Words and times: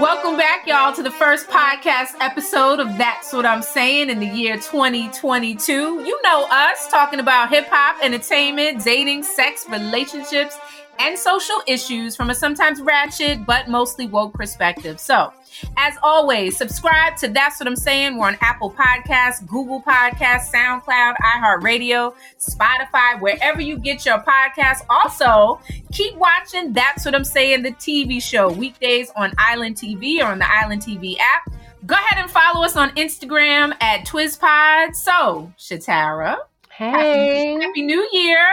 Welcome 0.00 0.38
back, 0.38 0.66
y'all, 0.66 0.94
to 0.94 1.02
the 1.02 1.10
first 1.10 1.48
podcast 1.48 2.14
episode 2.18 2.80
of 2.80 2.96
That's 2.96 3.30
What 3.30 3.44
I'm 3.44 3.60
Saying 3.60 4.08
in 4.08 4.20
the 4.20 4.26
year 4.26 4.56
2022. 4.56 5.72
You 5.72 6.22
know 6.22 6.46
us 6.50 6.88
talking 6.88 7.20
about 7.20 7.50
hip 7.50 7.66
hop, 7.68 8.02
entertainment, 8.02 8.82
dating, 8.82 9.22
sex, 9.22 9.66
relationships, 9.68 10.56
and 10.98 11.18
social 11.18 11.62
issues 11.66 12.16
from 12.16 12.30
a 12.30 12.34
sometimes 12.34 12.80
ratchet 12.80 13.44
but 13.46 13.68
mostly 13.68 14.06
woke 14.06 14.34
perspective. 14.34 15.00
So, 15.00 15.32
as 15.76 15.94
always, 16.02 16.56
subscribe 16.56 17.16
to 17.16 17.28
That's 17.28 17.60
What 17.60 17.66
I'm 17.66 17.76
Saying. 17.76 18.16
We're 18.16 18.28
on 18.28 18.38
Apple 18.40 18.70
Podcasts, 18.70 19.46
Google 19.46 19.82
Podcasts, 19.82 20.50
SoundCloud, 20.52 21.14
iHeartRadio, 21.36 22.14
Spotify, 22.38 23.20
wherever 23.20 23.60
you 23.60 23.78
get 23.78 24.06
your 24.06 24.18
podcasts. 24.18 24.84
Also, 24.88 25.60
keep 25.92 26.14
watching 26.16 26.72
That's 26.72 27.04
What 27.04 27.14
I'm 27.14 27.24
Saying, 27.24 27.62
the 27.62 27.72
TV 27.72 28.22
show, 28.22 28.50
weekdays 28.50 29.10
on 29.16 29.32
Island 29.38 29.76
TV 29.76 30.20
or 30.20 30.26
on 30.26 30.38
the 30.38 30.50
Island 30.50 30.82
TV 30.82 31.18
app. 31.18 31.52
Go 31.84 31.96
ahead 31.96 32.22
and 32.22 32.30
follow 32.30 32.64
us 32.64 32.76
on 32.76 32.90
Instagram 32.90 33.74
at 33.80 34.06
TwizPod. 34.06 34.94
So, 34.94 35.52
Shatara. 35.58 36.36
Hey. 36.70 37.54
Happy, 37.54 37.64
happy 37.64 37.82
New 37.82 38.08
Year. 38.12 38.46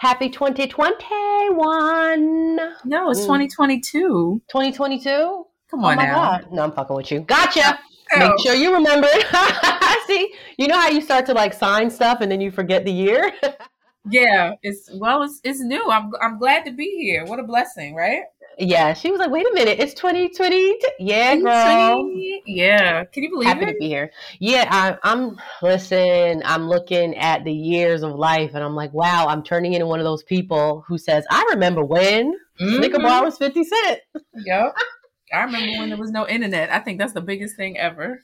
Happy 0.00 0.28
2021. 0.30 2.56
No, 2.86 3.10
it's 3.10 3.20
mm. 3.20 3.24
2022. 3.24 4.40
2022? 4.48 5.44
Come 5.70 5.84
on 5.84 5.92
oh 5.92 5.96
my 5.96 6.06
now. 6.06 6.14
God. 6.14 6.46
No, 6.50 6.62
I'm 6.62 6.72
fucking 6.72 6.96
with 6.96 7.12
you. 7.12 7.20
Gotcha. 7.20 7.78
Oh, 8.14 8.18
Make 8.18 8.40
sure 8.40 8.54
you 8.54 8.72
remember. 8.72 9.08
See, 10.06 10.32
you 10.56 10.68
know 10.68 10.78
how 10.78 10.88
you 10.88 11.02
start 11.02 11.26
to 11.26 11.34
like 11.34 11.52
sign 11.52 11.90
stuff 11.90 12.22
and 12.22 12.32
then 12.32 12.40
you 12.40 12.50
forget 12.50 12.86
the 12.86 12.90
year? 12.90 13.30
yeah, 14.10 14.54
it's 14.62 14.88
well, 14.94 15.22
it's 15.22 15.38
it's 15.44 15.60
new. 15.60 15.90
I'm 15.90 16.10
I'm 16.22 16.38
glad 16.38 16.64
to 16.64 16.72
be 16.72 16.88
here. 17.02 17.26
What 17.26 17.38
a 17.38 17.42
blessing, 17.42 17.94
right? 17.94 18.22
Yeah, 18.60 18.92
she 18.94 19.10
was 19.10 19.18
like, 19.18 19.30
wait 19.30 19.46
a 19.46 19.54
minute, 19.54 19.78
it's 19.80 19.94
2020. 19.94 20.78
Yeah, 20.98 21.36
girl. 21.36 22.10
Yeah. 22.46 23.04
Can 23.04 23.22
you 23.22 23.30
believe 23.30 23.48
Happy 23.48 23.64
it? 23.64 23.72
to 23.72 23.78
be 23.78 23.88
here. 23.88 24.10
Yeah, 24.38 24.68
I, 24.70 24.96
I'm, 25.02 25.40
listen, 25.62 26.42
I'm 26.44 26.68
looking 26.68 27.16
at 27.16 27.44
the 27.44 27.52
years 27.52 28.02
of 28.02 28.14
life 28.14 28.52
and 28.54 28.62
I'm 28.62 28.74
like, 28.74 28.92
wow, 28.92 29.26
I'm 29.28 29.42
turning 29.42 29.72
into 29.74 29.86
one 29.86 29.98
of 29.98 30.04
those 30.04 30.22
people 30.22 30.84
who 30.86 30.98
says, 30.98 31.24
I 31.30 31.44
remember 31.50 31.84
when 31.84 32.34
Snicker 32.58 32.98
Mhm. 32.98 33.02
bar 33.02 33.24
was 33.24 33.38
50 33.38 33.64
cent. 33.64 34.00
Yep. 34.34 34.74
I 35.32 35.42
remember 35.44 35.78
when 35.78 35.88
there 35.90 35.98
was 35.98 36.10
no 36.10 36.26
internet. 36.28 36.70
I 36.70 36.80
think 36.80 36.98
that's 36.98 37.12
the 37.12 37.20
biggest 37.20 37.56
thing 37.56 37.78
ever. 37.78 38.20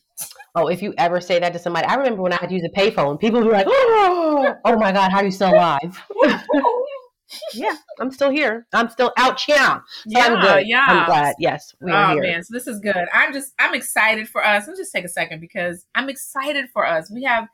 Oh, 0.54 0.66
if 0.68 0.82
you 0.82 0.92
ever 0.98 1.20
say 1.20 1.38
that 1.38 1.52
to 1.52 1.58
somebody, 1.58 1.86
I 1.86 1.94
remember 1.94 2.22
when 2.22 2.32
I 2.32 2.36
had 2.36 2.48
to 2.48 2.54
use 2.54 2.64
a 2.64 2.78
payphone. 2.78 3.20
People 3.20 3.44
were 3.44 3.52
like, 3.52 3.66
"Oh, 3.68 4.54
oh 4.64 4.76
my 4.76 4.90
God, 4.90 5.12
how 5.12 5.18
are 5.18 5.24
you 5.24 5.30
still 5.30 5.50
alive?" 5.52 6.02
yeah, 7.54 7.76
I'm 8.00 8.10
still 8.10 8.30
here. 8.30 8.66
I'm 8.72 8.88
still 8.88 9.12
out 9.16 9.40
here. 9.40 9.56
So 9.56 10.20
I'm 10.20 10.32
Yeah, 10.34 10.40
good. 10.40 10.66
yeah. 10.66 10.84
I'm 10.88 11.06
glad. 11.06 11.34
Yes, 11.38 11.74
we 11.80 11.90
are 11.90 12.10
oh 12.10 12.14
here. 12.14 12.22
man, 12.22 12.42
so 12.44 12.52
this 12.54 12.66
is 12.66 12.80
good. 12.80 13.06
I'm 13.12 13.32
just 13.32 13.52
I'm 13.58 13.74
excited 13.74 14.28
for 14.28 14.44
us. 14.44 14.66
Let's 14.66 14.78
just 14.78 14.92
take 14.92 15.04
a 15.04 15.08
second 15.08 15.40
because 15.40 15.86
I'm 15.94 16.08
excited 16.08 16.66
for 16.72 16.86
us. 16.86 17.10
We 17.10 17.24
have 17.24 17.48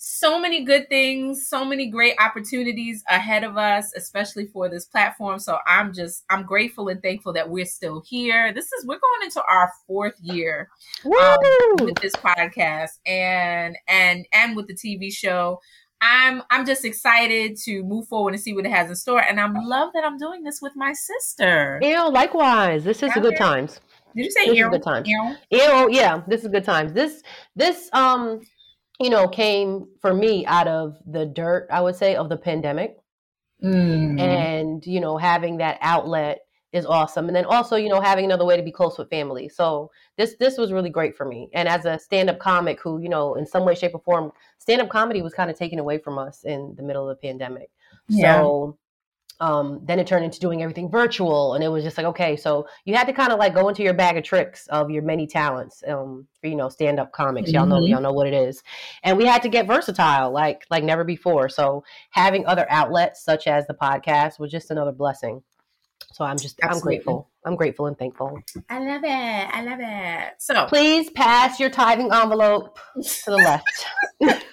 so 0.00 0.38
many 0.40 0.64
good 0.64 0.88
things, 0.88 1.48
so 1.48 1.64
many 1.64 1.90
great 1.90 2.14
opportunities 2.20 3.02
ahead 3.08 3.42
of 3.42 3.56
us, 3.56 3.92
especially 3.96 4.46
for 4.46 4.68
this 4.68 4.84
platform. 4.84 5.40
So 5.40 5.58
I'm 5.66 5.92
just 5.92 6.24
I'm 6.30 6.44
grateful 6.44 6.88
and 6.88 7.02
thankful 7.02 7.32
that 7.32 7.50
we're 7.50 7.64
still 7.64 8.02
here. 8.06 8.52
This 8.54 8.66
is 8.72 8.86
we're 8.86 9.00
going 9.00 9.24
into 9.24 9.42
our 9.42 9.72
fourth 9.86 10.14
year 10.22 10.68
um, 11.04 11.86
with 11.86 11.96
this 11.96 12.14
podcast 12.14 12.90
and 13.06 13.76
and 13.88 14.26
and 14.32 14.54
with 14.56 14.68
the 14.68 14.74
TV 14.74 15.12
show. 15.12 15.60
I'm 16.00 16.42
I'm 16.50 16.64
just 16.64 16.84
excited 16.84 17.56
to 17.64 17.82
move 17.82 18.08
forward 18.08 18.34
and 18.34 18.42
see 18.42 18.52
what 18.52 18.64
it 18.64 18.70
has 18.70 18.88
in 18.88 18.96
store. 18.96 19.20
And 19.20 19.40
I'm 19.40 19.54
love 19.54 19.90
that 19.94 20.04
I'm 20.04 20.16
doing 20.18 20.44
this 20.44 20.60
with 20.62 20.74
my 20.76 20.92
sister. 20.92 21.80
Ew, 21.82 22.10
likewise. 22.10 22.84
This 22.84 23.02
is 23.02 23.12
good 23.14 23.36
times. 23.36 23.80
Did 24.14 24.24
you 24.24 24.30
say 24.30 24.46
This 24.46 24.58
is 24.58 24.68
good 24.68 24.82
times. 24.82 25.08
Erin? 25.08 25.36
Ew, 25.50 25.88
yeah, 25.90 26.22
this 26.26 26.42
is 26.42 26.48
good 26.48 26.64
times. 26.64 26.92
This 26.92 27.22
this 27.56 27.90
um 27.92 28.40
you 29.00 29.10
know 29.10 29.28
came 29.28 29.86
for 30.00 30.14
me 30.14 30.46
out 30.46 30.68
of 30.68 30.96
the 31.06 31.26
dirt, 31.26 31.68
I 31.70 31.80
would 31.80 31.96
say, 31.96 32.16
of 32.16 32.28
the 32.28 32.36
pandemic. 32.36 32.96
Mm. 33.60 34.20
and 34.20 34.86
you 34.86 35.00
know 35.00 35.16
having 35.16 35.56
that 35.56 35.78
outlet 35.80 36.38
is 36.72 36.84
awesome. 36.84 37.26
And 37.28 37.34
then 37.36 37.44
also 37.46 37.76
you 37.76 37.88
know 37.88 38.00
having 38.00 38.24
another 38.26 38.44
way 38.44 38.56
to 38.56 38.62
be 38.62 38.72
close 38.72 38.98
with 38.98 39.08
family. 39.10 39.48
So 39.48 39.90
this 40.16 40.34
this 40.38 40.58
was 40.58 40.72
really 40.72 40.90
great 40.90 41.16
for 41.16 41.24
me. 41.24 41.48
And 41.54 41.68
as 41.68 41.84
a 41.86 41.98
stand-up 41.98 42.38
comic 42.38 42.80
who 42.82 43.00
you 43.00 43.08
know 43.08 43.34
in 43.36 43.46
some 43.46 43.64
way 43.64 43.74
shape 43.74 43.94
or 43.94 44.00
form 44.00 44.32
stand-up 44.58 44.88
comedy 44.90 45.22
was 45.22 45.32
kind 45.34 45.50
of 45.50 45.56
taken 45.58 45.78
away 45.78 45.98
from 45.98 46.18
us 46.18 46.44
in 46.44 46.74
the 46.76 46.82
middle 46.82 47.08
of 47.08 47.16
the 47.16 47.26
pandemic. 47.28 47.70
Yeah. 48.08 48.36
so 48.36 48.78
um, 49.40 49.80
then 49.84 50.00
it 50.00 50.06
turned 50.08 50.24
into 50.24 50.40
doing 50.40 50.62
everything 50.62 50.90
virtual 50.90 51.54
and 51.54 51.62
it 51.62 51.68
was 51.68 51.84
just 51.84 51.96
like 51.96 52.06
okay 52.06 52.36
so 52.36 52.66
you 52.84 52.96
had 52.96 53.06
to 53.06 53.12
kind 53.12 53.30
of 53.32 53.38
like 53.38 53.54
go 53.54 53.68
into 53.68 53.84
your 53.84 53.94
bag 53.94 54.16
of 54.16 54.24
tricks 54.24 54.66
of 54.66 54.90
your 54.90 55.02
many 55.04 55.28
talents 55.28 55.80
um, 55.86 56.26
for 56.40 56.48
you 56.48 56.56
know 56.56 56.68
stand-up 56.68 57.12
comics. 57.12 57.52
Y'all 57.52 57.64
know 57.64 57.76
Mhm. 57.76 57.88
y'all 57.88 58.00
know 58.00 58.12
what 58.12 58.26
it 58.26 58.34
is. 58.34 58.62
And 59.04 59.16
we 59.16 59.24
had 59.26 59.42
to 59.42 59.48
get 59.48 59.66
versatile 59.68 60.32
like 60.32 60.66
like 60.70 60.82
never 60.82 61.04
before. 61.04 61.48
So 61.48 61.84
having 62.10 62.44
other 62.46 62.66
outlets 62.68 63.22
such 63.22 63.46
as 63.46 63.64
the 63.68 63.74
podcast 63.74 64.40
was 64.40 64.50
just 64.50 64.72
another 64.72 64.92
blessing 64.92 65.42
so 66.12 66.24
i'm 66.24 66.38
just 66.38 66.58
i'm 66.62 66.78
grateful 66.80 67.28
i'm 67.44 67.56
grateful 67.56 67.86
and 67.86 67.98
thankful 67.98 68.40
I 68.68 68.78
love 68.80 69.02
it. 69.04 69.08
I 69.08 69.62
love 69.62 69.78
it. 69.80 70.34
So 70.38 70.66
please 70.66 71.08
pass 71.10 71.58
your 71.58 71.70
tithing 71.70 72.12
envelope 72.12 72.78
to 72.94 73.30
the 73.30 73.38
left 73.38 73.86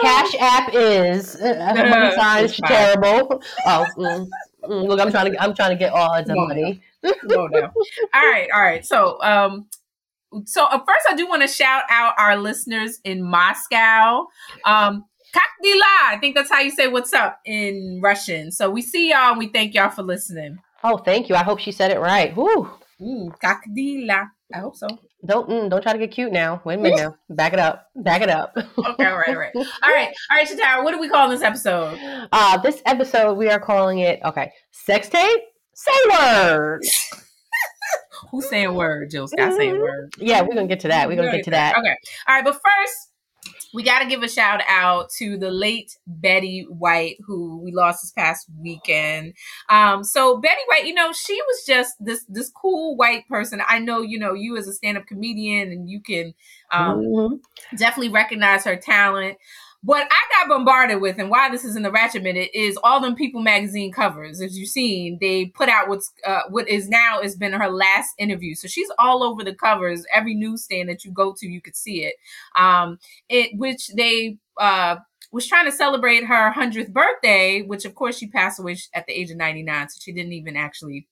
cash 0.00 0.34
app 0.38 0.70
is 0.74 1.36
uh, 1.36 2.12
signs 2.14 2.56
terrible 2.56 3.42
oh 3.66 3.86
mm, 3.96 4.28
mm, 4.64 4.86
look 4.86 5.00
i'm 5.00 5.10
trying 5.10 5.32
to 5.32 5.42
i'm 5.42 5.54
trying 5.54 5.70
to 5.70 5.76
get 5.76 5.92
all 5.92 6.14
of 6.14 6.26
Come 6.26 6.38
on 6.38 6.48
money 6.48 6.80
Slow 7.22 7.48
down. 7.48 7.70
all 8.14 8.22
right, 8.22 8.48
all 8.52 8.60
right. 8.60 8.84
So 8.84 9.20
um 9.22 9.66
so 10.44 10.64
uh, 10.64 10.78
first 10.78 11.06
I 11.08 11.14
do 11.16 11.28
want 11.28 11.42
to 11.42 11.48
shout 11.48 11.84
out 11.88 12.14
our 12.18 12.36
listeners 12.36 12.98
in 13.04 13.22
Moscow. 13.22 14.26
Um 14.64 15.04
Kakdila. 15.36 16.14
I 16.14 16.18
think 16.20 16.34
that's 16.34 16.50
how 16.50 16.60
you 16.60 16.70
say 16.70 16.88
what's 16.88 17.12
up 17.12 17.40
in 17.44 18.00
Russian. 18.02 18.50
So 18.50 18.70
we 18.70 18.82
see 18.82 19.10
y'all 19.10 19.30
and 19.30 19.38
we 19.38 19.48
thank 19.48 19.74
y'all 19.74 19.90
for 19.90 20.02
listening. 20.02 20.58
Oh, 20.82 20.98
thank 20.98 21.28
you. 21.28 21.34
I 21.34 21.42
hope 21.42 21.58
she 21.58 21.72
said 21.72 21.90
it 21.90 21.98
right. 21.98 22.36
Ooh. 22.38 22.70
Mm, 23.00 23.36
kakdila. 23.38 24.30
I 24.54 24.58
hope 24.58 24.76
so. 24.76 24.86
Don't 25.24 25.48
mm, 25.48 25.68
don't 25.68 25.82
try 25.82 25.92
to 25.92 25.98
get 25.98 26.12
cute 26.12 26.32
now. 26.32 26.62
Wait 26.64 26.78
a 26.78 26.78
minute 26.78 26.96
now. 26.96 27.16
Back 27.34 27.52
it 27.52 27.58
up. 27.58 27.88
Back 27.96 28.22
it 28.22 28.30
up. 28.30 28.56
okay, 28.56 29.06
all 29.06 29.16
right, 29.16 29.28
all 29.28 29.36
right. 29.36 29.52
All 29.56 29.92
right. 29.92 30.14
All 30.30 30.36
right, 30.36 30.48
Shatara, 30.48 30.84
what 30.84 30.92
do 30.92 31.00
we 31.00 31.08
call 31.08 31.28
this 31.28 31.42
episode? 31.42 31.98
Uh 32.32 32.56
this 32.58 32.80
episode 32.86 33.34
we 33.34 33.50
are 33.50 33.58
calling 33.58 33.98
it 33.98 34.20
okay, 34.24 34.52
sex 34.70 35.08
tape, 35.08 35.40
say 35.74 35.92
word. 36.10 36.82
Who's 38.30 38.48
saying 38.48 38.74
word? 38.74 39.10
Jill 39.10 39.28
Scott 39.28 39.54
saying 39.54 39.74
mm-hmm. 39.74 39.82
word. 39.82 40.14
Yeah, 40.18 40.42
we're 40.42 40.54
gonna 40.54 40.66
get 40.66 40.80
to 40.80 40.88
that. 40.88 41.08
We're 41.08 41.16
gonna 41.16 41.32
get 41.32 41.44
to 41.44 41.50
that. 41.50 41.76
Okay. 41.76 41.96
All 42.28 42.34
right, 42.36 42.44
but 42.44 42.54
first 42.54 43.05
we 43.76 43.82
got 43.82 43.98
to 43.98 44.08
give 44.08 44.22
a 44.22 44.28
shout 44.28 44.62
out 44.66 45.10
to 45.18 45.36
the 45.36 45.50
late 45.50 45.98
Betty 46.06 46.66
White, 46.70 47.18
who 47.26 47.58
we 47.58 47.72
lost 47.72 48.02
this 48.02 48.10
past 48.10 48.46
weekend. 48.58 49.34
Um, 49.68 50.02
so 50.02 50.38
Betty 50.38 50.62
White, 50.66 50.86
you 50.86 50.94
know, 50.94 51.12
she 51.12 51.34
was 51.34 51.64
just 51.66 51.92
this 52.00 52.24
this 52.26 52.48
cool 52.48 52.96
white 52.96 53.28
person. 53.28 53.60
I 53.68 53.78
know, 53.78 54.00
you 54.00 54.18
know, 54.18 54.32
you 54.32 54.56
as 54.56 54.66
a 54.66 54.72
stand 54.72 54.96
up 54.96 55.06
comedian, 55.06 55.70
and 55.72 55.90
you 55.90 56.00
can 56.00 56.32
um, 56.72 57.02
Mhm. 57.02 57.40
definitely 57.76 58.08
recognize 58.08 58.64
her 58.64 58.76
talent. 58.76 59.36
What 59.86 60.08
I 60.10 60.34
got 60.34 60.48
bombarded 60.48 61.00
with, 61.00 61.16
and 61.20 61.30
why 61.30 61.48
this 61.48 61.64
is 61.64 61.76
in 61.76 61.84
the 61.84 61.92
Ratchet 61.92 62.24
Minute, 62.24 62.50
is 62.52 62.76
all 62.82 63.00
them 63.00 63.14
People 63.14 63.40
magazine 63.40 63.92
covers. 63.92 64.40
As 64.40 64.58
you've 64.58 64.68
seen, 64.68 65.18
they 65.20 65.46
put 65.46 65.68
out 65.68 65.88
what's 65.88 66.12
uh, 66.26 66.40
what 66.50 66.68
is 66.68 66.88
now 66.88 67.20
has 67.22 67.36
been 67.36 67.52
her 67.52 67.68
last 67.68 68.12
interview. 68.18 68.56
So 68.56 68.66
she's 68.66 68.90
all 68.98 69.22
over 69.22 69.44
the 69.44 69.54
covers. 69.54 70.04
Every 70.12 70.34
newsstand 70.34 70.88
that 70.88 71.04
you 71.04 71.12
go 71.12 71.32
to, 71.38 71.46
you 71.46 71.60
could 71.60 71.76
see 71.76 72.02
it. 72.02 72.16
Um, 72.58 72.98
it 73.28 73.56
which 73.56 73.86
they 73.94 74.38
uh 74.58 74.96
was 75.30 75.46
trying 75.46 75.66
to 75.66 75.72
celebrate 75.72 76.24
her 76.24 76.50
hundredth 76.50 76.92
birthday, 76.92 77.62
which 77.62 77.84
of 77.84 77.94
course 77.94 78.18
she 78.18 78.26
passed 78.26 78.58
away 78.58 78.76
at 78.92 79.06
the 79.06 79.12
age 79.12 79.30
of 79.30 79.36
ninety 79.36 79.62
nine, 79.62 79.88
so 79.88 80.00
she 80.02 80.12
didn't 80.12 80.32
even 80.32 80.56
actually 80.56 81.06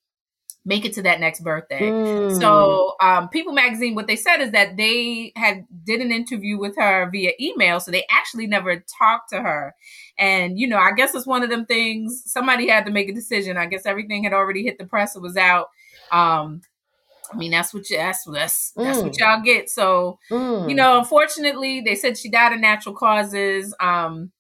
make 0.64 0.84
it 0.84 0.94
to 0.94 1.02
that 1.02 1.20
next 1.20 1.40
birthday. 1.40 1.90
Mm. 1.90 2.40
So, 2.40 2.94
um, 3.00 3.28
People 3.28 3.52
Magazine, 3.52 3.94
what 3.94 4.06
they 4.06 4.16
said 4.16 4.38
is 4.38 4.52
that 4.52 4.76
they 4.76 5.32
had 5.36 5.66
did 5.84 6.00
an 6.00 6.10
interview 6.10 6.58
with 6.58 6.76
her 6.76 7.08
via 7.10 7.32
email, 7.40 7.80
so 7.80 7.90
they 7.90 8.06
actually 8.10 8.46
never 8.46 8.82
talked 8.98 9.30
to 9.30 9.40
her. 9.42 9.74
And 10.18 10.58
you 10.58 10.66
know, 10.68 10.78
I 10.78 10.92
guess 10.92 11.14
it's 11.14 11.26
one 11.26 11.42
of 11.42 11.50
them 11.50 11.66
things. 11.66 12.22
Somebody 12.26 12.68
had 12.68 12.86
to 12.86 12.92
make 12.92 13.08
a 13.08 13.14
decision. 13.14 13.56
I 13.56 13.66
guess 13.66 13.84
everything 13.86 14.24
had 14.24 14.32
already 14.32 14.62
hit 14.62 14.78
the 14.78 14.86
press; 14.86 15.16
it 15.16 15.22
was 15.22 15.36
out. 15.36 15.68
Um, 16.10 16.62
I 17.32 17.36
mean, 17.36 17.50
that's 17.50 17.72
what 17.74 17.88
you, 17.90 17.96
that's 17.96 18.24
that's 18.24 18.72
that's 18.76 19.02
what 19.02 19.12
Mm. 19.12 19.18
y'all 19.18 19.42
get. 19.42 19.68
So, 19.70 20.18
Mm. 20.30 20.68
you 20.68 20.74
know, 20.74 20.98
unfortunately, 20.98 21.80
they 21.80 21.94
said 21.94 22.16
she 22.16 22.28
died 22.28 22.52
of 22.52 22.60
natural 22.60 22.94
causes. 22.94 23.74
Um, 23.80 24.30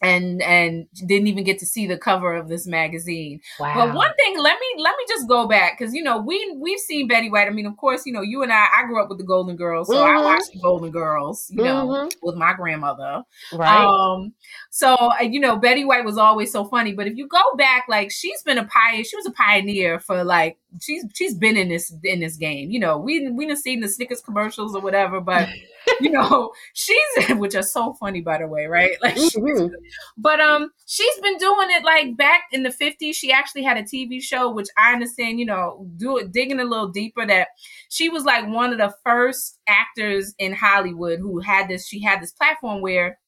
and 0.00 0.40
and 0.42 0.86
didn't 1.06 1.26
even 1.26 1.44
get 1.44 1.58
to 1.58 1.66
see 1.66 1.86
the 1.86 1.98
cover 1.98 2.34
of 2.34 2.48
this 2.48 2.66
magazine. 2.66 3.40
Wow. 3.58 3.74
But 3.86 3.94
one 3.94 4.14
thing, 4.14 4.38
let 4.38 4.56
me 4.60 4.82
let 4.82 4.94
me 4.96 5.04
just 5.08 5.28
go 5.28 5.48
back 5.48 5.78
because 5.78 5.92
you 5.94 6.02
know 6.02 6.18
we 6.20 6.56
we've 6.60 6.78
seen 6.78 7.08
Betty 7.08 7.30
White. 7.30 7.46
I 7.48 7.50
mean, 7.50 7.66
of 7.66 7.76
course, 7.76 8.06
you 8.06 8.12
know 8.12 8.22
you 8.22 8.42
and 8.42 8.52
I. 8.52 8.66
I 8.78 8.86
grew 8.86 9.02
up 9.02 9.08
with 9.08 9.18
the 9.18 9.24
Golden 9.24 9.56
Girls, 9.56 9.88
so 9.88 9.94
Mhm. 9.94 10.18
I 10.18 10.22
watched 10.22 10.52
the 10.52 10.60
Golden 10.60 10.90
Girls. 10.90 11.46
You 11.50 11.64
know, 11.64 11.86
Mhm. 11.88 12.12
with 12.22 12.36
my 12.36 12.52
grandmother. 12.52 13.22
right. 13.52 13.84
Um, 13.84 14.34
so 14.70 14.94
uh, 14.94 15.22
you 15.22 15.40
know, 15.40 15.56
Betty 15.56 15.84
White 15.84 16.04
was 16.04 16.18
always 16.18 16.52
so 16.52 16.64
funny. 16.64 16.92
But 16.92 17.06
if 17.08 17.16
you 17.16 17.26
go 17.26 17.42
back, 17.56 17.86
like 17.88 18.10
she's 18.12 18.42
been 18.42 18.58
a 18.58 18.64
pioneer. 18.66 19.04
She 19.04 19.16
was 19.16 19.26
a 19.26 19.32
pioneer 19.32 19.98
for 19.98 20.22
like 20.24 20.58
she's 20.80 21.04
she's 21.14 21.34
been 21.34 21.56
in 21.56 21.68
this 21.68 21.92
in 22.04 22.20
this 22.20 22.36
game. 22.36 22.70
You 22.70 22.78
know, 22.78 22.98
we 22.98 23.28
we 23.30 23.46
done 23.46 23.56
seen 23.56 23.80
the 23.80 23.88
Snickers 23.88 24.20
commercials 24.20 24.74
or 24.76 24.80
whatever, 24.82 25.20
but 25.20 25.48
you 26.00 26.10
know, 26.10 26.52
she's 26.74 26.98
which 27.30 27.54
are 27.54 27.62
so 27.62 27.94
funny 27.94 28.20
by 28.20 28.38
the 28.38 28.46
way, 28.46 28.66
right? 28.66 28.96
Like, 29.02 29.16
Mhm. 29.16 29.70
but 30.16 30.40
um, 30.40 30.70
she's 30.86 31.18
been 31.20 31.38
doing 31.38 31.68
it 31.70 31.84
like 31.84 32.16
back 32.16 32.42
in 32.52 32.62
the 32.62 32.70
fifties. 32.72 33.16
She 33.16 33.32
actually 33.32 33.62
had 33.62 33.76
a 33.76 33.82
TV 33.84 34.20
show, 34.20 34.50
which 34.50 34.68
I 34.76 34.92
understand. 34.92 35.38
You 35.40 35.46
know, 35.46 35.86
do 35.96 36.18
it 36.18 36.32
digging 36.32 36.60
a 36.60 36.64
little 36.64 36.88
deeper 36.88 37.26
that 37.26 37.48
she 37.88 38.08
was 38.08 38.24
like 38.24 38.46
one 38.48 38.72
of 38.72 38.78
the 38.78 38.94
first 39.04 39.58
actors 39.66 40.34
in 40.38 40.52
Hollywood 40.52 41.20
who 41.20 41.40
had 41.40 41.68
this. 41.68 41.86
She 41.88 42.02
had 42.02 42.20
this 42.22 42.32
platform 42.32 42.80
where 42.82 43.18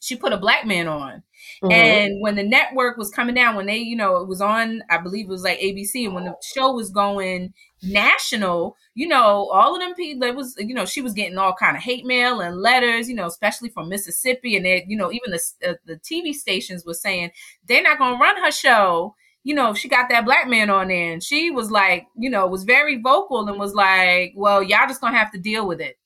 she 0.00 0.16
put 0.16 0.32
a 0.32 0.38
black 0.38 0.66
man 0.66 0.88
on. 0.88 1.22
Mhm. 1.62 1.72
And 1.72 2.20
when 2.20 2.34
the 2.36 2.42
network 2.42 2.96
was 2.96 3.10
coming 3.10 3.34
down, 3.34 3.56
when 3.56 3.66
they, 3.66 3.78
you 3.78 3.96
know, 3.96 4.16
it 4.18 4.28
was 4.28 4.40
on, 4.40 4.82
I 4.90 4.98
believe 4.98 5.26
it 5.26 5.30
was 5.30 5.42
like 5.42 5.58
ABC, 5.60 6.04
and 6.04 6.14
when 6.14 6.24
the 6.24 6.34
show 6.54 6.72
was 6.72 6.90
going 6.90 7.52
national, 7.82 8.76
you 8.94 9.06
know, 9.08 9.48
all 9.52 9.74
of 9.74 9.80
them 9.80 9.94
people, 9.94 10.22
it 10.28 10.34
was, 10.34 10.54
you 10.58 10.74
know, 10.74 10.84
she 10.86 11.02
was 11.02 11.12
getting 11.12 11.38
all 11.38 11.54
kind 11.54 11.76
of 11.76 11.82
hate 11.82 12.04
mail 12.04 12.40
and 12.40 12.56
letters, 12.60 13.08
you 13.08 13.14
know, 13.14 13.26
especially 13.26 13.68
from 13.68 13.88
Mississippi, 13.88 14.56
and 14.56 14.64
they, 14.64 14.84
you 14.88 14.96
know, 14.96 15.12
even 15.12 15.30
the 15.30 15.40
uh, 15.68 15.74
the 15.86 15.98
TV 15.98 16.32
stations 16.32 16.84
were 16.84 16.94
saying 16.94 17.30
they're 17.66 17.82
not 17.82 17.98
going 17.98 18.14
to 18.14 18.20
run 18.22 18.42
her 18.42 18.50
show. 18.50 19.14
You 19.44 19.54
know, 19.54 19.74
she 19.74 19.88
got 19.88 20.08
that 20.08 20.24
black 20.24 20.48
man 20.48 20.70
on 20.70 20.88
there, 20.88 21.12
and 21.12 21.22
she 21.22 21.50
was 21.50 21.70
like, 21.70 22.06
you 22.18 22.28
know, 22.28 22.46
was 22.48 22.64
very 22.64 23.00
vocal 23.00 23.48
and 23.48 23.58
was 23.60 23.74
like, 23.74 24.32
"Well, 24.34 24.60
y'all 24.62 24.88
just 24.88 25.00
gonna 25.00 25.16
have 25.16 25.30
to 25.32 25.38
deal 25.38 25.68
with 25.68 25.80
it." 25.80 25.96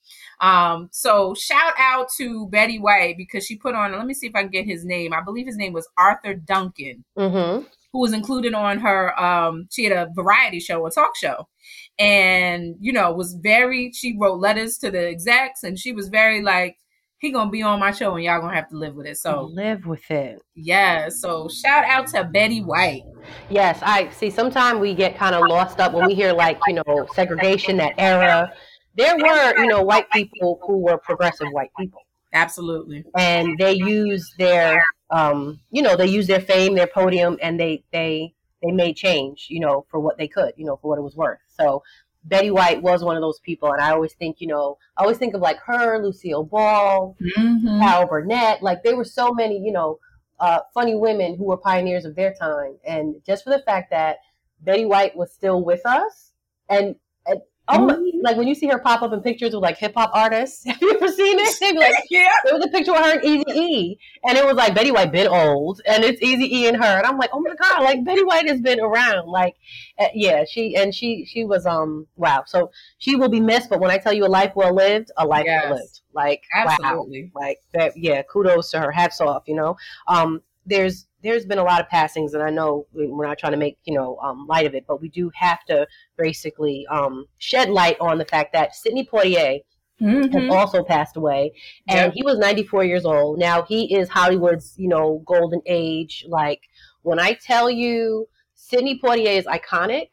Um, 0.41 0.89
so 0.93 1.35
shout 1.35 1.75
out 1.79 2.09
to 2.17 2.49
Betty 2.49 2.79
White 2.79 3.17
because 3.17 3.45
she 3.45 3.57
put 3.57 3.75
on, 3.75 3.93
let 3.93 4.07
me 4.07 4.15
see 4.15 4.27
if 4.27 4.35
I 4.35 4.43
can 4.43 4.51
get 4.51 4.65
his 4.65 4.85
name. 4.85 5.13
I 5.13 5.21
believe 5.21 5.47
his 5.47 5.57
name 5.57 5.73
was 5.73 5.89
Arthur 5.99 6.35
Duncan, 6.35 7.05
Mhm. 7.19 7.67
who 7.93 8.01
was 8.01 8.13
included 8.13 8.55
on 8.55 8.79
her, 8.79 9.19
um, 9.21 9.69
she 9.71 9.85
had 9.85 9.93
a 9.93 10.11
variety 10.15 10.61
show, 10.61 10.87
a 10.87 10.91
talk 10.91 11.17
show. 11.17 11.47
And, 11.99 12.77
you 12.81 12.93
know, 12.93 13.13
was 13.13 13.35
very, 13.35 13.93
she 13.93 14.17
wrote 14.19 14.41
letters 14.41 14.79
to 14.79 14.91
the 14.91 15.09
execs 15.09 15.63
and 15.63 15.79
she 15.79 15.93
was 15.93 16.09
very 16.09 16.41
like, 16.43 16.77
he 17.19 17.31
gonna 17.31 17.51
be 17.51 17.63
on 17.63 17.79
my 17.79 17.91
show 17.91 18.15
and 18.15 18.25
y'all 18.25 18.41
gonna 18.41 18.55
have 18.55 18.71
to 18.71 18.79
live 18.79 18.95
with 18.95 19.07
it. 19.07 19.19
So 19.19 19.51
live 19.53 19.85
with 19.85 20.11
it. 20.11 20.41
yeah, 20.55 21.11
so 21.11 21.51
shout 21.51 21.85
out 21.85 22.07
to 22.09 22.25
Betty 22.25 22.63
White. 22.63 23.03
Yes, 23.51 23.79
I 23.83 24.09
see. 24.09 24.31
Sometimes 24.31 24.81
we 24.81 24.95
get 24.95 25.19
kind 25.19 25.35
of 25.35 25.47
lost 25.47 25.81
up 25.81 25.93
when 25.93 26.07
we 26.07 26.15
hear 26.15 26.33
like 26.33 26.59
you 26.67 26.73
know 26.75 27.07
segregation, 27.13 27.77
that 27.77 27.93
era. 27.99 28.51
There 28.97 29.17
were 29.17 29.59
you 29.59 29.67
know 29.67 29.83
white 29.83 30.11
people 30.11 30.59
who 30.67 30.79
were 30.79 30.99
progressive 30.99 31.49
white 31.53 31.71
people, 31.79 32.01
Absolutely. 32.33 33.05
and 33.17 33.57
they 33.59 33.75
use 33.75 34.35
their 34.39 34.83
um 35.11 35.61
you 35.71 35.83
know 35.83 35.97
they 35.97 36.07
use 36.07 36.27
their 36.27 36.41
fame, 36.41 36.75
their 36.75 36.87
podium, 36.87 37.39
and 37.43 37.59
they 37.59 37.85
they 37.93 38.35
they 38.63 38.73
made 38.73 38.97
change 38.97 39.47
you 39.49 39.61
know 39.61 39.87
for 39.91 40.01
what 40.01 40.19
they 40.19 40.29
could 40.29 40.53
you 40.57 40.65
know 40.67 40.77
for 40.77 40.89
what 40.89 40.99
it 40.99 41.03
was 41.03 41.17
worth. 41.17 41.39
So 41.49 41.83
Betty 42.25 42.51
White 42.51 42.83
was 42.83 43.03
one 43.03 43.17
of 43.17 43.23
those 43.23 43.41
people, 43.41 43.73
and 43.73 43.81
I 43.81 43.91
always 43.93 44.13
think 44.15 44.41
you 44.41 44.47
know 44.49 44.77
I 44.97 45.03
always 45.03 45.19
think 45.19 45.35
of 45.35 45.41
like 45.41 45.59
her, 45.61 45.99
Lucille 46.03 46.45
Ball, 46.45 47.17
Mhm. 47.21 47.81
Carol 47.81 48.07
Burnett. 48.09 48.63
Like 48.63 48.83
there 48.83 48.97
were 48.97 49.05
so 49.05 49.33
many, 49.33 49.59
you 49.59 49.73
know, 49.73 49.99
uh, 50.41 50.61
funny 50.75 50.95
women 50.95 51.37
who 51.37 51.45
were 51.45 51.57
pioneers 51.57 52.05
of 52.05 52.17
their 52.17 52.35
time, 52.35 52.77
and 52.85 53.15
just 53.25 53.45
for 53.45 53.51
the 53.51 53.63
fact 53.63 53.91
that 53.91 54.19
Betty 54.61 54.85
White 54.85 55.17
was 55.17 55.33
still 55.33 55.65
with 55.65 55.81
us, 55.87 56.33
and 56.69 56.97
oh, 57.73 57.87
my, 57.87 57.95
Mhm. 57.95 58.11
like 58.23 58.37
when 58.37 58.47
you 58.49 58.55
see 58.55 58.67
her 58.69 58.79
pop 58.79 59.03
up 59.03 59.13
in 59.13 59.21
pictures 59.21 59.53
with 59.55 59.63
like 59.63 59.79
hip 59.79 59.95
hop 59.97 60.11
artists, 60.15 60.65
have 60.67 60.81
you 60.81 60.93
ever 60.95 61.09
seen 61.09 61.39
it? 61.39 61.77
Like, 61.77 61.95
yeah. 62.11 62.29
there 62.45 62.55
was 62.55 62.65
a 62.65 62.69
picture 62.69 62.93
of 62.93 62.99
her 62.99 63.13
and 63.19 63.25
Easy 63.25 63.45
E, 63.51 63.99
and 64.25 64.37
it 64.37 64.45
was 64.45 64.55
like 64.57 64.75
Betty 64.75 64.91
White 64.91 65.13
been 65.13 65.29
old, 65.29 65.81
and 65.87 66.05
it's 66.05 66.21
Easy 66.23 66.55
E 66.55 66.67
and 66.69 66.77
her, 66.77 66.99
and 66.99 67.07
I'm 67.07 67.17
like, 67.19 67.31
oh 67.33 67.41
my 67.41 67.55
god, 67.55 67.83
like 67.83 68.05
Betty 68.05 68.25
White 68.25 68.49
has 68.49 68.61
been 68.61 68.81
around, 68.81 69.29
like, 69.29 69.57
uh, 69.99 70.07
yeah, 70.15 70.45
she 70.49 70.77
and 70.77 70.95
she 70.95 71.25
she 71.25 71.45
was 71.45 71.67
um 71.67 72.07
wow, 72.17 72.43
so 72.47 72.71
she 72.99 73.17
will 73.17 73.29
be 73.31 73.41
missed, 73.41 73.71
but 73.71 73.81
when 73.81 73.91
I 73.91 73.99
tell 73.99 74.13
you 74.13 74.27
a 74.27 74.29
life 74.29 74.53
well 74.55 74.75
lived, 74.75 75.11
a 75.17 75.27
life 75.27 75.45
Yes. 75.47 75.65
well 75.65 75.75
lived, 75.79 76.01
like 76.13 76.43
wow, 76.55 76.77
Absolutely. 76.81 77.31
like 77.35 77.59
that 77.75 77.93
yeah 77.97 78.23
kudos 78.23 78.71
to 78.73 78.81
her 78.81 78.91
hats 78.91 79.21
off 79.21 79.45
you 79.47 79.55
know 79.55 79.77
um 80.09 80.43
there's 80.67 81.07
there's 81.23 81.45
been 81.47 81.59
a 81.59 81.63
lot 81.65 81.81
of 81.81 81.89
passings 81.89 82.35
and 82.35 82.43
i 82.43 82.51
know 82.51 82.87
we- 82.93 83.07
we're 83.07 83.27
not 83.27 83.39
trying 83.39 83.53
to 83.53 83.59
make 83.59 83.79
you 83.85 83.95
know 83.95 84.17
um, 84.19 84.47
light 84.47 84.67
of 84.67 84.75
it 84.75 84.85
but 84.87 85.01
we 85.01 85.09
do 85.09 85.31
have 85.35 85.65
to 85.65 85.87
basically 86.17 86.87
um, 86.91 87.27
shed 87.39 87.69
light 87.71 87.97
on 88.01 88.19
the 88.19 88.25
fact 88.25 88.53
that 88.53 88.75
sidney 88.75 89.05
poitier 89.05 89.61
Mhm. 90.01 90.33
has 90.33 90.51
also 90.51 90.83
passed 90.83 91.17
away 91.19 91.53
and 91.89 92.11
he 92.15 92.23
was 92.23 92.39
94 92.39 92.85
years 92.85 93.05
old. 93.05 93.39
Now 93.39 93.63
he 93.65 93.95
is 93.95 94.09
hollywood's 94.09 94.75
you 94.79 94.89
know 94.89 95.23
golden 95.27 95.61
age. 95.67 96.25
Like 96.27 96.63
when 97.03 97.19
i 97.19 97.35
tell 97.35 97.69
you 97.71 98.27
sidney 98.55 98.99
poitier 98.99 99.37
is 99.37 99.45
iconic 99.45 100.09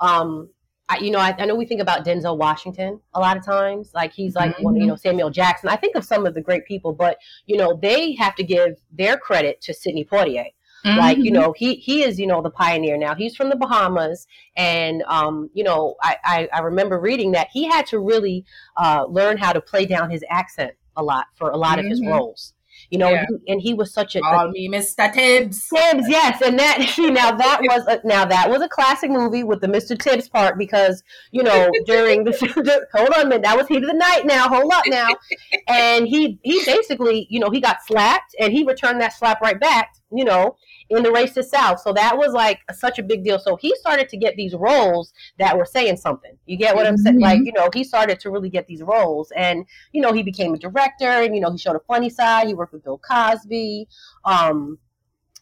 um 0.00 0.50
I, 0.88 0.98
you 0.98 1.10
know, 1.10 1.18
I, 1.18 1.34
I 1.38 1.46
know 1.46 1.54
we 1.54 1.64
think 1.64 1.80
about 1.80 2.04
Denzel 2.04 2.36
Washington 2.36 3.00
a 3.14 3.20
lot 3.20 3.36
of 3.36 3.44
times. 3.44 3.92
Like 3.94 4.12
he's 4.12 4.34
like 4.34 4.58
one, 4.60 4.76
you 4.76 4.86
know, 4.86 4.96
Samuel 4.96 5.30
Jackson. 5.30 5.68
I 5.70 5.76
think 5.76 5.96
of 5.96 6.04
some 6.04 6.26
of 6.26 6.34
the 6.34 6.42
great 6.42 6.66
people, 6.66 6.92
but 6.92 7.18
you 7.46 7.56
know, 7.56 7.78
they 7.80 8.12
have 8.14 8.34
to 8.36 8.44
give 8.44 8.76
their 8.92 9.16
credit 9.16 9.60
to 9.62 9.72
Sidney 9.74 10.04
Poitier. 10.04 10.46
Like 10.84 11.16
you 11.18 11.30
Mhm. 11.30 11.34
know, 11.34 11.54
he 11.56 11.76
he 11.76 12.02
is 12.02 12.20
you 12.20 12.26
know 12.26 12.42
the 12.42 12.50
pioneer. 12.50 12.98
Now 12.98 13.14
he's 13.14 13.34
from 13.34 13.48
the 13.48 13.56
Bahamas, 13.56 14.26
and 14.54 15.02
um, 15.04 15.48
you 15.54 15.64
know, 15.64 15.94
I, 16.02 16.16
I 16.24 16.48
I 16.52 16.58
remember 16.60 17.00
reading 17.00 17.32
that 17.32 17.48
he 17.52 17.64
had 17.64 17.86
to 17.86 17.98
really 17.98 18.44
uh, 18.76 19.06
learn 19.08 19.38
how 19.38 19.52
to 19.52 19.60
play 19.62 19.86
down 19.86 20.10
his 20.10 20.22
accent 20.28 20.72
a 20.96 21.02
lot 21.02 21.26
for 21.34 21.50
a 21.50 21.56
lot 21.56 21.78
of 21.78 21.86
his 21.86 22.00
Mhm. 22.00 22.10
roles. 22.10 22.53
You 22.94 22.98
know, 22.98 23.10
Yeah. 23.10 23.24
he- 23.28 23.52
and 23.52 23.60
he 23.60 23.74
was 23.74 23.92
such 23.92 24.14
a, 24.14 24.20
a 24.20 24.22
Call 24.22 24.50
me 24.50 24.68
Mr. 24.68 25.12
Tibbs. 25.12 25.68
Tibbs, 25.68 26.08
yes, 26.08 26.40
and 26.42 26.56
that 26.60 26.78
now 26.98 27.32
that 27.32 27.58
was 27.62 27.84
a, 27.88 28.00
now 28.06 28.24
that 28.24 28.48
was 28.48 28.62
a 28.62 28.68
classic 28.68 29.10
movie 29.10 29.42
with 29.42 29.60
the 29.60 29.66
Mr. 29.66 29.98
Tibbs 29.98 30.28
part 30.28 30.56
because 30.56 31.02
you 31.32 31.42
know 31.42 31.72
during 31.86 32.22
the 32.24 32.86
hold 32.94 33.08
on 33.14 33.22
a 33.22 33.28
minute 33.28 33.42
that 33.42 33.56
was 33.56 33.66
heat 33.66 33.82
of 33.82 33.88
the 33.88 33.94
night 33.94 34.26
now 34.26 34.46
hold 34.48 34.72
up 34.72 34.84
now 34.86 35.08
and 35.68 36.06
he 36.06 36.38
he 36.44 36.64
basically 36.64 37.26
you 37.30 37.40
know 37.40 37.50
he 37.50 37.60
got 37.60 37.84
slapped 37.84 38.32
and 38.38 38.52
he 38.52 38.62
returned 38.64 39.00
that 39.00 39.12
slap 39.12 39.40
right 39.40 39.58
back 39.58 39.92
you 40.12 40.24
know 40.24 40.56
in 40.90 41.02
the 41.02 41.08
racist 41.10 41.46
South. 41.46 41.80
So 41.80 41.92
that 41.92 42.16
was 42.16 42.32
like 42.32 42.60
such 42.72 42.98
a 42.98 43.02
big 43.02 43.24
deal. 43.24 43.38
So 43.38 43.56
he 43.56 43.74
started 43.76 44.08
to 44.10 44.16
get 44.16 44.36
these 44.36 44.54
roles 44.54 45.12
that 45.38 45.56
were 45.56 45.64
saying 45.64 45.96
something. 45.96 46.36
You 46.46 46.56
get 46.56 46.74
what 46.74 46.86
I'm 46.86 46.96
saying? 46.96 47.20
Like 47.20 47.40
you 47.44 47.52
know 47.52 47.70
he 47.72 47.84
started 47.84 48.20
to 48.20 48.30
really 48.30 48.50
get 48.50 48.66
these 48.66 48.82
roles. 48.82 49.30
And 49.36 49.66
you 49.92 50.00
know 50.00 50.12
he 50.12 50.22
became 50.22 50.54
a 50.54 50.58
director 50.58 51.04
and 51.04 51.34
you 51.34 51.40
know 51.40 51.50
he 51.50 51.58
showed 51.58 51.76
a 51.76 51.80
funny 51.80 52.10
side. 52.10 52.46
He 52.46 52.54
worked 52.54 52.72
with 52.72 52.84
Bill 52.84 52.98
Cosby. 52.98 53.88
Um 54.24 54.78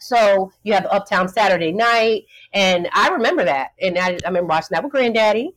so 0.02 0.50
you 0.64 0.72
have 0.72 0.84
Uptown 0.86 1.28
Saturday 1.28 1.70
Night, 1.70 2.24
and 2.52 2.88
I 2.92 3.10
remember 3.10 3.44
that, 3.44 3.68
and 3.80 3.96
I, 3.96 4.18
I 4.24 4.26
remember 4.26 4.48
watching 4.48 4.70
that 4.72 4.82
with 4.82 4.90
Granddaddy, 4.90 5.52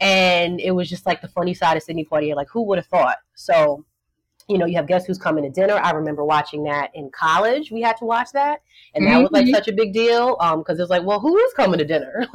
and 0.00 0.60
it 0.60 0.70
was 0.70 0.88
just 0.88 1.04
like 1.04 1.20
the 1.20 1.28
funny 1.28 1.52
side 1.52 1.76
of 1.76 1.82
Sidney 1.82 2.04
Poitier. 2.04 2.36
Like, 2.36 2.48
who 2.48 2.62
would 2.62 2.78
have 2.78 2.86
thought? 2.86 3.16
So, 3.34 3.84
you 4.48 4.56
know, 4.58 4.64
you 4.66 4.76
have 4.76 4.86
Guess 4.86 5.04
Who's 5.06 5.18
Coming 5.18 5.44
to 5.44 5.50
Dinner. 5.50 5.74
I 5.74 5.90
remember 5.90 6.24
watching 6.24 6.64
that 6.64 6.90
in 6.94 7.10
college. 7.10 7.70
We 7.70 7.82
had 7.82 7.96
to 7.98 8.06
watch 8.06 8.28
that, 8.32 8.62
and 8.94 9.06
that 9.06 9.20
was 9.20 9.30
like 9.30 9.46
Mhm. 9.46 9.52
such 9.52 9.68
a 9.68 9.72
big 9.72 9.92
deal 9.92 10.36
because 10.56 10.78
it 10.78 10.82
was 10.82 10.88
like, 10.90 11.04
well, 11.04 11.20
who 11.20 11.36
is 11.38 11.52
coming 11.52 11.78
to 11.78 11.84
dinner? 11.84 12.26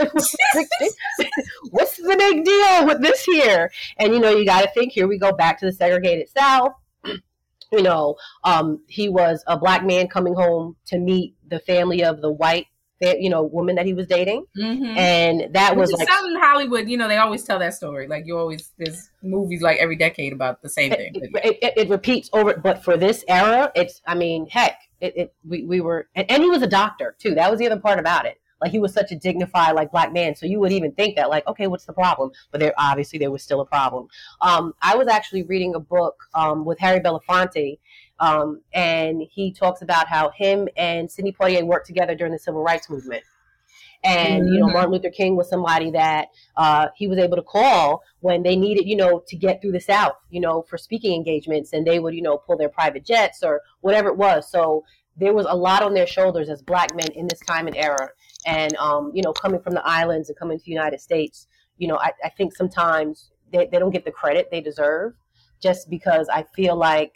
What's 1.72 1.98
the 1.98 2.16
big 2.18 2.46
deal 2.46 2.86
with 2.86 3.02
this 3.02 3.24
here? 3.24 3.72
And 3.98 4.14
you 4.14 4.20
know, 4.20 4.30
you 4.30 4.46
got 4.46 4.62
to 4.62 4.70
think. 4.74 4.94
Here 4.94 5.08
we 5.08 5.18
go 5.18 5.32
back 5.32 5.60
to 5.60 5.66
the 5.66 5.72
segregated 5.72 6.30
South. 6.30 6.74
You 7.72 7.82
know, 7.82 8.16
um, 8.44 8.82
he 8.88 9.10
was 9.10 9.44
a 9.48 9.58
black 9.58 9.84
man 9.84 10.08
coming 10.08 10.36
home 10.36 10.76
to 10.88 11.00
meet 11.00 11.36
the 11.48 11.60
family 11.60 12.04
of 12.04 12.22
the 12.22 12.32
white, 12.32 12.68
you 13.20 13.30
know, 13.30 13.44
woman 13.44 13.76
that 13.76 13.86
he 13.86 13.94
was 13.94 14.08
dating, 14.08 14.46
Mhm. 14.58 14.96
and 14.98 15.54
that 15.54 15.76
Which 15.76 15.90
was 15.90 15.92
like 15.94 16.10
something 16.10 16.34
in 16.36 16.42
Hollywood, 16.42 16.88
you 16.90 16.98
know, 16.98 17.08
they 17.08 17.18
always 17.18 17.44
tell 17.44 17.60
that 17.60 17.74
story. 17.74 18.08
Like 18.08 18.26
you 18.26 18.38
always, 18.38 18.72
there's 18.78 19.10
movies 19.22 19.62
like 19.62 19.78
every 19.78 19.96
decade 19.96 20.34
about 20.34 20.62
the 20.62 20.70
same 20.70 20.92
thing. 20.92 21.12
it, 21.16 21.32
it, 21.44 21.58
it, 21.62 21.74
it 21.78 21.90
repeats 21.90 22.30
over. 22.34 22.56
But 22.56 22.84
for 22.84 22.98
this 22.98 23.24
era, 23.28 23.72
it's, 23.76 24.02
I 24.08 24.16
mean, 24.16 24.48
heck, 24.50 24.78
it, 25.02 25.14
it 25.18 25.34
we, 25.48 25.64
we 25.66 25.82
were, 25.82 26.08
and, 26.16 26.30
and 26.32 26.44
he 26.44 26.50
was 26.50 26.62
a 26.62 26.68
doctor 26.68 27.16
too. 27.20 27.36
That 27.36 27.50
was 27.52 27.60
the 27.60 27.66
other 27.68 27.80
part 27.80 28.00
about 28.00 28.26
it. 28.26 28.40
Like 28.62 28.72
he 28.72 28.80
was 28.80 28.94
such 28.94 29.12
a 29.12 29.16
dignified, 29.18 29.76
like 29.76 29.92
black 29.92 30.14
man, 30.14 30.38
so 30.38 30.46
you 30.46 30.58
would 30.62 30.72
even 30.72 30.94
think 30.94 31.18
that, 31.18 31.30
like, 31.30 31.46
okay, 31.48 31.68
what's 31.68 31.84
the 31.84 31.92
problem? 31.92 32.32
But 32.50 32.62
there, 32.62 32.74
obviously, 32.78 33.20
there 33.20 33.30
was 33.30 33.44
still 33.44 33.60
a 33.60 33.66
problem. 33.66 34.08
Um, 34.40 34.74
I 34.82 34.96
was 34.96 35.10
actually 35.10 35.44
reading 35.44 35.76
a 35.76 35.82
book 35.82 36.16
um, 36.34 36.64
with 36.64 36.80
Harry 36.80 37.02
Belafonte, 37.02 37.78
um, 38.20 38.62
and 38.74 39.24
he 39.30 39.52
talks 39.52 39.82
about 39.82 40.08
how 40.08 40.30
him 40.30 40.68
and 40.78 41.10
Sidney 41.12 41.32
Poitier 41.34 41.64
worked 41.66 41.88
together 41.88 42.16
during 42.16 42.34
the 42.34 42.40
Civil 42.40 42.62
Rights 42.64 42.90
Movement. 42.90 43.24
And 44.06 44.50
you 44.50 44.60
know, 44.60 44.68
Mhm. 44.68 44.74
Martin 44.74 44.92
Luther 44.92 45.10
King 45.10 45.38
was 45.38 45.50
somebody 45.50 45.90
that 45.92 46.28
uh, 46.58 46.90
he 46.96 47.08
was 47.08 47.18
able 47.18 47.38
to 47.38 47.42
call 47.42 48.02
when 48.20 48.44
they 48.44 48.56
needed, 48.56 48.86
you 48.86 48.98
know, 48.98 49.24
to 49.28 49.36
get 49.38 49.62
through 49.62 49.72
the 49.72 49.80
South, 49.80 50.18
you 50.30 50.42
know, 50.42 50.62
for 50.64 50.78
speaking 50.78 51.14
engagements, 51.14 51.72
and 51.72 51.88
they 51.88 52.00
would, 52.00 52.14
you 52.14 52.22
know, 52.22 52.38
pull 52.38 52.58
their 52.58 52.68
private 52.70 53.06
jets 53.06 53.44
or 53.44 53.62
whatever 53.80 54.10
it 54.10 54.18
was. 54.18 54.52
So 54.52 54.84
there 55.16 55.34
was 55.34 55.46
a 55.50 55.56
lot 55.56 55.84
on 55.84 55.94
their 55.94 56.08
shoulders 56.08 56.50
as 56.50 56.62
black 56.62 56.94
men 56.94 57.08
in 57.16 57.28
this 57.28 57.40
time 57.42 57.66
and 57.68 57.78
era. 57.78 58.10
And, 58.46 58.76
um, 58.76 59.12
you 59.14 59.22
know, 59.22 59.32
coming 59.32 59.62
from 59.62 59.74
the 59.74 59.86
islands 59.88 60.28
and 60.28 60.38
coming 60.38 60.58
to 60.58 60.66
the 60.66 60.72
United 60.72 61.00
States, 61.00 61.48
you 61.78 61.88
know, 61.88 61.98
I, 61.98 62.12
I 62.26 62.30
think 62.30 62.54
sometimes 62.56 63.32
they, 63.52 63.68
they 63.68 63.80
don't 63.80 63.92
get 63.92 64.04
the 64.04 64.12
credit 64.12 64.50
they 64.52 64.60
deserve 64.60 65.14
just 65.62 65.90
because 65.90 66.28
I 66.28 66.44
feel 66.56 66.76
like, 66.76 67.14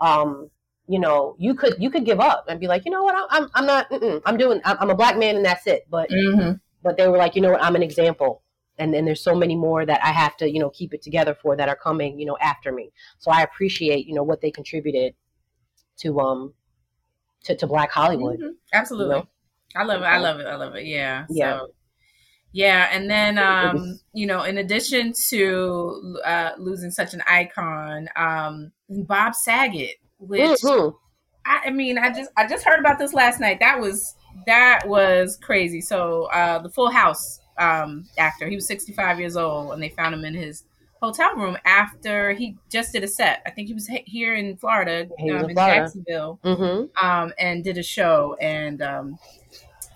um, 0.00 0.50
you 0.88 0.98
know, 0.98 1.36
you 1.38 1.54
could 1.54 1.76
you 1.78 1.90
could 1.90 2.04
give 2.04 2.20
up 2.20 2.46
and 2.48 2.58
be 2.58 2.66
like, 2.66 2.84
you 2.84 2.90
know 2.90 3.02
what, 3.02 3.14
I'm 3.30 3.48
I'm 3.54 3.66
not, 3.66 3.86
I'm 4.26 4.36
doing, 4.36 4.60
I'm 4.64 4.90
a 4.90 4.94
black 4.94 5.16
man 5.16 5.36
and 5.36 5.44
that's 5.44 5.66
it. 5.66 5.86
But 5.88 6.10
mm-hmm. 6.10 6.52
but 6.82 6.96
they 6.96 7.08
were 7.08 7.18
like, 7.18 7.36
you 7.36 7.42
know 7.42 7.52
what, 7.52 7.62
I'm 7.62 7.76
an 7.76 7.82
example, 7.82 8.42
and 8.78 8.92
then 8.92 9.04
there's 9.04 9.22
so 9.22 9.34
many 9.34 9.54
more 9.54 9.86
that 9.86 10.00
I 10.02 10.10
have 10.10 10.36
to, 10.38 10.50
you 10.50 10.58
know, 10.58 10.70
keep 10.70 10.92
it 10.92 11.02
together 11.02 11.36
for 11.40 11.56
that 11.56 11.68
are 11.68 11.76
coming, 11.76 12.18
you 12.18 12.26
know, 12.26 12.36
after 12.40 12.72
me. 12.72 12.90
So 13.18 13.30
I 13.30 13.42
appreciate, 13.42 14.06
you 14.06 14.14
know, 14.14 14.24
what 14.24 14.40
they 14.40 14.50
contributed 14.50 15.14
to 15.98 16.18
um 16.20 16.54
to, 17.44 17.54
to 17.56 17.66
Black 17.66 17.90
Hollywood. 17.90 18.38
Mm-hmm. 18.38 18.52
Absolutely, 18.72 19.16
you 19.16 19.22
know? 19.22 19.28
I 19.76 19.84
love 19.84 20.02
it. 20.02 20.06
I 20.06 20.18
love 20.18 20.40
it. 20.40 20.46
I 20.46 20.56
love 20.56 20.74
it. 20.74 20.86
Yeah. 20.86 21.26
Yeah. 21.30 21.60
So, 21.60 21.68
yeah, 22.52 22.88
and 22.92 23.08
then 23.10 23.38
um, 23.38 24.00
you 24.12 24.26
know, 24.26 24.42
in 24.42 24.58
addition 24.58 25.12
to 25.28 26.18
uh, 26.24 26.50
losing 26.58 26.90
such 26.90 27.14
an 27.14 27.22
icon, 27.28 28.08
um, 28.16 28.72
Bob 28.88 29.34
Saget 29.34 29.96
which 30.20 30.60
mm-hmm. 30.60 30.96
I, 31.46 31.62
I, 31.66 31.70
mean, 31.70 31.98
I 31.98 32.10
just 32.10 32.30
I 32.36 32.46
just 32.46 32.64
heard 32.64 32.78
about 32.78 32.98
this 32.98 33.12
last 33.12 33.40
night. 33.40 33.58
That 33.60 33.80
was 33.80 34.14
that 34.46 34.82
was 34.86 35.38
crazy. 35.42 35.80
So 35.80 36.24
uh, 36.32 36.60
the 36.60 36.68
Full 36.68 36.90
House 36.90 37.40
um, 37.58 38.06
actor, 38.18 38.48
he 38.48 38.54
was 38.54 38.66
65 38.66 39.18
years 39.18 39.36
old, 39.36 39.72
and 39.72 39.82
they 39.82 39.88
found 39.88 40.14
him 40.14 40.24
in 40.24 40.34
his 40.34 40.64
hotel 41.02 41.34
room 41.34 41.56
after 41.64 42.32
he 42.32 42.56
just 42.70 42.92
did 42.92 43.02
a 43.02 43.08
set. 43.08 43.42
I 43.46 43.50
think 43.50 43.68
he 43.68 43.74
was 43.74 43.88
here 44.04 44.34
in 44.34 44.56
Florida, 44.58 45.08
um, 45.20 45.26
in, 45.26 45.38
Florida. 45.38 45.54
Jacksonville, 45.54 46.38
mm-hmm. 46.44 47.06
um, 47.06 47.32
and 47.38 47.64
did 47.64 47.78
a 47.78 47.82
show 47.82 48.36
and 48.40 48.82
um, 48.82 49.18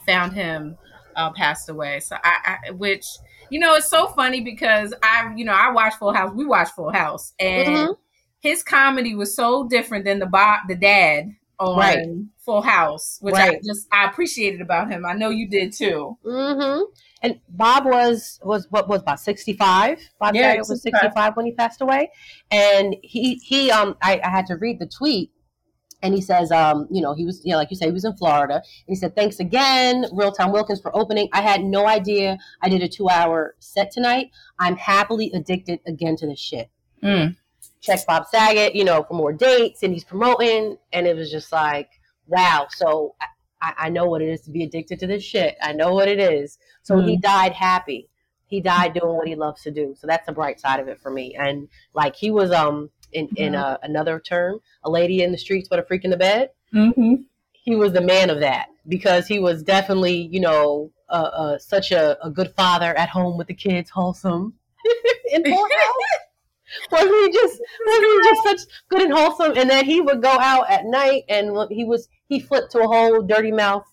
found 0.07 0.33
him 0.33 0.77
uh, 1.16 1.33
passed 1.33 1.68
away. 1.68 2.00
So 2.00 2.16
I, 2.23 2.59
I, 2.66 2.71
which 2.71 3.06
you 3.50 3.61
know, 3.61 3.75
it's 3.75 3.88
so 3.88 4.09
funny 4.09 4.40
because 4.40 4.94
I, 5.02 5.33
you 5.37 5.44
know, 5.44 5.52
I 5.52 5.71
watch 5.71 5.94
Full 5.94 6.12
House. 6.12 6.33
We 6.35 6.44
watch 6.44 6.71
Full 6.71 6.92
House, 6.92 7.35
and 7.38 7.68
mm-hmm 7.68 7.92
his 8.44 8.62
comedy 8.62 9.14
was 9.14 9.35
so 9.35 9.66
different 9.66 10.04
than 10.04 10.18
the 10.18 10.26
Bob, 10.26 10.68
the 10.68 10.75
dad 10.75 11.35
on 11.59 11.78
right. 11.78 12.06
Full 12.44 12.61
House, 12.61 13.16
which 13.23 13.33
right. 13.33 13.56
I 13.56 13.61
just 13.66 13.88
I 13.90 14.04
appreciated 14.04 14.61
about 14.61 14.90
him. 14.90 15.06
I 15.06 15.14
know 15.14 15.30
you 15.30 15.49
did 15.49 15.73
too. 15.73 16.18
Mm-hmm. 16.25 16.83
And 17.23 17.40
Bob 17.49 17.87
was 17.87 18.38
was 18.44 18.66
what 18.68 18.87
was 18.87 19.00
about 19.00 19.18
sixty 19.18 19.54
five. 19.54 19.99
Bob 20.21 20.35
yeah, 20.35 20.59
was 20.59 20.83
sixty 20.83 21.09
five 21.14 21.35
when 21.37 21.47
he 21.47 21.52
passed 21.52 21.80
away, 21.80 22.11
and 22.50 22.94
he 23.02 23.37
he 23.37 23.71
um 23.71 23.97
I, 24.02 24.21
I 24.23 24.28
had 24.28 24.47
to 24.49 24.56
read 24.56 24.78
the 24.78 24.87
tweet 24.87 25.30
and 26.05 26.15
he 26.15 26.21
says, 26.21 26.53
um, 26.53 26.87
you 26.91 27.03
know, 27.03 27.15
he 27.15 27.25
was, 27.25 27.41
you 27.45 27.51
know, 27.51 27.59
like 27.59 27.71
you 27.71 27.77
said, 27.77 27.87
he 27.87 27.93
was 27.93 28.05
in 28.05 28.17
Florida. 28.17 28.55
And 28.55 28.63
he 28.87 28.95
said, 28.95 29.17
thanks 29.17 29.41
again, 29.41 30.07
Real 30.13 30.31
Time 30.31 30.53
Wilkins, 30.53 30.81
for 30.81 30.95
opening. 30.97 31.29
I 31.33 31.43
had 31.43 31.65
no 31.65 31.89
idea 31.89 32.39
I 32.63 32.69
did 32.69 32.83
a 32.83 32.89
two 32.89 33.09
hour 33.09 33.57
set 33.59 33.91
tonight. 33.91 34.31
I'm 34.61 34.77
happily 34.77 35.33
addicted 35.35 35.81
again 35.87 36.15
to 36.17 36.27
this 36.29 36.39
shit. 36.39 36.71
Mm 37.03 37.37
check 37.85 38.01
Bob 38.07 38.27
Saget, 38.27 38.75
you 38.75 38.85
know, 38.85 39.05
for 39.05 39.15
more 39.15 39.33
dates, 39.33 39.83
and 39.83 39.93
he's 39.93 40.05
promoting, 40.05 40.79
and 40.93 41.07
it 41.07 41.15
was 41.15 41.31
just 41.31 41.53
like, 41.53 41.91
wow. 42.27 42.67
So 42.71 43.15
I, 43.61 43.75
I 43.79 43.89
know 43.91 44.07
what 44.07 44.23
it 44.23 44.29
is 44.29 44.41
to 44.43 44.51
be 44.51 44.65
addicted 44.65 44.99
to 45.01 45.07
this 45.07 45.23
shit. 45.23 45.57
I 45.63 45.73
know 45.73 45.93
what 45.93 46.09
it 46.09 46.19
is. 46.19 46.59
So 46.83 46.97
mm-hmm. 46.97 47.09
he 47.09 47.17
died 47.19 47.53
happy. 47.53 48.09
He 48.47 48.61
died 48.61 48.95
doing 48.95 49.17
what 49.17 49.29
he 49.29 49.35
loves 49.35 49.63
to 49.63 49.71
do. 49.71 49.95
So 49.99 50.07
that's 50.07 50.27
the 50.27 50.33
bright 50.33 50.61
side 50.61 50.81
of 50.81 50.89
it 50.89 51.01
for 51.01 51.11
me. 51.11 51.35
And 51.35 51.69
like 51.95 52.15
he 52.15 52.31
was 52.31 52.53
um 52.53 52.91
in 53.14 53.28
in 53.37 53.52
mm-hmm. 53.52 53.62
uh, 53.62 53.76
another 53.83 54.21
term, 54.21 54.61
a 54.83 54.90
lady 54.90 55.23
in 55.23 55.33
the 55.33 55.38
streets 55.38 55.68
but 55.68 55.78
a 55.78 55.83
freak 55.83 56.04
in 56.04 56.11
the 56.11 56.16
bed. 56.16 56.50
Mm-hmm. 56.75 57.14
He 57.52 57.76
was 57.76 57.92
the 57.92 58.02
man 58.02 58.30
of 58.30 58.40
that 58.40 58.68
because 58.87 59.26
he 59.26 59.38
was 59.38 59.62
definitely 59.62 60.28
you 60.30 60.40
know 60.40 60.90
uh, 61.09 61.30
uh, 61.33 61.59
such 61.59 61.92
a, 61.92 62.23
a 62.25 62.30
good 62.30 62.52
father 62.54 62.94
at 62.97 63.09
home 63.09 63.38
with 63.38 63.47
the 63.47 63.54
kids, 63.54 63.90
wholesome. 63.90 64.54
in 65.30 65.42
Full 65.44 65.52
House 65.56 66.25
was 66.90 67.02
he 67.02 67.33
just 67.33 67.61
was 67.87 68.00
he 68.00 68.28
just 68.28 68.66
such 68.66 68.75
good 68.88 69.02
and 69.02 69.12
wholesome? 69.12 69.56
And 69.56 69.71
then 69.71 69.85
he 69.85 70.00
would 70.00 70.23
go 70.23 70.38
out 70.40 70.71
at 70.71 70.85
night, 70.85 71.25
and 71.28 71.56
he 71.71 71.85
was 71.85 72.09
he 72.28 72.40
flipped 72.40 72.73
to 72.73 72.80
a 72.80 72.87
whole 72.87 73.23
dirty 73.23 73.52
mouth, 73.52 73.85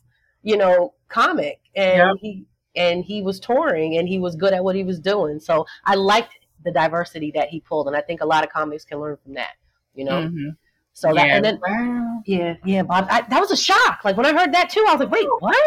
you 0.43 0.57
know, 0.57 0.93
comic, 1.09 1.59
and 1.75 1.97
yeah. 1.97 2.13
he 2.19 2.45
and 2.75 3.03
he 3.03 3.21
was 3.21 3.39
touring, 3.39 3.97
and 3.97 4.07
he 4.07 4.19
was 4.19 4.35
good 4.35 4.53
at 4.53 4.63
what 4.63 4.75
he 4.75 4.83
was 4.83 4.99
doing. 4.99 5.39
So 5.39 5.65
I 5.85 5.95
liked 5.95 6.33
the 6.63 6.71
diversity 6.71 7.31
that 7.35 7.49
he 7.49 7.59
pulled, 7.59 7.87
and 7.87 7.95
I 7.95 8.01
think 8.01 8.21
a 8.21 8.25
lot 8.25 8.43
of 8.43 8.49
comics 8.49 8.85
can 8.85 8.99
learn 8.99 9.17
from 9.23 9.33
that. 9.35 9.55
You 9.95 10.05
know. 10.05 10.23
Mm-hmm. 10.23 10.49
So 10.93 11.09
yeah. 11.09 11.13
that 11.13 11.29
and 11.29 11.45
then 11.45 11.59
wow. 11.65 12.21
yeah, 12.25 12.55
yeah, 12.65 12.83
Bob. 12.83 13.07
I, 13.09 13.21
that 13.21 13.39
was 13.39 13.51
a 13.51 13.57
shock. 13.57 14.01
Like 14.03 14.17
when 14.17 14.25
I 14.25 14.33
heard 14.33 14.53
that 14.53 14.69
too, 14.69 14.85
I 14.87 14.93
was 14.93 14.99
like, 14.99 15.11
wait, 15.11 15.27
what? 15.39 15.57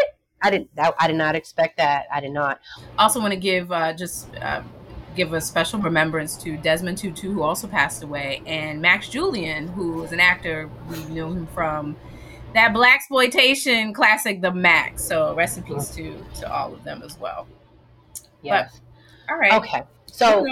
I 0.43 0.51
didn't. 0.51 0.75
That, 0.77 0.95
I 0.99 1.07
did 1.07 1.17
not 1.17 1.35
expect 1.35 1.79
that. 1.79 2.07
I 2.13 2.21
did 2.21 2.33
not. 2.33 2.61
Also, 2.99 3.21
want 3.21 3.33
to 3.33 3.41
give 3.41 3.73
uh, 3.73 3.95
just 3.95 4.29
uh, 4.37 4.63
give 5.17 5.33
a 5.33 5.41
special 5.41 5.81
remembrance 5.81 6.37
to 6.43 6.59
Desmond 6.59 6.99
Tutu, 6.99 7.33
who 7.33 7.43
also 7.43 7.67
passed 7.67 8.03
away, 8.03 8.43
and 8.45 8.83
Max 8.83 9.09
Julien, 9.09 9.69
who 9.69 9.95
was 9.95 10.13
an 10.13 10.21
actor. 10.21 10.69
We 10.91 11.03
knew 11.05 11.27
him 11.29 11.47
from 11.49 11.97
that 12.53 12.75
blaxploitation 12.75 13.95
classic, 13.95 14.43
The 14.43 14.53
Mack. 14.53 14.99
So 14.99 15.35
rest 15.35 15.57
in 15.57 15.65
peace 15.65 15.89
to 15.97 16.23
to 16.41 16.53
all 16.53 16.75
of 16.75 16.85
them 16.85 17.03
as 17.03 17.19
well. 17.19 17.47
Yes. 18.43 18.81
But, 19.27 19.33
all 19.33 19.39
right. 19.41 19.53
Okay. 19.55 19.83
So 20.07 20.47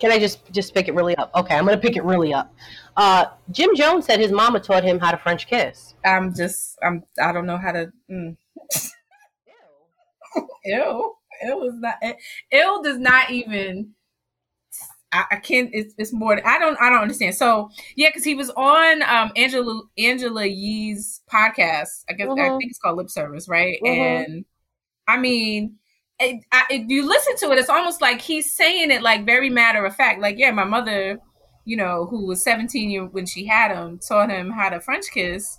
can 0.00 0.10
I 0.10 0.18
just 0.18 0.50
just 0.52 0.74
pick 0.74 0.88
it 0.88 0.94
really 0.94 1.14
up? 1.16 1.30
Okay, 1.34 1.54
I'm 1.54 1.64
gonna 1.64 1.78
pick 1.78 1.96
it 1.96 2.04
really 2.04 2.32
up. 2.34 2.54
Uh, 2.96 3.26
Jim 3.50 3.74
Jones 3.76 4.06
said 4.06 4.18
his 4.18 4.32
mama 4.32 4.60
taught 4.60 4.82
him 4.82 4.98
how 4.98 5.10
to 5.10 5.18
French 5.18 5.46
kiss. 5.46 5.94
I'm 6.04 6.34
just 6.34 6.78
I'm 6.82 7.04
I 7.22 7.32
don't 7.32 7.46
know 7.46 7.58
how 7.58 7.72
to. 7.72 7.92
Mm. 8.10 8.36
Ew. 10.36 10.42
Ew. 10.64 11.14
It 11.42 11.56
was 11.56 11.74
not. 11.78 11.96
Ill 12.50 12.82
does 12.82 12.98
not 12.98 13.30
even 13.30 13.94
I, 15.12 15.24
I 15.32 15.36
can't. 15.36 15.70
It's, 15.72 15.94
it's 15.98 16.12
more. 16.12 16.40
I 16.46 16.58
don't. 16.58 16.80
I 16.80 16.88
don't 16.90 17.02
understand. 17.02 17.34
So 17.34 17.70
yeah, 17.96 18.08
because 18.08 18.24
he 18.24 18.34
was 18.34 18.50
on 18.50 19.02
um 19.02 19.32
Angela 19.36 19.82
Angela 19.98 20.46
Yee's 20.46 21.22
podcast. 21.32 22.04
I 22.08 22.12
guess 22.12 22.28
mm-hmm. 22.28 22.40
I 22.40 22.56
think 22.58 22.70
it's 22.70 22.78
called 22.78 22.96
Lip 22.96 23.10
Service, 23.10 23.48
right? 23.48 23.78
Mm-hmm. 23.84 24.32
And 24.32 24.44
I 25.08 25.16
mean, 25.18 25.76
it, 26.20 26.44
I, 26.52 26.64
if 26.70 26.88
you 26.88 27.06
listen 27.06 27.36
to 27.38 27.52
it, 27.52 27.58
it's 27.58 27.68
almost 27.68 28.00
like 28.00 28.20
he's 28.20 28.54
saying 28.54 28.90
it 28.90 29.02
like 29.02 29.24
very 29.24 29.50
matter 29.50 29.84
of 29.84 29.96
fact. 29.96 30.20
Like, 30.20 30.38
yeah, 30.38 30.50
my 30.50 30.64
mother, 30.64 31.18
you 31.64 31.76
know, 31.76 32.06
who 32.06 32.26
was 32.26 32.44
17 32.44 33.08
when 33.12 33.26
she 33.26 33.46
had 33.46 33.74
him, 33.74 33.98
taught 33.98 34.30
him 34.30 34.50
how 34.50 34.68
to 34.68 34.80
French 34.80 35.06
kiss. 35.12 35.58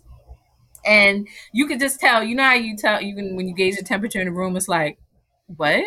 And 0.86 1.28
you 1.54 1.68
could 1.68 1.80
just 1.80 2.00
tell, 2.00 2.24
you 2.24 2.36
know 2.36 2.44
how 2.44 2.54
you 2.54 2.76
tell 2.76 3.02
you 3.02 3.16
can 3.16 3.36
when 3.36 3.48
you 3.48 3.56
gauge 3.56 3.78
the 3.78 3.84
temperature 3.84 4.20
in 4.20 4.26
the 4.26 4.32
room, 4.32 4.56
it's 4.56 4.68
like, 4.68 4.98
what? 5.58 5.84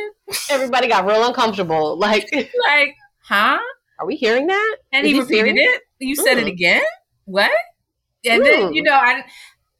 Everybody 0.50 0.88
got 0.88 1.06
real 1.06 1.26
uncomfortable. 1.26 1.98
Like 2.04 2.28
like 2.34 2.94
huh? 3.22 3.58
Are 3.98 4.06
we 4.06 4.16
hearing 4.16 4.46
that? 4.48 4.76
And 4.92 5.06
Is 5.06 5.12
he 5.12 5.20
repeated 5.20 5.56
it. 5.56 5.82
You 5.98 6.16
said 6.16 6.38
it 6.38 6.46
mm. 6.46 6.52
again. 6.52 6.82
What? 7.24 7.50
And 8.24 8.44
then 8.44 8.70
mm. 8.70 8.74
you 8.74 8.82
know, 8.82 8.94
I 8.94 9.24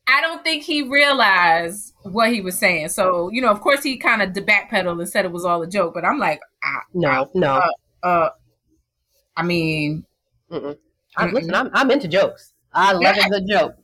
I 0.07 0.21
don't 0.21 0.45
think 0.45 0.63
he 0.63 0.83
realized 0.83 1.95
what 2.03 2.33
he 2.33 2.41
was 2.41 2.59
saying. 2.59 2.89
So 2.89 3.31
you 3.31 3.41
know, 3.41 3.51
of 3.51 3.61
course, 3.61 3.83
he 3.83 3.97
kind 3.97 4.23
of 4.23 4.31
backpedaled 4.31 4.99
and 4.99 5.09
said 5.09 5.25
it 5.25 5.33
was 5.33 5.45
all 5.45 5.63
a 5.63 5.67
joke. 5.67 5.95
But 5.95 6.05
I'm 6.05 6.19
like, 6.19 6.41
ah, 6.63 6.83
no, 6.93 7.31
no. 7.35 7.55
Uh, 8.03 8.07
uh, 8.07 8.31
I 9.37 9.43
mean, 9.43 10.05
I, 11.17 11.27
listen, 11.27 11.55
I'm 11.55 11.71
I'm 11.73 11.91
into 11.91 12.09
jokes. 12.09 12.53
I 12.73 12.93
love 12.93 13.17
a 13.25 13.29
good 13.29 13.47
joke. 13.49 13.75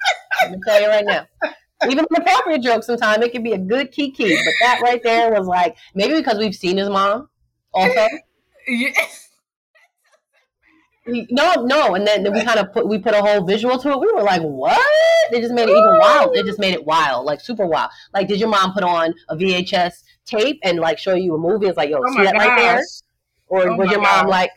Let 0.43 0.53
me 0.53 0.59
tell 0.67 0.81
you 0.81 0.89
right 0.89 1.05
now. 1.05 1.27
Even 1.89 2.05
the 2.11 2.21
appropriate 2.21 2.61
joke, 2.61 2.85
sometimes 2.85 3.25
it 3.25 3.33
can 3.33 3.43
be 3.43 3.53
a 3.53 3.59
good 3.59 3.91
kiki, 3.91 4.29
but 4.29 4.55
that 4.61 4.81
right 4.83 5.03
there 5.03 5.33
was 5.33 5.47
like 5.47 5.77
maybe 5.95 6.15
because 6.15 6.37
we've 6.39 6.55
seen 6.55 6.77
his 6.77 6.91
mom 6.91 7.31
also. 7.73 8.07
yeah 8.69 8.91
no, 11.31 11.55
no, 11.64 11.95
and 11.95 12.07
then 12.07 12.33
we 12.33 12.43
kind 12.45 12.59
of 12.59 12.73
put 12.73 12.87
we 12.87 12.99
put 12.99 13.14
a 13.14 13.21
whole 13.21 13.45
visual 13.45 13.79
to 13.79 13.90
it. 13.90 14.00
We 14.00 14.12
were 14.12 14.23
like, 14.23 14.43
"What?" 14.43 14.79
They 15.31 15.40
just 15.40 15.52
made 15.52 15.69
it 15.69 15.73
even 15.73 15.99
wild. 15.99 16.35
They 16.35 16.43
just 16.43 16.59
made 16.59 16.75
it 16.75 16.85
wild, 16.85 17.26
like 17.26 17.40
super 17.40 17.67
wild. 17.67 17.90
Like, 18.12 18.29
did 18.29 18.40
your 18.40 18.49
mom 18.49 18.73
put 18.73 18.83
on 18.83 19.14
a 19.29 19.37
VHS 19.37 20.02
tape 20.25 20.59
and 20.62 20.79
like 20.79 20.99
show 20.99 21.14
you 21.14 21.35
a 21.35 21.38
movie? 21.38 21.67
It's 21.67 21.76
like, 21.76 21.90
"Yo, 21.90 21.99
oh 21.99 22.12
see 22.12 22.25
that 22.25 22.35
gosh. 22.35 22.47
right 22.47 22.59
there?" 22.59 22.83
Or 23.49 23.71
oh 23.71 23.76
was 23.76 23.90
your 23.90 24.00
mom 24.00 24.29
like, 24.29 24.50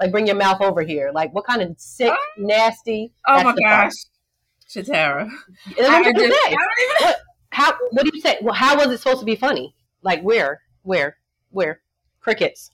like 0.00 0.10
bring 0.10 0.26
your 0.26 0.36
mouth 0.36 0.60
over 0.60 0.82
here? 0.82 1.10
Like, 1.14 1.32
what 1.32 1.46
kind 1.46 1.62
of 1.62 1.74
sick, 1.78 2.12
nasty? 2.36 3.12
Oh 3.28 3.44
my 3.44 3.54
gosh, 3.54 3.92
Shatara. 4.68 5.30
I, 5.80 5.84
I, 5.84 6.12
just, 6.12 6.34
I 6.34 6.56
what, 7.00 7.16
how? 7.50 7.72
What 7.90 8.04
do 8.04 8.10
you 8.12 8.20
say? 8.20 8.38
Well, 8.42 8.54
how 8.54 8.76
was 8.76 8.88
it 8.88 8.98
supposed 8.98 9.20
to 9.20 9.26
be 9.26 9.36
funny? 9.36 9.74
Like, 10.02 10.22
where, 10.22 10.62
where, 10.82 11.18
where? 11.50 11.80
Crickets 12.20 12.70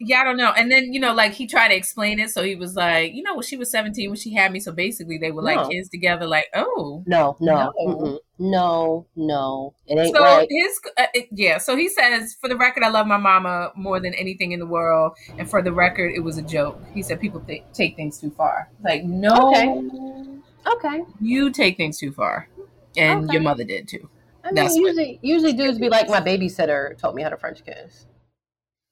yeah, 0.00 0.20
I 0.20 0.24
don't 0.24 0.36
know. 0.36 0.50
And 0.50 0.70
then, 0.70 0.92
you 0.92 0.98
know, 0.98 1.14
like 1.14 1.32
he 1.32 1.46
tried 1.46 1.68
to 1.68 1.76
explain 1.76 2.18
it. 2.18 2.30
So 2.30 2.42
he 2.42 2.56
was 2.56 2.74
like, 2.74 3.14
you 3.14 3.22
know, 3.22 3.34
when 3.34 3.44
she 3.44 3.56
was 3.56 3.70
17, 3.70 4.10
when 4.10 4.18
she 4.18 4.34
had 4.34 4.50
me. 4.52 4.58
So 4.58 4.72
basically 4.72 5.18
they 5.18 5.30
were 5.30 5.42
like 5.42 5.56
no. 5.56 5.68
kids 5.68 5.88
together, 5.88 6.26
like, 6.26 6.46
oh. 6.54 7.04
No, 7.06 7.36
no, 7.40 7.72
no, 7.78 8.20
no, 8.38 9.06
no. 9.14 9.74
It 9.86 9.98
ain't 9.98 10.14
so 10.14 10.22
right. 10.22 10.48
his, 10.50 10.80
uh, 10.98 11.06
it, 11.14 11.28
yeah. 11.30 11.58
So 11.58 11.76
he 11.76 11.88
says, 11.88 12.34
for 12.40 12.48
the 12.48 12.56
record, 12.56 12.82
I 12.82 12.88
love 12.88 13.06
my 13.06 13.18
mama 13.18 13.70
more 13.76 14.00
than 14.00 14.14
anything 14.14 14.52
in 14.52 14.58
the 14.58 14.66
world. 14.66 15.16
And 15.38 15.48
for 15.48 15.62
the 15.62 15.72
record, 15.72 16.12
it 16.14 16.20
was 16.20 16.38
a 16.38 16.42
joke. 16.42 16.82
He 16.92 17.02
said 17.02 17.20
people 17.20 17.40
th- 17.40 17.62
take 17.72 17.94
things 17.94 18.18
too 18.18 18.30
far. 18.30 18.70
Like, 18.82 19.04
no. 19.04 19.50
Okay. 19.50 20.40
Okay. 20.66 21.04
You 21.20 21.50
take 21.50 21.76
things 21.76 21.98
too 21.98 22.10
far. 22.12 22.48
and 22.96 23.24
Okay. 23.24 23.32
your 23.34 23.42
mother 23.42 23.64
did 23.64 23.88
too. 23.88 24.08
I 24.42 24.48
mean, 24.48 24.56
That's 24.56 24.76
usually, 24.76 25.18
usually 25.22 25.52
dudes 25.52 25.78
be 25.78 25.88
like, 25.88 26.08
my 26.08 26.20
babysitter 26.20 26.98
taught 26.98 27.14
me 27.14 27.22
how 27.22 27.28
to 27.30 27.36
French 27.36 27.64
kiss. 27.64 28.06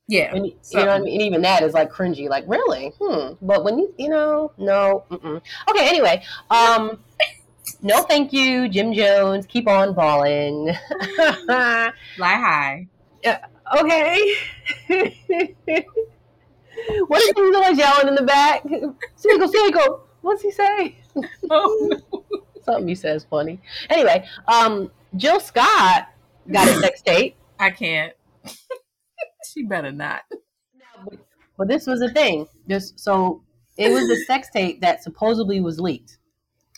Yeah, 0.09 0.35
And 0.35 0.47
you 0.47 0.55
know 0.75 0.89
I 0.89 0.99
mean? 0.99 1.13
And 1.13 1.23
even 1.23 1.43
that 1.43 1.63
is 1.63 1.75
like 1.75 1.91
cringy. 1.91 2.29
Like, 2.29 2.45
really? 2.47 2.93
Hmm. 3.01 3.35
But 3.41 3.65
when 3.65 3.79
you, 3.79 3.95
you 3.99 4.09
know, 4.09 4.53
no. 4.59 5.05
Mm-mm. 5.11 5.41
Okay. 5.71 5.89
Anyway, 5.89 6.23
um, 6.51 6.99
no, 7.83 8.03
thank 8.03 8.33
you, 8.33 8.69
Jim 8.69 8.93
Jones. 8.93 9.47
Keep 9.47 9.69
on 9.69 9.95
balling. 9.95 10.75
fly 11.47 11.93
high. 12.19 12.87
okay. 13.79 14.35
what 17.07 17.23
is 17.23 17.33
he 17.35 17.51
like 17.53 17.77
yelling 17.77 18.09
in 18.09 18.15
the 18.15 18.25
back? 18.27 18.65
Seagull, 19.17 19.49
seagull. 19.49 20.05
What's 20.23 20.43
he 20.43 20.51
say? 20.51 20.97
Oh, 21.51 22.01
no. 22.13 22.25
Something 22.65 22.89
he 22.89 22.95
says 22.95 23.27
funny. 23.29 23.61
Anyway, 23.91 24.25
um, 24.47 24.91
Jill 25.17 25.41
Scott 25.41 26.09
got 26.51 26.69
a 26.69 26.75
sex 26.75 27.03
tape. 27.03 27.37
I 27.59 27.71
can't. 27.71 28.13
She 29.53 29.65
better 29.65 29.93
not. 29.93 30.23
But 31.59 31.69
this 31.69 31.87
was 31.87 32.01
the 32.01 32.11
thing. 32.11 32.47
This 32.67 32.93
so 32.97 33.43
it 33.77 33.91
was 33.93 34.09
a 34.11 34.17
sex 34.25 34.49
tape 34.51 34.81
that 34.81 35.03
supposedly 35.03 35.61
was 35.61 35.79
leaked. 35.79 36.19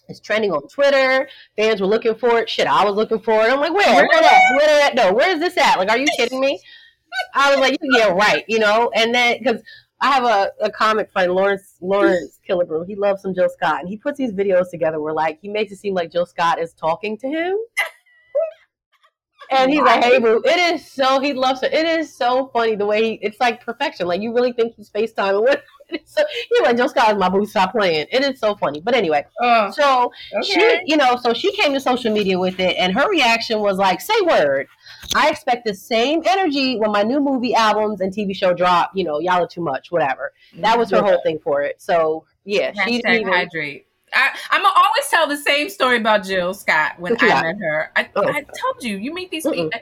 It's 0.09 0.21
trending 0.21 0.52
on 0.52 0.69
Twitter. 0.69 1.28
Fans 1.57 1.81
were 1.81 1.87
looking 1.87 2.14
for 2.14 2.38
it. 2.38 2.50
Shit, 2.50 2.66
I 2.66 2.85
was 2.85 2.95
looking 2.95 3.21
for 3.21 3.33
it. 3.33 3.50
I'm 3.50 3.61
like, 3.61 3.73
where? 3.73 3.95
Where 3.95 4.21
that? 4.21 4.40
Where 4.57 4.66
that? 4.66 4.95
No, 4.95 5.12
where 5.12 5.31
is 5.31 5.40
this 5.40 5.57
at? 5.57 5.78
Like, 5.78 5.88
are 5.88 5.97
you 5.97 6.07
kidding 6.16 6.40
me? 6.40 6.61
I 7.35 7.50
was 7.50 7.61
like, 7.61 7.78
yeah, 7.81 8.09
right. 8.09 8.45
You 8.49 8.59
know, 8.59 8.90
and 8.95 9.14
then 9.14 9.38
because 9.38 9.62
I 10.00 10.12
have 10.12 10.25
a, 10.25 10.50
a 10.61 10.71
comic 10.71 11.11
friend, 11.12 11.33
Lawrence 11.33 11.78
Lawrence 11.81 12.40
Killebrew. 12.47 12.87
He 12.87 12.97
loves 12.97 13.23
some 13.23 13.35
Jill 13.35 13.49
Scott, 13.49 13.81
and 13.81 13.88
he 13.88 13.97
puts 13.97 14.19
these 14.19 14.33
videos 14.33 14.71
together 14.71 15.00
where 15.00 15.14
like 15.14 15.38
he 15.40 15.49
makes 15.49 15.73
it 15.73 15.78
seem 15.78 15.95
like 15.95 16.12
Jill 16.12 16.26
Scott 16.26 16.61
is 16.61 16.75
talking 16.75 17.16
to 17.19 17.28
him. 17.28 17.57
And 19.51 19.71
he's 19.71 19.83
like, 19.83 20.03
"Hey, 20.03 20.19
boo!" 20.19 20.43
It 20.45 20.75
is 20.75 20.91
so 20.91 21.21
he 21.21 21.33
loves 21.33 21.61
her. 21.61 21.67
It 21.67 21.87
is 21.87 22.15
so 22.15 22.51
funny 22.53 22.77
the 22.77 22.87
way 22.87 23.03
he. 23.03 23.19
It's 23.23 23.41
like 23.41 23.65
perfection. 23.65 24.07
Like 24.07 24.21
you 24.21 24.35
really 24.35 24.53
think 24.53 24.75
he's 24.77 24.91
Facetime. 24.91 25.43
with- 25.43 25.61
so, 26.07 26.23
he's 26.51 26.63
like, 26.63 26.77
"Jill 26.77 26.89
Scott 26.89 27.13
is 27.13 27.19
my 27.19 27.29
boo. 27.29 27.45
Stop 27.47 27.73
playing." 27.73 28.07
It 28.11 28.23
is 28.25 28.41
so 28.41 28.55
funny. 28.57 28.81
But 28.81 28.95
anyway, 28.95 29.25
Oh, 29.41 29.71
so 29.71 30.13
she, 30.43 30.81
you 30.87 30.97
know, 30.97 31.17
so 31.17 31.35
she 31.35 31.53
came 31.53 31.75
to 31.75 31.81
social 31.81 32.13
media 32.13 32.39
with 32.39 32.59
it, 32.59 32.77
and 32.79 32.95
her 32.95 33.09
reaction 33.09 33.61
was 33.61 33.79
like, 33.79 34.01
"Say 34.01 34.15
word." 34.23 34.67
I 35.15 35.29
expect 35.31 35.67
the 35.67 35.75
same 35.75 36.23
energy 36.27 36.79
when 36.79 36.91
my 36.91 37.03
new 37.03 37.21
movie 37.21 37.55
albums 37.55 38.01
and 38.01 38.13
TV 38.13 38.35
show 38.35 38.55
drop. 38.55 38.91
You 38.95 39.05
know, 39.05 39.19
y'all 39.21 39.43
are 39.43 39.47
too 39.47 39.63
much. 39.63 39.91
Whatever. 39.91 40.33
That 40.57 40.71
mm-hmm. 40.71 40.81
was 40.81 40.91
her 40.91 41.03
whole 41.03 41.21
thing 41.23 41.39
for 41.43 41.63
it. 41.63 41.81
So 41.81 42.25
yeah, 42.45 42.73
she 42.85 43.01
Hashtag 43.03 43.21
even. 43.21 43.33
hydrate. 43.33 43.87
I, 44.14 44.37
I'm 44.50 44.62
gonna 44.62 44.75
always 44.76 45.04
tell 45.11 45.26
the 45.28 45.37
same 45.37 45.68
story 45.68 45.97
about 45.99 46.25
Jill 46.25 46.54
Scott 46.54 46.92
when 46.99 47.16
I 47.21 47.42
met 47.42 47.56
her. 47.61 47.90
I, 47.97 48.09
Oh. 48.16 48.26
I 48.26 48.42
told 48.42 48.83
you, 48.83 48.97
you 48.97 49.12
meet 49.12 49.30
these 49.30 49.44
Mm-mm. 49.44 49.71
people. 49.71 49.80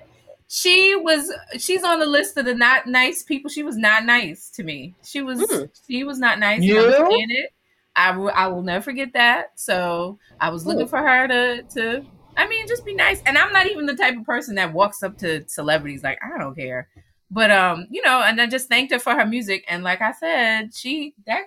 She 0.48 0.94
was, 0.96 1.32
she's 1.58 1.82
on 1.82 1.98
the 2.00 2.06
list 2.06 2.36
of 2.36 2.44
the 2.44 2.54
not 2.54 2.86
nice 2.86 3.22
people. 3.22 3.50
She 3.50 3.62
was 3.62 3.76
not 3.76 4.04
nice 4.04 4.50
to 4.50 4.62
me. 4.62 4.94
She 5.04 5.22
was, 5.22 5.40
Mm. 5.40 5.68
she 5.88 6.04
was 6.04 6.18
not 6.18 6.38
nice. 6.38 6.62
You? 6.62 6.80
Saying 6.92 7.26
it. 7.30 7.50
I 7.96 8.16
will, 8.16 8.30
I 8.34 8.46
will 8.48 8.62
never 8.62 8.82
forget 8.82 9.12
that. 9.14 9.52
So 9.58 10.18
I 10.40 10.50
was 10.50 10.66
looking 10.66 10.86
Mm. 10.86 10.90
for 10.90 10.98
her 10.98 11.28
to, 11.28 11.62
to, 11.74 12.04
I 12.36 12.46
mean, 12.48 12.66
just 12.68 12.84
be 12.84 12.94
nice. 12.94 13.22
And 13.26 13.38
I'm 13.38 13.52
not 13.52 13.66
even 13.66 13.86
the 13.86 13.94
type 13.94 14.16
of 14.16 14.24
person 14.24 14.54
that 14.56 14.72
walks 14.72 15.02
up 15.02 15.18
to 15.18 15.46
celebrities 15.48 16.02
like 16.02 16.18
I 16.22 16.38
don't 16.38 16.54
care. 16.54 16.88
But 17.30 17.50
um, 17.50 17.86
you 17.90 18.02
know, 18.02 18.20
and 18.22 18.38
I 18.40 18.46
just 18.46 18.68
thanked 18.68 18.92
her 18.92 18.98
for 18.98 19.14
her 19.14 19.24
music. 19.24 19.64
And 19.68 19.82
like 19.82 20.02
I 20.02 20.12
said, 20.12 20.74
she 20.74 21.14
that 21.26 21.44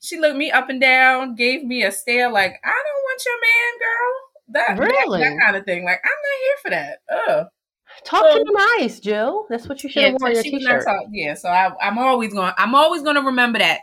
she 0.00 0.18
looked 0.18 0.36
me 0.36 0.50
up 0.50 0.68
and 0.68 0.80
down, 0.80 1.34
gave 1.34 1.64
me 1.64 1.82
a 1.84 1.92
stare 1.92 2.30
like, 2.30 2.52
I 2.64 2.68
don't 2.68 3.02
want 3.04 3.24
your 3.26 3.34
man, 3.40 3.78
girl. 3.78 4.14
That, 4.50 4.76
that- 4.76 4.94
Really? 4.96 5.20
that, 5.20 5.38
kind 5.44 5.56
of 5.56 5.64
thing. 5.64 5.84
Like, 5.84 6.00
I'm 6.04 6.10
not 6.10 6.38
here 6.42 6.56
for 6.62 6.70
that. 6.70 6.98
Ugh. 7.40 7.46
Talk 8.04 8.30
to 8.32 8.38
them 8.44 8.54
nice, 8.78 9.00
Jill. 9.00 9.46
That's 9.50 9.68
what 9.68 9.82
you 9.82 9.88
should 9.90 10.02
Yeah, 10.02 10.08
have 10.10 10.20
worn 10.20 10.34
your 10.34 10.42
she 10.44 10.54
was 10.54 10.62
not 10.62 10.70
t-shirt. 10.74 10.84
talk- 10.86 11.06
yeah, 11.10 11.34
so 11.34 11.48
I, 11.48 11.72
I'm 11.82 11.98
always 11.98 12.32
going 12.32 12.52
I'm 12.56 12.74
always 12.74 13.02
gonna 13.02 13.22
remember 13.22 13.58
that, 13.58 13.80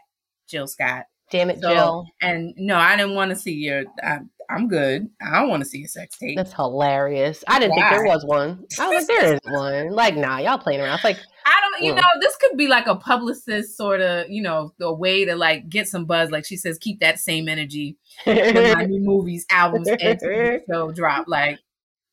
Jill 0.48 0.68
Scott. 0.68 1.06
Damn 1.32 1.50
it, 1.50 1.60
So- 1.62 1.74
Jill. 1.74 2.06
And 2.22 2.54
no, 2.56 2.78
I 2.78 2.96
didn't 2.96 3.16
want 3.16 3.32
to 3.32 3.36
see 3.36 3.54
your 3.54 3.84
I, 4.02 4.20
I'm 4.50 4.68
good. 4.68 5.10
I 5.22 5.40
don't 5.40 5.50
want 5.50 5.64
to 5.64 5.70
see 5.70 5.84
a 5.84 5.88
sex 5.88 6.18
tape. 6.20 6.38
That's 6.38 6.54
hilarious. 6.54 7.44
I 7.48 7.60
didn't 7.60 7.74
think 7.76 7.90
there 7.90 8.06
was 8.06 8.24
one. 8.26 8.64
I 8.80 8.88
was 8.88 9.08
like, 9.08 9.08
there 9.08 9.34
is 9.34 9.40
one. 9.44 9.90
Like, 9.90 10.16
nah, 10.16 10.38
y'all 10.38 10.60
playing 10.60 10.82
around. 10.82 10.94
It's 10.96 11.04
like, 11.04 11.18
I 11.48 11.62
don't, 11.62 11.84
you 11.86 11.94
know, 11.94 12.02
this 12.22 12.36
could 12.38 12.58
be 12.58 12.68
like 12.68 12.88
a 12.88 12.96
publicist 12.96 13.78
sort 13.78 14.02
of, 14.02 14.30
you 14.30 14.42
know, 14.42 14.74
the 14.80 14.92
way 14.92 15.26
to 15.26 15.36
like 15.36 15.70
get 15.70 15.88
some 15.88 16.06
buzz. 16.06 16.32
Like 16.32 16.44
she 16.46 16.58
says, 16.58 16.80
keep 16.80 17.00
that 17.02 17.20
same 17.20 17.48
energy 17.48 17.98
when 18.24 18.74
my 18.74 18.86
new 18.90 19.00
movies, 19.00 19.46
albums, 19.52 19.88
and 19.88 20.20
show 20.70 20.92
drop. 20.92 21.28
Like 21.28 21.60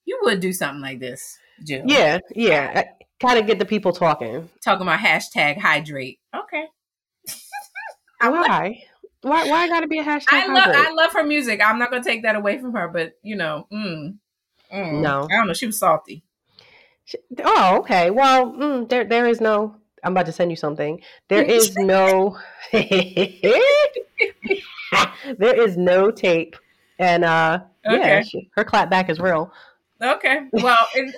you 0.04 0.18
would 0.22 0.40
do 0.40 0.52
something 0.52 0.82
like 0.82 1.00
this, 1.00 1.38
Jill. 1.64 1.84
yeah, 1.86 2.18
yeah. 2.34 2.84
Kind 3.20 3.38
of 3.38 3.46
get 3.46 3.58
the 3.58 3.64
people 3.64 3.92
talking. 3.92 4.50
Talking 4.64 4.82
about 4.82 4.98
hashtag 4.98 5.56
hydrate. 5.58 6.18
Okay. 6.36 6.64
Love- 8.22 8.32
Why? 8.32 8.84
Why? 9.22 9.48
Why 9.48 9.68
got 9.68 9.80
to 9.80 9.86
be 9.86 10.00
a 10.00 10.04
hashtag? 10.04 10.26
I 10.32 10.46
love 10.48 10.64
hydrate? 10.64 10.86
I 10.88 10.92
love 10.92 11.12
her 11.12 11.24
music. 11.24 11.60
I'm 11.64 11.78
not 11.78 11.90
gonna 11.90 12.02
take 12.04 12.22
that 12.24 12.34
away 12.36 12.58
from 12.60 12.72
her, 12.74 12.88
but 12.88 13.12
you 13.22 13.36
know, 13.36 13.66
mm, 13.72 14.16
mm, 14.74 15.00
No. 15.00 15.28
I 15.30 15.36
don't 15.36 15.46
know. 15.46 15.54
She 15.54 15.66
was 15.66 15.78
salty. 15.78 16.24
Oh, 17.44 17.78
okay. 17.80 18.10
Well, 18.10 18.52
mm, 18.52 18.88
there, 18.88 19.04
there 19.04 19.26
is 19.26 19.40
no. 19.40 19.76
I'm 20.04 20.12
about 20.12 20.26
to 20.26 20.32
send 20.32 20.50
you 20.50 20.56
something. 20.56 21.00
There 21.28 21.42
is 21.42 21.76
no. 21.76 22.38
there 22.72 22.88
is 25.38 25.76
no 25.76 26.10
tape, 26.10 26.56
and 26.98 27.24
uh, 27.24 27.60
yeah, 27.84 28.22
she, 28.22 28.50
her 28.54 28.64
clap 28.64 28.90
back 28.90 29.10
is 29.10 29.20
real. 29.20 29.52
Okay. 30.02 30.40
Well, 30.52 30.88
in, 30.96 31.12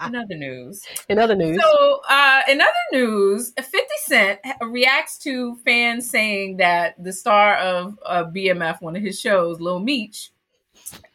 in 0.06 0.16
other 0.16 0.34
news, 0.34 0.82
In 1.08 1.18
other 1.18 1.34
news, 1.34 1.60
So, 1.62 2.00
uh, 2.08 2.42
in 2.48 2.60
other 2.60 2.70
news, 2.92 3.52
50 3.56 3.78
Cent 4.04 4.40
reacts 4.60 5.18
to 5.18 5.56
fans 5.64 6.10
saying 6.10 6.58
that 6.58 7.02
the 7.02 7.12
star 7.12 7.56
of 7.56 7.98
uh, 8.04 8.24
BMF, 8.24 8.82
one 8.82 8.96
of 8.96 9.02
his 9.02 9.18
shows, 9.18 9.60
Lil 9.60 9.80
Meech, 9.80 10.30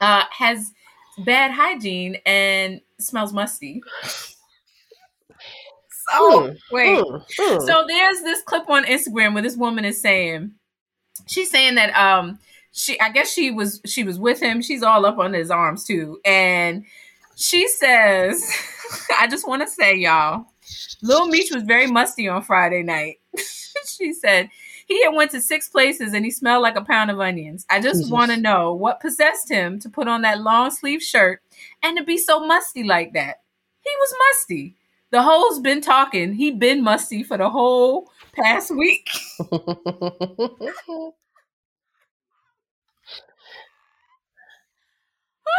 uh, 0.02 0.24
has 0.32 0.72
bad 1.26 1.52
hygiene 1.52 2.18
and 2.26 2.82
smells 3.00 3.34
musty. 3.34 3.82
So, 6.12 6.42
Hmm, 6.42 6.50
wait. 6.72 6.98
Mm, 6.98 7.24
mm. 7.40 7.62
So 7.62 7.86
there's 7.88 8.22
this 8.22 8.42
clip 8.44 8.70
on 8.70 8.86
Instagram 8.86 9.34
where 9.34 9.44
this 9.44 9.56
woman 9.58 9.86
is 9.86 10.02
saying, 10.02 10.52
she's 11.28 11.52
saying 11.52 11.76
that 11.76 11.96
um 11.96 12.40
she 12.72 13.00
I 13.00 13.12
guess 13.12 13.32
she 13.32 13.52
was 13.52 13.82
she 13.86 14.04
was 14.04 14.20
with 14.20 14.40
him. 14.42 14.62
She's 14.62 14.84
all 14.84 15.06
up 15.06 15.18
on 15.18 15.34
his 15.34 15.52
arms 15.52 15.86
too, 15.86 16.20
and 16.26 16.86
she 17.36 17.68
says, 17.68 18.52
I 19.18 19.28
just 19.28 19.48
want 19.48 19.62
to 19.62 19.68
say, 19.68 19.96
y'all, 19.96 20.46
Lil 21.02 21.28
Meech 21.28 21.52
was 21.52 21.64
very 21.64 21.88
musty 21.88 22.28
on 22.28 22.42
Friday 22.42 22.84
night. 22.84 23.18
she 23.88 24.14
said 24.14 24.50
he 24.90 25.04
had 25.04 25.14
went 25.14 25.30
to 25.32 25.40
six 25.42 25.70
places 25.70 26.14
and 26.14 26.26
he 26.26 26.32
smelled 26.32 26.64
like 26.64 26.76
a 26.76 26.84
pound 26.84 27.12
of 27.12 27.20
onions. 27.20 27.64
I 27.70 27.80
just 27.80 28.12
want 28.12 28.32
to 28.32 28.38
know 28.38 28.74
what 28.74 29.00
possessed 29.00 29.48
him 29.48 29.80
to 29.82 29.90
put 29.90 30.08
on 30.08 30.24
that 30.24 30.42
long 30.42 30.72
sleeve 30.72 31.04
shirt 31.04 31.42
and 31.84 31.96
to 31.98 32.04
be 32.04 32.18
so 32.18 32.46
musty 32.46 32.84
like 32.84 33.14
that. 33.14 33.42
He 33.82 33.92
was 34.00 34.16
musty. 34.28 34.76
The 35.12 35.22
hole's 35.22 35.60
been 35.60 35.82
talking. 35.82 36.34
He 36.34 36.52
been 36.52 36.84
musty 36.84 37.22
for 37.22 37.38
the 37.38 37.50
whole 37.50 38.12
past 38.34 38.72
week. 38.76 39.08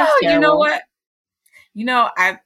Oh, 0.02 0.18
you 0.22 0.38
know 0.38 0.56
what? 0.56 0.82
You 1.74 1.84
know, 1.84 2.08
I 2.16 2.38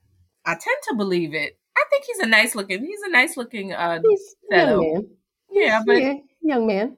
I 0.44 0.53
tend 0.53 0.77
to 0.88 0.94
believe 0.97 1.35
it. 1.35 1.57
I 1.77 1.85
think 1.90 2.05
he's 2.05 2.18
a 2.18 2.27
nice 2.27 2.55
looking. 2.55 2.85
He's 2.85 3.03
a 3.03 3.11
nice 3.11 3.37
looking. 3.37 3.73
Uh, 3.73 4.01
He's 4.03 4.37
Fellow. 4.51 5.05
yeah, 5.53 5.83
but 5.87 6.01
Yeah, 6.03 6.14
young 6.45 6.67
man. 6.67 6.97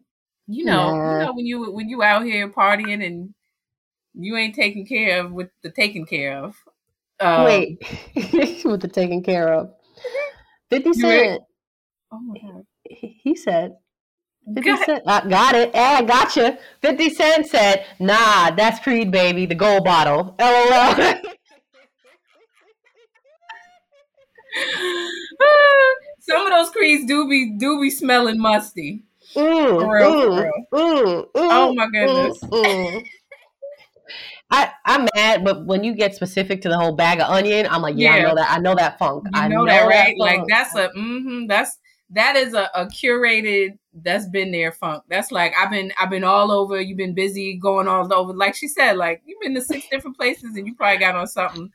you 0.49 0.65
know, 0.65 0.97
Nah. 0.97 1.13
you 1.21 1.25
know 1.27 1.33
when 1.35 1.47
you 1.47 1.73
when 1.73 1.89
you 1.89 2.03
out 2.03 2.25
here 2.25 2.49
partying 2.51 3.05
and 3.05 3.35
you 4.15 4.37
ain't 4.37 4.55
taken 4.55 4.85
care 4.87 5.21
of 5.25 5.33
with 5.33 5.51
the 5.63 5.71
taken 5.71 6.05
care 6.07 6.37
of. 6.45 6.55
Um, 7.21 7.45
Wait, 7.45 7.79
with 8.65 8.81
the 8.83 8.89
taken 8.89 9.23
care 9.23 9.53
of. 9.53 9.71
Fifty 10.71 10.93
Cent. 10.95 11.43
Oh 12.13 12.21
my 12.21 12.39
god. 12.41 12.63
He 12.85 13.21
he 13.23 13.35
said. 13.37 13.77
50 14.55 14.61
God. 14.63 14.85
Cent, 14.87 15.03
I 15.09 15.29
got 15.29 15.55
it. 15.57 15.71
Eh, 15.75 16.03
gotcha. 16.03 16.57
50 16.81 17.11
Cent 17.11 17.47
said, 17.49 17.85
nah, 17.99 18.53
that's 18.53 18.79
Creed, 18.79 19.11
baby, 19.11 19.45
the 19.45 19.57
gold 19.57 19.83
bottle. 19.83 20.37
LOL. 20.39 20.95
Some 26.21 26.47
of 26.47 26.53
those 26.53 26.71
creeds 26.71 27.07
do 27.07 27.29
be 27.29 27.57
do 27.59 27.81
be 27.81 27.91
smelling 27.91 28.39
musty. 28.39 29.05
Mm, 29.37 29.81
For 29.81 29.94
real, 29.94 30.12
for 30.12 30.29
mm, 30.31 30.42
real. 30.42 30.66
mm, 30.72 31.25
mm, 31.25 31.27
Oh 31.35 31.75
my 31.75 31.87
goodness. 31.88 32.42
mm, 32.44 32.51
mm. 32.53 33.03
I, 34.51 34.70
I'm 34.85 35.09
mad, 35.14 35.44
but 35.44 35.66
when 35.66 35.83
you 35.85 35.94
get 35.94 36.14
specific 36.14 36.62
to 36.62 36.68
the 36.68 36.79
whole 36.79 36.94
bag 36.94 37.20
of 37.20 37.29
onion, 37.29 37.66
I'm 37.68 37.83
like, 37.83 37.96
yeah, 37.99 38.12
I 38.12 38.22
know 38.22 38.35
that. 38.35 38.51
I 38.51 38.59
know 38.59 38.75
that 38.77 38.99
funk. 38.99 39.25
You 39.33 39.40
I 39.40 39.49
know, 39.49 39.66
that, 39.66 39.87
right? 39.87 40.14
Like 40.18 40.40
that's 40.49 40.75
a 40.77 40.88
mm-hmm, 40.96 41.46
that's 41.46 41.79
that 42.11 42.37
is 42.37 42.55
a, 42.55 42.70
a 42.75 42.87
curated 42.87 43.79
that's 43.92 44.29
been 44.29 44.53
there 44.53 44.70
funk. 44.70 45.03
That's 45.09 45.33
like 45.33 45.53
I've 45.59 45.70
been 45.70 45.92
I've 46.01 46.11
been 46.11 46.22
all 46.25 46.53
over. 46.53 46.81
You've 46.81 46.96
been 46.96 47.14
busy 47.14 47.59
going 47.61 47.88
all 47.88 48.12
over. 48.14 48.33
Like 48.33 48.55
she 48.55 48.68
said, 48.68 48.96
like 48.96 49.20
you've 49.27 49.40
been 49.40 49.55
to 49.57 49.61
six 49.61 49.87
different 49.90 50.16
places 50.16 50.57
and 50.57 50.66
you 50.66 50.75
probably 50.77 50.99
got 50.99 51.16
on 51.16 51.27
something 51.27 51.72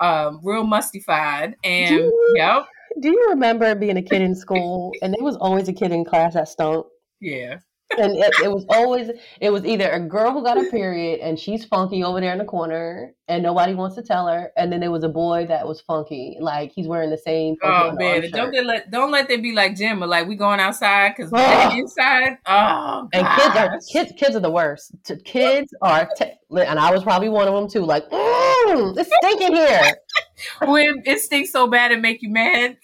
um 0.00 0.40
real 0.42 0.64
mustified. 0.64 1.54
And 1.62 1.88
Do 1.88 1.94
you- 1.94 2.34
yep, 2.36 2.66
Do 3.00 3.10
you 3.12 3.28
remember 3.30 3.74
being 3.76 3.96
a 3.96 4.02
kid 4.02 4.22
in 4.22 4.34
school 4.34 4.92
and 5.02 5.14
there 5.14 5.22
was 5.24 5.36
always 5.36 5.68
a 5.68 5.72
kid 5.72 5.92
in 5.92 6.04
class 6.04 6.34
that 6.34 6.48
stunk? 6.48 6.84
Yeah. 7.20 7.58
And 7.96 8.16
it, 8.16 8.34
it 8.44 8.52
was 8.52 8.66
always 8.68 9.10
it 9.40 9.50
was 9.50 9.64
either 9.64 9.88
a 9.90 10.00
girl 10.00 10.32
who 10.32 10.44
got 10.44 10.58
a 10.58 10.70
period 10.70 11.20
and 11.20 11.38
she's 11.38 11.64
funky 11.64 12.04
over 12.04 12.20
there 12.20 12.32
in 12.32 12.38
the 12.38 12.44
corner 12.44 13.14
and 13.28 13.42
nobody 13.42 13.74
wants 13.74 13.96
to 13.96 14.02
tell 14.02 14.26
her, 14.26 14.52
and 14.56 14.70
then 14.70 14.80
there 14.80 14.90
was 14.90 15.04
a 15.04 15.08
boy 15.08 15.46
that 15.46 15.66
was 15.66 15.80
funky, 15.80 16.36
like 16.40 16.72
he's 16.72 16.86
wearing 16.86 17.10
the 17.10 17.18
same. 17.18 17.56
Oh 17.62 17.92
man, 17.92 18.30
don't 18.30 18.52
get 18.52 18.66
let 18.66 18.90
don't 18.90 19.10
let 19.10 19.28
them 19.28 19.40
be 19.40 19.52
like 19.52 19.74
Jim, 19.74 20.00
but 20.00 20.08
like 20.08 20.26
we 20.28 20.34
going 20.36 20.60
outside 20.60 21.14
because 21.16 21.32
inside. 21.78 22.38
Oh, 22.46 23.08
And 23.12 23.26
kids 23.26 23.56
are 23.56 23.78
kids. 23.90 24.12
Kids 24.18 24.36
are 24.36 24.40
the 24.40 24.50
worst. 24.50 24.92
Kids 25.24 25.72
are, 25.80 26.08
te- 26.16 26.32
and 26.50 26.78
I 26.78 26.90
was 26.90 27.02
probably 27.02 27.28
one 27.28 27.48
of 27.48 27.54
them 27.54 27.68
too. 27.68 27.86
Like, 27.86 28.04
mm, 28.10 28.98
it's 28.98 29.10
stinking 29.22 29.56
here. 29.56 29.92
when 30.66 31.02
it 31.04 31.20
stinks 31.20 31.52
so 31.52 31.66
bad 31.66 31.92
it 31.92 32.00
make 32.00 32.22
you 32.22 32.30
mad. 32.30 32.76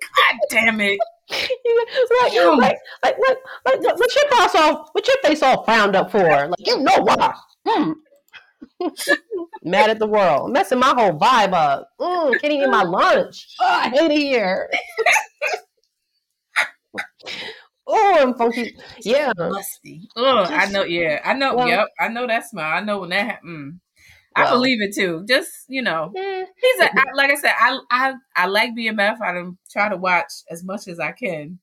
God 0.00 0.38
damn 0.50 0.80
it! 0.80 0.98
You- 1.30 2.58
like, 2.58 2.58
like, 2.58 2.76
like, 3.02 3.18
what, 3.18 3.38
like, 3.66 3.80
what- 3.80 3.98
what's 3.98 4.16
your 4.16 4.28
face 4.30 4.54
all? 4.54 4.88
What's 4.92 5.08
your 5.08 5.16
face 5.22 5.42
all 5.42 5.62
frowned 5.64 5.96
up 5.96 6.10
for? 6.10 6.18
Like, 6.48 6.54
you 6.58 6.78
know 6.80 6.96
why? 6.98 7.34
Hmm. 7.66 7.92
Mad 9.62 9.90
at 9.90 9.98
the 9.98 10.06
world, 10.06 10.52
messing 10.52 10.78
my 10.78 10.88
whole 10.96 11.12
vibe 11.18 11.52
up. 11.52 11.88
Mm, 12.00 12.32
can't 12.40 12.52
even 12.52 12.68
eat 12.68 12.70
my 12.70 12.82
lunch. 12.82 13.46
Oh, 13.60 13.64
I 13.66 13.88
hate 13.90 14.10
it 14.10 14.18
here. 14.18 14.70
oh, 17.86 18.18
I'm 18.20 18.34
funky. 18.34 18.76
Yeah. 19.00 19.32
Musty. 19.36 20.08
Oh, 20.16 20.44
I 20.44 20.66
know. 20.70 20.84
Yeah, 20.84 21.20
I 21.24 21.34
know. 21.34 21.54
Well- 21.54 21.68
yep, 21.68 21.88
I 21.98 22.08
know 22.08 22.26
that 22.26 22.48
smell. 22.48 22.64
I 22.64 22.80
know 22.80 23.00
when 23.00 23.10
that 23.10 23.42
happens. 24.36 24.50
I 24.50 24.54
believe 24.54 24.82
it 24.82 24.94
too. 24.94 25.24
Just 25.28 25.50
you 25.68 25.82
know, 25.82 26.12
Eh, 26.16 26.44
he's 26.60 26.80
a 26.80 26.90
I, 26.98 27.04
like 27.14 27.30
I 27.30 27.34
said. 27.36 27.52
I 27.58 27.78
I 27.90 28.14
I 28.36 28.46
like 28.46 28.70
BMF. 28.76 29.20
I 29.20 29.32
don't 29.32 29.58
try 29.70 29.88
to 29.88 29.96
watch 29.96 30.32
as 30.50 30.64
much 30.64 30.88
as 30.88 30.98
I 31.00 31.12
can. 31.12 31.58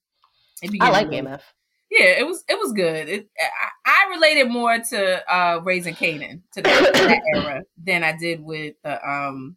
I 0.82 0.90
like. 0.90 1.08
BMF. 1.08 1.42
Yeah, 1.90 2.08
it 2.20 2.26
was 2.28 2.44
it 2.50 2.58
was 2.60 2.74
good. 2.74 3.08
It, 3.08 3.30
I, 3.40 4.04
I 4.10 4.10
related 4.16 4.50
more 4.50 4.78
to 4.78 5.34
uh 5.34 5.62
Raising 5.64 5.96
Kanan 5.96 6.42
to 6.54 6.62
that, 6.62 7.22
era 7.36 7.64
than 7.82 8.04
I 8.04 8.18
did 8.18 8.42
with 8.44 8.76
the 8.84 9.10
um 9.10 9.56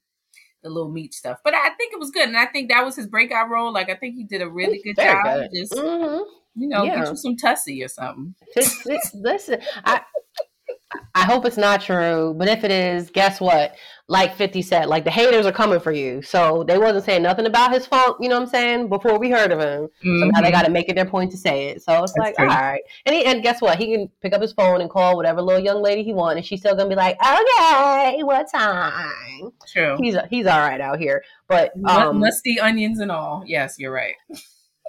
the 0.62 0.70
Lil 0.70 0.90
Meech 0.90 1.14
stuff. 1.14 1.38
But 1.42 1.54
I 1.54 1.70
think 1.70 1.92
it 1.92 1.98
was 1.98 2.10
good, 2.12 2.28
and 2.28 2.36
I 2.36 2.46
think 2.46 2.70
that 2.70 2.84
was 2.84 2.94
his 2.94 3.06
breakout 3.08 3.48
role. 3.50 3.72
Like 3.72 3.90
I 3.90 3.94
think 3.96 4.14
he 4.14 4.24
did 4.24 4.42
a 4.42 4.48
really 4.48 4.80
good 4.84 4.94
Very 4.96 5.10
job. 5.12 5.24
good. 5.24 5.50
Just 5.54 5.72
Mhm. 5.72 6.24
you 6.54 6.68
know, 6.68 6.84
Yeah. 6.84 6.96
get 7.00 7.08
you 7.08 7.16
some 7.16 7.36
Tussy 7.36 7.82
or 7.82 7.88
something. 7.88 8.34
This- 8.54 8.84
this- 8.84 9.10
Listen, 9.14 9.60
I 9.84 10.02
I 11.14 11.22
hope 11.24 11.44
it's 11.44 11.56
not 11.56 11.80
true, 11.80 12.34
but 12.36 12.48
if 12.48 12.64
it 12.64 12.70
is, 12.70 13.10
guess 13.10 13.40
what? 13.40 13.76
Like 14.08 14.34
50 14.34 14.62
said, 14.62 14.86
like 14.86 15.04
the 15.04 15.10
haters 15.10 15.46
are 15.46 15.52
coming 15.52 15.78
for 15.78 15.92
you. 15.92 16.20
So 16.22 16.64
they 16.66 16.78
wasn't 16.78 17.04
saying 17.04 17.22
nothing 17.22 17.46
about 17.46 17.72
his 17.72 17.86
funk, 17.86 18.16
you 18.20 18.28
know 18.28 18.36
what 18.36 18.44
I'm 18.44 18.48
saying, 18.48 18.88
before 18.88 19.18
we 19.18 19.30
heard 19.30 19.52
of 19.52 19.60
him. 19.60 19.88
So 20.02 20.26
now 20.26 20.40
they 20.40 20.48
Mhm. 20.48 20.52
got 20.52 20.62
to 20.62 20.70
make 20.70 20.88
it 20.88 20.94
their 20.96 21.04
point 21.04 21.30
to 21.30 21.36
say 21.36 21.68
it. 21.68 21.82
So 21.82 22.02
it's 22.02 22.12
That's 22.14 22.18
like, 22.18 22.36
true. 22.36 22.48
all 22.48 22.56
right. 22.56 22.80
And, 23.06 23.14
he, 23.14 23.24
and 23.24 23.42
guess 23.42 23.60
what? 23.60 23.78
He 23.78 23.94
can 23.94 24.08
pick 24.20 24.32
up 24.32 24.42
his 24.42 24.52
phone 24.52 24.80
and 24.80 24.90
call 24.90 25.16
whatever 25.16 25.42
little 25.42 25.62
young 25.62 25.80
lady 25.82 26.02
he 26.02 26.12
wants, 26.12 26.36
and 26.38 26.44
she's 26.46 26.60
still 26.60 26.74
gonna 26.74 26.88
be 26.88 26.96
like, 26.96 27.16
okay, 27.20 28.22
what 28.22 28.50
time? 28.50 29.52
True. 29.68 29.96
He's 30.00 30.16
he's 30.28 30.46
all 30.46 30.58
right 30.60 30.80
out 30.80 30.98
here. 30.98 31.22
But 31.48 31.72
um, 31.86 32.18
musty 32.18 32.58
onions 32.58 32.98
and 33.00 33.12
all. 33.12 33.44
Yes, 33.46 33.76
you're 33.78 33.92
right. 33.92 34.14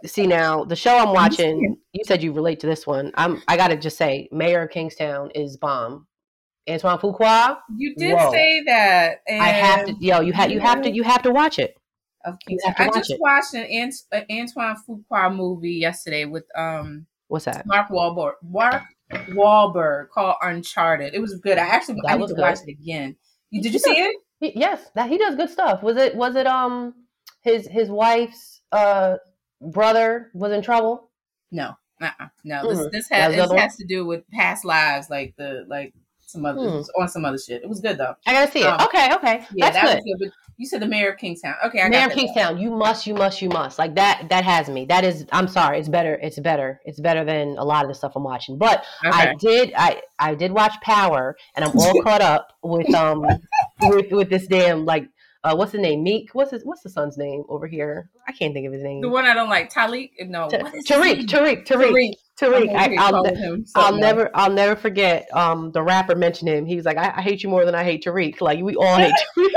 see 0.05 0.27
now 0.27 0.63
the 0.63 0.75
show 0.75 0.97
I'm 0.97 1.13
watching. 1.13 1.77
You 1.93 2.03
said 2.05 2.23
you 2.23 2.31
relate 2.33 2.59
to 2.61 2.67
this 2.67 2.85
one. 2.87 3.11
I'm. 3.15 3.41
I 3.47 3.57
gotta 3.57 3.75
just 3.75 3.97
say, 3.97 4.27
Mayor 4.31 4.63
of 4.63 4.69
Kingstown 4.71 5.31
is 5.31 5.57
bomb. 5.57 6.07
Antoine 6.69 6.99
Fuqua. 6.99 7.57
You 7.75 7.95
did 7.95 8.15
Whoa. 8.17 8.31
say 8.31 8.63
that. 8.67 9.21
And 9.27 9.41
I 9.41 9.47
have 9.47 9.85
to. 9.87 9.95
Yo, 9.99 10.21
you 10.21 10.33
have. 10.33 10.51
You 10.51 10.59
have 10.59 10.81
to. 10.83 10.91
You 10.91 11.03
have 11.03 11.23
to 11.23 11.31
watch 11.31 11.59
it. 11.59 11.75
Of 12.23 12.35
you 12.47 12.57
Kingston. 12.59 12.73
have 12.73 12.91
to 12.91 12.97
I 12.97 12.99
just 12.99 13.11
it. 13.11 13.19
watched 13.19 13.53
an 13.55 13.63
Ant- 13.63 13.95
uh, 14.11 14.21
Antoine 14.31 14.75
Fuqua 14.87 15.35
movie 15.35 15.71
yesterday 15.71 16.25
with 16.25 16.43
um 16.55 17.07
What's 17.27 17.45
that? 17.45 17.65
Mark 17.65 17.89
Wahlberg. 17.89 18.33
Mark 18.43 18.83
Wahlberg 19.29 20.09
called 20.09 20.35
Uncharted. 20.41 21.13
It 21.13 21.19
was 21.19 21.35
good. 21.35 21.57
I 21.57 21.65
actually 21.67 21.95
That 22.03 22.11
I 22.13 22.17
need 22.17 22.27
to 22.27 22.33
good. 22.35 22.41
watch 22.41 22.59
it 22.65 22.71
again. 22.71 23.15
You, 23.49 23.61
did 23.61 23.73
you 23.73 23.79
see 23.79 23.91
it? 23.99 24.15
He- 24.39 24.57
yes, 24.59 24.89
that 24.95 25.09
he 25.09 25.17
does 25.17 25.35
good 25.35 25.49
stuff. 25.49 25.81
Was 25.83 25.97
it? 25.97 26.15
Was 26.15 26.35
it? 26.35 26.47
Um, 26.47 26.93
his 27.41 27.67
his 27.67 27.89
wife's 27.89 28.61
uh 28.71 29.15
brother 29.62 30.32
was 30.34 30.52
in 30.52 30.62
trouble. 30.62 31.10
No, 31.52 31.76
uh-uh. 32.02 32.28
no. 32.43 32.67
This 32.67 32.80
Mm. 32.80 32.91
this 32.91 33.08
That 33.10 33.32
has 33.34 33.50
this 33.50 33.60
has 33.60 33.76
to 33.78 33.86
do 33.86 34.06
with 34.06 34.30
past 34.32 34.65
lives, 34.65 35.10
like 35.10 35.36
the 35.38 35.65
like 35.67 35.93
some 36.26 36.45
other 36.45 36.62
Hmm. 36.62 36.82
on 37.02 37.10
some 37.10 37.26
other 37.26 37.38
shit. 37.38 37.62
It 37.62 37.67
was 37.67 37.82
good 37.82 37.97
though. 37.97 38.15
I 38.26 38.34
gotta 38.34 38.50
see 38.52 38.62
it. 38.62 38.65
Um, 38.65 38.80
okay, 38.88 39.13
okay, 39.15 39.45
Yeah, 39.54 39.69
that's 39.69 39.76
that 39.76 39.84
good. 39.86 39.95
was 39.95 40.04
good. 40.19 40.28
But 40.30 40.34
you 40.58 40.65
said 40.65 40.82
the 40.82 40.88
mayor 40.88 41.12
of 41.12 41.17
Kingstown. 41.17 41.56
Okay, 41.65 41.82
I 41.82 41.89
Mayor 41.89 42.02
got 42.02 42.12
of. 42.12 42.15
Kingstown, 42.17 42.58
you 42.58 42.69
must, 42.71 43.06
you 43.06 43.13
must, 43.13 43.41
you 43.41 43.50
must. 43.50 43.78
Like 43.78 43.95
that. 43.95 44.28
That 44.30 44.45
has 44.45 44.69
me. 44.69 44.86
That 44.86 45.04
is. 45.04 45.26
I'm 45.34 45.47
sorry. 45.50 45.78
It's 45.80 45.89
better. 45.89 46.15
It's 46.21 46.39
better. 46.39 46.80
It's 46.86 47.00
better 47.02 47.26
than 47.26 47.58
a 47.58 47.65
lot 47.65 47.84
of 47.84 47.89
the 47.89 47.95
stuff 47.95 48.13
I'm 48.15 48.24
watching. 48.24 48.58
But 48.58 48.86
I 49.04 49.34
did. 49.39 49.74
I 49.76 50.02
I 50.19 50.36
did 50.36 50.52
watch 50.54 50.80
Power, 50.82 51.36
and 51.56 51.65
I'm 51.65 51.78
all 51.78 52.02
caught 52.04 52.21
up 52.21 52.54
with 52.63 52.93
um 52.95 53.26
with 53.82 54.12
with 54.12 54.30
this 54.30 54.47
damn 54.47 54.86
like 54.86 55.08
uh 55.43 55.56
what's 55.56 55.71
the 55.71 55.77
name 55.77 56.04
Meek. 56.04 56.30
What's 56.34 56.51
his 56.51 56.63
What's 56.63 56.84
the 56.84 56.89
son's 56.89 57.17
name 57.17 57.43
over 57.49 57.67
here? 57.67 58.10
I 58.27 58.32
can't 58.32 58.54
think 58.54 58.67
of 58.67 58.73
his 58.73 58.84
name. 58.84 59.01
The 59.01 59.10
one 59.10 59.25
I 59.25 59.34
don't 59.34 59.49
like, 59.49 59.71
Talik. 59.73 60.12
No, 60.27 60.49
Ta- 60.49 60.58
what 60.60 60.67
is 60.75 60.88
his 60.88 60.97
Tariq. 60.97 61.25
Tariq. 61.27 61.65
Tariq. 61.67 62.12
Tariq. 62.39 62.69
I'm 62.69 62.75
I, 62.75 62.86
okay 62.86 62.97
I'll, 62.97 63.23
ne- 63.23 63.36
him 63.36 63.65
I'll 63.75 63.84
something 63.84 64.01
never, 64.01 64.30
I'll 64.34 64.51
never 64.51 64.75
forget. 64.75 65.27
Um, 65.36 65.71
the 65.71 65.82
rapper 65.82 66.15
mentioned 66.15 66.49
him. 66.49 66.65
He 66.65 66.75
was 66.75 66.86
like, 66.86 66.97
I, 66.97 67.13
"I 67.17 67.21
hate 67.21 67.43
you 67.43 67.49
more 67.49 67.65
than 67.65 67.75
I 67.75 67.84
hate 67.84 68.04
Tariq." 68.04 68.41
Like 68.41 68.60
we 68.62 68.75
all 68.75 68.97
hate 68.97 69.13
Tariq. 69.38 69.49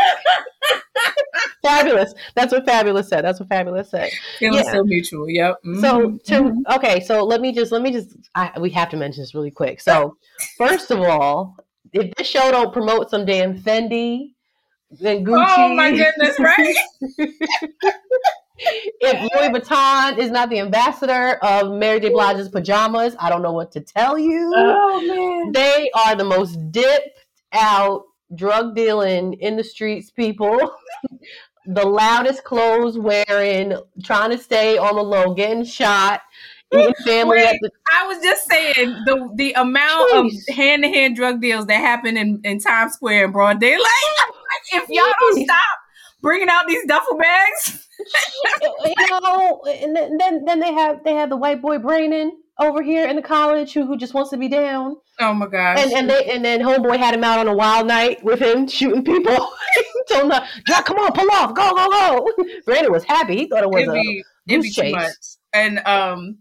Fabolous. 1.64 2.10
That's 2.34 2.52
what 2.52 2.66
Fabolous 2.66 3.06
said. 3.06 3.24
That's 3.24 3.40
what 3.40 3.48
Fabolous 3.48 3.86
said. 3.86 4.10
Feeling 4.38 4.62
yeah. 4.64 4.72
so 4.72 4.84
mutual. 4.84 5.28
Yep. 5.30 5.56
So 5.80 6.10
Mhm. 6.10 6.24
to 6.24 6.74
okay, 6.76 7.00
so 7.00 7.24
let 7.24 7.40
me 7.40 7.52
just 7.52 7.72
let 7.72 7.80
me 7.82 7.90
just 7.90 8.16
I, 8.34 8.52
we 8.60 8.68
have 8.70 8.90
to 8.90 8.96
mention 8.98 9.22
this 9.22 9.34
really 9.34 9.50
quick. 9.50 9.80
So 9.80 10.16
first 10.58 10.90
of 10.90 11.00
all, 11.00 11.56
if 11.92 12.14
this 12.16 12.26
show 12.26 12.50
don't 12.50 12.72
promote 12.72 13.08
some 13.10 13.24
damn 13.24 13.58
Fendi, 13.58 14.33
then 15.00 15.24
Gucci. 15.24 15.44
Oh 15.48 15.74
my 15.74 15.90
goodness, 15.90 16.38
right? 16.38 16.76
if 18.56 19.20
Louis 19.34 19.48
Vuitton 19.48 20.18
is 20.18 20.30
not 20.30 20.50
the 20.50 20.60
ambassador 20.60 21.34
of 21.42 21.72
Mary 21.72 22.00
J. 22.00 22.10
Blige's 22.10 22.48
pajamas, 22.48 23.16
I 23.18 23.28
don't 23.28 23.42
know 23.42 23.52
what 23.52 23.72
to 23.72 23.80
tell 23.80 24.18
you. 24.18 24.52
oh 24.56 25.02
man. 25.06 25.52
They 25.52 25.90
are 25.94 26.14
the 26.16 26.24
most 26.24 26.56
dipped 26.70 27.18
out 27.52 28.04
drug 28.34 28.74
dealing 28.74 29.34
in 29.34 29.56
the 29.56 29.64
streets 29.64 30.10
people. 30.10 30.58
the 31.66 31.86
loudest 31.86 32.44
clothes 32.44 32.98
wearing, 32.98 33.76
trying 34.02 34.30
to 34.30 34.38
stay 34.38 34.76
on 34.76 34.96
the 34.96 35.02
low, 35.02 35.34
getting 35.34 35.64
shot, 35.64 36.20
family 37.04 37.38
Wait. 37.38 37.46
at 37.46 37.56
the 37.60 37.70
I 37.90 38.06
was 38.06 38.22
just 38.22 38.48
saying 38.48 38.74
the 39.04 39.30
the 39.34 39.52
amount 39.52 40.12
Jeez. 40.12 40.48
of 40.48 40.54
hand 40.56 40.82
to 40.82 40.88
hand 40.88 41.16
drug 41.16 41.40
deals 41.40 41.66
that 41.66 41.78
happen 41.78 42.16
in, 42.16 42.40
in 42.44 42.58
Times 42.58 42.94
Square 42.94 43.26
in 43.26 43.32
broad 43.32 43.60
daylight. 43.60 43.84
if 44.72 44.88
y'all 44.88 45.12
don't 45.20 45.44
stop 45.44 45.78
bringing 46.20 46.48
out 46.48 46.66
these 46.66 46.84
duffel 46.86 47.16
bags, 47.16 47.88
you 48.62 49.20
know, 49.20 49.62
and 49.66 49.96
then, 49.96 50.44
then 50.44 50.60
they 50.60 50.72
have 50.72 51.04
they 51.04 51.14
have 51.14 51.30
the 51.30 51.36
white 51.36 51.60
boy 51.62 51.78
Brandon 51.78 52.32
over 52.58 52.82
here 52.82 53.08
in 53.08 53.16
the 53.16 53.22
college 53.22 53.72
who, 53.72 53.84
who 53.86 53.96
just 53.96 54.14
wants 54.14 54.30
to 54.30 54.36
be 54.36 54.48
down. 54.48 54.96
oh 55.20 55.34
my 55.34 55.46
gosh. 55.46 55.78
And 55.80 55.92
and 55.92 56.10
they 56.10 56.24
and 56.30 56.44
then 56.44 56.60
homeboy 56.60 56.98
had 56.98 57.14
him 57.14 57.24
out 57.24 57.38
on 57.38 57.48
a 57.48 57.54
wild 57.54 57.86
night 57.86 58.22
with 58.24 58.40
him 58.40 58.66
shooting 58.68 59.04
people. 59.04 59.36
Told 60.08 60.32
him, 60.32 60.42
Jack, 60.66 60.84
come 60.84 60.98
on, 60.98 61.12
pull 61.12 61.30
off, 61.32 61.54
go, 61.54 61.74
go, 61.74 61.88
go. 61.88 62.44
Brandon 62.64 62.92
was 62.92 63.04
happy. 63.04 63.36
He 63.36 63.46
thought 63.48 63.62
it 63.62 63.70
was 63.70 63.82
it'd 63.82 63.90
a 63.90 63.92
be 63.94 64.24
it'd 64.48 64.62
be 64.62 64.70
chase. 64.70 64.92
much. 64.92 65.14
And 65.52 65.80
um 65.86 66.38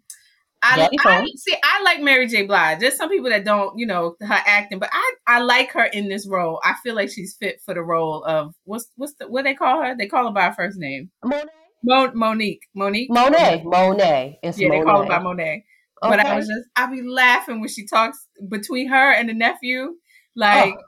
I, 0.64 0.90
I 1.06 1.26
see 1.36 1.56
I 1.64 1.84
like 1.84 2.02
Mary 2.02 2.28
J. 2.28 2.44
Blige. 2.46 2.80
There's 2.80 2.96
some 2.96 3.10
people 3.10 3.30
that 3.30 3.44
don't, 3.44 3.78
you 3.78 3.86
know, 3.86 4.16
her 4.22 4.40
acting, 4.46 4.80
but 4.80 4.90
I 4.94 5.14
I 5.28 5.40
like 5.42 5.72
her 5.74 5.86
in 5.86 6.08
this 6.10 6.28
role. 6.28 6.60
I 6.64 6.76
feel 6.84 6.96
like 6.96 7.10
she's 7.12 7.36
fit 7.40 7.62
for 7.66 7.74
the 7.74 7.82
role 7.84 8.24
of 8.24 8.54
what's 8.64 8.88
what's 8.96 9.14
the 9.16 9.28
what 9.28 9.44
they 9.44 9.54
call 9.56 9.84
her? 9.84 9.96
They 9.98 10.08
call 10.08 10.26
her 10.28 10.34
by 10.34 10.46
her 10.46 10.54
first 10.54 10.78
name. 10.80 11.12
Monet. 11.24 11.44
Mo- 11.84 12.12
Monique. 12.16 12.62
Monique. 12.74 13.10
Monet. 13.12 13.64
Monet. 13.66 14.40
It's 14.42 14.58
Yeah, 14.58 14.70
they 14.70 14.78
Monet. 14.80 14.86
call 14.92 15.02
her 15.04 15.10
by 15.10 15.20
Monet. 15.20 15.66
But 16.02 16.20
I 16.20 16.36
was 16.38 16.48
just, 16.48 16.68
I 16.76 16.86
be 16.92 17.02
laughing 17.02 17.60
when 17.60 17.70
she 17.70 17.86
talks 17.86 18.18
between 18.50 18.88
her 18.90 19.12
and 19.14 19.28
the 19.30 19.34
nephew. 19.34 19.96
Like, 20.36 20.74
Oh. 20.78 20.82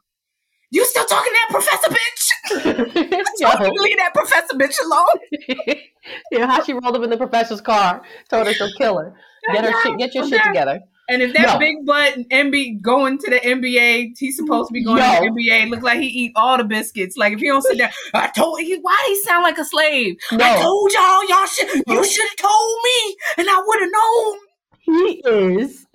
you 0.71 0.83
still 0.85 1.05
talking 1.05 1.31
to 1.31 1.37
that 1.37 1.49
professor 1.51 1.89
bitch? 1.93 3.25
Yo. 3.39 3.49
Told 3.49 3.59
you 3.61 3.75
to 3.77 3.81
leave 3.81 3.97
that 3.97 4.13
professor 4.13 4.55
bitch 4.55 4.75
alone. 4.83 5.75
yeah, 6.31 6.47
how 6.47 6.63
she 6.63 6.73
rolled 6.73 6.95
up 6.95 7.03
in 7.03 7.09
the 7.09 7.17
professor's 7.17 7.61
car, 7.61 8.01
told 8.29 8.47
her 8.47 8.53
she'll 8.53 8.73
kill 8.77 8.97
her. 8.97 9.15
Get 9.51 9.65
her 9.65 9.81
shit, 9.81 9.97
get 9.97 10.15
your 10.15 10.27
shit 10.27 10.41
together. 10.43 10.81
And 11.07 11.21
if 11.21 11.33
that 11.33 11.53
Yo. 11.53 11.59
big 11.59 11.85
butt 11.85 12.15
and 12.15 12.29
MB 12.29 12.81
going 12.81 13.19
to 13.19 13.29
the 13.29 13.39
NBA, 13.39 14.17
he's 14.17 14.37
supposed 14.37 14.69
to 14.69 14.73
be 14.73 14.83
going 14.83 14.97
to 14.97 15.03
the 15.03 15.29
NBA. 15.29 15.69
Look 15.69 15.83
like 15.83 15.99
he 15.99 16.07
eat 16.07 16.31
all 16.35 16.57
the 16.57 16.63
biscuits. 16.63 17.15
Like 17.15 17.33
if 17.33 17.39
he 17.39 17.47
don't 17.47 17.61
sit 17.61 17.77
down, 17.77 17.91
I 18.13 18.27
told 18.35 18.61
you 18.61 18.79
why 18.81 18.97
he 19.07 19.21
sound 19.21 19.43
like 19.43 19.57
a 19.59 19.65
slave. 19.65 20.15
I 20.31 20.61
told 20.61 20.91
y'all, 20.91 21.29
y'all 21.29 21.45
should 21.45 21.83
you 21.87 22.03
should 22.03 22.27
have 22.27 22.37
told 22.37 22.79
me, 22.83 23.15
and 23.37 23.47
I 23.49 23.63
would 23.65 23.79
have 23.81 23.91
known. 23.91 24.39
he 24.79 25.61
is. 25.61 25.85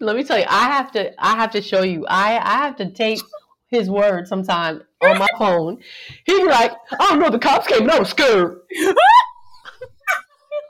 Let 0.00 0.16
me 0.16 0.22
tell 0.22 0.38
you, 0.38 0.44
I 0.48 0.66
have 0.66 0.92
to. 0.92 1.12
I 1.18 1.36
have 1.36 1.50
to 1.52 1.62
show 1.62 1.82
you. 1.82 2.06
I 2.06 2.38
I 2.38 2.58
have 2.58 2.76
to 2.76 2.90
tape 2.90 3.20
his 3.68 3.88
words 3.88 4.28
sometime 4.28 4.82
on 5.02 5.18
my 5.18 5.26
phone. 5.38 5.78
He'd 6.26 6.42
be 6.42 6.44
like, 6.44 6.72
"I 6.92 7.08
don't 7.08 7.20
know, 7.20 7.30
the 7.30 7.38
cops 7.38 7.66
came 7.66 7.82
and 7.82 7.90
I 7.90 7.98
was 7.98 8.10
scared." 8.10 8.60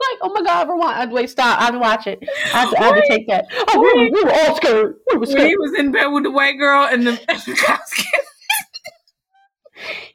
Like, 0.01 0.19
"Oh 0.21 0.31
my 0.33 0.41
god, 0.41 0.69
rewind. 0.69 1.11
Wait, 1.11 1.29
stop. 1.29 1.59
I 1.59 1.65
have 1.65 1.73
to 1.73 1.79
watch 1.79 2.07
it. 2.07 2.19
I 2.53 2.59
have 2.61 2.69
to, 2.71 2.79
I 2.79 2.83
have 2.85 2.95
to 2.95 3.03
take 3.09 3.27
that. 3.27 3.45
Oh, 3.51 3.79
we, 3.79 3.93
were- 3.93 4.09
we 4.11 4.23
were 4.23 4.31
all 4.33 4.55
scared. 4.55 4.95
We 5.11 5.15
were 5.17 5.19
When 5.21 5.29
scared." 5.29 5.47
he 5.49 5.57
was 5.57 5.73
in 5.77 5.91
bed 5.91 6.07
with 6.07 6.23
the 6.23 6.31
white 6.31 6.57
girl 6.57 6.85
and 6.87 7.05
the, 7.05 7.11
and 7.29 7.39
the 7.41 7.55
cops 7.55 7.93
came. 7.93 8.21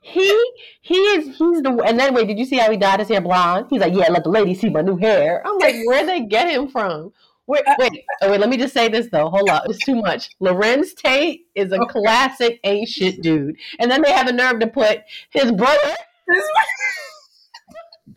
He 0.00 0.52
he 0.82 0.94
is 0.94 1.24
he's 1.38 1.62
the 1.62 1.82
and 1.86 1.98
then 1.98 2.14
wait, 2.14 2.28
did 2.28 2.38
you 2.38 2.44
see 2.44 2.56
how 2.58 2.70
he 2.70 2.76
dyed 2.76 3.00
his 3.00 3.08
hair 3.08 3.20
blonde? 3.20 3.66
He's 3.70 3.80
like, 3.80 3.94
yeah, 3.94 4.08
let 4.10 4.22
the 4.24 4.30
ladies 4.30 4.60
see 4.60 4.68
my 4.68 4.82
new 4.82 4.96
hair. 4.96 5.42
I'm 5.46 5.58
like, 5.58 5.74
where'd 5.86 6.08
they 6.08 6.20
get 6.20 6.48
him 6.50 6.68
from? 6.68 7.12
Wait, 7.46 7.62
uh, 7.66 7.74
wait, 7.78 7.92
oh, 8.22 8.30
wait. 8.30 8.40
Let 8.40 8.48
me 8.48 8.56
just 8.56 8.72
say 8.74 8.88
this 8.88 9.08
though. 9.10 9.28
Hold 9.30 9.48
up, 9.50 9.64
it's 9.66 9.84
too 9.84 9.96
much. 9.96 10.30
Larenz 10.40 10.94
Tate 10.94 11.46
is 11.54 11.72
a 11.72 11.76
Okay. 11.80 11.92
classic 12.00 12.60
ain't 12.64 12.88
shit 12.88 13.22
dude, 13.22 13.56
and 13.78 13.90
then 13.90 14.02
they 14.02 14.12
have 14.12 14.26
the 14.26 14.32
nerve 14.32 14.60
to 14.60 14.66
put 14.66 15.00
his 15.30 15.50
brother, 15.52 15.94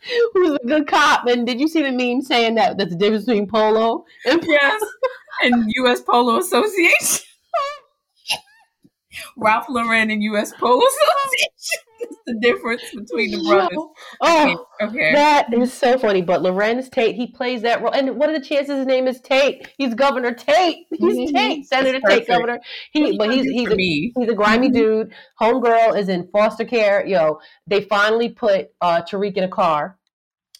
who's 0.32 0.58
a 0.62 0.66
good 0.66 0.86
cop. 0.86 1.26
And 1.26 1.46
did 1.46 1.60
you 1.60 1.68
see 1.68 1.82
the 1.82 1.92
meme 1.92 2.22
saying 2.22 2.54
that 2.56 2.78
that's 2.78 2.90
the 2.90 2.96
difference 2.96 3.24
between 3.24 3.46
polo 3.46 4.04
and 4.26 4.42
yes, 4.46 4.82
and 5.42 5.64
U.S. 5.76 6.02
Polo 6.02 6.38
Association. 6.38 7.24
Ralph 9.36 9.66
Lauren 9.68 10.10
and 10.10 10.22
U.S. 10.22 10.52
Polo 10.52 10.78
Association. 10.78 11.52
The 12.28 12.38
difference 12.40 12.82
between 12.94 13.30
the 13.32 13.48
brothers. 13.48 13.68
Yo, 13.72 13.92
Oh, 14.20 14.66
Okay. 14.80 15.12
That 15.12 15.52
is 15.52 15.72
so 15.72 15.98
funny. 15.98 16.22
But 16.22 16.42
Larenz 16.42 16.90
Tate, 16.90 17.16
he 17.16 17.26
plays 17.26 17.62
that 17.62 17.82
role. 17.82 17.92
And 17.92 18.16
what 18.16 18.28
are 18.30 18.38
the 18.38 18.44
chances 18.44 18.76
his 18.78 18.86
name 18.86 19.08
is 19.08 19.20
Tate? 19.20 19.68
He's 19.76 19.94
Governor 19.94 20.32
Tate. 20.32 20.86
He's 20.90 21.30
Mhm. 21.30 21.34
Tate, 21.34 21.66
Senator. 21.66 22.00
Tate, 22.06 22.26
Governor. 22.28 22.60
He, 22.92 23.16
but 23.18 23.32
he's 23.32 23.44
he's 23.46 23.68
a, 23.68 23.76
he's 23.76 24.28
a 24.28 24.34
grimy 24.34 24.68
Mhm. 24.70 24.74
dude. 24.74 25.12
Homegirl 25.40 25.98
is 25.98 26.08
in 26.08 26.28
foster 26.32 26.64
care. 26.64 27.04
Yo, 27.06 27.40
they 27.66 27.80
finally 27.82 28.28
put 28.28 28.68
uh, 28.80 29.02
Tariq 29.02 29.36
in 29.36 29.44
a 29.44 29.48
car. 29.48 29.96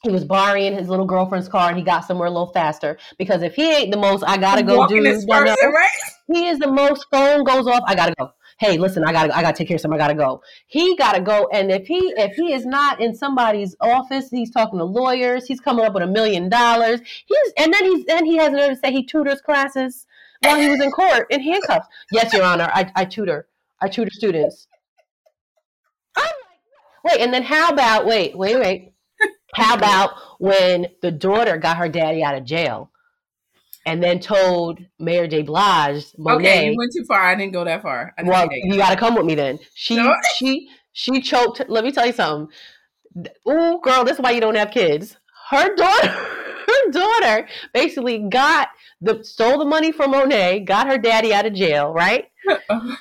He 0.04 0.11
was 0.11 0.24
borrowing 0.24 0.74
his 0.76 0.88
little 0.88 1.07
girlfriend's 1.07 1.48
car, 1.48 1.68
and 1.70 1.76
he 1.76 1.83
got 1.83 2.04
somewhere 2.04 2.28
a 2.28 2.31
little 2.31 2.52
faster. 2.52 2.98
Because 3.18 3.42
if 3.42 3.54
he 3.57 3.68
ain't 3.72 3.90
the 3.90 3.98
most, 3.98 4.22
I 4.26 4.37
gotta 4.37 4.62
go 4.62 4.78
Walking 4.78 5.02
dude. 5.02 5.07
this 5.16 5.24
no, 5.26 5.42
no. 5.42 5.54
person, 5.57 5.70
right? 5.72 5.88
He 6.33 6.46
is 6.48 6.59
the 6.61 6.70
most. 6.70 7.07
Phone 7.11 7.42
goes 7.42 7.66
off. 7.66 7.83
I 7.87 7.94
gotta 7.96 8.14
go. 8.16 8.31
Hey, 8.59 8.77
listen, 8.77 9.05
I 9.05 9.12
gotta, 9.12 9.37
I 9.37 9.42
gotta 9.42 9.57
take 9.57 9.68
care 9.68 9.77
of 9.77 9.81
something. 9.81 10.01
I 10.01 10.03
gotta 10.03 10.14
go. 10.14 10.42
He 10.66 10.97
gotta 10.97 11.21
go. 11.21 11.49
And 11.53 11.71
if 11.71 11.87
he, 11.87 12.12
if 12.16 12.35
he 12.35 12.53
is 12.53 12.66
not 12.66 13.01
in 13.01 13.14
somebody's 13.14 13.77
office, 13.81 14.31
he's 14.31 14.51
talking 14.51 14.81
to 14.81 14.85
lawyers. 14.85 15.47
He's 15.47 15.61
coming 15.61 15.85
up 15.85 15.94
with 15.94 16.03
a 16.03 16.09
million 16.09 16.49
dollars. 16.49 17.01
He's, 17.27 17.53
and 17.57 17.73
then 17.73 17.85
he's, 17.85 18.05
then 18.07 18.27
he 18.27 18.37
has 18.37 18.49
another 18.49 18.75
to 18.75 18.77
say 18.77 18.90
he 18.90 19.05
tutors 19.05 19.40
classes 19.40 20.07
while 20.42 20.61
he 20.61 20.68
was 20.68 20.81
in 20.81 20.90
court 20.90 21.29
in 21.31 21.40
handcuffs. 21.40 21.87
Yes, 22.11 22.33
Your 22.33 22.42
Honor, 22.42 22.68
I, 22.73 22.90
I 22.97 23.05
tutor. 23.05 23.47
I 23.81 23.88
tutor 23.88 24.11
students. 24.11 24.66
I'm 26.16 26.25
like, 26.25 27.12
wait, 27.12 27.21
and 27.23 27.33
then 27.33 27.44
how 27.44 27.68
about? 27.68 28.07
Wait, 28.07 28.37
wait, 28.37 28.59
wait. 28.59 28.92
How 29.55 29.75
about 29.75 30.11
when 30.38 30.88
the 31.01 31.11
daughter 31.11 31.57
got 31.57 31.77
her 31.77 31.88
daddy 31.88 32.23
out 32.23 32.35
of 32.35 32.44
jail? 32.44 32.90
And 33.88 34.03
then 34.03 34.20
told 34.20 34.81
Mary 34.98 35.29
J. 35.29 35.42
Blige, 35.42 36.05
Monet, 36.18 36.37
Okay, 36.37 36.70
you 36.70 36.77
went 36.77 36.92
too 36.94 37.05
far. 37.07 37.22
I 37.22 37.35
didn't 37.35 37.55
go 37.55 37.64
that 37.64 37.81
far. 37.81 38.12
I 38.18 38.22
well, 38.22 38.46
you 38.53 38.77
got 38.77 38.90
to 38.90 38.96
come 38.96 39.14
with 39.14 39.24
me 39.24 39.35
then. 39.35 39.59
She 39.74 39.96
No. 39.96 40.14
she 40.37 40.68
she 40.92 41.22
choked. 41.22 41.62
Let 41.68 41.85
me 41.85 41.90
tell 41.90 42.05
you 42.05 42.12
something. 42.12 42.55
Ooh, 43.48 43.81
girl, 43.83 44.05
this 44.05 44.16
is 44.16 44.20
why 44.20 44.33
you 44.33 44.42
don't 44.42 44.57
have 44.57 44.70
kids. 44.70 45.16
Her 45.48 45.74
daughter, 45.74 46.14
her 46.92 47.20
daughter, 47.20 47.48
basically 47.72 48.18
got 48.18 48.68
the 49.01 49.22
stole 49.22 49.59
the 49.59 49.64
money 49.64 49.92
from 49.92 50.11
Monet, 50.11 50.61
got 50.61 50.87
her 50.87 50.98
daddy 50.98 51.33
out 51.33 51.46
of 51.46 51.55
jail. 51.55 51.92
Right. 51.92 52.31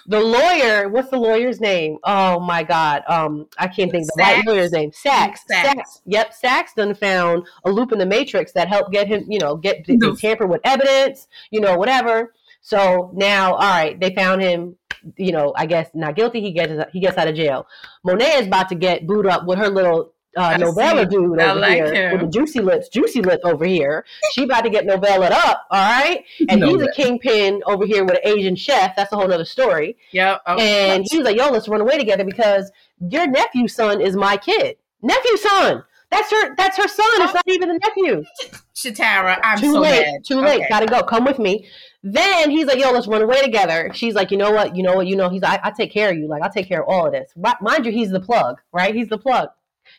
The 0.07 0.19
lawyer, 0.19 0.89
what's 0.89 1.09
the 1.09 1.17
lawyer's 1.17 1.61
name? 1.61 1.97
Oh 2.03 2.39
my 2.39 2.63
God, 2.63 3.03
um, 3.07 3.47
I 3.57 3.67
can't 3.67 3.89
think 3.89 4.03
of 4.03 4.07
the 4.15 4.21
white 4.23 4.45
lawyer's 4.45 4.71
name. 4.71 4.91
Saxe. 4.93 5.41
Saxe. 5.47 5.69
Saxe. 5.69 6.01
Yep, 6.05 6.75
done 6.75 6.93
found 6.95 7.45
a 7.65 7.71
loop 7.71 7.91
in 7.91 7.99
the 7.99 8.05
matrix 8.05 8.51
that 8.53 8.67
helped 8.67 8.91
get 8.91 9.07
him, 9.07 9.25
you 9.29 9.39
know, 9.39 9.55
get 9.55 9.85
The- 9.85 10.17
tamper 10.21 10.47
with 10.47 10.61
evidence, 10.65 11.27
you 11.51 11.61
know, 11.61 11.77
whatever. 11.77 12.33
So 12.61 13.11
now, 13.13 13.53
all 13.53 13.59
right, 13.59 13.97
they 13.99 14.13
found 14.13 14.41
him. 14.41 14.75
You 15.15 15.31
know, 15.31 15.53
I 15.55 15.67
guess 15.67 15.89
not 15.93 16.15
guilty. 16.15 16.41
He 16.41 16.51
gets 16.51 16.73
he 16.91 16.99
gets 16.99 17.17
out 17.17 17.27
of 17.29 17.35
jail. 17.35 17.67
Monet 18.03 18.39
is 18.39 18.47
about 18.47 18.67
to 18.69 18.75
get 18.75 19.07
booed 19.07 19.27
up 19.27 19.45
with 19.45 19.57
her 19.59 19.69
little 19.69 20.11
uh, 20.37 20.57
novella 20.57 21.05
dude 21.05 21.39
I 21.39 21.51
over 21.51 21.59
like 21.59 21.73
here 21.73 21.93
him. 21.93 22.11
with 22.13 22.21
the 22.21 22.27
juicy 22.27 22.59
lips, 22.61 22.89
juicy 22.89 23.21
lip 23.21 23.41
over 23.43 23.65
here. 23.65 24.05
She 24.31 24.43
about 24.43 24.61
to 24.61 24.69
get 24.69 24.85
novella 24.85 25.27
up, 25.31 25.65
all 25.71 25.81
right. 25.81 26.23
And 26.49 26.63
he's 26.63 26.81
a 26.81 26.91
kingpin 26.91 27.61
over 27.65 27.85
here 27.85 28.03
with 28.05 28.15
an 28.23 28.27
Asian 28.37 28.55
chef. 28.55 28.95
That's 28.95 29.11
a 29.11 29.15
whole 29.15 29.31
other 29.31 29.45
story. 29.45 29.97
Yeah. 30.11 30.37
okay. 30.47 30.91
And 30.95 31.05
he 31.09 31.17
was 31.17 31.25
like, 31.25 31.37
"Yo, 31.37 31.49
let's 31.49 31.67
run 31.67 31.81
away 31.81 31.97
together 31.97 32.23
because 32.23 32.71
your 32.99 33.27
nephew's 33.27 33.73
son 33.75 33.99
is 34.01 34.15
my 34.15 34.37
kid. 34.37 34.77
Nephew 35.01 35.37
son. 35.37 35.83
That's 36.09 36.31
her. 36.31 36.55
That's 36.55 36.77
her 36.77 36.87
son. 36.87 37.05
It's 37.17 37.33
not 37.33 37.43
even 37.47 37.67
the 37.69 37.79
nephew. 37.79 38.23
Shatara, 38.75 39.39
I'm 39.43 39.59
too 39.59 39.73
so 39.73 39.79
late. 39.81 40.05
mad. 40.05 40.23
Too 40.25 40.39
late. 40.39 40.59
Okay. 40.61 40.69
Gotta 40.69 40.85
go. 40.85 41.03
Come 41.03 41.25
with 41.25 41.39
me." 41.39 41.67
Then 42.03 42.49
he's 42.51 42.65
like, 42.67 42.79
"Yo, 42.79 42.91
let's 42.91 43.07
run 43.07 43.21
away 43.21 43.41
together." 43.41 43.91
She's 43.93 44.13
like, 44.13 44.31
"You 44.31 44.37
know 44.37 44.51
what? 44.51 44.75
You 44.75 44.83
know 44.83 44.95
what? 44.95 45.07
You 45.07 45.15
know." 45.17 45.29
He's 45.29 45.41
like, 45.41 45.59
"I, 45.63 45.67
I 45.67 45.71
take 45.71 45.91
care 45.91 46.09
of 46.11 46.17
you. 46.17 46.27
Like, 46.27 46.41
I'll 46.43 46.51
take 46.51 46.67
care 46.69 46.81
of 46.81 46.87
all 46.87 47.07
of 47.07 47.11
this." 47.11 47.31
Mind 47.35 47.85
you, 47.85 47.91
he's 47.91 48.09
the 48.11 48.21
plug, 48.21 48.61
right? 48.71 48.95
He's 48.95 49.09
the 49.09 49.17
plug. 49.17 49.49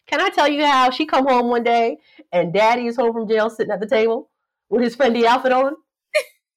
Can 0.09 0.21
I 0.21 0.31
tell 0.31 0.49
you 0.49 0.65
how 0.65 0.91
she 0.91 1.05
come 1.07 1.27
home 1.27 1.49
one 1.49 1.63
day 1.63 1.99
and 2.33 2.53
Daddy 2.53 2.87
is 2.87 2.97
home 2.97 3.13
from 3.13 3.29
jail, 3.29 3.51
sitting 3.51 3.73
at 3.73 3.79
the 3.81 3.87
table 3.87 4.31
with 4.71 4.83
his 4.83 4.97
Fendi 4.97 5.25
outfit 5.25 5.53
on? 5.53 5.75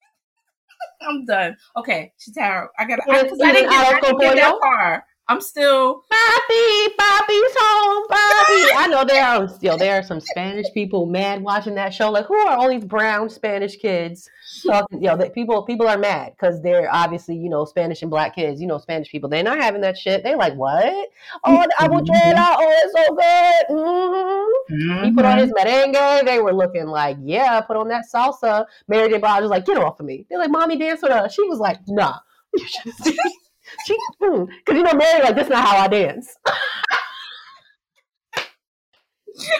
I'm 1.02 1.24
done. 1.26 1.56
Okay, 1.76 2.12
Shatara, 2.18 2.68
I 2.78 2.84
gotta. 2.86 3.02
With- 3.06 3.16
I, 3.16 3.22
with 3.22 3.38
didn't 3.38 3.70
get, 3.70 3.94
I 3.94 4.00
didn't 4.00 4.20
get 4.20 4.36
that 4.36 4.58
far. 4.60 5.04
I'm 5.28 5.40
still. 5.40 6.04
Bobby, 6.10 6.94
Bobby's 6.98 7.54
home, 7.56 8.06
Bobby. 8.08 8.72
I 8.76 8.86
know 8.90 9.04
there 9.04 9.24
are 9.24 9.48
still 9.48 9.78
there 9.78 9.98
are 9.98 10.02
some 10.02 10.20
Spanish 10.20 10.66
people 10.74 11.06
mad 11.06 11.42
watching 11.42 11.74
that 11.76 11.94
show. 11.94 12.10
Like, 12.10 12.26
who 12.26 12.36
are 12.36 12.56
all 12.56 12.68
these 12.68 12.84
brown 12.84 13.30
Spanish 13.30 13.76
kids 13.76 14.28
talking? 14.66 15.00
You 15.00 15.08
know, 15.08 15.16
that 15.16 15.32
people 15.32 15.62
people 15.62 15.86
are 15.88 15.96
mad 15.96 16.32
because 16.36 16.60
they're 16.60 16.92
obviously 16.92 17.36
you 17.36 17.48
know 17.48 17.64
Spanish 17.64 18.02
and 18.02 18.10
black 18.10 18.34
kids. 18.34 18.60
You 18.60 18.66
know, 18.66 18.78
Spanish 18.78 19.10
people. 19.10 19.30
They're 19.30 19.44
not 19.44 19.58
having 19.58 19.80
that 19.82 19.96
shit. 19.96 20.22
They're 20.24 20.36
like 20.36 20.54
what? 20.54 21.08
Oh, 21.44 21.62
the 21.62 21.74
abuela. 21.80 22.56
Oh, 22.58 22.80
it's 22.84 22.92
so 22.92 23.14
good. 23.14 24.66
hmm 24.68 25.04
He 25.04 25.12
put 25.12 25.24
on 25.24 25.38
his 25.38 25.52
merengue. 25.52 26.24
They 26.24 26.40
were 26.40 26.52
looking 26.52 26.86
like, 26.86 27.16
yeah, 27.22 27.60
put 27.60 27.76
on 27.76 27.88
that 27.88 28.04
salsa. 28.12 28.66
Mary 28.88 29.08
J. 29.08 29.18
Blige 29.18 29.42
was 29.42 29.50
like, 29.50 29.64
get 29.66 29.78
off 29.78 30.00
of 30.00 30.06
me. 30.06 30.26
They're 30.28 30.38
like, 30.38 30.50
mommy, 30.50 30.76
dance 30.76 31.00
with 31.02 31.12
us. 31.12 31.32
She 31.32 31.42
was 31.44 31.58
like, 31.58 31.78
nah. 31.86 32.18
She, 33.86 33.96
because 34.20 34.48
you 34.68 34.82
know, 34.82 34.92
Mary, 34.94 35.22
like, 35.22 35.36
that's 35.36 35.48
not 35.48 35.64
how 35.66 35.76
I 35.78 35.88
dance. 35.88 36.36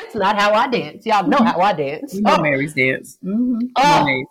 That's 0.02 0.14
not 0.14 0.38
how 0.38 0.52
I 0.52 0.68
dance. 0.68 1.06
Y'all 1.06 1.26
know 1.26 1.38
how 1.38 1.58
I 1.60 1.72
dance. 1.72 2.14
You 2.14 2.22
know 2.22 2.36
Oh, 2.38 2.42
Mary's 2.42 2.74
dance. 2.74 3.18
Mm-hmm. 3.24 3.58
Oh. 3.76 4.24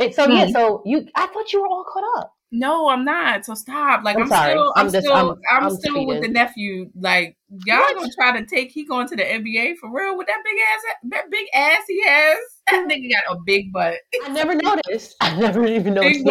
and 0.00 0.14
so 0.14 0.26
yeah, 0.28 0.46
Hmm. 0.46 0.50
so 0.52 0.82
you, 0.84 1.06
I 1.14 1.26
thought 1.28 1.52
you 1.52 1.60
were 1.62 1.68
all 1.68 1.84
caught 1.84 2.18
up. 2.18 2.34
No, 2.52 2.88
I'm 2.88 3.04
not. 3.04 3.44
So 3.44 3.54
stop. 3.54 4.02
Like 4.04 4.16
I'm 4.16 4.22
I'm, 4.22 4.28
still, 4.28 4.72
I'm, 4.76 4.86
I'm 4.86 4.92
just- 4.92 5.04
still, 5.06 5.16
I'm- 5.16 5.38
I'm, 5.62 5.70
still 5.76 6.06
with 6.06 6.22
the 6.22 6.28
nephew. 6.28 6.90
Like 6.98 7.36
y'all 7.66 7.78
What? 7.78 7.96
gonna 7.96 8.10
try 8.12 8.38
to 8.40 8.44
take. 8.46 8.70
He 8.72 8.84
going 8.84 9.06
to 9.08 9.16
the 9.16 9.22
NBA 9.22 9.76
for 9.76 9.88
real 9.92 10.16
with 10.18 10.26
that 10.26 10.38
big 10.44 10.54
ass, 10.60 10.82
that 11.10 11.30
big 11.30 11.46
ass 11.54 11.82
he 11.88 12.02
has. 12.06 12.36
That 12.70 12.86
nigga 12.88 13.10
got 13.10 13.36
a 13.36 13.40
big 13.44 13.72
butt, 13.72 13.94
I 14.24 14.28
never 14.28 14.54
noticed. 14.54 15.16
I 15.20 15.36
never 15.40 15.66
even 15.66 15.94
noticed. 15.94 16.24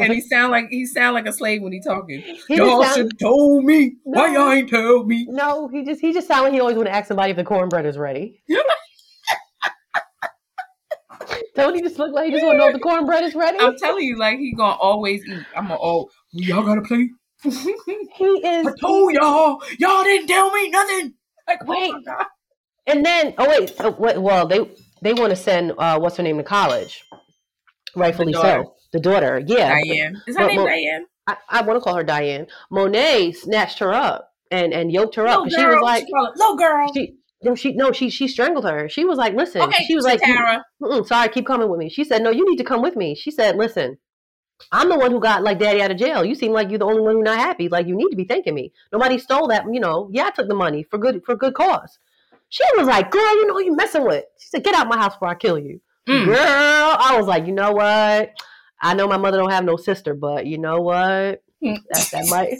and 0.00 0.12
he 0.12 0.20
sound 0.22 0.50
like 0.50 0.66
he 0.68 0.86
sound 0.86 1.14
like 1.14 1.26
a 1.26 1.32
slave 1.32 1.62
when 1.62 1.72
he 1.72 1.80
talking. 1.80 2.20
He 2.48 2.56
y'all 2.56 2.82
sound- 2.82 2.94
should 2.96 3.18
told 3.20 3.64
me. 3.64 3.94
Why 4.02 4.32
y'all 4.34 4.50
ain't 4.50 4.68
told 4.68 5.06
me? 5.06 5.24
no, 5.30 5.68
he 5.68 5.84
just 5.84 6.00
he 6.00 6.12
just 6.12 6.26
sound 6.26 6.42
like 6.44 6.52
he 6.52 6.58
always 6.58 6.74
want 6.74 6.88
to 6.88 6.92
ask 6.94 7.06
somebody 7.06 7.30
if 7.30 7.36
the 7.36 7.44
cornbread 7.44 7.86
is 7.86 7.96
ready. 7.96 8.42
Don't 11.54 11.74
he 11.74 11.82
just 11.82 11.98
look 11.98 12.12
like 12.12 12.26
he 12.26 12.32
just 12.32 12.44
want 12.44 12.54
to 12.54 12.58
know 12.58 12.68
if 12.68 12.74
the 12.74 12.80
cornbread 12.80 13.24
is 13.24 13.34
ready? 13.34 13.58
I'm 13.60 13.76
telling 13.76 14.04
you, 14.04 14.18
like 14.18 14.38
he 14.38 14.52
gonna 14.54 14.74
always 14.74 15.24
eat. 15.26 15.44
I'm 15.56 15.68
gonna 15.68 15.78
oh, 15.80 16.10
y'all 16.32 16.64
gotta 16.64 16.82
play. 16.82 17.10
he 17.42 17.50
is. 17.50 18.66
I 18.66 18.72
told 18.80 19.12
y'all, 19.12 19.62
y'all 19.78 20.02
didn't 20.02 20.26
tell 20.26 20.50
me 20.50 20.70
nothing. 20.70 21.14
Like, 21.46 21.66
Wait. 21.66 21.94
oh. 22.08 22.24
And 22.86 23.04
then, 23.04 23.34
oh 23.38 23.48
wait, 23.48 23.72
oh, 23.80 23.96
wait 23.98 24.20
well 24.20 24.46
they 24.46 24.70
they 25.02 25.14
want 25.14 25.30
to 25.30 25.36
send 25.36 25.72
uh, 25.78 25.98
what's 25.98 26.16
her 26.16 26.22
name 26.22 26.38
to 26.38 26.42
college, 26.42 27.04
rightfully 27.94 28.32
daughter. 28.32 28.64
so. 28.64 28.74
The 28.92 29.00
daughter, 29.00 29.42
yeah. 29.46 29.80
Diane. 29.80 30.22
Is 30.26 30.36
her 30.36 30.46
name 30.46 30.56
well, 30.56 30.66
Diane? 30.66 31.06
I, 31.26 31.36
I 31.48 31.62
want 31.62 31.78
to 31.78 31.80
call 31.80 31.96
her 31.96 32.04
Diane. 32.04 32.46
Monet 32.70 33.32
snatched 33.32 33.78
her 33.78 33.92
up 33.92 34.30
and 34.50 34.72
and 34.72 34.92
yoked 34.92 35.16
her 35.16 35.26
up. 35.26 35.44
Little 35.44 35.58
she 35.58 35.66
was 35.66 35.82
like, 35.82 36.04
she 36.04 36.12
it 36.12 36.36
little 36.36 36.56
girl. 36.56 36.92
she 36.94 37.16
no, 37.44 37.54
she 37.54 37.72
no, 37.72 37.92
she 37.92 38.10
she 38.10 38.28
strangled 38.28 38.64
her. 38.64 38.88
She 38.88 39.04
was 39.04 39.18
like, 39.18 39.34
listen. 39.34 39.62
okay, 39.62 39.84
she 39.84 39.94
was 39.94 40.04
like, 40.04 40.20
Tara. 40.20 40.64
Sorry, 41.04 41.28
keep 41.28 41.46
coming 41.46 41.68
with 41.68 41.78
me. 41.78 41.88
She 41.88 42.04
said, 42.04 42.22
no, 42.22 42.30
you 42.30 42.48
need 42.48 42.56
to 42.56 42.64
come 42.64 42.82
with 42.82 42.96
me. 42.96 43.14
She 43.14 43.30
said, 43.30 43.56
listen, 43.56 43.98
I'm 44.72 44.88
the 44.88 44.98
one 44.98 45.10
who 45.10 45.20
got 45.20 45.42
like 45.42 45.58
daddy 45.58 45.82
out 45.82 45.90
of 45.90 45.96
jail. 45.98 46.24
You 46.24 46.34
seem 46.34 46.52
like 46.52 46.70
you're 46.70 46.78
the 46.78 46.86
only 46.86 47.00
one 47.00 47.16
who's 47.16 47.24
not 47.24 47.38
happy. 47.38 47.68
Like 47.68 47.86
you 47.86 47.96
need 47.96 48.10
to 48.10 48.16
be 48.16 48.24
thanking 48.24 48.54
me. 48.54 48.72
Nobody 48.92 49.18
stole 49.18 49.48
that. 49.48 49.64
You 49.70 49.80
know, 49.80 50.08
yeah, 50.12 50.26
I 50.26 50.30
took 50.30 50.48
the 50.48 50.54
money 50.54 50.84
for 50.84 50.98
good 50.98 51.22
for 51.24 51.36
good 51.36 51.54
cause. 51.54 51.98
She 52.48 52.64
was 52.76 52.86
like, 52.86 53.10
girl, 53.10 53.34
you 53.34 53.46
know 53.46 53.58
you 53.58 53.74
messing 53.74 54.04
with. 54.04 54.24
She 54.38 54.48
said, 54.48 54.64
get 54.64 54.74
out 54.74 54.88
my 54.88 54.96
house 54.96 55.14
before 55.14 55.28
I 55.28 55.34
kill 55.34 55.58
you. 55.58 55.80
Mm. 56.08 56.26
Girl, 56.26 56.36
I 56.38 57.16
was 57.16 57.26
like, 57.26 57.46
you 57.46 57.52
know 57.52 57.72
what? 57.72 58.30
I 58.80 58.94
know 58.94 59.08
my 59.08 59.16
mother 59.16 59.38
don't 59.38 59.50
have 59.50 59.64
no 59.64 59.76
sister, 59.76 60.14
but 60.14 60.46
you 60.46 60.58
know 60.58 60.80
what? 60.80 61.42
That, 61.64 62.08
that 62.12 62.26
might. 62.28 62.58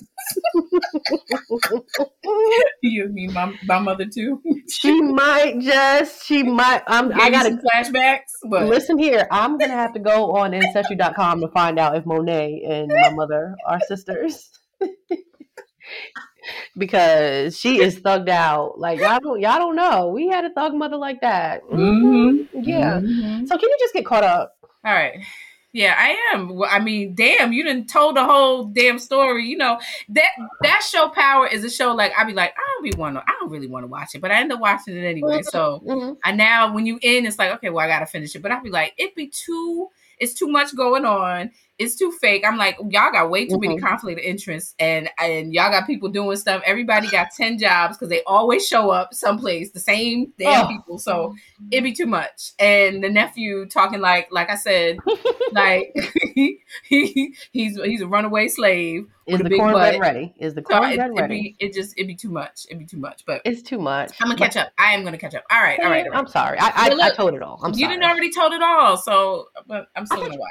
you 2.82 3.08
mean 3.08 3.32
my, 3.32 3.54
my 3.64 3.78
mother 3.78 4.06
too? 4.06 4.42
she 4.70 5.00
might 5.00 5.60
just. 5.60 6.24
She 6.24 6.42
might. 6.42 6.82
I'm. 6.86 7.12
I 7.12 7.30
got 7.30 7.46
flashbacks. 7.46 8.32
But 8.48 8.66
listen 8.68 8.98
here, 8.98 9.26
I'm 9.30 9.58
gonna 9.58 9.72
have 9.72 9.92
to 9.94 10.00
go 10.00 10.32
on 10.36 10.54
ancestry.com 10.54 11.40
to 11.40 11.48
find 11.48 11.78
out 11.78 11.96
if 11.96 12.06
Monet 12.06 12.62
and 12.66 12.88
my 12.88 13.10
mother 13.10 13.54
are 13.66 13.80
sisters. 13.80 14.50
because 16.76 17.58
she 17.58 17.80
is 17.80 18.00
thugged 18.00 18.28
out. 18.28 18.78
Like 18.78 19.00
y'all 19.00 19.20
don't 19.20 19.40
y'all 19.40 19.58
don't 19.58 19.76
know. 19.76 20.08
We 20.08 20.28
had 20.28 20.44
a 20.44 20.50
thug 20.50 20.74
mother 20.74 20.96
like 20.96 21.20
that. 21.20 21.62
Mm-hmm. 21.64 22.60
Yeah. 22.62 23.00
Mm-hmm. 23.00 23.46
So 23.46 23.56
can 23.56 23.68
you 23.68 23.76
just 23.80 23.94
get 23.94 24.06
caught 24.06 24.24
up? 24.24 24.56
All 24.84 24.92
right. 24.92 25.20
Yeah, 25.74 25.96
I 25.98 26.16
am. 26.32 26.62
I 26.62 26.78
mean, 26.78 27.16
damn, 27.16 27.52
you 27.52 27.64
didn't 27.64 27.88
told 27.88 28.14
the 28.14 28.24
whole 28.24 28.66
damn 28.66 29.00
story. 29.00 29.46
You 29.46 29.56
know 29.56 29.80
that 30.10 30.30
that 30.62 30.82
show 30.88 31.08
Power 31.08 31.48
is 31.48 31.64
a 31.64 31.68
show 31.70 31.92
like 31.92 32.12
I'd 32.16 32.28
be 32.28 32.32
like 32.32 32.54
I 32.56 32.60
don't 32.60 32.84
really 32.84 32.96
want 32.96 33.16
to. 33.16 33.22
I 33.22 33.34
don't 33.40 33.50
really 33.50 33.66
want 33.66 33.82
to 33.82 33.88
watch 33.88 34.14
it, 34.14 34.20
but 34.20 34.30
I 34.30 34.37
end 34.40 34.52
up 34.52 34.60
watching 34.60 34.96
it 34.96 35.04
anyway. 35.04 35.38
Mm-hmm. 35.38 35.48
So 35.48 35.82
mm-hmm. 35.84 36.12
I 36.22 36.30
now 36.30 36.72
when 36.72 36.87
you 36.87 37.00
in, 37.02 37.26
it's 37.26 37.40
like 37.40 37.50
okay, 37.54 37.70
well 37.70 37.84
I 37.84 37.88
gotta 37.88 38.06
finish 38.06 38.37
it. 38.37 38.40
But 38.40 38.52
I'd 38.52 38.62
be 38.62 38.70
like, 38.70 38.94
it'd 38.96 39.16
be 39.16 39.26
too. 39.26 39.88
It's 40.20 40.32
too 40.32 40.46
much 40.46 40.76
going 40.76 41.04
on 41.04 41.50
it's 41.78 41.96
too 41.96 42.12
fake. 42.12 42.44
I'm 42.46 42.56
like, 42.56 42.76
y'all 42.78 43.10
got 43.12 43.30
way 43.30 43.46
too 43.46 43.56
mm-hmm. 43.56 43.68
many 43.68 43.80
conflict 43.80 44.20
of 44.20 44.24
interest, 44.24 44.74
and 44.78 45.10
and 45.18 45.52
y'all 45.52 45.70
got 45.70 45.87
people 45.87 46.08
doing 46.08 46.37
stuff. 46.37 46.62
Everybody 46.64 47.08
got 47.08 47.28
ten 47.37 47.58
jobs 47.58 47.96
because 47.96 48.08
they 48.08 48.22
always 48.24 48.66
show 48.66 48.90
up 48.90 49.14
someplace 49.14 49.72
the 49.72 49.80
same 49.80 50.32
damn 50.38 50.66
oh. 50.66 50.68
people. 50.68 50.98
So 50.98 51.34
it'd 51.70 51.84
be 51.84 51.92
too 51.92 52.06
much. 52.06 52.52
And 52.58 53.02
the 53.02 53.10
nephew 53.10 53.66
talking 53.66 54.00
like, 54.00 54.28
like 54.30 54.50
I 54.50 54.56
said, 54.56 54.98
like 55.52 55.94
he, 56.34 56.60
he 56.84 57.34
he's 57.52 57.80
he's 57.82 58.02
a 58.02 58.06
runaway 58.06 58.48
slave 58.48 59.08
is 59.26 59.40
the 59.40 59.56
cornbread 59.56 60.00
ready? 60.00 60.34
Is 60.38 60.54
the 60.54 60.62
cornbread 60.62 60.96
so 60.96 61.04
it, 61.04 61.20
ready? 61.20 61.56
Be, 61.58 61.66
it 61.66 61.72
just 61.72 61.94
it'd 61.96 62.06
be 62.06 62.14
too 62.14 62.28
much. 62.28 62.66
It'd 62.68 62.78
be 62.78 62.84
too 62.84 62.98
much. 62.98 63.24
But 63.26 63.40
it's 63.44 63.62
too 63.62 63.78
much. 63.78 64.12
I'm 64.20 64.28
gonna 64.28 64.38
catch 64.38 64.56
up. 64.56 64.72
I 64.78 64.92
am 64.92 65.02
gonna 65.02 65.18
catch 65.18 65.34
up. 65.34 65.44
All 65.50 65.62
right, 65.62 65.78
all 65.80 65.90
right. 65.90 66.04
All 66.04 66.12
right. 66.12 66.18
I'm 66.18 66.26
sorry. 66.26 66.58
I 66.58 66.72
I, 66.74 66.88
look, 66.90 67.00
I 67.00 67.14
told 67.14 67.34
it 67.34 67.42
all. 67.42 67.58
I'm 67.62 67.72
you 67.72 67.80
sorry. 67.80 67.94
didn't 67.94 68.10
already 68.10 68.30
told 68.30 68.52
it 68.52 68.62
all. 68.62 68.96
So, 68.98 69.48
but 69.66 69.88
I'm 69.96 70.04
still 70.06 70.20
gonna 70.20 70.37
watch. 70.37 70.50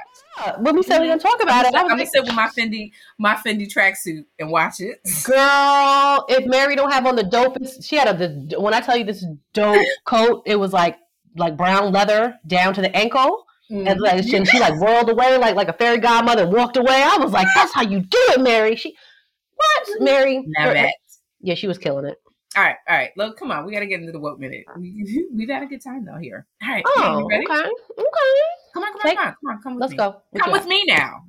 When 0.60 0.76
we 0.76 0.84
said 0.84 1.00
we're 1.00 1.08
gonna 1.08 1.20
talk 1.20 1.42
about 1.42 1.66
I'm 1.66 1.74
it, 1.74 1.78
I'm 1.78 1.88
gonna 1.88 2.06
sit 2.06 2.24
with 2.24 2.34
my 2.34 2.48
Fendi 2.48 2.92
my 3.20 3.36
Fendi 3.36 3.72
tracksuit 3.72 4.26
and 4.40 4.50
watch 4.50 4.80
it. 4.80 5.00
Girl, 5.24 6.26
if 6.28 6.46
Mary 6.46 6.76
don't 6.76 6.92
have 6.92 7.06
on 7.06 7.16
the 7.16 7.24
dopest, 7.24 7.86
she 7.88 7.96
had 7.96 8.20
a 8.20 8.60
when 8.60 8.74
I 8.74 8.82
tell 8.82 8.98
you 8.98 9.04
this 9.04 9.26
dope 9.54 9.86
coat, 10.06 10.44
it 10.46 10.56
was 10.56 10.74
like 10.74 10.98
like 11.36 11.56
brown 11.56 11.92
leather 11.92 12.40
down 12.48 12.74
to 12.74 12.82
the 12.82 12.96
ankle. 12.96 13.46
Mm-hmm. 13.72 13.88
And 13.88 14.02
like 14.02 14.24
she, 14.24 14.36
and 14.36 14.48
she 14.48 14.60
like 14.60 14.80
whirled 14.80 15.10
away 15.10 15.38
like 15.38 15.56
like 15.56 15.70
a 15.70 15.74
fairy 15.74 16.00
godmother 16.00 16.44
and 16.44 16.54
walked 16.54 16.78
away. 16.78 17.02
I 17.02 17.18
was 17.18 17.32
like, 17.32 17.48
that's 17.56 17.74
how 17.74 17.82
you 17.82 18.02
do 18.02 18.18
it, 18.32 18.42
Mary. 18.42 18.76
She 18.76 18.96
what, 19.56 20.02
Mary? 20.02 20.46
Yeah, 21.40 21.56
she 21.56 21.68
was 21.68 21.78
killing 21.78 22.06
it. 22.06 22.18
All 22.56 22.64
right, 22.64 22.76
all 22.88 22.96
right. 22.96 23.12
Look, 23.18 23.38
come 23.38 23.52
on. 23.52 23.66
We 23.66 23.72
got 23.72 23.80
to 23.80 23.88
get 23.88 24.00
into 24.00 24.12
the 24.12 24.20
woke 24.20 24.40
minute. 24.40 24.66
We, 24.78 25.28
we've 25.34 25.50
had 25.50 25.64
a 25.64 25.66
good 25.66 25.82
time 25.82 26.06
though 26.06 26.18
here. 26.18 26.46
All 26.62 26.70
right. 26.70 26.84
Oh, 26.86 27.26
okay. 27.26 27.40
Okay. 27.40 27.70
Come 28.74 28.84
on, 28.84 28.94
come 28.94 29.02
on, 29.02 29.08
Take, 29.08 29.18
come 29.18 29.28
on, 29.28 29.34
come 29.34 29.50
on. 29.50 29.62
Come 29.62 29.74
with 29.76 29.82
let's 29.82 29.92
me. 29.92 29.98
go. 29.98 30.22
What 30.32 30.44
come 30.44 30.52
with 30.52 30.66
me 30.68 30.84
now. 30.88 31.26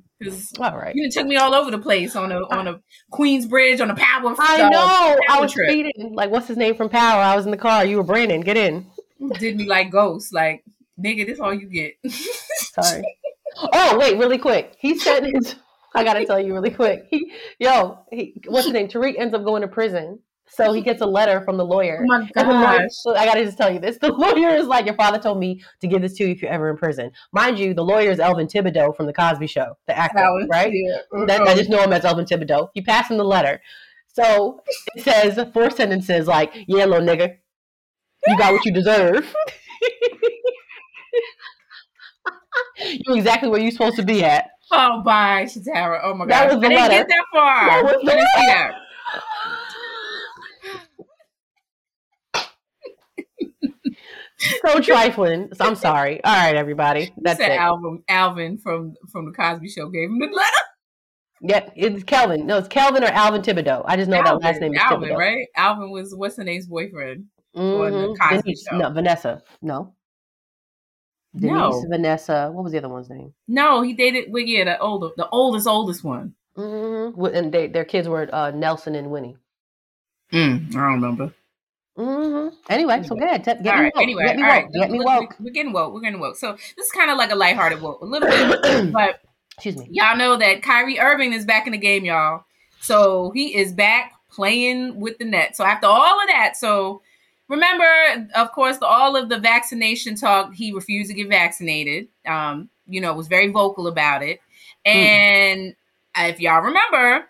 All 0.59 0.77
right. 0.77 0.95
You 0.95 1.11
took 1.11 1.27
me 1.27 1.35
all 1.35 1.53
over 1.53 1.69
the 1.69 1.77
place 1.77 2.15
on 2.15 2.31
a 2.31 2.39
on 2.47 2.67
a 2.67 2.79
Queens 3.11 3.45
Bridge 3.45 3.81
on 3.81 3.91
a 3.91 3.95
power. 3.95 4.33
I 4.39 4.69
know. 4.69 5.19
I 5.29 5.39
was 5.41 5.51
trip. 5.51 5.69
speeding. 5.69 6.13
Like, 6.13 6.31
what's 6.31 6.47
his 6.47 6.57
name 6.57 6.75
from 6.75 6.89
Power? 6.89 7.21
I 7.21 7.35
was 7.35 7.45
in 7.45 7.51
the 7.51 7.57
car. 7.57 7.85
You 7.85 7.97
were 7.97 8.03
Brandon. 8.03 8.41
Get 8.41 8.57
in. 8.57 8.87
Did 9.39 9.57
me 9.57 9.67
like 9.67 9.91
ghosts. 9.91 10.31
Like, 10.31 10.63
nigga, 10.99 11.25
this 11.25 11.39
all 11.39 11.53
you 11.53 11.67
get. 11.67 11.95
Sorry. 12.11 13.03
Oh 13.57 13.97
wait, 13.99 14.17
really 14.17 14.37
quick. 14.37 14.75
He 14.79 14.97
said 14.97 15.23
his 15.23 15.55
I 15.93 16.03
gotta 16.03 16.25
tell 16.25 16.39
you 16.39 16.53
really 16.53 16.71
quick. 16.71 17.07
He, 17.09 17.31
yo, 17.59 17.99
he, 18.11 18.41
what's 18.47 18.65
his 18.65 18.73
name? 18.73 18.87
Tariq 18.87 19.17
ends 19.17 19.33
up 19.33 19.45
going 19.45 19.61
to 19.61 19.67
prison. 19.67 20.19
So 20.47 20.71
he 20.73 20.81
gets 20.81 21.01
a 21.01 21.05
letter 21.05 21.41
from 21.41 21.57
the 21.57 21.65
lawyer. 21.65 22.01
Oh 22.01 22.05
my 22.05 22.29
gosh. 22.33 22.91
Lawyer, 23.05 23.17
I 23.17 23.25
gotta 23.25 23.43
just 23.43 23.57
tell 23.57 23.71
you 23.71 23.79
this. 23.79 23.97
The 23.97 24.11
lawyer 24.11 24.55
is 24.55 24.67
like, 24.67 24.85
Your 24.85 24.95
father 24.95 25.17
told 25.19 25.39
me 25.39 25.63
to 25.81 25.87
give 25.87 26.01
this 26.01 26.13
to 26.17 26.25
you 26.25 26.29
if 26.31 26.41
you're 26.41 26.51
ever 26.51 26.69
in 26.69 26.77
prison. 26.77 27.11
Mind 27.31 27.57
you, 27.59 27.73
the 27.73 27.83
lawyer 27.83 28.11
is 28.11 28.19
Elvin 28.19 28.47
Tibideaux 28.47 28.95
from 28.95 29.05
the 29.05 29.13
Cosby 29.13 29.47
show, 29.47 29.77
the 29.87 29.97
actor, 29.97 30.19
Alan, 30.19 30.47
right? 30.49 30.71
That, 31.27 31.41
I 31.41 31.55
just 31.55 31.69
know 31.69 31.81
him 31.81 31.93
as 31.93 32.05
Elvin 32.05 32.25
Tibideaux. 32.25 32.69
He 32.73 32.81
passed 32.81 33.11
him 33.11 33.17
the 33.17 33.25
letter. 33.25 33.61
So 34.13 34.61
it 34.95 35.03
says 35.03 35.39
four 35.53 35.69
sentences 35.71 36.27
like, 36.27 36.53
Yeah, 36.67 36.85
little 36.85 37.05
nigga, 37.05 37.37
you 38.27 38.37
got 38.37 38.53
what 38.53 38.63
you 38.65 38.71
deserve. 38.71 39.33
you're 43.05 43.17
exactly 43.17 43.49
where 43.49 43.59
you're 43.59 43.71
supposed 43.71 43.97
to 43.97 44.03
be 44.03 44.23
at. 44.23 44.51
Oh, 44.71 45.01
bye, 45.03 45.45
Shatara. 45.45 46.01
Oh 46.03 46.13
my 46.13 46.25
god, 46.25 46.29
that 46.29 46.53
was 46.53 46.61
the 46.61 46.67
I 46.67 46.69
didn't 46.69 46.91
get 46.91 47.07
that 47.07 47.25
far. 47.31 47.65
That 47.67 47.83
was 47.83 47.93
the 48.03 48.05
letter. 48.05 48.75
So 54.65 54.79
trifling. 54.81 55.49
So 55.53 55.65
I'm 55.65 55.75
sorry. 55.75 56.23
All 56.23 56.33
right, 56.33 56.55
everybody. 56.55 57.13
That's 57.17 57.39
it. 57.39 57.51
Alvin, 57.51 58.03
Alvin 58.07 58.57
from 58.57 58.95
from 59.11 59.25
the 59.25 59.31
Cosby 59.31 59.69
Show 59.69 59.89
gave 59.89 60.09
him 60.09 60.19
the 60.19 60.27
letter. 60.27 60.57
Yeah, 61.41 61.69
it's 61.75 62.03
Kelvin. 62.03 62.47
No, 62.47 62.57
it's 62.57 62.67
Kelvin 62.67 63.03
or 63.03 63.07
Alvin 63.07 63.41
Tibideaux. 63.41 63.83
I 63.85 63.97
just 63.97 64.09
know 64.09 64.17
Alvin, 64.17 64.39
that 64.39 64.41
last 64.41 64.61
name 64.61 64.73
is 64.73 64.79
Alvin, 64.81 65.09
Tibideaux. 65.09 65.17
right? 65.17 65.47
Alvin 65.55 65.91
was 65.91 66.15
what's 66.15 66.35
the 66.35 66.43
name's 66.43 66.67
boyfriend 66.67 67.25
mm-hmm. 67.55 67.81
on 67.81 67.91
the 67.91 67.97
mm-hmm. 67.97 68.13
Cosby 68.21 68.41
Denise, 68.41 68.65
Show. 68.69 68.77
No, 68.77 68.89
Vanessa. 68.91 69.41
No. 69.61 69.93
Denise, 71.35 71.51
no. 71.51 71.85
Vanessa. 71.89 72.49
What 72.51 72.63
was 72.63 72.71
the 72.71 72.79
other 72.79 72.89
one's 72.89 73.09
name? 73.09 73.33
No, 73.47 73.81
he 73.81 73.93
dated. 73.93 74.31
Well, 74.31 74.43
yeah, 74.43 74.63
the 74.63 74.79
older, 74.79 75.09
the 75.17 75.27
oldest, 75.29 75.67
oldest 75.67 76.03
one. 76.03 76.33
Mm-hmm. 76.57 77.25
And 77.25 77.51
they, 77.51 77.67
their 77.67 77.85
kids 77.85 78.07
were 78.07 78.33
uh, 78.33 78.51
Nelson 78.51 78.95
and 78.95 79.11
Winnie. 79.11 79.35
Mm, 80.31 80.69
I 80.69 80.71
don't 80.71 80.93
remember. 80.93 81.33
Mm-hmm. 81.97 82.55
Anyway, 82.69 82.93
anyway, 82.93 83.07
so 83.07 83.15
good. 83.15 83.43
Get 83.43 83.65
all 83.67 83.73
right, 83.81 83.93
woke. 83.95 84.03
Anyway, 84.03 84.25
get 84.25 84.35
me 84.35 84.43
all 84.43 84.49
woke. 84.49 84.63
right. 84.63 84.73
Get 84.73 84.91
me 84.91 84.99
woke. 84.99 85.35
We're 85.39 85.51
getting 85.51 85.73
woke. 85.73 85.93
We're 85.93 86.01
getting 86.01 86.19
woke. 86.19 86.35
So 86.35 86.53
this 86.53 86.85
is 86.85 86.91
kind 86.91 87.09
of 87.09 87.17
like 87.17 87.31
a 87.31 87.35
lighthearted 87.35 87.81
woke, 87.81 88.01
a 88.01 88.05
little 88.05 88.27
bit, 88.27 88.91
but 88.93 89.21
excuse 89.53 89.77
me. 89.77 89.87
Y'all 89.91 90.17
know 90.17 90.35
that 90.35 90.61
Kyrie 90.61 90.99
Irving 90.99 91.33
is 91.33 91.45
back 91.45 91.67
in 91.67 91.71
the 91.71 91.77
game, 91.77 92.03
y'all. 92.03 92.43
So 92.81 93.31
he 93.33 93.55
is 93.55 93.71
back 93.71 94.11
playing 94.29 94.99
with 94.99 95.17
the 95.17 95.25
net. 95.25 95.55
So 95.55 95.63
after 95.63 95.87
all 95.87 96.21
of 96.21 96.27
that, 96.27 96.57
so 96.57 97.01
remember, 97.47 97.85
of 98.35 98.51
course, 98.51 98.77
the, 98.77 98.85
all 98.85 99.15
of 99.15 99.29
the 99.29 99.39
vaccination 99.39 100.15
talk. 100.15 100.53
He 100.53 100.73
refused 100.73 101.09
to 101.09 101.15
get 101.15 101.29
vaccinated. 101.29 102.09
Um, 102.27 102.69
you 102.87 103.01
know, 103.01 103.13
was 103.13 103.27
very 103.27 103.47
vocal 103.47 103.87
about 103.87 104.21
it. 104.21 104.39
Hmm. 104.85 104.97
And 104.97 105.75
mm. 106.17 106.29
if 106.29 106.39
y'all 106.39 106.61
remember, 106.61 107.25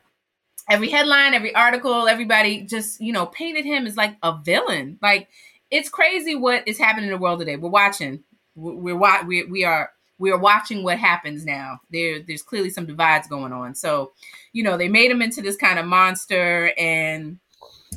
every 0.70 0.90
headline, 0.90 1.34
every 1.34 1.54
article, 1.54 2.08
everybody 2.08 2.62
just, 2.62 3.00
you 3.00 3.14
know, 3.14 3.26
painted 3.28 3.66
him 3.66 3.86
as 3.86 3.98
like 3.98 4.16
a 4.24 4.38
villain. 4.44 4.98
Like 5.02 5.30
it's 5.72 5.90
crazy 5.90 6.36
what 6.36 6.68
is 6.68 6.78
happening 6.78 7.06
in 7.06 7.12
the 7.12 7.18
world 7.18 7.40
today. 7.40 7.56
We're 7.56 7.70
watching. 7.70 8.24
We're, 8.56 8.96
we're 8.96 9.24
we 9.26 9.44
we 9.46 9.64
are 9.64 9.92
we 10.18 10.32
are 10.32 10.38
watching 10.38 10.84
what 10.84 10.98
happens 10.98 11.46
now. 11.46 11.80
There 11.92 12.22
there's 12.22 12.44
clearly 12.44 12.70
some 12.70 12.86
divides 12.86 13.28
going 13.28 13.54
on. 13.54 13.76
So, 13.76 14.14
you 14.54 14.64
know, 14.64 14.78
they 14.78 14.88
made 14.88 15.12
him 15.12 15.22
into 15.22 15.42
this 15.42 15.58
kind 15.58 15.80
of 15.80 15.86
monster 15.86 16.72
and 16.78 17.40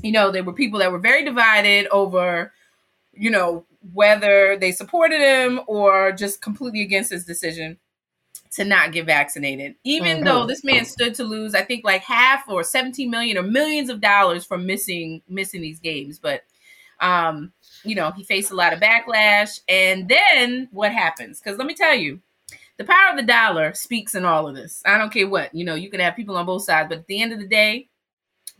you 0.02 0.12
know, 0.12 0.30
there 0.30 0.44
were 0.44 0.52
people 0.52 0.78
that 0.78 0.92
were 0.92 0.98
very 0.98 1.24
divided 1.24 1.88
over 1.88 2.52
you 3.18 3.30
know, 3.30 3.64
whether 3.92 4.56
they 4.56 4.72
supported 4.72 5.20
him 5.20 5.60
or 5.66 6.12
just 6.12 6.40
completely 6.40 6.82
against 6.82 7.10
his 7.10 7.24
decision 7.24 7.76
to 8.52 8.64
not 8.64 8.92
get 8.92 9.06
vaccinated. 9.06 9.74
Even 9.84 10.16
mm-hmm. 10.16 10.24
though 10.24 10.46
this 10.46 10.64
man 10.64 10.84
stood 10.84 11.14
to 11.16 11.24
lose, 11.24 11.54
I 11.54 11.62
think 11.62 11.84
like 11.84 12.02
half 12.02 12.48
or 12.48 12.62
17 12.62 13.10
million 13.10 13.36
or 13.38 13.42
millions 13.42 13.90
of 13.90 14.00
dollars 14.00 14.44
from 14.44 14.66
missing 14.66 15.22
missing 15.28 15.60
these 15.60 15.80
games. 15.80 16.18
But 16.18 16.42
um, 17.00 17.52
you 17.84 17.94
know, 17.94 18.10
he 18.10 18.24
faced 18.24 18.50
a 18.50 18.56
lot 18.56 18.72
of 18.72 18.80
backlash. 18.80 19.60
And 19.68 20.08
then 20.08 20.68
what 20.72 20.92
happens? 20.92 21.40
Because 21.40 21.58
let 21.58 21.66
me 21.66 21.74
tell 21.74 21.94
you, 21.94 22.20
the 22.76 22.84
power 22.84 23.10
of 23.10 23.16
the 23.16 23.22
dollar 23.24 23.74
speaks 23.74 24.14
in 24.14 24.24
all 24.24 24.48
of 24.48 24.54
this. 24.54 24.82
I 24.86 24.98
don't 24.98 25.12
care 25.12 25.28
what, 25.28 25.54
you 25.54 25.64
know, 25.64 25.74
you 25.74 25.90
can 25.90 26.00
have 26.00 26.16
people 26.16 26.36
on 26.36 26.46
both 26.46 26.64
sides, 26.64 26.88
but 26.88 26.98
at 26.98 27.06
the 27.06 27.20
end 27.20 27.32
of 27.32 27.40
the 27.40 27.46
day, 27.46 27.88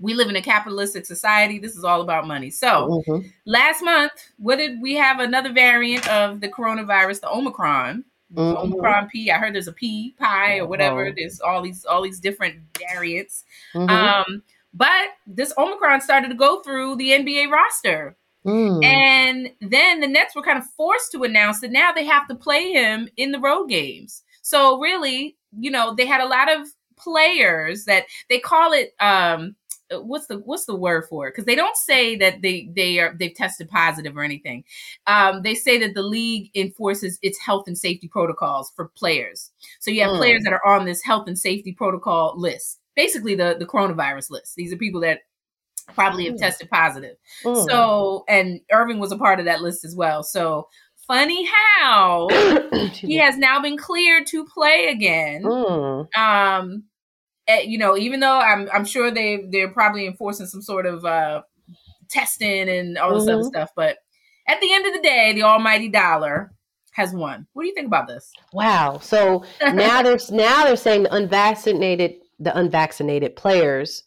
we 0.01 0.15
live 0.15 0.29
in 0.29 0.37
a 0.37 0.43
capitalistic 0.43 1.07
society. 1.07 1.59
This 1.59 1.77
is 1.77 1.85
all 1.85 2.01
about 2.01 2.27
money. 2.27 2.51
So 2.51 3.03
mm-hmm. 3.09 3.27
last 3.47 3.83
month, 3.83 4.13
what 4.39 4.57
did 4.57 4.81
we 4.81 4.95
have 4.95 5.19
another 5.19 5.53
variant 5.53 6.09
of 6.09 6.41
the 6.41 6.49
coronavirus, 6.49 7.21
the 7.23 7.31
Omicron? 7.31 8.05
Mm-hmm. 8.35 8.59
Omicron 8.59 9.09
P. 9.09 9.31
I 9.31 9.39
heard 9.39 9.55
there's 9.55 9.69
a 9.69 9.73
P 9.73 10.15
pie 10.19 10.59
or 10.59 10.67
whatever. 10.67 11.07
Oh. 11.07 11.13
There's 11.17 11.41
all 11.41 11.63
these 11.63 11.85
all 11.85 12.03
these 12.03 12.21
different 12.21 12.57
variants. 12.79 13.45
Mm-hmm. 13.75 13.89
Um, 13.89 14.43
but 14.75 15.09
this 15.27 15.53
Omicron 15.57 16.01
started 16.03 16.29
to 16.29 16.35
go 16.35 16.61
through 16.61 16.97
the 16.97 17.11
NBA 17.11 17.51
roster. 17.51 18.17
Mm. 18.45 18.85
And 18.85 19.51
then 19.61 20.01
the 20.01 20.07
Nets 20.07 20.37
were 20.37 20.43
kind 20.43 20.59
of 20.59 20.67
forced 20.77 21.13
to 21.13 21.25
announce 21.25 21.61
that 21.61 21.73
now 21.73 21.93
they 21.93 22.05
have 22.05 22.29
to 22.29 22.35
play 22.35 22.73
him 22.73 23.09
in 23.17 23.33
the 23.33 23.41
road 23.41 23.67
games. 23.67 24.23
So 24.43 24.79
really, 24.79 25.37
you 25.59 25.71
know, 25.71 25.95
they 25.95 26.07
had 26.07 26.21
a 26.21 26.27
lot 26.27 26.51
of 26.51 26.69
players 26.97 27.85
that 27.85 28.05
they 28.29 28.39
call 28.39 28.73
it 28.73 28.95
um 29.01 29.55
what's 29.91 30.27
the 30.27 30.39
what's 30.41 30.67
the 30.67 30.75
word 30.75 31.05
for 31.09 31.27
it 31.27 31.33
because 31.33 31.45
they 31.45 31.55
don't 31.55 31.77
say 31.77 32.17
that 32.17 32.43
they 32.43 32.69
they 32.75 32.99
are 32.99 33.15
they've 33.19 33.35
tested 33.35 33.69
positive 33.69 34.17
or 34.17 34.23
anything 34.23 34.65
um 35.07 35.43
they 35.43 35.55
say 35.55 35.79
that 35.79 35.95
the 35.95 36.03
league 36.03 36.51
enforces 36.55 37.19
its 37.23 37.39
health 37.39 37.65
and 37.67 37.79
safety 37.79 38.09
protocols 38.09 38.73
for 38.77 38.89
players 38.97 39.51
so 39.81 39.91
you 39.91 40.03
have 40.03 40.13
mm. 40.13 40.19
players 40.19 40.43
that 40.45 40.53
are 40.53 40.67
on 40.67 40.85
this 40.85 41.03
health 41.03 41.27
and 41.27 41.39
safety 41.39 41.73
protocol 41.73 42.35
list 42.37 42.81
basically 42.97 43.35
the 43.35 43.57
the 43.59 43.67
coronavirus 43.67 44.31
list 44.31 44.55
these 44.57 44.73
are 44.73 44.77
people 44.77 45.01
that 45.01 45.21
probably 45.95 46.27
have 46.27 46.35
mm. 46.35 46.39
tested 46.39 46.69
positive 46.69 47.17
mm. 47.45 47.67
so 47.69 48.25
and 48.29 48.61
irving 48.71 48.99
was 48.99 49.13
a 49.13 49.17
part 49.19 49.39
of 49.39 49.47
that 49.47 49.63
list 49.63 49.85
as 49.85 49.97
well 49.97 50.23
so 50.23 50.69
funny 51.09 51.49
how 51.81 52.29
he 52.93 53.17
has 53.17 53.37
now 53.37 53.61
been 53.61 53.77
cleared 53.77 54.27
to 54.27 54.45
play 54.45 54.89
again. 54.89 55.43
Mm. 55.43 56.17
Um, 56.17 56.85
you 57.49 57.79
know, 57.79 57.97
even 57.97 58.21
though 58.21 58.39
I'm 58.39 58.69
I'm 58.73 58.85
sure 58.85 59.11
they 59.11 59.47
they're 59.51 59.71
probably 59.71 60.07
enforcing 60.07 60.47
some 60.47 60.63
sort 60.63 60.87
of 60.87 61.05
uh, 61.05 61.43
testing 62.09 62.69
and 62.69 62.99
all 62.99 63.15
this 63.15 63.25
mm-hmm. 63.25 63.41
other 63.41 63.45
stuff, 63.45 63.71
but 63.75 63.99
at 64.47 64.61
the 64.61 64.73
end 64.73 64.87
of 64.87 64.95
the 64.95 65.01
day, 65.01 65.33
the 65.35 65.43
almighty 65.43 65.89
dollar 65.89 66.53
has 66.93 67.15
won. 67.15 67.47
What 67.53 67.63
do 67.63 67.69
you 67.69 67.75
think 67.75 67.87
about 67.87 68.09
this? 68.09 68.33
Wow. 68.53 68.99
So 69.01 69.45
now 69.63 70.03
there's 70.03 70.31
now 70.31 70.65
they're 70.65 70.77
saying 70.77 71.05
the 71.05 71.15
unvaccinated 71.15 72.15
the 72.39 72.57
unvaccinated 72.57 73.37
players 73.37 74.05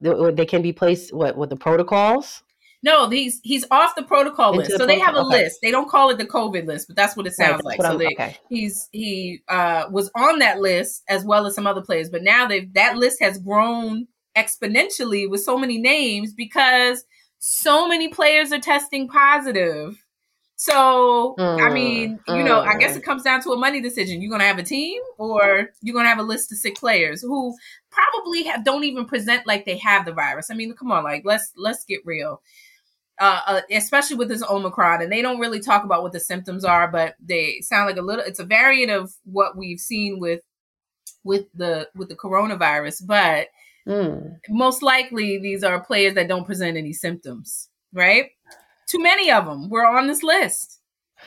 they 0.00 0.46
can 0.46 0.62
be 0.62 0.72
placed 0.72 1.12
what 1.12 1.36
with 1.36 1.50
the 1.50 1.56
protocols 1.56 2.42
no, 2.82 3.10
he's 3.10 3.40
he's 3.42 3.64
off 3.70 3.94
the 3.94 4.02
protocol 4.02 4.52
Into 4.52 4.60
list. 4.60 4.72
The 4.72 4.78
so 4.78 4.86
they 4.86 4.98
have 4.98 5.14
a 5.14 5.20
okay. 5.20 5.44
list. 5.44 5.58
They 5.62 5.70
don't 5.70 5.88
call 5.88 6.10
it 6.10 6.18
the 6.18 6.24
COVID 6.26 6.66
list, 6.66 6.88
but 6.88 6.96
that's 6.96 7.16
what 7.16 7.26
it 7.26 7.34
sounds 7.34 7.62
right, 7.64 7.78
like. 7.78 7.82
So 7.82 7.98
they, 7.98 8.06
okay. 8.06 8.36
he's 8.48 8.88
he 8.92 9.42
uh, 9.48 9.84
was 9.90 10.10
on 10.14 10.38
that 10.38 10.60
list 10.60 11.02
as 11.08 11.24
well 11.24 11.46
as 11.46 11.54
some 11.54 11.66
other 11.66 11.82
players, 11.82 12.08
but 12.08 12.22
now 12.22 12.46
they 12.46 12.66
that 12.74 12.96
list 12.96 13.20
has 13.20 13.38
grown 13.38 14.06
exponentially 14.36 15.28
with 15.28 15.42
so 15.42 15.58
many 15.58 15.76
names 15.76 16.32
because 16.32 17.04
so 17.38 17.86
many 17.86 18.08
players 18.08 18.52
are 18.52 18.60
testing 18.60 19.08
positive. 19.08 20.02
So 20.56 21.34
mm, 21.38 21.62
I 21.62 21.72
mean, 21.72 22.18
you 22.28 22.34
mm. 22.34 22.44
know, 22.44 22.60
I 22.60 22.78
guess 22.78 22.94
mm. 22.94 22.98
it 22.98 23.04
comes 23.04 23.22
down 23.22 23.42
to 23.42 23.50
a 23.50 23.58
money 23.58 23.82
decision. 23.82 24.22
You're 24.22 24.30
gonna 24.30 24.44
have 24.44 24.58
a 24.58 24.62
team, 24.62 25.02
or 25.18 25.70
you're 25.82 25.94
gonna 25.94 26.08
have 26.08 26.18
a 26.18 26.22
list 26.22 26.50
of 26.50 26.58
sick 26.58 26.76
players 26.76 27.20
who 27.20 27.54
probably 27.90 28.44
have, 28.44 28.64
don't 28.64 28.84
even 28.84 29.04
present 29.04 29.46
like 29.46 29.66
they 29.66 29.76
have 29.78 30.06
the 30.06 30.12
virus. 30.12 30.50
I 30.50 30.54
mean, 30.54 30.74
come 30.74 30.92
on, 30.92 31.04
like 31.04 31.22
let's 31.26 31.52
let's 31.56 31.84
get 31.84 32.00
real 32.06 32.40
uh, 33.20 33.40
uh, 33.46 33.60
especially 33.70 34.16
with 34.16 34.28
this 34.28 34.42
Omicron, 34.42 35.02
and 35.02 35.12
they 35.12 35.20
don't 35.20 35.38
really 35.38 35.60
talk 35.60 35.84
about 35.84 36.02
what 36.02 36.12
the 36.12 36.18
symptoms 36.18 36.64
are, 36.64 36.88
but 36.88 37.16
they 37.20 37.60
sound 37.60 37.86
like 37.86 37.98
a 37.98 38.02
little. 38.02 38.24
It's 38.24 38.38
a 38.38 38.44
variant 38.44 38.90
of 38.90 39.12
what 39.24 39.58
we've 39.58 39.78
seen 39.78 40.18
with 40.18 40.40
with 41.22 41.44
the 41.54 41.88
with 41.94 42.08
the 42.08 42.16
coronavirus, 42.16 43.06
but 43.06 43.48
mm. 43.86 44.32
most 44.48 44.82
likely 44.82 45.38
these 45.38 45.62
are 45.62 45.84
players 45.84 46.14
that 46.14 46.28
don't 46.28 46.46
present 46.46 46.78
any 46.78 46.94
symptoms, 46.94 47.68
right? 47.92 48.30
Too 48.88 49.02
many 49.02 49.30
of 49.30 49.44
them 49.44 49.68
were 49.68 49.84
on 49.84 50.06
this 50.06 50.22
list, 50.22 50.80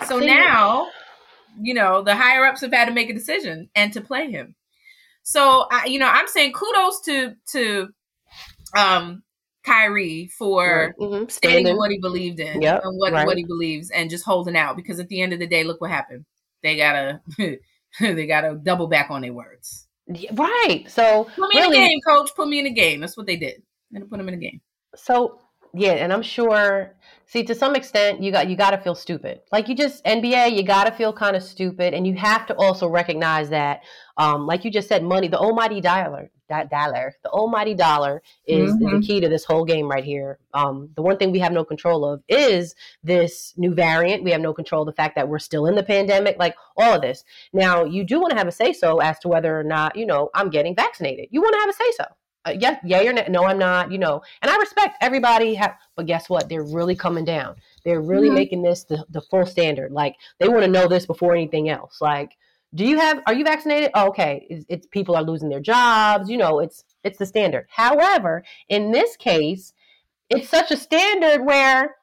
so 0.08 0.18
now 0.18 0.88
you 1.62 1.76
know 1.76 2.02
the 2.02 2.16
higher 2.16 2.44
ups 2.44 2.62
have 2.62 2.74
had 2.74 2.86
to 2.86 2.92
make 2.92 3.12
a 3.12 3.14
decision 3.14 3.70
and 3.76 3.94
to 3.94 4.02
play 4.02 4.32
him. 4.32 4.56
So 5.22 5.68
I, 5.72 5.86
you 5.86 6.00
know, 6.00 6.10
I'm 6.10 6.28
saying 6.28 6.54
kudos 6.54 7.02
to 7.02 7.36
to 7.52 7.90
um 8.76 9.22
Kyrie 9.66 10.28
for 10.28 10.94
mm-hmm. 11.00 11.30
stating 11.30 11.78
what 11.78 11.92
he 11.92 12.00
believed 12.00 12.40
in 12.40 12.62
yep. 12.62 12.82
and 12.84 12.98
what, 12.98 13.14
right. 13.14 13.26
what 13.26 13.38
he 13.38 13.46
believes 13.46 13.90
and 13.92 14.10
just 14.10 14.26
holding 14.26 14.58
out 14.58 14.76
because 14.76 15.00
at 15.00 15.08
the 15.08 15.22
end 15.22 15.34
of 15.34 15.40
the 15.40 15.48
day, 15.48 15.64
look 15.64 15.80
what 15.82 15.90
happened. 15.90 16.26
They 16.62 16.78
gotta 16.78 17.22
they 18.00 18.28
gotta 18.28 18.60
double 18.62 18.88
back 18.88 19.10
on 19.10 19.22
their 19.22 19.34
words. 19.34 19.88
Right. 20.34 20.86
So 20.88 21.26
put 21.36 21.54
me 21.54 21.62
really, 21.62 21.78
in 21.78 21.84
the 21.84 21.88
game, 21.88 22.00
coach. 22.06 22.32
Put 22.36 22.48
me 22.48 22.60
in 22.60 22.66
the 22.66 22.74
game. 22.74 23.00
That's 23.00 23.16
what 23.16 23.26
they 23.26 23.38
did. 23.38 23.64
And 23.94 24.10
put 24.10 24.20
him 24.20 24.28
in 24.28 24.40
the 24.40 24.46
game. 24.46 24.62
So 24.96 25.40
yeah, 25.74 25.94
and 25.94 26.14
I'm 26.14 26.22
sure. 26.22 26.96
See, 27.26 27.44
to 27.44 27.56
some 27.56 27.76
extent, 27.76 28.22
you 28.22 28.32
got 28.32 28.48
you 28.48 28.56
got 28.56 28.72
to 28.72 28.78
feel 28.78 28.94
stupid. 28.94 29.42
Like 29.52 29.68
you 29.68 29.76
just 29.76 30.04
NBA, 30.06 30.56
you 30.56 30.64
got 30.64 30.84
to 30.84 30.92
feel 30.92 31.12
kind 31.12 31.36
of 31.36 31.42
stupid, 31.42 31.94
and 31.94 32.06
you 32.06 32.14
have 32.16 32.46
to 32.48 32.56
also 32.56 32.88
recognize 32.88 33.50
that, 33.50 33.82
um, 34.18 34.46
like 34.46 34.66
you 34.66 34.72
just 34.72 34.88
said, 34.88 35.04
money, 35.04 35.28
the 35.28 35.40
almighty 35.40 35.82
dollar, 35.82 36.30
that 36.54 36.70
dollar, 36.70 37.16
the 37.24 37.30
almighty 37.30 37.74
dollar 37.74 38.22
is 38.46 38.72
mm-hmm. 38.72 38.96
the 38.96 39.06
key 39.06 39.20
to 39.20 39.30
this 39.30 39.46
whole 39.46 39.66
game 39.66 39.90
right 39.90 40.04
here. 40.04 40.40
Um, 40.54 40.90
the 40.96 41.02
one 41.02 41.18
thing 41.18 41.32
we 41.32 41.40
have 41.40 41.52
no 41.52 41.66
control 41.66 42.06
of 42.06 42.24
is 42.30 42.76
this 43.04 43.54
new 43.58 43.74
variant. 43.74 44.24
We 44.24 44.32
have 44.32 44.42
no 44.42 44.54
control 44.54 44.84
of 44.84 44.86
the 44.88 44.94
fact 44.94 45.16
that 45.16 45.28
we're 45.28 45.40
still 45.40 45.66
in 45.66 45.76
the 45.76 45.84
pandemic, 45.84 46.38
like 46.38 46.56
all 46.78 46.96
of 46.96 47.02
this. 47.02 47.24
Now, 47.52 47.84
you 47.84 48.04
do 48.04 48.20
want 48.20 48.32
to 48.32 48.38
have 48.38 48.48
a 48.48 48.52
say 48.52 48.74
so 48.74 49.00
as 49.00 49.20
to 49.20 49.28
whether 49.28 49.60
or 49.60 49.64
not 49.64 49.96
you 49.96 50.06
know 50.06 50.30
I'm 50.34 50.50
getting 50.50 50.76
vaccinated. 50.76 51.28
You 51.32 51.42
want 51.42 51.54
to 51.54 51.60
have 51.60 51.70
a 51.70 51.74
say 51.74 51.92
so 51.98 52.06
uh, 52.46 52.54
yes, 52.60 52.80
yeah, 52.84 53.02
you're 53.02 53.14
not, 53.14 53.30
no, 53.30 53.46
I'm 53.46 53.58
not, 53.58 53.92
you 53.92 53.98
know, 53.98 54.22
and 54.42 54.52
I 54.52 54.58
respect 54.58 54.98
everybody, 55.02 55.54
have, 55.56 55.76
but 55.96 56.06
guess 56.06 56.30
what? 56.30 56.50
They're 56.50 56.64
really 56.64 56.96
coming 56.96 57.24
down. 57.24 57.56
They're 57.86 58.02
really 58.02 58.28
mm-hmm. 58.28 58.36
making 58.36 58.62
this 58.64 58.84
the, 58.84 59.06
the 59.10 59.22
full 59.22 59.46
standard. 59.46 59.92
Like 59.92 60.18
they 60.40 60.50
want 60.50 60.64
to 60.64 60.68
know 60.68 60.88
this 60.88 61.06
before 61.06 61.34
anything 61.34 61.70
else. 61.70 62.02
Like, 62.02 62.32
do 62.76 62.86
you 62.86 63.00
have, 63.00 63.22
are 63.28 63.34
you 63.34 63.44
vaccinated? 63.44 63.92
Oh, 63.94 64.08
okay. 64.10 64.46
It's, 64.50 64.66
it's 64.70 64.88
people 64.88 65.16
are 65.16 65.24
losing 65.24 65.50
their 65.50 65.60
jobs. 65.60 66.30
You 66.30 66.38
know, 66.38 66.60
it's, 66.60 66.84
it's 67.04 67.18
the 67.18 67.26
standard. 67.26 67.68
However, 67.70 68.44
in 68.70 68.92
this 68.92 69.16
case, 69.18 69.74
it's 70.30 70.50
such 70.50 70.72
a 70.72 70.78
standard 70.78 71.46
where 71.46 71.96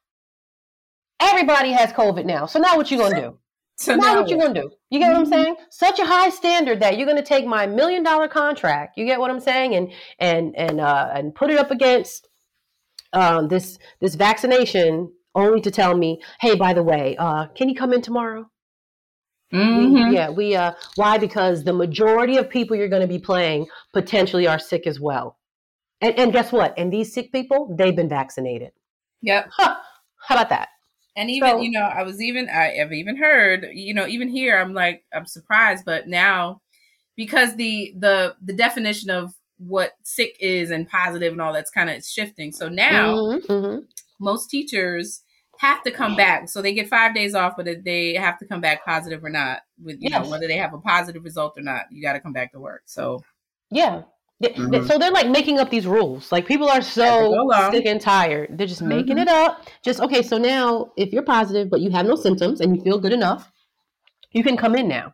everybody 1.20 1.72
has 1.72 1.92
COVID 1.92 2.24
now. 2.24 2.46
So 2.46 2.58
now 2.58 2.76
what 2.76 2.90
you 2.90 2.98
going 2.98 3.14
to 3.14 3.20
do? 3.20 3.38
So 3.80 3.96
now, 3.96 4.12
now 4.12 4.20
what 4.20 4.28
you 4.28 4.36
gonna 4.36 4.52
do? 4.52 4.70
You 4.90 4.98
get 4.98 5.08
what 5.08 5.16
I'm 5.16 5.22
mm-hmm. 5.24 5.32
saying? 5.32 5.56
Such 5.70 5.98
a 6.00 6.04
high 6.04 6.28
standard 6.28 6.80
that 6.80 6.98
you're 6.98 7.06
gonna 7.06 7.22
take 7.22 7.46
my 7.46 7.66
million 7.66 8.02
dollar 8.02 8.28
contract. 8.28 8.98
You 8.98 9.06
get 9.06 9.18
what 9.18 9.30
I'm 9.30 9.40
saying? 9.40 9.74
And 9.74 9.90
and 10.18 10.54
and 10.54 10.80
uh, 10.82 11.08
and 11.14 11.34
put 11.34 11.48
it 11.50 11.58
up 11.58 11.70
against 11.70 12.28
um, 13.14 13.48
this 13.48 13.78
this 14.02 14.16
vaccination, 14.16 15.10
only 15.34 15.62
to 15.62 15.70
tell 15.70 15.96
me, 15.96 16.20
hey, 16.42 16.56
by 16.56 16.74
the 16.74 16.82
way, 16.82 17.16
uh, 17.18 17.46
can 17.54 17.70
you 17.70 17.74
come 17.74 17.94
in 17.94 18.02
tomorrow? 18.02 18.50
Mm-hmm. 19.52 20.08
We, 20.08 20.14
yeah, 20.14 20.30
we 20.30 20.54
uh, 20.54 20.72
why? 20.94 21.18
Because 21.18 21.64
the 21.64 21.72
majority 21.72 22.36
of 22.36 22.48
people 22.48 22.76
you're 22.76 22.88
going 22.88 23.02
to 23.02 23.08
be 23.08 23.18
playing 23.18 23.66
potentially 23.92 24.46
are 24.46 24.58
sick 24.58 24.86
as 24.86 25.00
well. 25.00 25.38
And, 26.00 26.18
and 26.18 26.32
guess 26.32 26.52
what? 26.52 26.74
And 26.78 26.92
these 26.92 27.12
sick 27.12 27.32
people, 27.32 27.74
they've 27.76 27.96
been 27.96 28.08
vaccinated. 28.08 28.70
Yep. 29.22 29.50
Huh. 29.52 29.76
How 30.28 30.34
about 30.36 30.48
that? 30.50 30.68
And 31.16 31.28
even, 31.30 31.50
so, 31.50 31.60
you 31.60 31.70
know, 31.70 31.82
I 31.82 32.04
was 32.04 32.22
even, 32.22 32.48
I 32.48 32.76
have 32.76 32.92
even 32.92 33.16
heard, 33.16 33.66
you 33.72 33.92
know, 33.92 34.06
even 34.06 34.28
here, 34.28 34.56
I'm 34.56 34.72
like, 34.72 35.02
I'm 35.12 35.26
surprised, 35.26 35.84
but 35.84 36.06
now 36.06 36.62
because 37.16 37.56
the, 37.56 37.92
the, 37.98 38.36
the 38.40 38.52
definition 38.52 39.10
of 39.10 39.34
what 39.58 39.92
sick 40.04 40.36
is 40.40 40.70
and 40.70 40.88
positive 40.88 41.32
and 41.32 41.42
all 41.42 41.52
that's 41.52 41.70
kind 41.70 41.90
of 41.90 42.02
shifting. 42.04 42.52
So 42.52 42.68
now 42.68 43.16
mm-hmm, 43.16 43.52
mm-hmm. 43.52 43.78
most 44.18 44.48
teachers 44.48 45.22
have 45.60 45.82
to 45.82 45.90
come 45.90 46.16
back. 46.16 46.48
So 46.48 46.62
they 46.62 46.72
get 46.72 46.88
five 46.88 47.14
days 47.14 47.34
off, 47.34 47.52
but 47.54 47.66
they 47.84 48.14
have 48.14 48.38
to 48.38 48.46
come 48.46 48.62
back 48.62 48.82
positive 48.82 49.22
or 49.22 49.28
not 49.28 49.60
with, 49.82 49.96
you 50.00 50.08
yes. 50.10 50.24
know, 50.24 50.30
whether 50.30 50.48
they 50.48 50.56
have 50.56 50.72
a 50.72 50.78
positive 50.78 51.22
result 51.22 51.52
or 51.58 51.62
not, 51.62 51.82
you 51.90 52.02
got 52.02 52.14
to 52.14 52.20
come 52.20 52.32
back 52.32 52.52
to 52.52 52.60
work. 52.60 52.82
So 52.86 53.22
yeah, 53.70 54.02
Mm-hmm. 54.42 54.86
So 54.86 54.96
they're 54.96 55.10
like 55.10 55.28
making 55.28 55.58
up 55.58 55.68
these 55.68 55.86
rules. 55.86 56.32
Like 56.32 56.46
people 56.46 56.66
are 56.70 56.80
so 56.80 57.50
sick 57.70 57.84
and 57.84 58.00
tired. 58.00 58.56
They're 58.56 58.66
just 58.66 58.80
mm-hmm. 58.80 58.88
making 58.88 59.18
it 59.18 59.28
up. 59.28 59.68
Just 59.84 60.00
okay. 60.00 60.22
So 60.22 60.38
now, 60.38 60.92
if 60.96 61.12
you're 61.12 61.22
positive 61.22 61.68
but 61.68 61.82
you 61.82 61.90
have 61.90 62.06
no 62.06 62.16
symptoms 62.16 62.62
and 62.62 62.74
you 62.74 62.82
feel 62.82 62.98
good 62.98 63.12
enough, 63.12 63.52
you 64.32 64.42
can 64.42 64.56
come 64.56 64.74
in 64.76 64.88
now. 64.88 65.12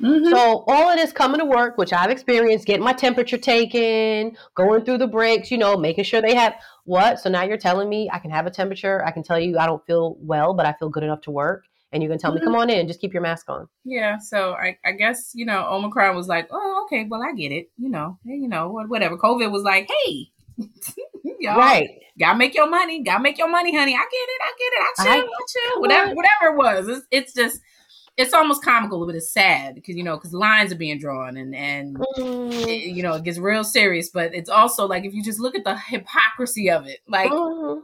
Mm-hmm. 0.00 0.30
So 0.30 0.64
all 0.66 0.90
of 0.90 0.96
this 0.96 1.12
coming 1.12 1.38
to 1.38 1.44
work, 1.44 1.78
which 1.78 1.92
I've 1.92 2.10
experienced, 2.10 2.66
getting 2.66 2.84
my 2.84 2.92
temperature 2.92 3.38
taken, 3.38 4.36
going 4.54 4.84
through 4.84 4.98
the 4.98 5.06
breaks, 5.06 5.50
you 5.50 5.58
know, 5.58 5.76
making 5.76 6.04
sure 6.04 6.20
they 6.20 6.34
have 6.34 6.54
what. 6.84 7.20
So 7.20 7.30
now 7.30 7.42
you're 7.42 7.56
telling 7.56 7.88
me 7.88 8.08
I 8.12 8.18
can 8.18 8.30
have 8.30 8.46
a 8.46 8.50
temperature. 8.50 9.04
I 9.04 9.10
can 9.10 9.22
tell 9.22 9.38
you 9.38 9.58
I 9.58 9.66
don't 9.66 9.84
feel 9.86 10.16
well, 10.20 10.54
but 10.54 10.66
I 10.66 10.72
feel 10.72 10.88
good 10.88 11.04
enough 11.04 11.20
to 11.22 11.30
work 11.30 11.64
and 11.92 12.02
you 12.02 12.08
can 12.08 12.18
tell 12.18 12.30
mm-hmm. 12.32 12.40
me, 12.40 12.44
come 12.44 12.56
on 12.56 12.70
in, 12.70 12.88
just 12.88 13.00
keep 13.00 13.12
your 13.12 13.22
mask 13.22 13.48
on. 13.48 13.68
Yeah. 13.84 14.18
So 14.18 14.54
I, 14.54 14.78
I 14.84 14.92
guess, 14.92 15.32
you 15.34 15.44
know, 15.44 15.66
Omicron 15.70 16.16
was 16.16 16.26
like, 16.26 16.48
oh, 16.50 16.86
okay, 16.86 17.06
well, 17.08 17.22
I 17.22 17.32
get 17.34 17.52
it. 17.52 17.70
You 17.76 17.90
know, 17.90 18.18
you 18.24 18.48
know, 18.48 18.68
whatever. 18.88 19.16
COVID 19.18 19.52
was 19.52 19.62
like, 19.62 19.88
hey, 20.04 20.28
y'all, 21.40 21.56
right. 21.56 21.88
Gotta 22.18 22.38
make 22.38 22.54
your 22.54 22.68
money. 22.68 23.02
Gotta 23.02 23.22
make 23.22 23.38
your 23.38 23.50
money, 23.50 23.76
honey. 23.76 23.94
I 23.94 23.98
get 23.98 24.04
it. 24.04 24.40
I 24.42 24.52
get 24.58 24.72
it. 24.72 24.80
I 24.80 25.04
chill. 25.04 25.12
I, 25.12 25.26
I 25.26 25.70
chill. 25.70 25.80
Whatever, 25.80 26.10
on. 26.10 26.16
whatever 26.16 26.54
it 26.54 26.56
was. 26.56 26.88
It's, 26.88 27.06
it's, 27.10 27.34
just, 27.34 27.60
it's 28.16 28.34
almost 28.34 28.64
comical, 28.64 29.06
but 29.06 29.14
it's 29.14 29.32
sad 29.32 29.74
because, 29.74 29.96
you 29.96 30.02
know, 30.04 30.16
because 30.16 30.34
lines 30.34 30.72
are 30.72 30.76
being 30.76 30.98
drawn 30.98 31.36
and, 31.36 31.54
and, 31.54 31.96
mm. 31.96 32.52
it, 32.66 32.94
you 32.94 33.02
know, 33.02 33.14
it 33.14 33.24
gets 33.24 33.38
real 33.38 33.64
serious, 33.64 34.10
but 34.10 34.34
it's 34.34 34.50
also 34.50 34.86
like, 34.86 35.04
if 35.04 35.14
you 35.14 35.24
just 35.24 35.40
look 35.40 35.54
at 35.54 35.64
the 35.64 35.76
hypocrisy 35.76 36.70
of 36.70 36.86
it, 36.86 36.98
like, 37.08 37.30
mm 37.30 37.82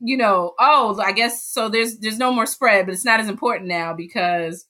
you 0.00 0.16
know, 0.16 0.54
oh, 0.58 0.98
I 1.00 1.12
guess 1.12 1.44
so. 1.44 1.68
There's 1.68 1.98
there's 1.98 2.18
no 2.18 2.32
more 2.32 2.46
spread, 2.46 2.86
but 2.86 2.94
it's 2.94 3.04
not 3.04 3.20
as 3.20 3.28
important 3.28 3.68
now 3.68 3.94
because 3.94 4.66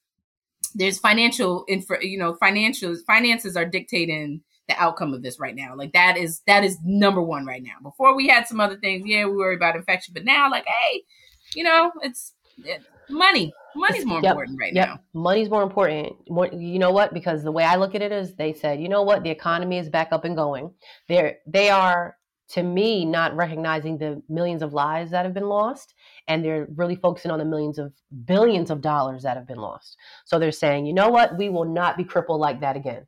there's 0.74 0.98
financial 0.98 1.64
info. 1.68 2.00
You 2.00 2.18
know, 2.18 2.34
financial 2.34 2.96
finances 3.06 3.56
are 3.56 3.66
dictating 3.66 4.40
the 4.68 4.82
outcome 4.82 5.12
of 5.12 5.22
this 5.22 5.38
right 5.38 5.54
now. 5.54 5.74
Like 5.76 5.92
that 5.92 6.16
is 6.16 6.40
that 6.46 6.64
is 6.64 6.78
number 6.82 7.22
one 7.22 7.44
right 7.44 7.62
now. 7.62 7.76
Before 7.82 8.16
we 8.16 8.28
had 8.28 8.46
some 8.46 8.60
other 8.60 8.76
things, 8.78 9.04
yeah, 9.06 9.26
we 9.26 9.36
worry 9.36 9.54
about 9.54 9.76
infection, 9.76 10.14
but 10.14 10.24
now, 10.24 10.50
like, 10.50 10.64
hey, 10.66 11.02
you 11.54 11.64
know, 11.64 11.92
it's 12.02 12.32
money. 13.10 13.52
Money's 13.76 14.06
more 14.06 14.20
yep. 14.22 14.32
important 14.32 14.58
right 14.60 14.74
yep. 14.74 14.88
now. 14.88 15.00
Money's 15.14 15.50
more 15.50 15.62
important. 15.62 16.14
More, 16.28 16.48
you 16.48 16.78
know 16.78 16.90
what? 16.90 17.12
Because 17.12 17.42
the 17.42 17.52
way 17.52 17.64
I 17.64 17.76
look 17.76 17.94
at 17.94 18.02
it 18.02 18.12
is, 18.12 18.34
they 18.34 18.52
said, 18.52 18.80
you 18.80 18.88
know 18.88 19.02
what? 19.02 19.22
The 19.22 19.30
economy 19.30 19.78
is 19.78 19.88
back 19.88 20.08
up 20.10 20.24
and 20.24 20.36
going. 20.36 20.72
They're 21.08 21.36
they 21.46 21.70
are 21.70 22.16
to 22.48 22.62
me 22.62 23.04
not 23.04 23.36
recognizing 23.36 23.98
the 23.98 24.22
millions 24.28 24.62
of 24.62 24.72
lives 24.72 25.10
that 25.10 25.24
have 25.24 25.34
been 25.34 25.48
lost 25.48 25.94
and 26.28 26.44
they're 26.44 26.66
really 26.76 26.96
focusing 26.96 27.30
on 27.30 27.38
the 27.38 27.44
millions 27.44 27.78
of 27.78 27.92
billions 28.24 28.70
of 28.70 28.80
dollars 28.80 29.22
that 29.22 29.36
have 29.36 29.46
been 29.46 29.58
lost 29.58 29.96
so 30.24 30.38
they're 30.38 30.50
saying 30.50 30.86
you 30.86 30.94
know 30.94 31.08
what 31.08 31.36
we 31.36 31.48
will 31.48 31.64
not 31.64 31.96
be 31.96 32.04
crippled 32.04 32.40
like 32.40 32.60
that 32.60 32.76
again 32.76 33.06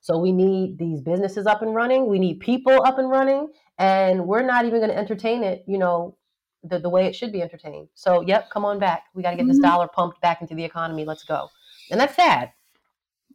so 0.00 0.18
we 0.18 0.32
need 0.32 0.78
these 0.78 1.00
businesses 1.00 1.46
up 1.46 1.62
and 1.62 1.74
running 1.74 2.06
we 2.08 2.18
need 2.18 2.40
people 2.40 2.82
up 2.84 2.98
and 2.98 3.08
running 3.08 3.48
and 3.78 4.26
we're 4.26 4.42
not 4.42 4.64
even 4.64 4.80
going 4.80 4.90
to 4.90 4.98
entertain 4.98 5.44
it 5.44 5.64
you 5.68 5.78
know 5.78 6.16
the, 6.64 6.78
the 6.78 6.88
way 6.88 7.06
it 7.06 7.14
should 7.14 7.32
be 7.32 7.42
entertained. 7.42 7.88
So, 7.94 8.20
yep, 8.20 8.50
come 8.50 8.64
on 8.64 8.78
back. 8.78 9.04
We 9.14 9.22
got 9.22 9.30
to 9.30 9.36
get 9.36 9.46
this 9.46 9.58
mm-hmm. 9.58 9.70
dollar 9.70 9.88
pumped 9.88 10.20
back 10.20 10.40
into 10.40 10.54
the 10.54 10.64
economy. 10.64 11.04
Let's 11.04 11.24
go. 11.24 11.48
And 11.90 12.00
that's 12.00 12.16
sad. 12.16 12.52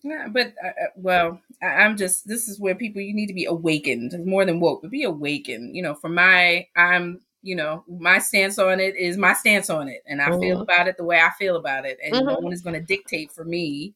Yeah, 0.04 0.28
but 0.32 0.54
uh, 0.64 0.68
uh 0.68 0.88
well, 0.96 1.42
I, 1.62 1.84
am 1.84 1.98
just 1.98 2.28
this 2.28 2.48
is 2.48 2.60
where 2.60 2.76
people 2.76 3.02
you 3.02 3.14
need 3.14 3.28
to 3.28 3.34
be 3.34 3.46
awakened 3.46 4.14
more 4.26 4.46
than 4.46 4.60
woke, 4.60 4.82
but 4.82 4.92
be 4.92 5.04
awakened. 5.04 5.76
You 5.76 5.82
know, 5.82 5.96
for 5.96 6.10
my 6.10 6.68
I'm 6.76 7.22
you 7.42 7.56
know 7.56 7.84
my 7.88 8.20
stance 8.20 8.60
on 8.60 8.80
it 8.80 8.96
is 8.96 9.18
my 9.18 9.34
stance 9.34 9.70
on 9.70 9.88
it, 9.88 10.04
and 10.06 10.22
I 10.22 10.30
mm-hmm. 10.30 10.40
feel 10.40 10.62
about 10.62 10.88
it 10.88 10.98
the 10.98 11.04
way 11.04 11.20
I 11.20 11.32
feel 11.38 11.56
about 11.56 11.86
it, 11.86 11.98
and 12.04 12.14
mm-hmm. 12.14 12.28
no 12.28 12.36
one 12.40 12.54
is 12.54 12.62
going 12.62 12.76
to 12.76 12.86
dictate 12.86 13.32
for 13.32 13.44
me 13.44 13.96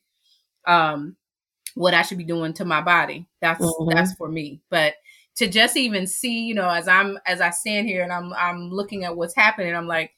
um 0.65 1.15
what 1.75 1.93
I 1.93 2.01
should 2.01 2.17
be 2.17 2.23
doing 2.23 2.53
to 2.53 2.65
my 2.65 2.81
body. 2.81 3.27
That's 3.39 3.63
mm-hmm. 3.63 3.89
that's 3.95 4.13
for 4.13 4.27
me. 4.27 4.61
But 4.69 4.95
to 5.41 5.47
just 5.47 5.75
even 5.75 6.05
see, 6.05 6.43
you 6.43 6.53
know, 6.53 6.69
as 6.69 6.87
I'm 6.87 7.17
as 7.25 7.41
I 7.41 7.49
stand 7.49 7.87
here 7.87 8.03
and 8.03 8.13
I'm 8.13 8.31
I'm 8.33 8.69
looking 8.69 9.05
at 9.05 9.17
what's 9.17 9.35
happening, 9.35 9.75
I'm 9.75 9.87
like, 9.87 10.11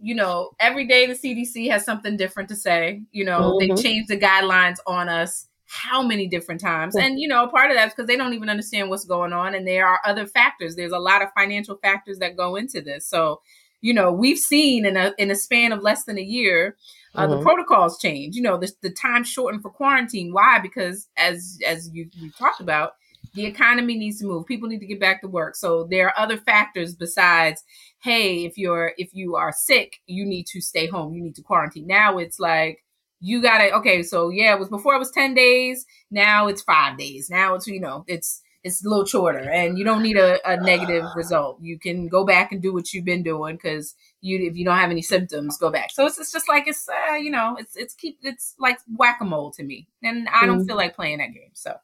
you 0.00 0.14
know, 0.14 0.50
every 0.60 0.86
day 0.86 1.06
the 1.06 1.14
CDC 1.14 1.68
has 1.72 1.84
something 1.84 2.16
different 2.16 2.48
to 2.50 2.54
say. 2.54 3.02
You 3.10 3.24
know, 3.24 3.40
mm-hmm. 3.40 3.74
they 3.74 3.82
change 3.82 4.06
the 4.06 4.16
guidelines 4.16 4.76
on 4.86 5.08
us 5.08 5.48
how 5.66 6.00
many 6.00 6.28
different 6.28 6.60
times. 6.60 6.94
And 6.94 7.18
you 7.18 7.26
know, 7.26 7.48
part 7.48 7.72
of 7.72 7.76
that's 7.76 7.92
because 7.92 8.06
they 8.06 8.16
don't 8.16 8.34
even 8.34 8.48
understand 8.48 8.88
what's 8.88 9.04
going 9.04 9.32
on 9.32 9.56
and 9.56 9.66
there 9.66 9.84
are 9.84 9.98
other 10.04 10.28
factors. 10.28 10.76
There's 10.76 10.92
a 10.92 10.98
lot 11.00 11.20
of 11.20 11.30
financial 11.36 11.76
factors 11.78 12.20
that 12.20 12.36
go 12.36 12.54
into 12.54 12.82
this. 12.82 13.08
So, 13.08 13.40
you 13.80 13.92
know, 13.92 14.12
we've 14.12 14.38
seen 14.38 14.86
in 14.86 14.96
a 14.96 15.12
in 15.18 15.32
a 15.32 15.34
span 15.34 15.72
of 15.72 15.82
less 15.82 16.04
than 16.04 16.18
a 16.18 16.22
year 16.22 16.76
uh, 17.16 17.26
mm-hmm. 17.26 17.38
the 17.38 17.42
protocols 17.42 17.98
change. 17.98 18.36
You 18.36 18.42
know, 18.42 18.58
the, 18.58 18.70
the 18.80 18.90
time 18.90 19.24
shortened 19.24 19.62
for 19.62 19.70
quarantine. 19.70 20.32
Why? 20.32 20.60
Because 20.60 21.08
as 21.16 21.58
as 21.66 21.90
you 21.92 22.08
you 22.12 22.30
talked 22.30 22.60
about, 22.60 22.92
the 23.34 23.44
economy 23.44 23.96
needs 23.96 24.20
to 24.20 24.26
move. 24.26 24.46
People 24.46 24.68
need 24.68 24.80
to 24.80 24.86
get 24.86 25.00
back 25.00 25.20
to 25.20 25.28
work. 25.28 25.56
So 25.56 25.86
there 25.90 26.08
are 26.08 26.18
other 26.18 26.36
factors 26.36 26.94
besides 26.94 27.62
hey 28.02 28.44
if 28.44 28.56
you're 28.56 28.92
if 28.96 29.10
you 29.12 29.36
are 29.36 29.52
sick 29.52 30.00
you 30.06 30.24
need 30.24 30.46
to 30.48 30.60
stay 30.60 30.86
home. 30.86 31.14
You 31.14 31.22
need 31.22 31.34
to 31.36 31.42
quarantine. 31.42 31.86
Now 31.86 32.18
it's 32.18 32.38
like 32.38 32.84
you 33.20 33.42
gotta 33.42 33.72
okay 33.76 34.02
so 34.02 34.28
yeah 34.28 34.54
it 34.54 34.58
was 34.58 34.68
before 34.68 34.94
it 34.94 34.98
was 34.98 35.10
10 35.10 35.34
days 35.34 35.86
now 36.10 36.46
it's 36.46 36.62
five 36.62 36.96
days. 36.96 37.28
Now 37.28 37.54
it's 37.54 37.66
you 37.66 37.80
know 37.80 38.04
it's 38.06 38.40
it's 38.62 38.84
a 38.84 38.88
little 38.88 39.04
shorter 39.04 39.50
and 39.50 39.78
you 39.78 39.84
don't 39.84 40.02
need 40.02 40.16
a, 40.16 40.38
a 40.50 40.56
negative 40.56 41.04
result. 41.14 41.58
You 41.60 41.78
can 41.78 42.08
go 42.08 42.24
back 42.24 42.50
and 42.50 42.62
do 42.62 42.72
what 42.72 42.94
you've 42.94 43.04
been 43.04 43.22
doing 43.22 43.56
because 43.56 43.94
you 44.22 44.38
if 44.38 44.56
you 44.56 44.64
don't 44.64 44.78
have 44.78 44.90
any 44.90 45.02
symptoms 45.02 45.58
go 45.58 45.70
back. 45.70 45.90
So 45.92 46.06
it's, 46.06 46.18
it's 46.18 46.32
just 46.32 46.48
like 46.48 46.66
it's 46.66 46.88
uh, 46.88 47.14
you 47.14 47.30
know 47.30 47.56
it's 47.58 47.76
it's 47.76 47.94
keep 47.94 48.18
it's 48.22 48.54
like 48.58 48.78
whack-a-mole 48.96 49.52
to 49.52 49.64
me. 49.64 49.88
And 50.02 50.28
i 50.28 50.46
don't 50.46 50.62
mm. 50.62 50.66
feel 50.66 50.76
like 50.76 50.96
playing 50.96 51.18
that 51.18 51.34
game 51.34 51.50
so. 51.52 51.74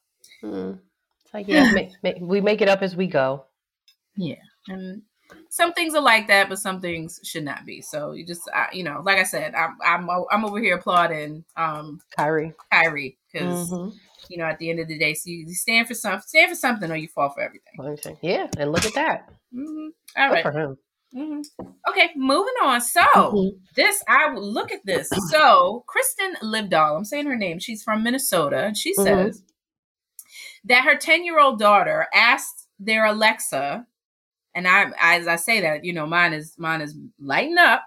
Mm. 0.42 0.78
It's 1.32 1.34
like 1.34 1.48
yeah, 1.48 1.70
make, 1.72 1.90
make, 2.02 2.16
we 2.20 2.40
make 2.40 2.60
it 2.60 2.68
up 2.68 2.82
as 2.82 2.96
we 2.96 3.06
go. 3.06 3.44
Yeah, 4.16 4.34
and 4.66 5.02
some 5.48 5.72
things 5.72 5.94
are 5.94 6.02
like 6.02 6.26
that, 6.26 6.48
but 6.48 6.58
some 6.58 6.80
things 6.80 7.20
should 7.22 7.44
not 7.44 7.64
be. 7.64 7.80
So 7.82 8.12
you 8.12 8.26
just, 8.26 8.42
I, 8.52 8.66
you 8.72 8.82
know, 8.82 9.00
like 9.04 9.18
I 9.18 9.22
said, 9.22 9.54
I'm 9.54 9.76
I'm 9.84 10.10
I'm 10.30 10.44
over 10.44 10.58
here 10.58 10.76
applauding 10.76 11.44
um 11.56 12.00
Kyrie, 12.16 12.52
Kyrie, 12.72 13.16
because 13.32 13.70
mm-hmm. 13.70 13.96
you 14.28 14.38
know 14.38 14.44
at 14.44 14.58
the 14.58 14.70
end 14.70 14.80
of 14.80 14.88
the 14.88 14.98
day, 14.98 15.14
so 15.14 15.30
you 15.30 15.54
stand 15.54 15.86
for 15.86 15.94
something, 15.94 16.26
stand 16.26 16.50
for 16.50 16.56
something, 16.56 16.90
or 16.90 16.96
you 16.96 17.06
fall 17.06 17.30
for 17.30 17.42
everything. 17.42 18.16
Yeah, 18.22 18.48
and 18.58 18.72
look 18.72 18.84
at 18.84 18.94
that. 18.94 19.28
Mm-hmm. 19.54 19.88
All 20.20 20.30
right. 20.30 20.42
for 20.42 20.52
him. 20.52 20.78
Mm-hmm. 21.14 21.66
Okay, 21.90 22.10
moving 22.16 22.54
on. 22.62 22.80
So 22.80 23.02
mm-hmm. 23.02 23.56
this, 23.74 24.02
I 24.08 24.32
look 24.34 24.70
at 24.70 24.84
this. 24.84 25.10
So 25.28 25.84
Kristen 25.88 26.34
Livdahl, 26.42 26.96
I'm 26.96 27.04
saying 27.04 27.26
her 27.26 27.36
name. 27.36 27.58
She's 27.58 27.82
from 27.82 28.04
Minnesota. 28.04 28.64
And 28.66 28.76
she 28.76 28.92
mm-hmm. 28.92 29.02
says 29.02 29.42
that 30.64 30.84
her 30.84 30.96
10 30.96 31.24
year 31.24 31.40
old 31.40 31.58
daughter 31.58 32.06
asked 32.14 32.68
their 32.78 33.06
Alexa, 33.06 33.86
and 34.54 34.66
I, 34.66 34.90
as 35.00 35.28
I 35.28 35.36
say 35.36 35.60
that, 35.60 35.84
you 35.84 35.92
know, 35.92 36.06
mine 36.06 36.32
is 36.32 36.54
mine 36.58 36.80
is 36.80 36.96
lighting 37.20 37.58
up. 37.58 37.84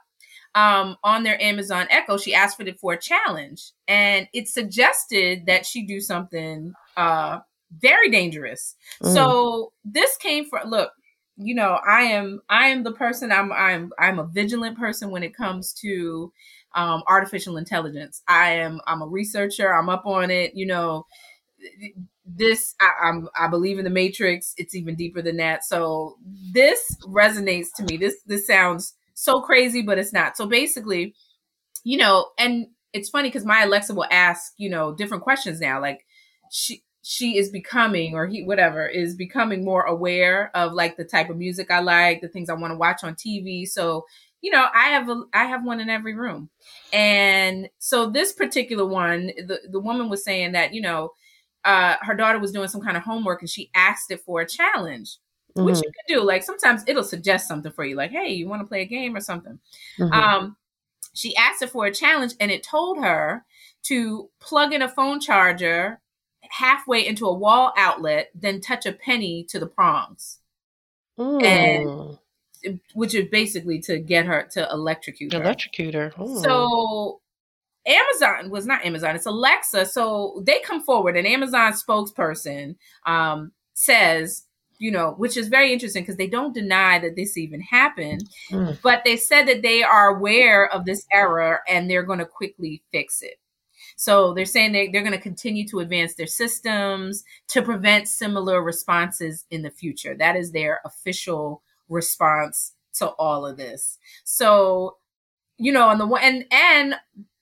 Um, 0.55 0.97
on 1.03 1.23
their 1.23 1.41
Amazon 1.41 1.87
Echo, 1.89 2.15
she 2.15 2.35
asked 2.35 2.57
for 2.57 2.63
it 2.63 2.79
for 2.79 2.93
a 2.93 2.99
challenge, 2.99 3.71
and 3.87 4.27
it 4.33 4.47
suggested 4.47 5.47
that 5.47 5.65
she 5.65 5.83
do 5.83 5.99
something 5.99 6.73
uh, 6.95 7.39
very 7.79 8.09
dangerous. 8.11 8.75
Mm. 9.01 9.13
So 9.13 9.73
this 9.83 10.15
came 10.17 10.45
from 10.45 10.69
look, 10.69 10.91
you 11.37 11.55
know, 11.55 11.79
I 11.87 12.01
am 12.03 12.41
I 12.49 12.67
am 12.67 12.83
the 12.83 12.91
person 12.91 13.31
I'm 13.31 13.51
I'm 13.51 13.91
I'm 13.97 14.19
a 14.19 14.27
vigilant 14.27 14.77
person 14.77 15.09
when 15.09 15.23
it 15.23 15.35
comes 15.35 15.73
to 15.81 16.31
um, 16.75 17.03
artificial 17.07 17.57
intelligence. 17.57 18.21
I 18.27 18.51
am 18.51 18.79
I'm 18.87 19.01
a 19.01 19.07
researcher. 19.07 19.73
I'm 19.73 19.89
up 19.89 20.05
on 20.05 20.29
it. 20.29 20.53
You 20.55 20.67
know, 20.67 21.05
this 22.25 22.75
I, 22.79 23.09
am 23.09 23.27
I 23.37 23.47
believe 23.47 23.79
in 23.79 23.83
the 23.83 23.89
Matrix. 23.89 24.53
It's 24.57 24.75
even 24.75 24.95
deeper 24.95 25.21
than 25.21 25.37
that. 25.37 25.63
So 25.63 26.17
this 26.51 26.97
resonates 27.07 27.67
to 27.77 27.83
me. 27.83 27.97
This 27.97 28.21
this 28.25 28.47
sounds 28.47 28.93
so 29.13 29.41
crazy, 29.41 29.81
but 29.81 29.97
it's 29.97 30.13
not. 30.13 30.37
So 30.37 30.45
basically, 30.45 31.15
you 31.83 31.97
know, 31.97 32.27
and 32.39 32.67
it's 32.93 33.09
funny 33.09 33.29
because 33.29 33.45
my 33.45 33.63
Alexa 33.63 33.93
will 33.93 34.07
ask, 34.11 34.53
you 34.57 34.69
know, 34.69 34.93
different 34.93 35.23
questions 35.23 35.59
now. 35.59 35.81
Like 35.81 36.05
she 36.51 36.83
she 37.01 37.37
is 37.37 37.49
becoming 37.49 38.15
or 38.15 38.27
he 38.27 38.43
whatever 38.43 38.87
is 38.87 39.15
becoming 39.15 39.65
more 39.65 39.83
aware 39.83 40.49
of 40.55 40.71
like 40.71 40.95
the 40.95 41.03
type 41.03 41.29
of 41.29 41.37
music 41.37 41.69
I 41.69 41.81
like, 41.81 42.21
the 42.21 42.29
things 42.29 42.49
I 42.49 42.53
want 42.53 42.71
to 42.71 42.77
watch 42.77 43.03
on 43.03 43.15
TV. 43.15 43.67
So 43.67 44.05
you 44.43 44.51
know, 44.51 44.65
I 44.73 44.89
have 44.89 45.09
a 45.09 45.23
I 45.33 45.45
have 45.45 45.65
one 45.65 45.79
in 45.79 45.89
every 45.89 46.15
room. 46.15 46.49
And 46.91 47.69
so 47.79 48.09
this 48.09 48.33
particular 48.33 48.85
one, 48.85 49.27
the, 49.27 49.59
the 49.71 49.79
woman 49.79 50.09
was 50.09 50.23
saying 50.23 50.51
that, 50.51 50.73
you 50.73 50.81
know, 50.81 51.11
uh, 51.65 51.95
her 52.01 52.13
daughter 52.13 52.39
was 52.39 52.51
doing 52.51 52.67
some 52.67 52.81
kind 52.81 52.97
of 52.97 53.03
homework 53.03 53.41
and 53.41 53.49
she 53.49 53.69
asked 53.73 54.11
it 54.11 54.21
for 54.21 54.41
a 54.41 54.47
challenge, 54.47 55.17
mm-hmm. 55.55 55.65
which 55.65 55.77
you 55.77 55.83
can 55.83 56.17
do. 56.17 56.23
Like 56.23 56.43
sometimes 56.43 56.83
it'll 56.87 57.03
suggest 57.03 57.47
something 57.47 57.71
for 57.71 57.85
you, 57.85 57.95
like, 57.95 58.11
hey, 58.11 58.29
you 58.29 58.47
want 58.47 58.61
to 58.61 58.67
play 58.67 58.81
a 58.81 58.85
game 58.85 59.15
or 59.15 59.21
something. 59.21 59.59
Mm-hmm. 59.99 60.13
Um, 60.13 60.57
she 61.13 61.35
asked 61.35 61.61
it 61.61 61.69
for 61.69 61.85
a 61.85 61.93
challenge 61.93 62.33
and 62.39 62.51
it 62.51 62.63
told 62.63 62.97
her 62.97 63.45
to 63.83 64.29
plug 64.39 64.73
in 64.73 64.81
a 64.81 64.89
phone 64.89 65.19
charger 65.19 65.99
halfway 66.49 67.05
into 67.05 67.25
a 67.25 67.33
wall 67.33 67.73
outlet, 67.77 68.29
then 68.35 68.61
touch 68.61 68.85
a 68.85 68.91
penny 68.91 69.43
to 69.49 69.59
the 69.59 69.67
prongs. 69.67 70.39
Mm. 71.17 71.43
And 71.43 72.17
which 72.93 73.13
is 73.13 73.29
basically 73.29 73.79
to 73.81 73.99
get 73.99 74.25
her 74.25 74.47
to 74.51 74.67
electrocute 74.71 75.33
her. 75.33 75.41
Electrocute 75.41 75.93
her. 75.93 76.13
So 76.17 77.21
Amazon 77.85 78.49
was 78.49 78.65
not 78.65 78.85
Amazon, 78.85 79.15
it's 79.15 79.25
Alexa. 79.25 79.85
So 79.87 80.41
they 80.45 80.59
come 80.59 80.81
forward, 80.81 81.17
an 81.17 81.25
Amazon 81.25 81.73
spokesperson 81.73 82.75
um, 83.05 83.51
says, 83.73 84.45
you 84.79 84.91
know, 84.91 85.11
which 85.17 85.37
is 85.37 85.47
very 85.47 85.71
interesting 85.71 86.03
because 86.03 86.17
they 86.17 86.27
don't 86.27 86.53
deny 86.53 86.99
that 86.99 87.15
this 87.15 87.37
even 87.37 87.61
happened, 87.61 88.27
mm. 88.49 88.77
but 88.81 89.03
they 89.05 89.15
said 89.17 89.47
that 89.47 89.61
they 89.61 89.83
are 89.83 90.15
aware 90.15 90.67
of 90.73 90.85
this 90.85 91.05
error 91.11 91.61
and 91.67 91.89
they're 91.89 92.03
going 92.03 92.19
to 92.19 92.25
quickly 92.25 92.81
fix 92.91 93.21
it. 93.21 93.35
So 93.95 94.33
they're 94.33 94.45
saying 94.45 94.71
they, 94.71 94.87
they're 94.87 95.01
going 95.01 95.13
to 95.13 95.19
continue 95.19 95.67
to 95.69 95.79
advance 95.79 96.15
their 96.15 96.27
systems 96.27 97.23
to 97.49 97.61
prevent 97.61 98.07
similar 98.07 98.61
responses 98.63 99.45
in 99.51 99.61
the 99.61 99.69
future. 99.69 100.15
That 100.15 100.35
is 100.35 100.51
their 100.51 100.81
official 100.83 101.61
response 101.89 102.73
to 102.95 103.07
all 103.07 103.45
of 103.45 103.57
this. 103.57 103.97
So, 104.23 104.97
you 105.57 105.71
know, 105.71 105.87
on 105.87 105.97
the 105.97 106.07
one 106.07 106.23
and 106.23 106.45
and 106.51 106.95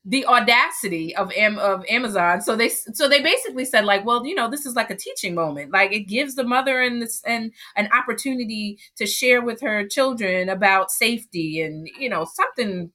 the 0.03 0.25
audacity 0.25 1.15
of 1.15 1.31
Am- 1.33 1.59
of 1.59 1.85
Amazon. 1.87 2.41
So 2.41 2.55
they 2.55 2.69
so 2.69 3.07
they 3.07 3.21
basically 3.21 3.65
said 3.65 3.85
like, 3.85 4.05
well, 4.05 4.25
you 4.25 4.33
know, 4.33 4.49
this 4.49 4.65
is 4.65 4.75
like 4.75 4.89
a 4.89 4.95
teaching 4.95 5.35
moment. 5.35 5.71
Like 5.71 5.91
it 5.93 6.07
gives 6.07 6.35
the 6.35 6.43
mother 6.43 6.81
and 6.81 7.01
this 7.01 7.21
and 7.25 7.51
an 7.75 7.89
opportunity 7.93 8.79
to 8.97 9.05
share 9.05 9.41
with 9.41 9.61
her 9.61 9.87
children 9.87 10.49
about 10.49 10.91
safety 10.91 11.61
and 11.61 11.87
you 11.99 12.09
know 12.09 12.25
something 12.25 12.91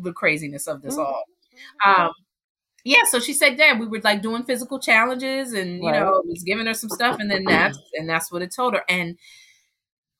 the 0.00 0.12
craziness 0.12 0.66
of 0.66 0.80
this 0.82 0.96
mm-hmm. 0.96 1.02
all. 1.02 1.24
Um 1.84 2.12
yeah, 2.84 3.04
so 3.08 3.20
she 3.20 3.32
said, 3.32 3.56
"Dad, 3.56 3.78
we 3.78 3.86
were 3.86 4.00
like 4.02 4.22
doing 4.22 4.42
physical 4.42 4.80
challenges, 4.80 5.52
and 5.52 5.82
you 5.82 5.88
right. 5.88 6.00
know, 6.00 6.16
it 6.16 6.26
was 6.26 6.42
giving 6.42 6.66
her 6.66 6.74
some 6.74 6.90
stuff, 6.90 7.20
and 7.20 7.30
then 7.30 7.44
that's 7.44 7.78
and 7.94 8.08
that's 8.08 8.32
what 8.32 8.42
it 8.42 8.52
told 8.54 8.74
her." 8.74 8.82
And 8.88 9.16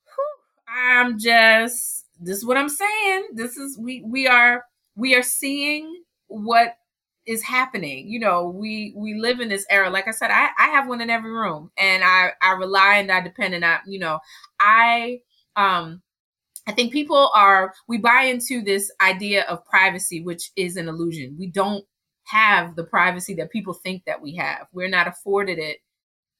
whew, 0.05 0.73
I'm 0.73 1.19
just 1.19 2.05
this 2.21 2.37
is 2.37 2.45
what 2.45 2.55
I'm 2.55 2.69
saying. 2.69 3.27
This 3.33 3.57
is 3.57 3.77
we 3.77 4.01
we 4.07 4.27
are 4.27 4.63
we 4.95 5.15
are 5.15 5.23
seeing 5.23 6.03
what 6.27 6.75
is 7.25 7.41
happening 7.41 8.07
you 8.07 8.19
know 8.19 8.49
we 8.49 8.93
we 8.97 9.13
live 9.13 9.39
in 9.39 9.47
this 9.47 9.65
era 9.69 9.89
like 9.89 10.07
i 10.07 10.11
said 10.11 10.29
i 10.29 10.49
i 10.57 10.67
have 10.67 10.87
one 10.87 10.99
in 10.99 11.09
every 11.09 11.31
room 11.31 11.71
and 11.77 12.03
i 12.03 12.31
i 12.41 12.51
rely 12.51 12.95
and 12.95 13.11
i 13.11 13.21
depend 13.21 13.53
and 13.53 13.63
i 13.63 13.79
you 13.87 13.99
know 13.99 14.19
i 14.59 15.19
um 15.55 16.01
I 16.67 16.71
think 16.71 16.93
people 16.93 17.29
are, 17.35 17.73
we 17.87 17.97
buy 17.97 18.23
into 18.23 18.61
this 18.61 18.91
idea 19.01 19.43
of 19.49 19.65
privacy, 19.65 20.21
which 20.21 20.51
is 20.55 20.77
an 20.77 20.87
illusion. 20.87 21.35
We 21.37 21.47
don't 21.47 21.83
have 22.25 22.75
the 22.75 22.85
privacy 22.85 23.33
that 23.35 23.51
people 23.51 23.73
think 23.73 24.03
that 24.05 24.21
we 24.21 24.35
have. 24.35 24.67
We're 24.71 24.87
not 24.87 25.07
afforded 25.07 25.59
it 25.59 25.79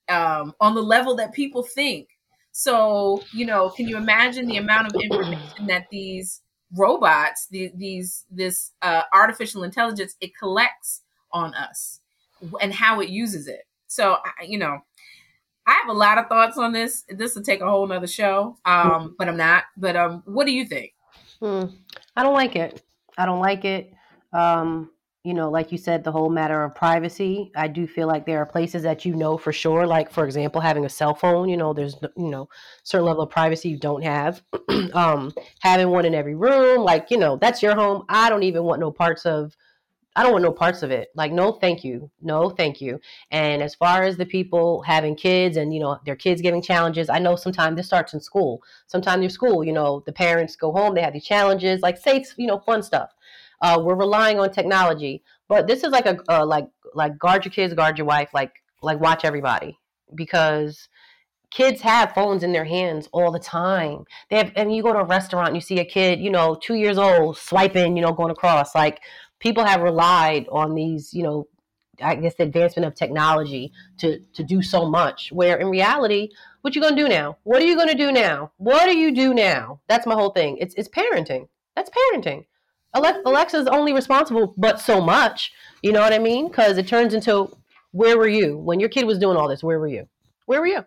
um, 0.09 0.53
on 0.61 0.75
the 0.75 0.81
level 0.81 1.15
that 1.17 1.33
people 1.33 1.63
think. 1.63 2.07
So, 2.51 3.23
you 3.33 3.45
know, 3.45 3.69
can 3.69 3.87
you 3.87 3.97
imagine 3.97 4.47
the 4.47 4.57
amount 4.57 4.87
of 4.87 5.01
information 5.01 5.67
that 5.67 5.87
these 5.91 6.41
robots, 6.75 7.47
the, 7.49 7.71
these 7.75 8.25
this 8.31 8.71
uh, 8.81 9.03
artificial 9.13 9.63
intelligence, 9.63 10.15
it 10.21 10.37
collects 10.37 11.01
on 11.31 11.53
us 11.53 11.99
and 12.61 12.73
how 12.73 12.99
it 12.99 13.09
uses 13.09 13.47
it? 13.47 13.63
So, 13.87 14.17
you 14.45 14.57
know, 14.57 14.79
I 15.65 15.71
have 15.81 15.89
a 15.89 15.97
lot 15.97 16.17
of 16.17 16.27
thoughts 16.27 16.57
on 16.57 16.73
this. 16.73 17.03
This 17.09 17.35
will 17.35 17.43
take 17.43 17.61
a 17.61 17.69
whole 17.69 17.87
nother 17.87 18.07
show, 18.07 18.57
um, 18.65 19.15
but 19.17 19.29
I'm 19.29 19.37
not. 19.37 19.63
But 19.77 19.95
um, 19.95 20.23
what 20.25 20.45
do 20.45 20.51
you 20.51 20.65
think? 20.65 20.93
Hmm. 21.39 21.65
I 22.15 22.23
don't 22.23 22.33
like 22.33 22.55
it. 22.55 22.81
I 23.17 23.25
don't 23.25 23.39
like 23.39 23.65
it. 23.65 23.93
Um, 24.33 24.89
you 25.23 25.33
know, 25.33 25.49
like 25.49 25.71
you 25.71 25.77
said, 25.77 26.03
the 26.03 26.11
whole 26.11 26.29
matter 26.29 26.63
of 26.63 26.75
privacy. 26.75 27.49
I 27.55 27.69
do 27.69 27.87
feel 27.87 28.07
like 28.07 28.25
there 28.25 28.39
are 28.39 28.45
places 28.45 28.83
that 28.83 29.05
you 29.05 29.15
know 29.15 29.37
for 29.37 29.53
sure, 29.53 29.87
like 29.87 30.11
for 30.11 30.25
example, 30.25 30.59
having 30.59 30.83
a 30.83 30.89
cell 30.89 31.15
phone. 31.15 31.47
You 31.47 31.55
know, 31.55 31.73
there's 31.73 31.95
you 32.17 32.27
know 32.29 32.49
certain 32.83 33.05
level 33.05 33.23
of 33.23 33.29
privacy 33.29 33.69
you 33.69 33.79
don't 33.79 34.03
have. 34.03 34.41
um, 34.93 35.33
having 35.61 35.89
one 35.89 36.05
in 36.05 36.13
every 36.13 36.35
room, 36.35 36.81
like 36.81 37.09
you 37.09 37.17
know, 37.17 37.37
that's 37.37 37.63
your 37.63 37.75
home. 37.75 38.03
I 38.09 38.29
don't 38.29 38.43
even 38.43 38.63
want 38.63 38.81
no 38.81 38.91
parts 38.91 39.25
of 39.25 39.55
I 40.15 40.23
don't 40.23 40.33
want 40.33 40.43
no 40.43 40.51
parts 40.51 40.83
of 40.83 40.91
it. 40.91 41.09
Like, 41.15 41.31
no, 41.31 41.53
thank 41.53 41.83
you. 41.83 42.11
No, 42.21 42.49
thank 42.49 42.79
you. 42.79 42.99
And 43.31 43.63
as 43.63 43.73
far 43.73 44.03
as 44.03 44.15
the 44.15 44.25
people 44.27 44.83
having 44.83 45.15
kids 45.15 45.57
and, 45.57 45.73
you 45.73 45.79
know, 45.79 45.97
their 46.05 46.15
kids 46.15 46.41
giving 46.41 46.61
challenges, 46.61 47.09
I 47.09 47.17
know 47.17 47.35
sometimes 47.35 47.77
this 47.77 47.87
starts 47.87 48.13
in 48.13 48.19
school. 48.19 48.61
Sometimes 48.85 49.23
in 49.23 49.29
school, 49.31 49.63
you 49.63 49.73
know, 49.73 50.03
the 50.05 50.13
parents 50.13 50.55
go 50.55 50.71
home, 50.71 50.93
they 50.93 51.01
have 51.01 51.13
these 51.13 51.25
challenges, 51.25 51.81
like 51.81 51.97
safe, 51.97 52.31
you 52.37 52.45
know, 52.45 52.59
fun 52.59 52.83
stuff. 52.83 53.09
Uh, 53.63 53.79
we're 53.81 53.95
relying 53.95 54.39
on 54.39 54.51
technology, 54.51 55.23
but 55.47 55.65
this 55.67 55.83
is 55.83 55.89
like 55.89 56.05
a, 56.05 56.17
uh, 56.29 56.45
like, 56.45 56.67
like 56.93 57.17
guard 57.17 57.45
your 57.45 57.51
kids, 57.51 57.73
guard 57.73 57.97
your 57.97 58.05
wife, 58.05 58.29
like, 58.33 58.51
like 58.81 58.99
watch 58.99 59.23
everybody 59.23 59.79
because 60.13 60.89
kids 61.49 61.81
have 61.81 62.13
phones 62.13 62.43
in 62.43 62.51
their 62.51 62.65
hands 62.65 63.07
all 63.13 63.31
the 63.31 63.39
time. 63.39 64.03
They 64.29 64.37
have, 64.37 64.51
and 64.55 64.75
you 64.75 64.83
go 64.83 64.91
to 64.91 64.99
a 64.99 65.05
restaurant 65.05 65.47
and 65.47 65.55
you 65.55 65.61
see 65.61 65.79
a 65.79 65.85
kid, 65.85 66.19
you 66.19 66.29
know, 66.29 66.55
two 66.55 66.75
years 66.75 66.97
old, 66.97 67.37
swiping, 67.37 67.95
you 67.95 68.01
know, 68.01 68.11
going 68.11 68.31
across. 68.31 68.75
Like 68.75 68.99
people 69.39 69.63
have 69.63 69.81
relied 69.81 70.47
on 70.51 70.75
these, 70.75 71.13
you 71.13 71.23
know, 71.23 71.47
I 72.01 72.15
guess 72.15 72.35
the 72.35 72.43
advancement 72.43 72.87
of 72.87 72.95
technology 72.95 73.71
to 73.99 74.19
to 74.33 74.43
do 74.43 74.63
so 74.63 74.89
much. 74.89 75.31
Where 75.31 75.57
in 75.57 75.67
reality, 75.69 76.29
what 76.61 76.75
you 76.75 76.81
gonna 76.81 76.95
do 76.95 77.07
now? 77.07 77.37
What 77.43 77.61
are 77.61 77.65
you 77.65 77.75
gonna 77.77 77.93
do 77.93 78.11
now? 78.11 78.51
What 78.57 78.85
do 78.85 78.97
you 78.97 79.13
do 79.13 79.33
now? 79.33 79.79
That's 79.87 80.07
my 80.07 80.15
whole 80.15 80.31
thing. 80.31 80.57
It's 80.59 80.73
it's 80.75 80.89
parenting. 80.89 81.47
That's 81.75 81.91
parenting. 81.91 82.45
Alexa's 82.93 83.67
only 83.67 83.93
responsible, 83.93 84.53
but 84.57 84.79
so 84.79 85.01
much. 85.01 85.51
You 85.81 85.91
know 85.91 86.01
what 86.01 86.13
I 86.13 86.19
mean? 86.19 86.47
Because 86.47 86.77
it 86.77 86.87
turns 86.87 87.13
into 87.13 87.55
where 87.91 88.17
were 88.17 88.27
you 88.27 88.57
when 88.57 88.79
your 88.79 88.89
kid 88.89 89.05
was 89.05 89.17
doing 89.17 89.37
all 89.37 89.47
this? 89.47 89.63
Where 89.63 89.79
were 89.79 89.87
you? 89.87 90.07
Where 90.45 90.59
were 90.59 90.67
you? 90.67 90.85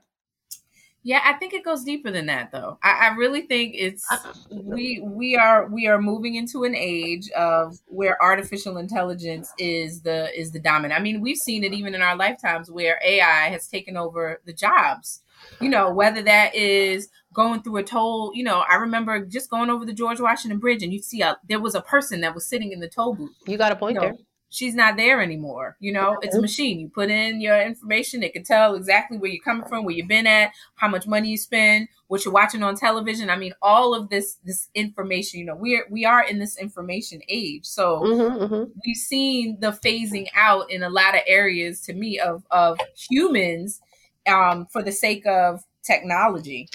Yeah, 1.06 1.20
I 1.24 1.34
think 1.34 1.54
it 1.54 1.64
goes 1.64 1.84
deeper 1.84 2.10
than 2.10 2.26
that, 2.26 2.50
though. 2.50 2.78
I, 2.82 3.10
I 3.10 3.14
really 3.14 3.42
think 3.42 3.76
it's 3.78 4.04
we 4.50 5.00
we 5.04 5.36
are 5.36 5.68
we 5.68 5.86
are 5.86 6.02
moving 6.02 6.34
into 6.34 6.64
an 6.64 6.74
age 6.74 7.30
of 7.30 7.78
where 7.86 8.20
artificial 8.20 8.78
intelligence 8.78 9.52
is 9.56 10.02
the 10.02 10.36
is 10.36 10.50
the 10.50 10.58
dominant. 10.58 10.98
I 10.98 11.02
mean, 11.02 11.20
we've 11.20 11.36
seen 11.36 11.62
it 11.62 11.72
even 11.72 11.94
in 11.94 12.02
our 12.02 12.16
lifetimes 12.16 12.72
where 12.72 13.00
AI 13.04 13.50
has 13.50 13.68
taken 13.68 13.96
over 13.96 14.40
the 14.46 14.52
jobs. 14.52 15.22
You 15.60 15.68
know, 15.68 15.92
whether 15.92 16.22
that 16.22 16.56
is 16.56 17.08
going 17.36 17.62
through 17.62 17.76
a 17.76 17.84
toll. 17.84 18.32
You 18.34 18.42
know, 18.42 18.64
I 18.68 18.76
remember 18.76 19.24
just 19.24 19.50
going 19.50 19.70
over 19.70 19.84
the 19.84 19.92
George 19.92 20.20
Washington 20.20 20.58
Bridge, 20.58 20.82
and 20.82 20.92
you 20.92 21.00
see 21.00 21.20
a 21.20 21.38
there 21.48 21.60
was 21.60 21.76
a 21.76 21.82
person 21.82 22.22
that 22.22 22.34
was 22.34 22.46
sitting 22.46 22.72
in 22.72 22.80
the 22.80 22.88
toll 22.88 23.14
booth. 23.14 23.36
You 23.46 23.56
got 23.56 23.70
a 23.70 23.76
point 23.76 23.94
you 23.94 24.00
know, 24.00 24.06
there 24.08 24.16
she's 24.48 24.74
not 24.74 24.96
there 24.96 25.20
anymore. 25.20 25.76
You 25.80 25.92
know, 25.92 26.18
it's 26.22 26.34
a 26.34 26.40
machine. 26.40 26.80
You 26.80 26.88
put 26.88 27.10
in 27.10 27.40
your 27.40 27.60
information, 27.60 28.22
it 28.22 28.32
can 28.32 28.44
tell 28.44 28.74
exactly 28.74 29.18
where 29.18 29.30
you're 29.30 29.42
coming 29.42 29.66
from, 29.68 29.84
where 29.84 29.94
you've 29.94 30.08
been 30.08 30.26
at, 30.26 30.52
how 30.76 30.88
much 30.88 31.06
money 31.06 31.28
you 31.30 31.36
spend, 31.36 31.88
what 32.08 32.24
you're 32.24 32.32
watching 32.32 32.62
on 32.62 32.76
television. 32.76 33.28
I 33.28 33.36
mean, 33.36 33.52
all 33.60 33.94
of 33.94 34.08
this 34.08 34.36
this 34.44 34.68
information, 34.74 35.40
you 35.40 35.46
know, 35.46 35.56
we're 35.56 35.86
we 35.90 36.04
are 36.04 36.24
in 36.24 36.38
this 36.38 36.56
information 36.56 37.20
age. 37.28 37.66
So 37.66 38.00
mm-hmm, 38.00 38.44
mm-hmm. 38.44 38.70
we've 38.86 38.96
seen 38.96 39.58
the 39.60 39.72
phasing 39.72 40.28
out 40.34 40.70
in 40.70 40.82
a 40.82 40.90
lot 40.90 41.14
of 41.14 41.20
areas 41.26 41.80
to 41.82 41.92
me 41.92 42.18
of 42.18 42.44
of 42.50 42.78
humans 42.96 43.80
um 44.26 44.66
for 44.72 44.82
the 44.82 44.92
sake 44.92 45.26
of 45.26 45.64
technology. 45.84 46.68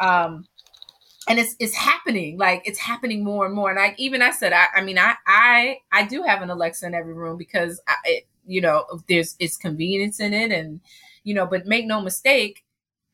Um 0.00 0.46
and 1.28 1.38
it's 1.38 1.54
it's 1.58 1.74
happening 1.74 2.38
like 2.38 2.62
it's 2.64 2.78
happening 2.78 3.22
more 3.22 3.46
and 3.46 3.54
more. 3.54 3.70
And 3.70 3.78
i 3.78 3.94
even 3.98 4.22
i 4.22 4.30
said 4.30 4.52
i, 4.52 4.66
I 4.74 4.82
mean 4.82 4.98
i 4.98 5.14
i 5.26 5.78
i 5.92 6.06
do 6.06 6.22
have 6.22 6.42
an 6.42 6.50
alexa 6.50 6.86
in 6.86 6.94
every 6.94 7.14
room 7.14 7.36
because 7.36 7.80
I, 7.86 7.94
it, 8.04 8.26
you 8.46 8.60
know 8.60 8.84
there's 9.08 9.36
it's 9.38 9.56
convenience 9.56 10.20
in 10.20 10.32
it 10.32 10.50
and 10.50 10.80
you 11.24 11.34
know 11.34 11.46
but 11.46 11.66
make 11.66 11.86
no 11.86 12.00
mistake 12.00 12.64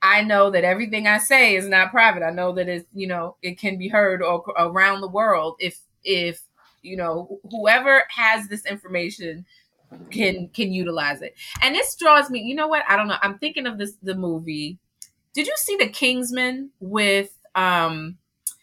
i 0.02 0.22
know 0.22 0.50
that 0.50 0.64
everything 0.64 1.06
i 1.08 1.18
say 1.18 1.56
is 1.56 1.66
not 1.68 1.90
private. 1.90 2.22
I 2.22 2.30
know 2.30 2.52
that 2.54 2.68
it 2.68 2.86
you 2.94 3.06
know 3.06 3.36
it 3.42 3.58
can 3.58 3.78
be 3.78 3.88
heard 3.88 4.22
or, 4.22 4.44
around 4.56 5.00
the 5.00 5.08
world 5.08 5.56
if 5.58 5.80
if 6.04 6.42
you 6.82 6.96
know 6.96 7.40
whoever 7.50 8.04
has 8.10 8.48
this 8.48 8.64
information 8.66 9.44
can 10.10 10.48
can 10.48 10.72
utilize 10.72 11.22
it. 11.22 11.34
And 11.62 11.74
this 11.74 11.96
draws 11.96 12.30
me 12.30 12.40
you 12.40 12.54
know 12.54 12.68
what? 12.68 12.84
I 12.88 12.96
don't 12.96 13.08
know. 13.08 13.16
I'm 13.22 13.38
thinking 13.38 13.66
of 13.66 13.78
this 13.78 13.94
the 14.02 14.14
movie 14.14 14.78
did 15.34 15.46
you 15.46 15.54
see 15.56 15.76
the 15.76 15.88
kingsman 15.88 16.70
with 16.80 17.36
um, 17.54 18.18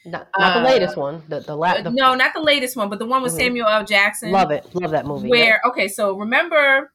not, 0.05 0.27
not 0.37 0.63
the 0.63 0.69
latest 0.69 0.97
uh, 0.97 1.01
one. 1.01 1.23
The 1.27 1.41
the, 1.41 1.55
la- 1.55 1.81
the 1.81 1.91
no, 1.91 2.15
not 2.15 2.33
the 2.33 2.41
latest 2.41 2.75
one, 2.75 2.89
but 2.89 2.97
the 2.97 3.05
one 3.05 3.21
with 3.21 3.33
mm-hmm. 3.33 3.41
Samuel 3.41 3.67
L. 3.67 3.85
Jackson. 3.85 4.31
Love 4.31 4.51
it. 4.51 4.67
Love 4.73 4.91
that 4.91 5.05
movie. 5.05 5.29
Where 5.29 5.61
yeah. 5.63 5.69
okay, 5.69 5.87
so 5.87 6.17
remember 6.17 6.91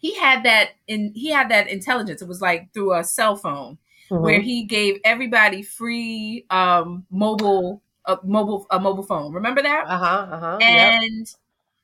he 0.00 0.14
had 0.16 0.42
that 0.44 0.70
in 0.88 1.12
he 1.14 1.30
had 1.30 1.50
that 1.50 1.68
intelligence. 1.68 2.22
It 2.22 2.28
was 2.28 2.40
like 2.40 2.72
through 2.74 2.94
a 2.94 3.04
cell 3.04 3.36
phone 3.36 3.78
mm-hmm. 4.10 4.22
where 4.22 4.40
he 4.40 4.64
gave 4.64 5.00
everybody 5.04 5.62
free 5.62 6.44
um 6.50 7.06
mobile 7.10 7.82
a 8.06 8.18
mobile 8.24 8.66
a 8.70 8.80
mobile 8.80 9.04
phone. 9.04 9.32
Remember 9.32 9.62
that? 9.62 9.84
Uh 9.86 9.98
huh. 9.98 10.26
Uh 10.30 10.40
huh. 10.40 10.58
And. 10.60 11.18
Yep. 11.18 11.28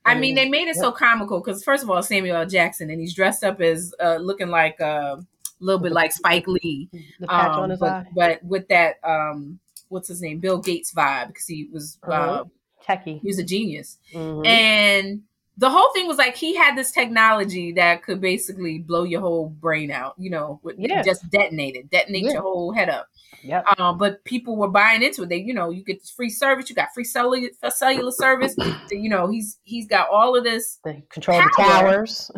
I 0.07 0.19
mean, 0.19 0.35
they 0.35 0.49
made 0.49 0.63
it 0.63 0.77
yep. 0.77 0.77
so 0.77 0.93
comical 0.93 1.41
because 1.41 1.63
first 1.63 1.83
of 1.83 1.91
all, 1.91 2.03
Samuel 2.03 2.37
L. 2.37 2.47
Jackson, 2.47 2.89
and 2.89 2.99
he's 2.99 3.15
dressed 3.15 3.45
up 3.45 3.61
as 3.61 3.95
uh, 4.03 4.17
looking 4.17 4.49
like 4.49 4.81
uh, 4.81 5.17
little 5.61 5.81
bit 5.81 5.93
like 5.93 6.13
Spike 6.13 6.47
Lee. 6.47 6.89
The 7.19 7.27
patch 7.27 7.55
um, 7.55 7.61
on 7.61 7.71
his 7.71 7.81
but, 7.81 7.91
eye. 7.91 8.07
But 8.15 8.45
with 8.45 8.69
that, 8.69 8.97
um, 9.05 9.59
what's 9.89 10.09
his 10.09 10.21
name? 10.21 10.39
Bill 10.39 10.59
Gates 10.59 10.93
vibe 10.93 11.29
because 11.29 11.47
he 11.47 11.69
was 11.73 11.99
uh, 12.07 12.11
uh, 12.11 12.45
techie. 12.87 13.21
He 13.21 13.27
was 13.27 13.39
a 13.39 13.45
genius, 13.45 13.99
mm-hmm. 14.13 14.47
and 14.47 15.23
the 15.59 15.69
whole 15.69 15.93
thing 15.93 16.07
was 16.07 16.17
like 16.17 16.37
he 16.37 16.57
had 16.57 16.77
this 16.77 16.91
technology 16.91 17.73
that 17.73 18.03
could 18.03 18.21
basically 18.21 18.79
blow 18.79 19.05
your 19.05 19.21
whole 19.21 19.49
brain 19.49 19.91
out. 19.91 20.15
You 20.17 20.31
know, 20.31 20.61
yeah. 20.77 21.03
just 21.03 21.29
detonate 21.31 21.77
it, 21.77 21.91
detonate 21.91 22.25
yeah. 22.25 22.33
your 22.33 22.43
whole 22.43 22.73
head 22.73 22.89
up. 22.89 23.09
Yeah. 23.43 23.63
Um, 23.79 23.97
but 23.97 24.23
people 24.25 24.57
were 24.57 24.69
buying 24.69 25.03
into 25.03 25.23
it. 25.23 25.29
They, 25.29 25.37
you 25.37 25.55
know, 25.55 25.71
you 25.71 25.83
get 25.83 26.01
this 26.01 26.11
free 26.11 26.31
service. 26.31 26.69
You 26.69 26.77
got 26.77 26.89
free 26.95 27.05
cellular, 27.05 27.49
cellular 27.71 28.11
service. 28.11 28.55
you 28.91 29.09
know, 29.09 29.31
he's 29.31 29.59
he's 29.63 29.87
got 29.87 30.09
all 30.11 30.37
of 30.37 30.45
this. 30.45 30.79
They 30.85 31.05
control 31.11 31.41
power, 31.41 31.51
the 31.57 31.63
towers. 31.63 32.31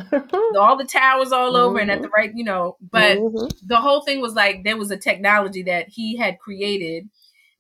all 0.59 0.76
the 0.76 0.84
towers 0.84 1.32
all 1.32 1.57
over, 1.57 1.78
mm-hmm. 1.78 1.90
and 1.90 1.90
at 1.90 2.03
the 2.03 2.09
right, 2.09 2.32
you 2.34 2.45
know. 2.45 2.76
But 2.80 3.18
mm-hmm. 3.18 3.66
the 3.66 3.76
whole 3.76 4.03
thing 4.03 4.20
was 4.20 4.34
like 4.34 4.64
there 4.64 4.76
was 4.76 4.90
a 4.90 4.97
technology 4.97 5.62
that 5.64 5.88
he 5.88 6.16
had 6.16 6.38
created 6.38 7.09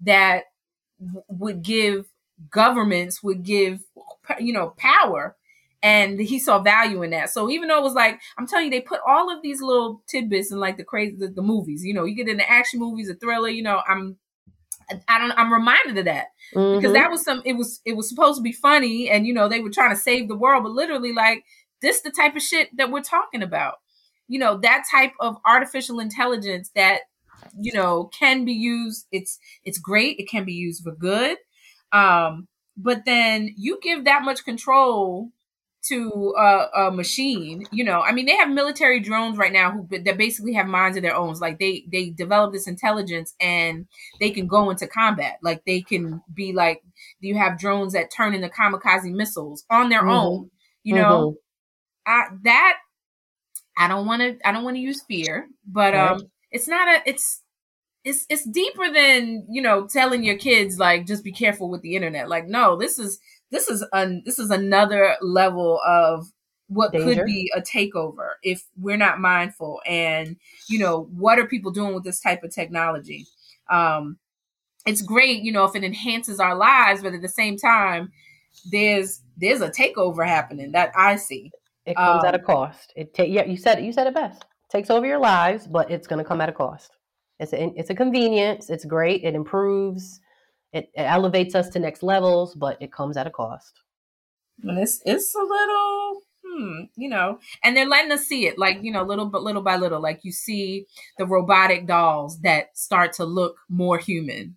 that 0.02 0.44
w- 1.00 1.24
would 1.28 1.62
give 1.62 2.06
governments 2.50 3.22
would 3.22 3.42
give 3.42 3.82
you 4.38 4.52
know 4.52 4.74
power 4.76 5.36
and 5.82 6.20
he 6.20 6.38
saw 6.38 6.60
value 6.60 7.02
in 7.02 7.10
that. 7.10 7.30
So 7.30 7.50
even 7.50 7.68
though 7.68 7.78
it 7.78 7.82
was 7.82 7.94
like 7.94 8.20
I'm 8.38 8.46
telling 8.46 8.66
you, 8.66 8.70
they 8.70 8.80
put 8.80 9.00
all 9.06 9.30
of 9.34 9.42
these 9.42 9.60
little 9.60 10.02
tidbits 10.06 10.52
in 10.52 10.58
like 10.58 10.76
the 10.76 10.84
crazy 10.84 11.16
the, 11.16 11.28
the 11.28 11.42
movies. 11.42 11.84
You 11.84 11.94
know, 11.94 12.04
you 12.04 12.14
get 12.14 12.28
into 12.28 12.48
action 12.48 12.78
movies, 12.80 13.08
a 13.08 13.14
thriller. 13.14 13.48
You 13.48 13.62
know, 13.62 13.82
I'm 13.88 14.16
I 15.08 15.18
don't 15.18 15.32
I'm 15.32 15.52
reminded 15.52 15.98
of 15.98 16.04
that 16.04 16.26
mm-hmm. 16.54 16.78
because 16.78 16.92
that 16.92 17.10
was 17.10 17.24
some 17.24 17.42
it 17.44 17.54
was 17.54 17.80
it 17.84 17.96
was 17.96 18.08
supposed 18.08 18.38
to 18.38 18.42
be 18.42 18.52
funny 18.52 19.10
and 19.10 19.26
you 19.26 19.34
know 19.34 19.48
they 19.48 19.60
were 19.60 19.70
trying 19.70 19.90
to 19.90 20.00
save 20.00 20.28
the 20.28 20.36
world, 20.36 20.62
but 20.62 20.72
literally 20.72 21.12
like 21.12 21.44
this 21.80 22.00
the 22.00 22.10
type 22.10 22.36
of 22.36 22.42
shit 22.42 22.68
that 22.76 22.90
we're 22.90 23.02
talking 23.02 23.42
about. 23.42 23.74
You 24.28 24.38
know, 24.38 24.58
that 24.58 24.84
type 24.90 25.12
of 25.20 25.36
artificial 25.44 26.00
intelligence 26.00 26.70
that 26.76 27.00
you 27.58 27.72
know 27.72 28.04
can 28.18 28.44
be 28.44 28.52
used. 28.52 29.06
It's 29.10 29.38
it's 29.64 29.78
great. 29.78 30.18
It 30.18 30.28
can 30.28 30.44
be 30.44 30.54
used 30.54 30.84
for 30.84 30.92
good. 30.92 31.38
Um, 31.92 32.46
but 32.76 33.04
then 33.04 33.54
you 33.56 33.78
give 33.82 34.04
that 34.04 34.22
much 34.22 34.44
control 34.44 35.30
to 35.82 36.34
a, 36.38 36.68
a, 36.76 36.90
machine 36.92 37.64
you 37.72 37.82
know 37.82 38.00
i 38.02 38.12
mean 38.12 38.26
they 38.26 38.36
have 38.36 38.48
military 38.48 39.00
drones 39.00 39.36
right 39.36 39.52
now 39.52 39.72
who 39.72 39.86
that 40.04 40.16
basically 40.16 40.52
have 40.52 40.66
minds 40.66 40.96
of 40.96 41.02
their 41.02 41.16
own 41.16 41.34
like 41.34 41.58
they 41.58 41.84
they 41.90 42.10
develop 42.10 42.52
this 42.52 42.68
intelligence 42.68 43.34
and 43.40 43.86
they 44.20 44.30
can 44.30 44.46
go 44.46 44.70
into 44.70 44.86
combat 44.86 45.38
like 45.42 45.62
they 45.64 45.80
can 45.80 46.22
be 46.34 46.52
like 46.52 46.82
you 47.20 47.36
have 47.36 47.58
drones 47.58 47.92
that 47.92 48.12
turn 48.12 48.34
into 48.34 48.48
kamikaze 48.48 49.12
missiles 49.12 49.64
on 49.70 49.88
their 49.88 50.02
mm-hmm. 50.02 50.10
own 50.10 50.50
you 50.84 50.94
know 50.94 51.36
mm-hmm. 52.06 52.34
I, 52.34 52.36
that 52.44 52.78
i 53.76 53.88
don't 53.88 54.06
want 54.06 54.22
to 54.22 54.48
i 54.48 54.52
don't 54.52 54.64
want 54.64 54.76
to 54.76 54.82
use 54.82 55.02
fear 55.02 55.48
but 55.66 55.94
right. 55.94 56.12
um 56.12 56.22
it's 56.52 56.68
not 56.68 56.86
a 56.88 57.02
it's 57.06 57.42
it's 58.04 58.26
it's 58.28 58.44
deeper 58.44 58.92
than 58.92 59.46
you 59.48 59.62
know 59.62 59.86
telling 59.86 60.24
your 60.24 60.36
kids 60.36 60.78
like 60.78 61.06
just 61.06 61.22
be 61.22 61.32
careful 61.32 61.70
with 61.70 61.82
the 61.82 61.94
internet. 61.94 62.28
Like 62.28 62.46
no, 62.48 62.76
this 62.76 62.98
is 62.98 63.20
this 63.52 63.68
is 63.68 63.84
an 63.92 64.22
this 64.24 64.40
is 64.40 64.50
another 64.50 65.16
level 65.20 65.80
of 65.86 66.26
what 66.66 66.90
Danger. 66.90 67.04
could 67.04 67.26
be 67.26 67.52
a 67.54 67.60
takeover 67.60 68.30
if 68.42 68.64
we're 68.80 68.96
not 68.96 69.20
mindful 69.20 69.80
and 69.86 70.36
you 70.68 70.78
know 70.78 71.08
what 71.14 71.38
are 71.38 71.46
people 71.46 71.70
doing 71.70 71.94
with 71.94 72.02
this 72.02 72.20
type 72.20 72.42
of 72.42 72.52
technology? 72.52 73.26
Um 73.70 74.18
it's 74.84 75.02
great 75.02 75.42
you 75.42 75.52
know 75.52 75.64
if 75.64 75.76
it 75.76 75.84
enhances 75.84 76.40
our 76.40 76.56
lives 76.56 77.02
but 77.02 77.14
at 77.14 77.22
the 77.22 77.28
same 77.28 77.56
time 77.56 78.10
there's 78.72 79.20
there's 79.36 79.60
a 79.60 79.70
takeover 79.70 80.26
happening 80.26 80.72
that 80.72 80.90
i 80.96 81.14
see. 81.14 81.50
It 81.86 81.96
comes 81.96 82.22
um, 82.22 82.28
at 82.28 82.34
a 82.34 82.38
um, 82.38 82.44
cost. 82.44 82.92
It 82.96 83.14
ta- 83.14 83.24
yeah 83.24 83.44
you 83.44 83.56
said 83.56 83.78
it 83.78 83.84
you 83.84 83.92
said 83.92 84.06
it 84.06 84.14
best. 84.14 84.42
It 84.42 84.70
takes 84.70 84.90
over 84.90 85.06
your 85.06 85.18
lives 85.18 85.66
but 85.66 85.90
it's 85.90 86.06
going 86.06 86.18
to 86.18 86.24
come 86.24 86.40
at 86.40 86.48
a 86.48 86.52
cost. 86.52 86.96
It's 87.38 87.52
a 87.52 87.72
it's 87.76 87.90
a 87.90 87.94
convenience. 87.94 88.70
It's 88.70 88.84
great. 88.84 89.24
It 89.24 89.34
improves 89.34 90.20
it, 90.72 90.90
it 90.94 91.02
elevates 91.02 91.54
us 91.54 91.68
to 91.68 91.78
next 91.78 92.02
levels 92.02 92.54
but 92.54 92.80
it 92.80 92.92
comes 92.92 93.16
at 93.16 93.26
a 93.26 93.30
cost 93.30 93.80
and 94.62 94.78
it's 94.78 95.00
it's 95.04 95.34
a 95.34 95.42
little 95.42 96.22
hmm, 96.44 96.82
you 96.96 97.08
know, 97.08 97.38
and 97.62 97.76
they're 97.76 97.88
letting 97.88 98.12
us 98.12 98.26
see 98.26 98.46
it, 98.46 98.58
like 98.58 98.78
you 98.82 98.92
know, 98.92 99.02
little 99.02 99.26
but 99.26 99.42
little 99.42 99.62
by 99.62 99.76
little, 99.76 100.00
like 100.00 100.20
you 100.22 100.32
see 100.32 100.86
the 101.18 101.26
robotic 101.26 101.86
dolls 101.86 102.40
that 102.40 102.76
start 102.76 103.12
to 103.14 103.24
look 103.24 103.56
more 103.68 103.98
human, 103.98 104.56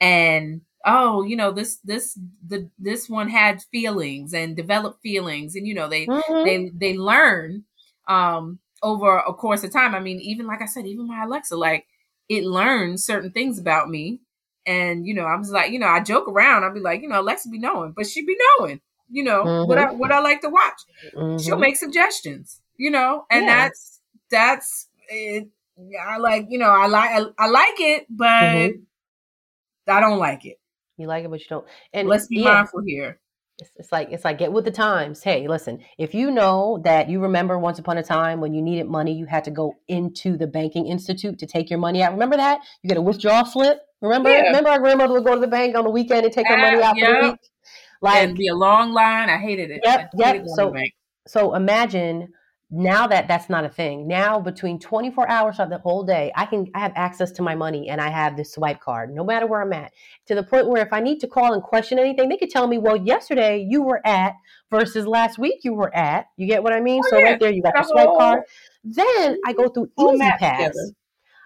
and 0.00 0.62
oh, 0.84 1.22
you 1.22 1.36
know, 1.36 1.52
this 1.52 1.76
this 1.84 2.18
the 2.46 2.70
this 2.78 3.08
one 3.08 3.28
had 3.28 3.62
feelings 3.70 4.34
and 4.34 4.56
developed 4.56 5.02
feelings, 5.02 5.54
and 5.54 5.66
you 5.66 5.74
know, 5.74 5.88
they 5.88 6.06
mm-hmm. 6.06 6.44
they 6.44 6.70
they 6.74 6.98
learn 6.98 7.64
um 8.08 8.58
over 8.82 9.18
a 9.18 9.34
course 9.34 9.64
of 9.64 9.72
time. 9.72 9.94
I 9.94 10.00
mean, 10.00 10.20
even 10.20 10.46
like 10.46 10.62
I 10.62 10.66
said, 10.66 10.86
even 10.86 11.08
my 11.08 11.24
Alexa, 11.24 11.56
like 11.56 11.86
it 12.28 12.44
learns 12.44 13.04
certain 13.04 13.30
things 13.30 13.58
about 13.58 13.88
me. 13.88 14.20
And 14.68 15.04
you 15.04 15.14
know, 15.14 15.24
I 15.24 15.36
was 15.36 15.50
like, 15.50 15.72
you 15.72 15.80
know, 15.80 15.88
I 15.88 16.00
joke 16.00 16.28
around. 16.28 16.62
I'll 16.62 16.74
be 16.74 16.80
like, 16.80 17.02
you 17.02 17.08
know, 17.08 17.20
Alexa 17.20 17.48
be 17.48 17.58
knowing, 17.58 17.92
but 17.96 18.06
she 18.06 18.24
be 18.24 18.36
knowing 18.60 18.80
you 19.10 19.24
know 19.24 19.44
mm-hmm. 19.44 19.68
what 19.68 19.78
I 19.78 19.92
what 19.92 20.12
I 20.12 20.20
like 20.20 20.40
to 20.42 20.48
watch. 20.48 20.80
Mm-hmm. 21.14 21.42
She'll 21.42 21.58
make 21.58 21.76
suggestions, 21.76 22.60
you 22.76 22.90
know, 22.90 23.24
and 23.30 23.44
yeah. 23.44 23.68
that's 23.68 24.00
that's 24.30 24.88
it. 25.08 25.48
I 26.00 26.18
like 26.18 26.46
you 26.48 26.58
know 26.58 26.70
I 26.70 26.86
like 26.86 27.10
I, 27.10 27.24
I 27.38 27.48
like 27.48 27.80
it, 27.80 28.06
but 28.10 28.24
mm-hmm. 28.24 29.90
I 29.90 30.00
don't 30.00 30.18
like 30.18 30.44
it. 30.44 30.58
You 30.96 31.06
like 31.06 31.24
it, 31.24 31.30
but 31.30 31.40
you 31.40 31.46
don't. 31.48 31.66
And 31.92 32.08
let's 32.08 32.26
be 32.26 32.40
yeah. 32.40 32.54
mindful 32.54 32.82
here. 32.84 33.20
It's, 33.60 33.70
it's 33.76 33.92
like 33.92 34.08
it's 34.10 34.24
like 34.24 34.38
get 34.38 34.52
with 34.52 34.64
the 34.64 34.70
times. 34.70 35.22
Hey, 35.22 35.48
listen, 35.48 35.80
if 35.96 36.14
you 36.14 36.30
know 36.30 36.80
that 36.84 37.08
you 37.08 37.20
remember 37.20 37.58
once 37.58 37.78
upon 37.78 37.98
a 37.98 38.02
time 38.02 38.40
when 38.40 38.52
you 38.52 38.62
needed 38.62 38.86
money, 38.86 39.14
you 39.14 39.26
had 39.26 39.44
to 39.44 39.50
go 39.50 39.74
into 39.88 40.36
the 40.36 40.46
banking 40.46 40.86
institute 40.86 41.38
to 41.38 41.46
take 41.46 41.70
your 41.70 41.78
money 41.78 42.02
out. 42.02 42.12
Remember 42.12 42.36
that? 42.36 42.60
You 42.82 42.88
get 42.88 42.98
a 42.98 43.02
withdrawal 43.02 43.46
slip. 43.46 43.80
Remember? 44.00 44.30
Yeah. 44.30 44.42
Remember 44.42 44.70
our 44.70 44.78
grandmother 44.78 45.14
would 45.14 45.24
go 45.24 45.34
to 45.34 45.40
the 45.40 45.48
bank 45.48 45.76
on 45.76 45.84
the 45.84 45.90
weekend 45.90 46.24
and 46.24 46.32
take 46.32 46.46
her 46.46 46.56
money 46.56 46.82
out 46.82 46.98
for 46.98 47.06
the 47.06 47.28
week. 47.30 47.40
Like 48.00 48.24
It'd 48.24 48.36
be 48.36 48.48
a 48.48 48.54
long 48.54 48.92
line. 48.92 49.28
I 49.28 49.38
hated 49.38 49.70
it. 49.70 49.80
Yep, 49.84 50.10
yep. 50.14 50.44
So, 50.46 50.72
so 51.26 51.54
imagine 51.54 52.28
now 52.70 53.06
that 53.06 53.26
that's 53.28 53.48
not 53.48 53.64
a 53.64 53.68
thing. 53.68 54.06
Now 54.06 54.40
between 54.40 54.78
24 54.78 55.28
hours 55.28 55.58
of 55.58 55.70
the 55.70 55.78
whole 55.78 56.04
day, 56.04 56.30
I 56.36 56.44
can 56.46 56.66
I 56.74 56.80
have 56.80 56.92
access 56.96 57.32
to 57.32 57.42
my 57.42 57.54
money 57.54 57.88
and 57.88 58.00
I 58.00 58.10
have 58.10 58.36
this 58.36 58.52
swipe 58.52 58.80
card, 58.80 59.14
no 59.14 59.24
matter 59.24 59.46
where 59.46 59.62
I'm 59.62 59.72
at. 59.72 59.92
To 60.26 60.34
the 60.34 60.42
point 60.42 60.68
where 60.68 60.82
if 60.82 60.92
I 60.92 61.00
need 61.00 61.20
to 61.20 61.26
call 61.26 61.54
and 61.54 61.62
question 61.62 61.98
anything, 61.98 62.28
they 62.28 62.36
could 62.36 62.50
tell 62.50 62.66
me, 62.66 62.78
well, 62.78 62.96
yesterday 62.96 63.66
you 63.68 63.82
were 63.82 64.06
at 64.06 64.34
versus 64.70 65.06
last 65.06 65.38
week 65.38 65.60
you 65.64 65.72
were 65.72 65.94
at. 65.94 66.26
You 66.36 66.46
get 66.46 66.62
what 66.62 66.74
I 66.74 66.80
mean? 66.80 67.02
Oh, 67.04 67.10
so 67.10 67.18
yeah. 67.18 67.24
right 67.24 67.40
there, 67.40 67.52
you 67.52 67.62
got 67.62 67.74
the 67.74 67.84
swipe 67.84 68.16
card. 68.18 68.42
Then 68.84 69.38
I 69.46 69.52
go 69.54 69.68
through 69.68 69.90
E-ZPass. 69.98 70.72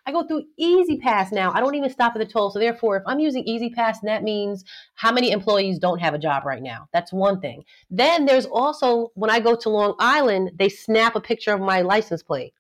I 0.04 0.12
go 0.12 0.26
through 0.26 0.44
E-ZPass 0.56 1.30
now. 1.32 1.52
I 1.52 1.60
don't 1.60 1.74
even 1.74 1.90
stop 1.90 2.14
at 2.16 2.18
the 2.18 2.26
toll. 2.26 2.50
So 2.50 2.58
therefore, 2.58 2.96
if 2.96 3.02
I'm 3.06 3.20
using 3.20 3.44
E-ZPass, 3.44 3.98
that 4.02 4.22
means 4.22 4.64
how 4.94 5.12
many 5.12 5.30
employees 5.30 5.78
don't 5.78 6.00
have 6.00 6.14
a 6.14 6.18
job 6.18 6.44
right 6.44 6.62
now. 6.62 6.88
That's 6.92 7.12
one 7.12 7.40
thing. 7.40 7.64
Then 7.90 8.26
there's 8.26 8.46
also 8.46 9.12
when 9.14 9.30
I 9.30 9.38
go 9.38 9.54
to 9.54 9.68
Long 9.68 9.94
Island, 9.98 10.52
they 10.58 10.68
snap 10.68 11.14
a 11.14 11.20
picture 11.20 11.52
of 11.52 11.60
my 11.60 11.82
license 11.82 12.22
plate. 12.22 12.52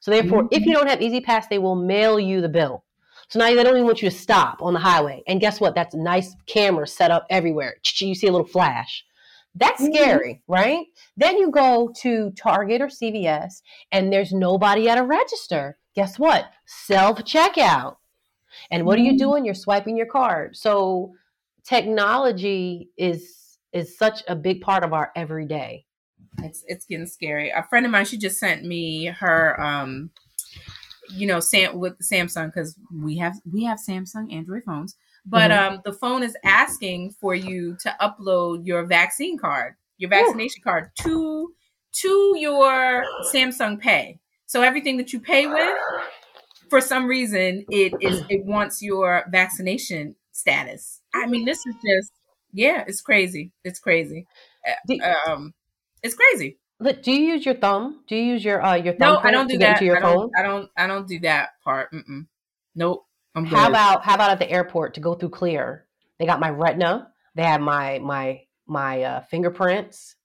So 0.00 0.10
therefore, 0.10 0.44
mm-hmm. 0.44 0.54
if 0.54 0.66
you 0.66 0.72
don't 0.72 0.88
have 0.88 1.00
E-ZPass, 1.00 1.48
they 1.48 1.58
will 1.58 1.76
mail 1.76 2.18
you 2.18 2.40
the 2.40 2.48
bill. 2.48 2.84
So 3.28 3.38
now 3.38 3.46
they 3.46 3.62
don't 3.62 3.76
even 3.76 3.84
want 3.84 4.02
you 4.02 4.10
to 4.10 4.16
stop 4.16 4.60
on 4.60 4.74
the 4.74 4.80
highway. 4.80 5.22
And 5.28 5.40
guess 5.40 5.60
what? 5.60 5.76
That's 5.76 5.94
nice 5.94 6.34
camera 6.46 6.88
set 6.88 7.12
up 7.12 7.26
everywhere. 7.30 7.76
You 7.98 8.14
see 8.16 8.26
a 8.26 8.32
little 8.32 8.46
flash. 8.46 9.04
That's 9.54 9.82
mm-hmm. 9.82 9.94
scary, 9.94 10.34
mm-hmm. 10.34 10.52
right? 10.52 10.86
Then 11.16 11.38
you 11.38 11.50
go 11.50 11.92
to 12.00 12.32
Target 12.32 12.80
or 12.80 12.88
CVS 12.88 13.62
and 13.92 14.12
there's 14.12 14.32
nobody 14.32 14.88
at 14.88 14.98
a 14.98 15.04
register 15.04 15.78
guess 15.94 16.18
what? 16.18 16.50
Self 16.66 17.18
checkout. 17.20 17.96
And 18.70 18.84
what 18.84 18.98
mm-hmm. 18.98 19.08
are 19.08 19.10
you 19.12 19.18
doing? 19.18 19.44
You're 19.44 19.54
swiping 19.54 19.96
your 19.96 20.06
card. 20.06 20.56
So 20.56 21.14
technology 21.64 22.90
is 22.96 23.58
is 23.72 23.96
such 23.96 24.22
a 24.26 24.34
big 24.34 24.60
part 24.60 24.82
of 24.82 24.92
our 24.92 25.12
everyday. 25.14 25.84
It's 26.38 26.64
it's 26.66 26.86
getting 26.86 27.06
scary. 27.06 27.50
A 27.50 27.64
friend 27.68 27.86
of 27.86 27.92
mine, 27.92 28.04
she 28.04 28.18
just 28.18 28.38
sent 28.38 28.64
me 28.64 29.06
her 29.06 29.60
um 29.60 30.10
you 31.12 31.26
know, 31.26 31.40
Sam 31.40 31.78
with 31.78 31.98
Samsung 31.98 32.46
because 32.46 32.76
we 32.94 33.18
have 33.18 33.34
we 33.50 33.64
have 33.64 33.78
Samsung 33.78 34.32
Android 34.32 34.62
phones, 34.64 34.96
but 35.26 35.50
mm-hmm. 35.50 35.74
um, 35.74 35.80
the 35.84 35.92
phone 35.92 36.22
is 36.22 36.36
asking 36.44 37.14
for 37.20 37.34
you 37.34 37.76
to 37.80 37.96
upload 38.00 38.66
your 38.66 38.86
vaccine 38.86 39.38
card, 39.38 39.74
your 39.98 40.10
vaccination 40.10 40.60
Ooh. 40.60 40.70
card 40.70 40.90
to 41.00 41.52
to 41.92 42.34
your 42.38 43.04
Samsung 43.34 43.80
Pay. 43.80 44.19
So 44.50 44.62
everything 44.62 44.96
that 44.96 45.12
you 45.12 45.20
pay 45.20 45.46
with, 45.46 45.76
for 46.70 46.80
some 46.80 47.06
reason, 47.06 47.64
it 47.70 47.92
is 48.00 48.24
it 48.28 48.44
wants 48.44 48.82
your 48.82 49.24
vaccination 49.30 50.16
status. 50.32 51.02
I 51.14 51.26
mean, 51.26 51.44
this 51.44 51.58
is 51.58 51.76
just 51.76 52.10
yeah, 52.52 52.82
it's 52.84 53.00
crazy. 53.00 53.52
It's 53.62 53.78
crazy. 53.78 54.26
Do, 54.88 54.98
um, 55.28 55.54
it's 56.02 56.16
crazy. 56.16 56.58
Look, 56.80 57.00
do 57.04 57.12
you 57.12 57.34
use 57.34 57.46
your 57.46 57.54
thumb? 57.54 58.02
Do 58.08 58.16
you 58.16 58.24
use 58.24 58.44
your 58.44 58.60
uh 58.60 58.74
your 58.74 58.94
thumb? 58.94 59.14
No, 59.14 59.18
I 59.20 59.30
don't 59.30 59.46
do 59.48 59.56
that. 59.58 59.80
I 59.80 60.00
don't, 60.00 60.32
I 60.36 60.42
don't. 60.42 60.68
I 60.76 60.86
don't 60.88 61.06
do 61.06 61.20
that 61.20 61.50
part. 61.62 61.92
Mm-mm. 61.92 62.26
Nope. 62.74 63.06
I'm 63.36 63.44
how 63.44 63.68
about 63.68 64.04
how 64.04 64.16
about 64.16 64.32
at 64.32 64.40
the 64.40 64.50
airport 64.50 64.94
to 64.94 65.00
go 65.00 65.14
through 65.14 65.30
Clear? 65.30 65.86
They 66.18 66.26
got 66.26 66.40
my 66.40 66.50
retina. 66.50 67.12
They 67.36 67.44
have 67.44 67.60
my 67.60 68.00
my 68.00 68.40
my 68.66 69.02
uh, 69.04 69.20
fingerprints. 69.20 70.16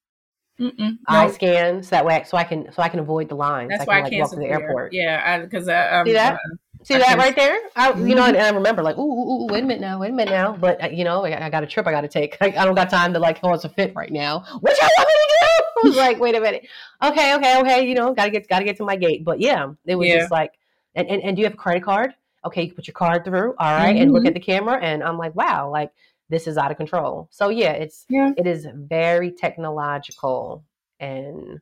Mm-mm, 0.59 0.97
eye 1.07 1.25
nope. 1.25 1.35
scans 1.35 1.89
that 1.89 2.05
way, 2.05 2.23
so 2.25 2.37
I 2.37 2.45
can 2.45 2.71
so 2.71 2.81
I 2.81 2.89
can 2.89 2.99
avoid 2.99 3.27
the 3.27 3.35
lines. 3.35 3.69
That's 3.69 3.81
I 3.81 3.85
why 3.85 3.95
can, 3.97 4.05
I 4.05 4.09
can't 4.09 4.21
walk 4.21 4.31
to 4.31 4.37
the 4.37 4.45
airport. 4.45 4.93
Yeah, 4.93 5.39
because 5.39 5.67
um, 5.67 6.05
see 6.05 6.13
that. 6.13 6.35
Uh, 6.35 6.55
See 6.85 6.93
I 6.93 6.99
that 6.99 7.17
right 7.17 7.35
there? 7.35 7.57
I, 7.75 7.91
mm-hmm. 7.91 8.07
You 8.07 8.13
know, 8.13 8.25
and, 8.25 8.37
I 8.37 8.47
remember 8.51 8.83
like, 8.83 8.95
ooh, 8.95 9.01
ooh, 9.01 9.43
ooh, 9.43 9.47
wait 9.47 9.63
a 9.63 9.65
minute 9.65 9.81
now, 9.81 9.99
wait 9.99 10.11
a 10.11 10.13
minute 10.13 10.29
now. 10.29 10.55
But 10.55 10.83
uh, 10.83 10.87
you 10.89 11.03
know, 11.03 11.25
I, 11.25 11.45
I, 11.45 11.49
got 11.49 11.63
a 11.63 11.67
trip 11.67 11.87
I 11.87 11.91
got 11.91 12.01
to 12.01 12.07
take. 12.07 12.37
I, 12.41 12.45
I, 12.45 12.63
don't 12.63 12.75
got 12.75 12.91
time 12.91 13.11
to 13.13 13.19
like, 13.19 13.39
oh, 13.41 13.53
it's 13.53 13.63
a 13.63 13.69
fit 13.69 13.95
right 13.95 14.11
now. 14.11 14.41
What 14.59 14.79
you 14.79 14.87
want 14.95 15.07
me 15.07 15.13
to 15.13 15.35
do? 15.41 15.65
I 15.83 15.87
was 15.87 15.97
like, 15.97 16.19
wait 16.19 16.35
a 16.35 16.39
minute. 16.39 16.67
Okay, 17.01 17.33
okay, 17.33 17.59
okay. 17.59 17.87
You 17.87 17.95
know, 17.95 18.13
gotta 18.13 18.29
get 18.29 18.47
gotta 18.47 18.65
get 18.65 18.77
to 18.77 18.85
my 18.85 18.95
gate. 18.95 19.25
But 19.25 19.39
yeah, 19.39 19.71
it 19.85 19.95
was 19.95 20.07
yeah. 20.07 20.19
just 20.19 20.31
like, 20.31 20.51
and, 20.93 21.07
and 21.09 21.23
and 21.23 21.35
do 21.35 21.41
you 21.41 21.47
have 21.47 21.55
a 21.55 21.57
credit 21.57 21.83
card? 21.83 22.13
Okay, 22.45 22.65
you 22.65 22.73
put 22.73 22.85
your 22.85 22.93
card 22.93 23.25
through. 23.25 23.55
All 23.57 23.73
right, 23.73 23.95
mm-hmm. 23.95 24.03
and 24.03 24.11
look 24.13 24.21
mm-hmm. 24.21 24.27
at 24.27 24.33
the 24.35 24.39
camera, 24.39 24.79
and 24.79 25.03
I'm 25.03 25.17
like, 25.17 25.33
wow, 25.33 25.71
like 25.71 25.91
this 26.29 26.47
is 26.47 26.57
out 26.57 26.71
of 26.71 26.77
control. 26.77 27.27
So 27.31 27.49
yeah, 27.49 27.71
it's 27.71 28.05
yeah. 28.09 28.31
it 28.37 28.47
is 28.47 28.67
very 28.73 29.31
technological 29.31 30.63
and 30.99 31.59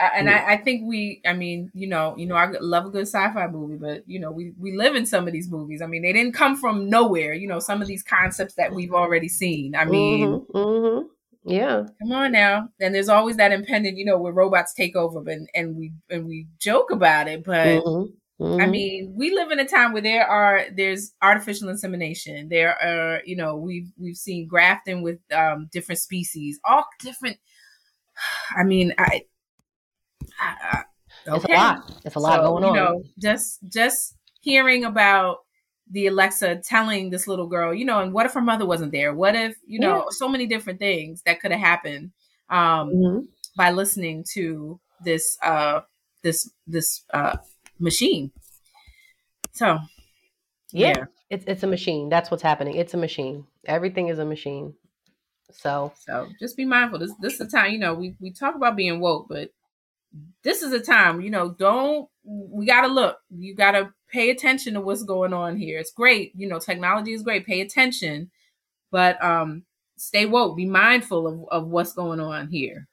and 0.00 0.30
I, 0.30 0.52
I, 0.52 0.56
think 0.56 0.82
we 0.86 1.20
i 1.26 1.32
mean 1.32 1.70
you 1.74 1.86
know 1.86 2.14
you 2.16 2.26
know 2.26 2.34
i 2.34 2.50
love 2.60 2.86
a 2.86 2.90
good 2.90 3.06
sci-fi 3.06 3.46
movie 3.48 3.76
but 3.76 4.02
you 4.06 4.18
know 4.18 4.30
we 4.30 4.52
we 4.58 4.76
live 4.76 4.96
in 4.96 5.06
some 5.06 5.26
of 5.26 5.32
these 5.32 5.50
movies 5.50 5.82
i 5.82 5.86
mean 5.86 6.02
they 6.02 6.12
didn't 6.12 6.32
come 6.32 6.56
from 6.56 6.88
nowhere 6.88 7.34
you 7.34 7.46
know 7.46 7.58
some 7.58 7.82
of 7.82 7.88
these 7.88 8.02
concepts 8.02 8.54
that 8.54 8.72
we've 8.72 8.94
already 8.94 9.28
seen 9.28 9.74
i 9.74 9.84
mean 9.84 10.26
mm-hmm, 10.26 10.56
mm-hmm. 10.56 11.06
yeah 11.44 11.82
come 12.00 12.12
on 12.12 12.32
now 12.32 12.68
and 12.80 12.94
there's 12.94 13.08
always 13.08 13.36
that 13.36 13.52
impending 13.52 13.96
you 13.96 14.04
know 14.04 14.18
where 14.18 14.32
robots 14.32 14.72
take 14.72 14.96
over 14.96 15.22
and 15.30 15.48
and 15.54 15.76
we 15.76 15.92
and 16.08 16.26
we 16.26 16.46
joke 16.58 16.90
about 16.90 17.28
it 17.28 17.44
but 17.44 17.66
mm-hmm. 17.66 18.10
Mm-hmm. 18.40 18.60
I 18.62 18.66
mean, 18.66 19.12
we 19.14 19.34
live 19.34 19.50
in 19.50 19.60
a 19.60 19.68
time 19.68 19.92
where 19.92 20.02
there 20.02 20.26
are 20.26 20.64
there's 20.74 21.12
artificial 21.20 21.68
insemination. 21.68 22.48
There 22.48 22.74
are, 22.82 23.20
you 23.26 23.36
know, 23.36 23.56
we've 23.56 23.90
we've 23.98 24.16
seen 24.16 24.48
grafting 24.48 25.02
with 25.02 25.18
um, 25.32 25.68
different 25.70 26.00
species, 26.00 26.58
all 26.64 26.84
different 27.00 27.36
I 28.56 28.64
mean, 28.64 28.94
I, 28.98 29.22
I 30.40 30.82
okay. 31.28 31.36
it's 31.36 31.44
a 31.44 31.56
lot. 31.56 32.00
It's 32.04 32.14
a 32.16 32.20
lot 32.20 32.36
so, 32.36 32.42
going 32.42 32.64
on. 32.64 32.74
You 32.74 32.80
know, 32.80 33.02
just 33.18 33.60
just 33.68 34.16
hearing 34.40 34.84
about 34.84 35.38
the 35.90 36.06
Alexa 36.06 36.62
telling 36.64 37.10
this 37.10 37.26
little 37.26 37.48
girl, 37.48 37.74
you 37.74 37.84
know, 37.84 38.00
and 38.00 38.12
what 38.12 38.26
if 38.26 38.32
her 38.34 38.40
mother 38.40 38.64
wasn't 38.64 38.92
there? 38.92 39.12
What 39.12 39.34
if, 39.34 39.56
you 39.66 39.80
know, 39.80 39.96
yeah. 39.96 40.04
so 40.10 40.28
many 40.28 40.46
different 40.46 40.78
things 40.78 41.22
that 41.22 41.40
could 41.40 41.50
have 41.50 41.60
happened 41.60 42.12
um, 42.48 42.90
mm-hmm. 42.90 43.18
by 43.56 43.72
listening 43.72 44.24
to 44.34 44.78
this 45.02 45.36
uh 45.42 45.80
this 46.22 46.48
this 46.66 47.02
uh 47.12 47.36
machine. 47.80 48.30
So, 49.52 49.78
yeah. 50.72 50.88
yeah. 50.88 51.04
It's 51.30 51.44
it's 51.46 51.62
a 51.62 51.68
machine. 51.68 52.08
That's 52.08 52.30
what's 52.30 52.42
happening. 52.42 52.74
It's 52.74 52.94
a 52.94 52.96
machine. 52.96 53.46
Everything 53.64 54.08
is 54.08 54.18
a 54.18 54.24
machine. 54.24 54.74
So 55.52 55.92
so 56.04 56.28
just 56.40 56.56
be 56.56 56.64
mindful. 56.64 56.98
This 56.98 57.12
this 57.20 57.34
is 57.34 57.40
a 57.40 57.48
time, 57.48 57.72
you 57.72 57.78
know, 57.78 57.94
we, 57.94 58.14
we 58.20 58.32
talk 58.32 58.54
about 58.56 58.76
being 58.76 59.00
woke, 59.00 59.26
but 59.28 59.50
this 60.42 60.62
is 60.62 60.72
a 60.72 60.80
time, 60.80 61.20
you 61.20 61.30
know, 61.30 61.50
don't 61.50 62.08
we 62.24 62.66
gotta 62.66 62.88
look. 62.88 63.18
You 63.30 63.54
gotta 63.54 63.92
pay 64.10 64.30
attention 64.30 64.74
to 64.74 64.80
what's 64.80 65.04
going 65.04 65.32
on 65.32 65.56
here. 65.56 65.78
It's 65.78 65.92
great, 65.92 66.32
you 66.34 66.48
know, 66.48 66.58
technology 66.58 67.12
is 67.12 67.22
great. 67.22 67.46
Pay 67.46 67.60
attention, 67.60 68.30
but 68.90 69.22
um, 69.22 69.64
stay 69.96 70.26
woke. 70.26 70.56
Be 70.56 70.66
mindful 70.66 71.26
of 71.26 71.44
of 71.50 71.68
what's 71.68 71.92
going 71.92 72.20
on 72.20 72.48
here. 72.48 72.88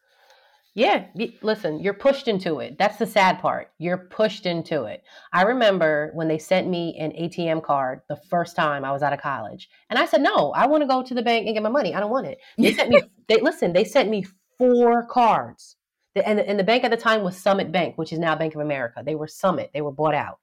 Yeah, 0.78 1.08
listen, 1.42 1.80
you're 1.80 1.96
pushed 1.96 2.28
into 2.28 2.60
it. 2.60 2.78
That's 2.78 2.98
the 2.98 3.08
sad 3.08 3.40
part. 3.40 3.72
You're 3.80 3.98
pushed 3.98 4.46
into 4.46 4.84
it. 4.84 5.02
I 5.34 5.42
remember 5.42 6.12
when 6.14 6.28
they 6.28 6.38
sent 6.38 6.68
me 6.68 6.96
an 7.00 7.14
ATM 7.14 7.64
card 7.64 8.02
the 8.08 8.16
first 8.30 8.56
time 8.56 8.86
I 8.86 8.92
was 8.92 9.02
out 9.02 9.12
of 9.12 9.20
college, 9.20 9.70
and 9.90 9.98
I 9.98 10.06
said, 10.06 10.22
"No, 10.22 10.52
I 10.52 10.68
want 10.68 10.84
to 10.84 10.88
go 10.88 11.02
to 11.02 11.16
the 11.16 11.24
bank 11.24 11.48
and 11.48 11.56
get 11.56 11.64
my 11.64 11.70
money. 11.70 11.96
I 11.96 12.00
don't 12.00 12.12
want 12.12 12.28
it." 12.28 12.38
They 12.60 12.74
sent 12.74 12.92
me. 12.92 13.02
They 13.28 13.42
listen. 13.42 13.74
They 13.74 13.86
sent 13.86 14.12
me 14.12 14.24
four 14.60 15.08
cards, 15.08 15.78
and 16.16 16.40
and 16.40 16.60
the 16.60 16.64
bank 16.64 16.84
at 16.84 16.92
the 16.92 16.98
time 16.98 17.24
was 17.24 17.36
Summit 17.36 17.72
Bank, 17.72 17.98
which 17.98 18.14
is 18.14 18.20
now 18.20 18.36
Bank 18.36 18.54
of 18.54 18.62
America. 18.62 19.02
They 19.04 19.16
were 19.16 19.28
Summit. 19.28 19.72
They 19.74 19.82
were 19.82 19.92
bought 19.92 20.14
out. 20.14 20.38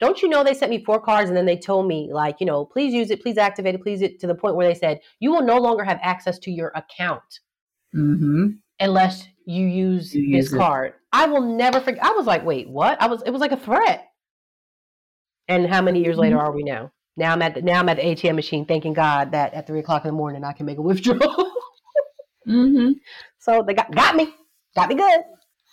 Don't 0.00 0.20
you 0.20 0.28
know 0.28 0.42
they 0.42 0.54
sent 0.54 0.70
me 0.70 0.84
four 0.84 1.00
cards 1.00 1.30
and 1.30 1.36
then 1.36 1.46
they 1.46 1.56
told 1.56 1.86
me 1.86 2.10
like, 2.12 2.40
you 2.40 2.46
know, 2.46 2.64
please 2.64 2.92
use 2.92 3.12
it, 3.12 3.22
please 3.22 3.38
activate 3.38 3.76
it, 3.76 3.82
please 3.82 4.02
it 4.02 4.18
to 4.18 4.26
the 4.26 4.34
point 4.34 4.56
where 4.56 4.66
they 4.66 4.74
said 4.74 4.98
you 5.20 5.30
will 5.30 5.44
no 5.44 5.58
longer 5.58 5.84
have 5.84 6.00
access 6.02 6.40
to 6.40 6.50
your 6.50 6.72
account. 6.74 7.38
Mm-hmm 7.94 8.48
unless 8.80 9.26
you 9.44 9.66
use 9.66 10.14
you 10.14 10.36
this 10.36 10.50
use 10.50 10.58
card. 10.58 10.94
I 11.12 11.26
will 11.26 11.42
never 11.42 11.80
forget. 11.80 12.02
I 12.02 12.12
was 12.12 12.26
like, 12.26 12.44
wait, 12.44 12.68
what? 12.68 13.00
I 13.00 13.06
was. 13.06 13.22
It 13.22 13.30
was 13.30 13.40
like 13.40 13.52
a 13.52 13.56
threat. 13.56 14.08
And 15.48 15.66
how 15.66 15.80
many 15.80 16.02
years 16.02 16.14
mm-hmm. 16.14 16.22
later 16.22 16.40
are 16.40 16.52
we 16.52 16.64
now? 16.64 16.90
Now 17.16 17.32
I'm 17.32 17.40
at 17.40 17.54
the, 17.54 17.62
now 17.62 17.80
I'm 17.80 17.88
at 17.88 17.96
the 17.96 18.02
ATM 18.02 18.34
machine, 18.34 18.66
thanking 18.66 18.92
God 18.92 19.32
that 19.32 19.54
at 19.54 19.66
three 19.66 19.80
o'clock 19.80 20.04
in 20.04 20.08
the 20.08 20.16
morning 20.16 20.44
I 20.44 20.52
can 20.52 20.66
make 20.66 20.78
a 20.78 20.82
withdrawal. 20.82 21.52
mm-hmm. 22.46 22.92
So 23.38 23.62
they 23.64 23.74
got 23.74 23.94
got 23.94 24.16
me, 24.16 24.34
got 24.74 24.88
me 24.88 24.96
good. 24.96 25.20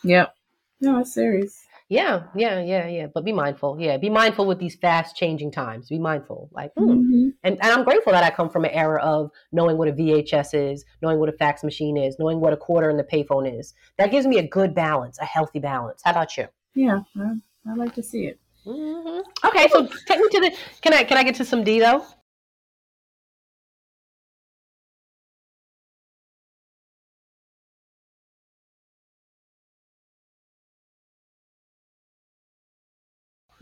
Yep. 0.04 0.36
No, 0.80 1.00
it's 1.00 1.12
serious. 1.12 1.66
Yeah, 1.94 2.24
yeah, 2.36 2.60
yeah, 2.60 2.88
yeah. 2.88 3.08
But 3.14 3.24
be 3.24 3.32
mindful. 3.32 3.78
Yeah, 3.80 3.98
be 3.98 4.10
mindful 4.10 4.48
with 4.48 4.58
these 4.58 4.76
fast 4.76 5.16
changing 5.16 5.52
times. 5.52 5.90
Be 5.90 6.00
mindful. 6.00 6.50
Like, 6.52 6.72
hmm. 6.76 6.90
mm-hmm. 6.90 7.30
and, 7.44 7.60
and 7.62 7.72
I'm 7.72 7.84
grateful 7.84 8.12
that 8.14 8.24
I 8.24 8.32
come 8.32 8.50
from 8.50 8.66
an 8.66 8.72
era 8.72 9.00
of 9.04 9.30
knowing 9.52 9.78
what 9.78 9.88
a 9.88 9.92
VHS 9.92 10.72
is, 10.72 10.86
knowing 11.04 11.20
what 11.20 11.30
a 11.30 11.34
fax 11.34 11.64
machine 11.64 11.96
is, 11.96 12.16
knowing 12.18 12.40
what 12.40 12.52
a 12.52 12.58
quarter 12.58 12.90
in 12.90 12.98
the 12.98 13.04
payphone 13.04 13.60
is. 13.60 13.76
That 14.00 14.10
gives 14.10 14.26
me 14.26 14.40
a 14.40 14.48
good 14.48 14.74
balance, 14.74 15.20
a 15.20 15.26
healthy 15.26 15.60
balance. 15.60 16.02
How 16.04 16.12
about 16.12 16.36
you? 16.36 16.48
Yeah, 16.74 17.02
I, 17.16 17.36
I 17.70 17.76
like 17.76 17.94
to 17.94 18.02
see 18.02 18.26
it. 18.26 18.40
Mm-hmm. 18.66 19.48
Okay, 19.48 19.68
so 19.70 19.88
take 20.08 20.20
me 20.20 20.30
to 20.32 20.40
the. 20.40 20.58
Can 20.82 20.94
I 20.94 21.04
can 21.04 21.18
I 21.18 21.24
get 21.24 21.36
to 21.36 21.46
some 21.46 21.64
D 21.64 21.80
though? 21.80 22.04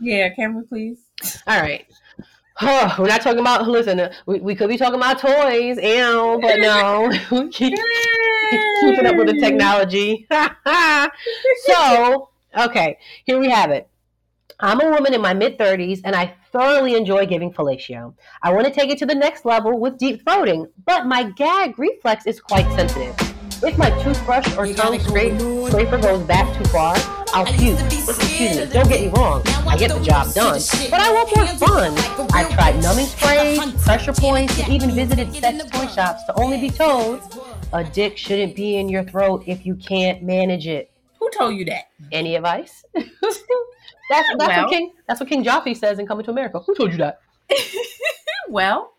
Yeah, 0.02 0.30
can 0.30 0.56
we 0.56 0.62
please? 0.64 0.98
All 1.46 1.60
right. 1.60 1.86
Oh, 2.60 2.96
we're 2.98 3.06
not 3.06 3.22
talking 3.22 3.38
about. 3.38 3.68
Listen, 3.68 4.00
uh, 4.00 4.12
we, 4.26 4.40
we 4.40 4.54
could 4.56 4.68
be 4.68 4.76
talking 4.76 4.96
about 4.96 5.20
toys, 5.20 5.78
ew, 5.80 6.38
but 6.42 6.58
no, 6.58 7.08
we 7.30 7.48
keep, 7.50 7.78
keeping 8.80 9.06
up 9.06 9.16
with 9.16 9.28
the 9.28 9.38
technology. 9.40 10.26
so, 11.66 12.30
okay, 12.58 12.98
here 13.24 13.38
we 13.38 13.48
have 13.48 13.70
it. 13.70 13.88
I'm 14.58 14.80
a 14.80 14.90
woman 14.90 15.14
in 15.14 15.20
my 15.20 15.34
mid 15.34 15.56
30s, 15.56 16.00
and 16.04 16.16
I 16.16 16.34
thoroughly 16.52 16.96
enjoy 16.96 17.24
giving 17.26 17.52
fellatio. 17.52 18.14
I 18.42 18.52
want 18.52 18.66
to 18.66 18.72
take 18.72 18.90
it 18.90 18.98
to 18.98 19.06
the 19.06 19.14
next 19.14 19.44
level 19.44 19.78
with 19.78 19.98
deep 19.98 20.24
throating, 20.24 20.66
but 20.84 21.06
my 21.06 21.30
gag 21.30 21.78
reflex 21.78 22.26
is 22.26 22.40
quite 22.40 22.70
sensitive. 22.74 23.14
If 23.62 23.78
my 23.78 23.90
toothbrush 24.02 24.56
or 24.58 24.66
tongue 24.72 24.98
scraper 24.98 25.98
goes 25.98 26.24
back 26.24 26.58
too 26.58 26.64
far, 26.64 27.21
I'll 27.34 27.46
fuse. 27.46 27.80
Excuse 27.82 28.58
me, 28.58 28.66
don't 28.66 28.88
get 28.88 29.00
me 29.00 29.08
wrong, 29.08 29.42
I 29.66 29.76
get 29.76 29.90
the 29.90 30.00
job 30.00 30.32
done, 30.34 30.60
but 30.90 31.00
I 31.00 31.12
want 31.12 31.34
more 31.34 31.46
fun. 31.68 32.28
I've 32.32 32.50
tried 32.50 32.82
numbing 32.82 33.06
sprays, 33.06 33.58
pressure 33.82 34.12
points, 34.12 34.58
and 34.60 34.72
even 34.72 34.90
visited 34.90 35.34
sex 35.34 35.64
toy 35.70 35.86
shops 35.86 36.24
to 36.24 36.34
only 36.38 36.60
be 36.60 36.70
told 36.70 37.20
a 37.72 37.84
dick 37.84 38.18
shouldn't 38.18 38.54
be 38.54 38.76
in 38.76 38.88
your 38.88 39.04
throat 39.04 39.44
if 39.46 39.64
you 39.64 39.76
can't 39.76 40.22
manage 40.22 40.66
it. 40.66 40.90
Who 41.18 41.30
told 41.30 41.54
you 41.56 41.64
that? 41.66 41.84
Any 42.10 42.36
advice? 42.36 42.84
that's 42.94 43.40
that's 44.10 44.28
well, 44.36 44.62
what 44.62 44.70
King 44.70 44.92
that's 45.08 45.20
what 45.20 45.28
King 45.28 45.44
Joffrey 45.44 45.76
says 45.76 45.98
in 45.98 46.06
Coming 46.06 46.24
to 46.24 46.30
America. 46.30 46.58
Who 46.58 46.74
told 46.74 46.92
you 46.92 46.98
that? 46.98 47.20
well, 48.48 48.92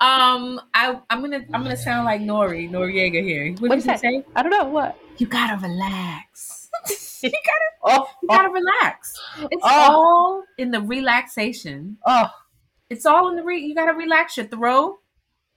um, 0.00 0.60
I 0.72 0.98
I'm 1.10 1.20
gonna 1.20 1.44
I'm 1.52 1.62
gonna 1.62 1.76
sound 1.76 2.06
like 2.06 2.20
Nori 2.20 2.70
Noreaga 2.70 3.22
here. 3.22 3.52
What, 3.52 3.68
what 3.68 3.76
did 3.76 3.84
you 3.84 3.98
say? 3.98 4.24
I 4.34 4.42
don't 4.42 4.50
know 4.50 4.64
what. 4.64 4.98
You 5.18 5.26
gotta 5.26 5.60
relax. 5.60 6.70
you 7.32 7.40
gotta 7.44 8.00
oh, 8.02 8.10
you 8.22 8.28
gotta 8.28 8.48
oh. 8.48 8.52
relax. 8.52 9.18
It's 9.50 9.62
oh. 9.64 9.92
all 9.92 10.44
in 10.58 10.70
the 10.70 10.80
relaxation. 10.80 11.96
Oh, 12.06 12.30
it's 12.90 13.06
all 13.06 13.28
in 13.28 13.36
the 13.36 13.42
re. 13.42 13.60
You 13.60 13.74
gotta 13.74 13.94
relax 13.94 14.36
your 14.36 14.46
throat. 14.46 14.98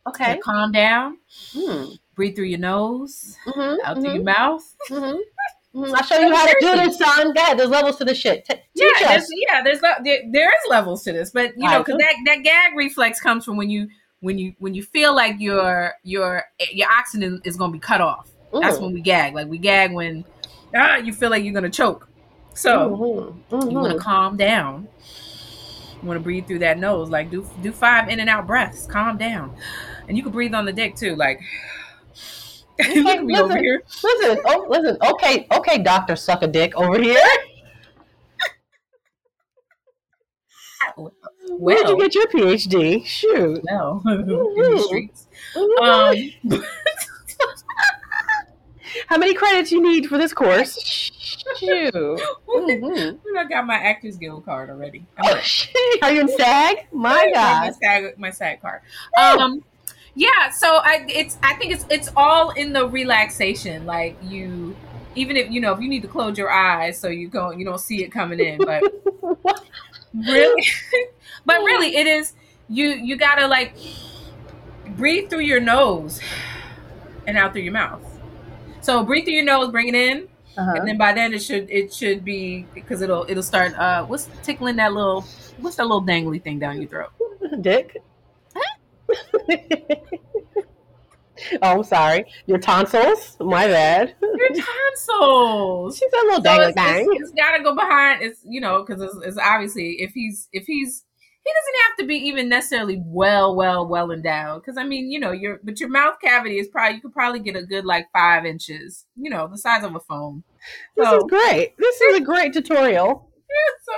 Okay, 0.07 0.39
calm 0.41 0.71
down. 0.71 1.17
Hmm. 1.51 1.85
Breathe 2.15 2.35
through 2.35 2.45
your 2.45 2.59
nose, 2.59 3.35
mm-hmm, 3.45 3.59
out 3.85 3.97
mm-hmm. 3.97 4.01
through 4.01 4.13
your 4.13 4.23
mouth. 4.23 4.75
Mm-hmm. 4.89 5.19
Mm, 5.75 5.93
I'll 5.93 6.03
show 6.03 6.17
you 6.17 6.33
how 6.33 6.45
to 6.47 6.55
do 6.59 6.75
this, 6.75 6.97
son. 6.97 7.33
Yeah, 7.35 7.53
there's 7.53 7.69
levels 7.69 7.97
to 7.97 8.05
the 8.05 8.15
shit. 8.15 8.45
T- 8.45 8.55
yeah, 8.73 8.87
there's, 8.99 9.27
yeah, 9.47 9.61
there's 9.61 9.79
there, 9.79 10.23
there 10.31 10.47
is 10.47 10.69
levels 10.69 11.03
to 11.03 11.11
this, 11.11 11.29
but 11.29 11.51
you 11.55 11.69
know, 11.69 11.79
because 11.79 11.97
that 11.99 12.15
that 12.25 12.41
gag 12.41 12.75
reflex 12.75 13.19
comes 13.19 13.45
from 13.45 13.57
when 13.57 13.69
you 13.69 13.87
when 14.21 14.39
you 14.39 14.55
when 14.57 14.73
you 14.73 14.81
feel 14.81 15.15
like 15.15 15.35
your 15.39 15.93
your 16.03 16.45
your 16.71 16.89
oxygen 16.89 17.41
is 17.43 17.57
going 17.57 17.71
to 17.71 17.73
be 17.73 17.79
cut 17.79 18.01
off. 18.01 18.27
Ooh. 18.55 18.61
That's 18.61 18.79
when 18.79 18.93
we 18.93 19.01
gag. 19.01 19.35
Like 19.35 19.49
we 19.49 19.59
gag 19.59 19.93
when 19.93 20.25
ah, 20.75 20.97
you 20.97 21.13
feel 21.13 21.29
like 21.29 21.43
you're 21.43 21.59
to 21.61 21.69
choke. 21.69 22.07
So 22.53 22.89
mm-hmm. 22.89 23.55
Mm-hmm. 23.55 23.69
you 23.69 23.77
want 23.77 23.93
to 23.93 23.99
calm 23.99 24.37
down. 24.37 24.87
You 26.01 26.07
want 26.07 26.19
to 26.19 26.23
breathe 26.23 26.47
through 26.47 26.59
that 26.59 26.79
nose. 26.79 27.09
Like 27.09 27.29
do 27.29 27.47
do 27.61 27.71
five 27.71 28.09
in 28.09 28.19
and 28.19 28.29
out 28.29 28.47
breaths. 28.47 28.85
Calm 28.85 29.17
down, 29.17 29.55
and 30.07 30.17
you 30.17 30.23
can 30.23 30.31
breathe 30.31 30.53
on 30.53 30.65
the 30.65 30.73
dick 30.73 30.95
too. 30.95 31.15
Like. 31.15 31.39
Okay, 32.79 32.93
listen, 32.93 33.35
over 33.35 33.57
here. 33.57 33.81
listen, 34.03 34.39
oh, 34.45 34.67
listen. 34.69 34.97
Okay, 35.03 35.47
okay, 35.51 35.79
doctor, 35.79 36.15
suck 36.15 36.43
a 36.43 36.47
dick 36.47 36.77
over 36.77 37.01
here. 37.01 37.19
Well, 40.95 41.11
Where 41.49 41.77
did 41.77 41.89
you 41.89 41.97
get 41.97 42.15
your 42.15 42.27
PhD? 42.27 43.05
Shoot. 43.05 43.61
No, 43.65 44.01
in 44.07 44.25
the 44.25 44.83
streets. 44.85 45.27
Um, 45.81 46.63
How 49.07 49.17
many 49.17 49.33
credits 49.33 49.71
you 49.71 49.81
need 49.81 50.07
for 50.07 50.17
this 50.17 50.33
course? 50.33 50.77
Shoot. 51.59 51.93
Mm-hmm. 51.93 53.37
I 53.37 53.43
got 53.45 53.65
my 53.65 53.75
Actors 53.75 54.17
Guild 54.17 54.45
card 54.45 54.69
already. 54.69 55.05
Oh, 55.23 55.41
Are 56.01 56.11
you 56.11 56.21
in 56.21 56.27
SAG? 56.27 56.87
My 56.91 57.31
God. 57.33 57.61
My 57.61 57.71
SAG, 57.71 58.19
my 58.19 58.31
SAG 58.31 58.61
card. 58.61 58.81
Um, 59.17 59.63
yeah. 60.15 60.49
So 60.49 60.77
I, 60.83 61.05
it's, 61.09 61.37
I 61.43 61.53
think 61.55 61.73
it's, 61.73 61.85
it's 61.89 62.11
all 62.15 62.51
in 62.51 62.73
the 62.73 62.87
relaxation. 62.87 63.85
Like 63.85 64.17
you, 64.23 64.75
even 65.15 65.37
if 65.37 65.49
you 65.51 65.59
know, 65.59 65.73
if 65.73 65.81
you 65.81 65.89
need 65.89 66.01
to 66.03 66.07
close 66.07 66.37
your 66.37 66.51
eyes 66.51 66.99
so 66.99 67.07
you 67.07 67.27
go, 67.27 67.51
you 67.51 67.65
don't 67.65 67.79
see 67.79 68.03
it 68.03 68.09
coming 68.11 68.39
in, 68.39 68.57
but 68.57 68.83
really 70.13 70.63
but 71.45 71.57
really 71.59 71.95
it 71.95 72.07
is 72.07 72.33
you 72.69 72.87
you 72.89 73.15
gotta 73.15 73.47
like 73.47 73.73
breathe 74.95 75.29
through 75.29 75.39
your 75.39 75.59
nose 75.59 76.19
and 77.25 77.37
out 77.37 77.53
through 77.53 77.61
your 77.61 77.73
mouth 77.73 78.01
so 78.87 79.03
breathe 79.03 79.25
through 79.25 79.33
your 79.33 79.43
nose 79.43 79.69
bring 79.69 79.89
it 79.89 79.95
in 79.95 80.29
uh-huh. 80.57 80.75
and 80.77 80.87
then 80.87 80.97
by 80.97 81.11
then 81.11 81.33
it 81.33 81.39
should 81.39 81.69
it 81.69 81.93
should 81.93 82.23
be 82.23 82.65
because 82.73 83.01
it'll 83.01 83.25
it'll 83.27 83.43
start 83.43 83.73
uh 83.77 84.05
what's 84.05 84.29
tickling 84.43 84.77
that 84.77 84.93
little 84.93 85.21
what's 85.57 85.75
that 85.75 85.83
little 85.83 86.01
dangly 86.01 86.41
thing 86.41 86.57
down 86.57 86.81
your 86.81 86.89
throat 86.89 87.11
dick 87.61 87.97
Oh, 91.61 91.77
I'm 91.77 91.83
sorry. 91.83 92.25
Your 92.47 92.57
tonsils. 92.57 93.37
My 93.39 93.67
bad. 93.67 94.15
Your 94.21 94.49
tonsils. 94.49 95.97
She's 95.97 96.11
a 96.11 96.25
little 96.25 96.43
so 96.43 96.49
dangly 96.49 96.73
thing. 96.73 97.07
It's, 97.11 97.29
it's 97.29 97.31
got 97.31 97.55
to 97.55 97.63
go 97.63 97.75
behind. 97.75 98.23
It's 98.23 98.39
you 98.43 98.59
know 98.59 98.83
because 98.83 99.01
it's, 99.01 99.15
it's, 99.23 99.37
obviously 99.37 100.01
if 100.01 100.13
he's 100.13 100.49
if 100.51 100.65
he's 100.65 101.03
he 101.47 101.53
doesn't 101.53 101.81
have 101.87 101.97
to 101.99 102.05
be 102.05 102.15
even 102.27 102.49
necessarily 102.49 103.01
well 103.05 103.55
well 103.55 103.87
well 103.87 104.11
endowed 104.11 104.61
because 104.61 104.77
I 104.77 104.83
mean 104.83 105.09
you 105.09 105.19
know 105.19 105.31
your 105.31 105.59
but 105.63 105.79
your 105.79 105.89
mouth 105.89 106.15
cavity 106.21 106.59
is 106.59 106.67
probably 106.67 106.95
you 106.95 107.01
could 107.01 107.13
probably 107.13 107.39
get 107.39 107.55
a 107.55 107.63
good 107.63 107.85
like 107.85 108.07
five 108.11 108.45
inches. 108.45 109.05
You 109.15 109.29
know 109.29 109.47
the 109.47 109.57
size 109.57 109.83
of 109.83 109.95
a 109.95 109.99
phone. 109.99 110.43
This 110.95 111.07
so, 111.07 111.17
is 111.17 111.23
great. 111.29 111.77
This 111.77 112.01
is 112.01 112.17
a 112.17 112.21
great 112.21 112.53
tutorial. 112.53 113.23
Yeah. 113.49 113.77
So 113.85 113.93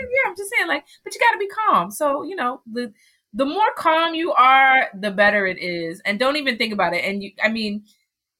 yeah, 0.00 0.28
I'm 0.28 0.36
just 0.36 0.50
saying 0.50 0.66
like, 0.66 0.84
but 1.04 1.14
you 1.14 1.20
got 1.20 1.30
to 1.30 1.38
be 1.38 1.46
calm. 1.46 1.92
So 1.92 2.24
you 2.24 2.34
know 2.34 2.60
the 2.70 2.92
the 3.32 3.46
more 3.46 3.72
calm 3.76 4.14
you 4.14 4.32
are, 4.32 4.88
the 4.98 5.12
better 5.12 5.46
it 5.46 5.58
is. 5.62 6.02
And 6.04 6.18
don't 6.18 6.36
even 6.36 6.58
think 6.58 6.72
about 6.72 6.94
it. 6.94 7.04
And 7.04 7.22
you, 7.22 7.30
I 7.42 7.48
mean, 7.48 7.84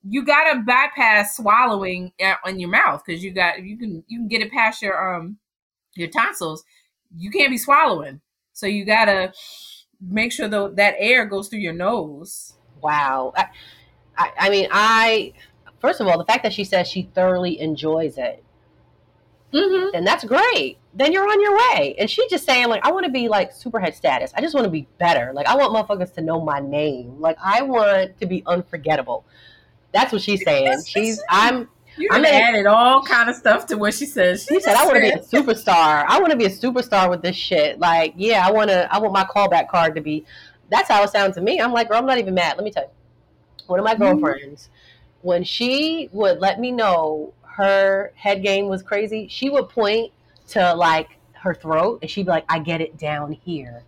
you 0.02 0.24
gotta 0.24 0.60
bypass 0.60 1.36
swallowing 1.36 2.12
in 2.18 2.58
your 2.58 2.70
mouth 2.70 3.02
because 3.04 3.22
you 3.22 3.32
got 3.32 3.62
you 3.62 3.78
can 3.78 4.02
you 4.08 4.18
can 4.18 4.28
get 4.28 4.42
it 4.42 4.50
past 4.50 4.82
your 4.82 5.14
um 5.14 5.38
your 5.94 6.08
tonsils. 6.08 6.64
You 7.16 7.30
can't 7.30 7.50
be 7.50 7.58
swallowing, 7.58 8.20
so 8.60 8.66
you 8.66 8.84
gotta 8.84 9.32
make 10.00 10.32
sure 10.32 10.48
that 10.48 10.76
that 10.76 10.94
air 10.98 11.24
goes 11.24 11.48
through 11.48 11.60
your 11.60 11.72
nose. 11.72 12.54
Wow, 12.82 13.32
I, 13.36 13.46
I, 14.16 14.32
I 14.38 14.50
mean, 14.50 14.68
I 14.70 15.32
first 15.80 16.00
of 16.00 16.06
all, 16.06 16.18
the 16.18 16.24
fact 16.24 16.42
that 16.42 16.52
she 16.52 16.64
says 16.64 16.88
she 16.88 17.10
thoroughly 17.14 17.60
enjoys 17.60 18.18
it 18.18 18.44
Mm-hmm. 19.52 19.88
then 19.92 20.04
that's 20.04 20.24
great. 20.24 20.78
Then 20.94 21.12
you're 21.12 21.28
on 21.28 21.40
your 21.40 21.56
way. 21.56 21.96
And 21.98 22.08
she 22.08 22.26
just 22.28 22.44
saying 22.44 22.68
like, 22.68 22.84
I 22.86 22.92
want 22.92 23.06
to 23.06 23.10
be 23.10 23.28
like 23.28 23.52
superhead 23.52 23.94
status. 23.94 24.32
I 24.36 24.40
just 24.40 24.54
want 24.54 24.64
to 24.64 24.70
be 24.70 24.86
better. 24.98 25.32
Like 25.34 25.46
I 25.46 25.56
want 25.56 25.74
motherfuckers 25.74 26.14
to 26.14 26.20
know 26.20 26.40
my 26.40 26.60
name. 26.60 27.20
Like 27.20 27.36
I 27.42 27.62
want 27.62 28.18
to 28.20 28.26
be 28.26 28.42
unforgettable. 28.46 29.24
That's 29.92 30.12
what 30.12 30.22
she's 30.22 30.44
saying. 30.44 30.82
She's 30.86 31.20
I'm 31.28 31.68
You 32.00 32.08
in- 32.16 32.24
added 32.24 32.66
all 32.66 33.02
kind 33.02 33.28
of 33.28 33.36
stuff 33.36 33.66
to 33.66 33.76
what 33.76 33.94
she 33.94 34.06
says. 34.06 34.46
She 34.46 34.58
said, 34.60 34.74
"I 34.74 34.84
want 34.84 34.96
to 34.96 35.00
be 35.02 35.10
a 35.10 35.18
superstar. 35.18 36.04
I 36.08 36.18
want 36.18 36.30
to 36.30 36.36
be 36.36 36.46
a 36.46 36.50
superstar 36.50 37.10
with 37.10 37.22
this 37.22 37.36
shit. 37.36 37.78
Like, 37.78 38.14
yeah, 38.16 38.46
I 38.46 38.50
want 38.50 38.70
to. 38.70 38.92
I 38.92 38.98
want 38.98 39.12
my 39.12 39.24
callback 39.24 39.68
card 39.68 39.94
to 39.96 40.00
be. 40.00 40.24
That's 40.70 40.88
how 40.88 41.02
it 41.02 41.10
sounds 41.10 41.34
to 41.34 41.40
me. 41.40 41.60
I'm 41.60 41.72
like, 41.72 41.88
girl, 41.88 41.98
I'm 41.98 42.06
not 42.06 42.18
even 42.18 42.34
mad. 42.34 42.56
Let 42.56 42.64
me 42.64 42.70
tell 42.70 42.84
you, 42.84 42.90
one 43.66 43.78
of 43.78 43.84
my 43.84 43.94
Mhm. 43.94 43.98
girlfriends, 43.98 44.70
when 45.22 45.44
she 45.44 46.08
would 46.12 46.40
let 46.40 46.58
me 46.60 46.70
know 46.72 47.34
her 47.42 48.12
head 48.14 48.42
game 48.42 48.68
was 48.68 48.82
crazy, 48.82 49.26
she 49.28 49.50
would 49.50 49.68
point 49.68 50.12
to 50.48 50.74
like 50.74 51.08
her 51.34 51.54
throat, 51.54 51.98
and 52.02 52.10
she'd 52.10 52.24
be 52.26 52.30
like, 52.30 52.44
"I 52.48 52.58
get 52.60 52.80
it 52.80 52.96
down 52.96 53.32
here." 53.32 53.82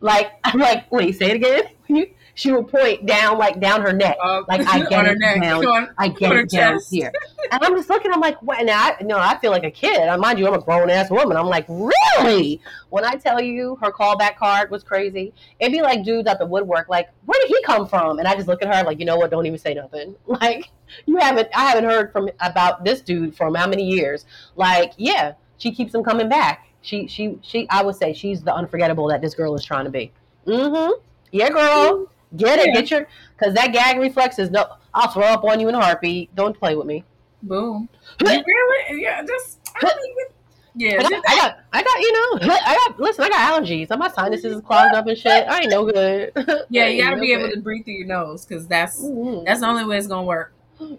Like, 0.00 0.32
I'm 0.44 0.58
like, 0.58 0.90
wait, 0.90 1.16
say 1.16 1.30
it 1.30 1.36
again. 1.36 1.64
she 2.34 2.50
would 2.52 2.68
point 2.68 3.04
down, 3.06 3.38
like 3.38 3.60
down 3.60 3.82
her 3.82 3.92
neck. 3.92 4.16
Uh, 4.22 4.42
Like, 4.48 4.66
I 4.66 4.80
get 4.88 5.06
it 5.06 5.18
neck. 5.18 5.42
down. 5.42 5.64
On- 5.66 5.88
I 5.98 6.08
get 6.08 6.32
it 6.32 6.48
down 6.50 6.74
chest. 6.74 6.90
here. 6.90 7.12
And 7.50 7.62
I'm 7.62 7.74
just 7.76 7.90
looking, 7.90 8.10
I'm 8.10 8.20
like, 8.20 8.40
what? 8.40 8.64
Now, 8.64 8.78
I, 8.98 9.02
no, 9.02 9.18
I 9.18 9.36
feel 9.38 9.50
like 9.50 9.64
a 9.64 9.70
kid. 9.70 10.08
I 10.08 10.16
mind 10.16 10.38
you, 10.38 10.46
I'm 10.46 10.54
a 10.54 10.60
grown 10.60 10.88
ass 10.88 11.10
woman. 11.10 11.36
I'm 11.36 11.48
like, 11.48 11.66
really? 11.68 12.62
When 12.88 13.04
I 13.04 13.16
tell 13.16 13.42
you 13.42 13.76
her 13.82 13.90
callback 13.92 14.36
card 14.36 14.70
was 14.70 14.82
crazy, 14.82 15.34
it'd 15.60 15.72
be 15.72 15.82
like 15.82 16.02
dudes 16.04 16.26
at 16.28 16.38
the 16.38 16.46
woodwork, 16.46 16.88
like, 16.88 17.10
where 17.26 17.38
did 17.42 17.48
he 17.48 17.62
come 17.64 17.86
from? 17.86 18.18
And 18.20 18.26
I 18.26 18.34
just 18.36 18.48
look 18.48 18.62
at 18.62 18.74
her 18.74 18.84
like, 18.84 18.98
you 18.98 19.04
know 19.04 19.16
what? 19.16 19.30
Don't 19.30 19.44
even 19.44 19.58
say 19.58 19.74
nothing. 19.74 20.14
Like, 20.26 20.70
you 21.04 21.16
haven't, 21.18 21.48
I 21.54 21.68
haven't 21.68 21.84
heard 21.84 22.10
from 22.12 22.30
about 22.40 22.84
this 22.84 23.02
dude 23.02 23.36
from 23.36 23.54
how 23.54 23.66
many 23.66 23.84
years? 23.84 24.24
Like, 24.56 24.92
yeah, 24.96 25.34
she 25.58 25.72
keeps 25.72 25.94
him 25.94 26.02
coming 26.02 26.28
back. 26.30 26.66
She, 26.80 27.06
she, 27.06 27.38
she. 27.42 27.66
I 27.70 27.82
would 27.82 27.96
say 27.96 28.12
she's 28.14 28.42
the 28.42 28.54
unforgettable 28.54 29.08
that 29.08 29.20
this 29.20 29.34
girl 29.34 29.54
is 29.54 29.64
trying 29.64 29.84
to 29.84 29.90
be. 29.90 30.10
Mm-hmm. 30.46 30.92
Yeah, 31.32 31.50
girl. 31.50 32.06
Get 32.36 32.58
it. 32.58 32.66
Yeah. 32.68 32.80
Get 32.80 32.90
your, 32.90 33.08
because 33.36 33.54
that 33.54 33.72
gag 33.72 33.98
reflex 33.98 34.38
is 34.38 34.50
no. 34.50 34.66
I'll 34.94 35.10
throw 35.10 35.24
up 35.24 35.44
on 35.44 35.60
you 35.60 35.68
in 35.68 35.74
a 35.74 35.80
heartbeat. 35.80 36.34
Don't 36.34 36.58
play 36.58 36.74
with 36.76 36.86
me. 36.86 37.04
Boom. 37.42 37.88
Really? 38.20 39.02
Yeah, 39.02 39.22
just. 39.22 39.58
I 39.76 39.86
even, 39.86 40.26
yeah, 40.74 40.96
I 40.98 41.02
got, 41.02 41.22
I 41.28 41.36
got, 41.36 41.58
I 41.72 41.82
got, 41.82 42.00
you 42.00 42.12
know, 42.12 42.54
I 42.64 42.74
got. 42.88 43.00
Listen, 43.00 43.24
I 43.24 43.28
got 43.28 43.62
allergies. 43.62 43.96
My 43.98 44.08
sinuses 44.08 44.56
is 44.56 44.62
clogged 44.62 44.94
up 44.94 45.06
and 45.06 45.18
shit. 45.18 45.46
I 45.48 45.60
ain't 45.60 45.70
no 45.70 45.84
good. 45.84 46.32
yeah. 46.70 46.86
You 46.86 47.02
gotta 47.02 47.16
no 47.16 47.22
be 47.22 47.32
able 47.32 47.50
to 47.50 47.60
breathe 47.60 47.84
through 47.84 47.94
your 47.94 48.06
nose 48.06 48.46
because 48.46 48.66
that's 48.66 49.02
Mhm. 49.02 49.44
that's 49.44 49.60
the 49.60 49.66
only 49.66 49.84
way 49.84 49.98
it's 49.98 50.06
gonna 50.06 50.26
work. 50.26 50.52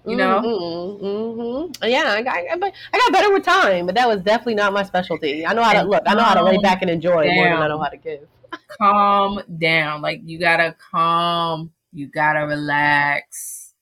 you 0.05 0.15
know? 0.15 0.41
Mhm, 0.41 1.01
mhm. 1.01 1.89
Yeah, 1.89 2.11
I 2.11 2.21
got, 2.21 2.35
I 2.35 2.57
got, 2.57 3.11
better 3.11 3.33
with 3.33 3.43
time, 3.43 3.85
but 3.85 3.95
that 3.95 4.07
was 4.07 4.21
definitely 4.21 4.55
not 4.55 4.71
my 4.73 4.83
specialty. 4.83 5.45
I 5.45 5.53
know 5.53 5.63
how 5.63 5.73
to 5.73 5.83
look. 5.83 6.03
I 6.05 6.13
know 6.13 6.23
how 6.23 6.35
to 6.35 6.43
lay 6.43 6.57
back 6.59 6.81
and 6.81 6.89
enjoy 6.91 7.25
more 7.33 7.45
than 7.45 7.57
I 7.57 7.67
know 7.67 7.79
how 7.79 7.89
to 7.89 7.97
give. 7.97 8.27
Calm 8.77 9.41
down. 9.57 10.01
Like 10.01 10.21
you 10.25 10.39
gotta 10.39 10.75
calm. 10.91 11.71
You 11.91 12.07
gotta 12.07 12.47
relax. 12.47 13.73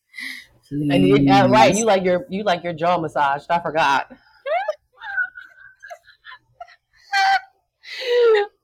Please. 0.67 0.89
And 0.91 1.07
you, 1.07 1.31
uh, 1.31 1.47
right, 1.47 1.75
you 1.75 1.85
like 1.85 2.03
your, 2.03 2.25
you 2.29 2.43
like 2.43 2.63
your 2.63 2.73
jaw 2.73 2.97
massaged. 2.97 3.45
I 3.49 3.59
forgot. 3.59 4.11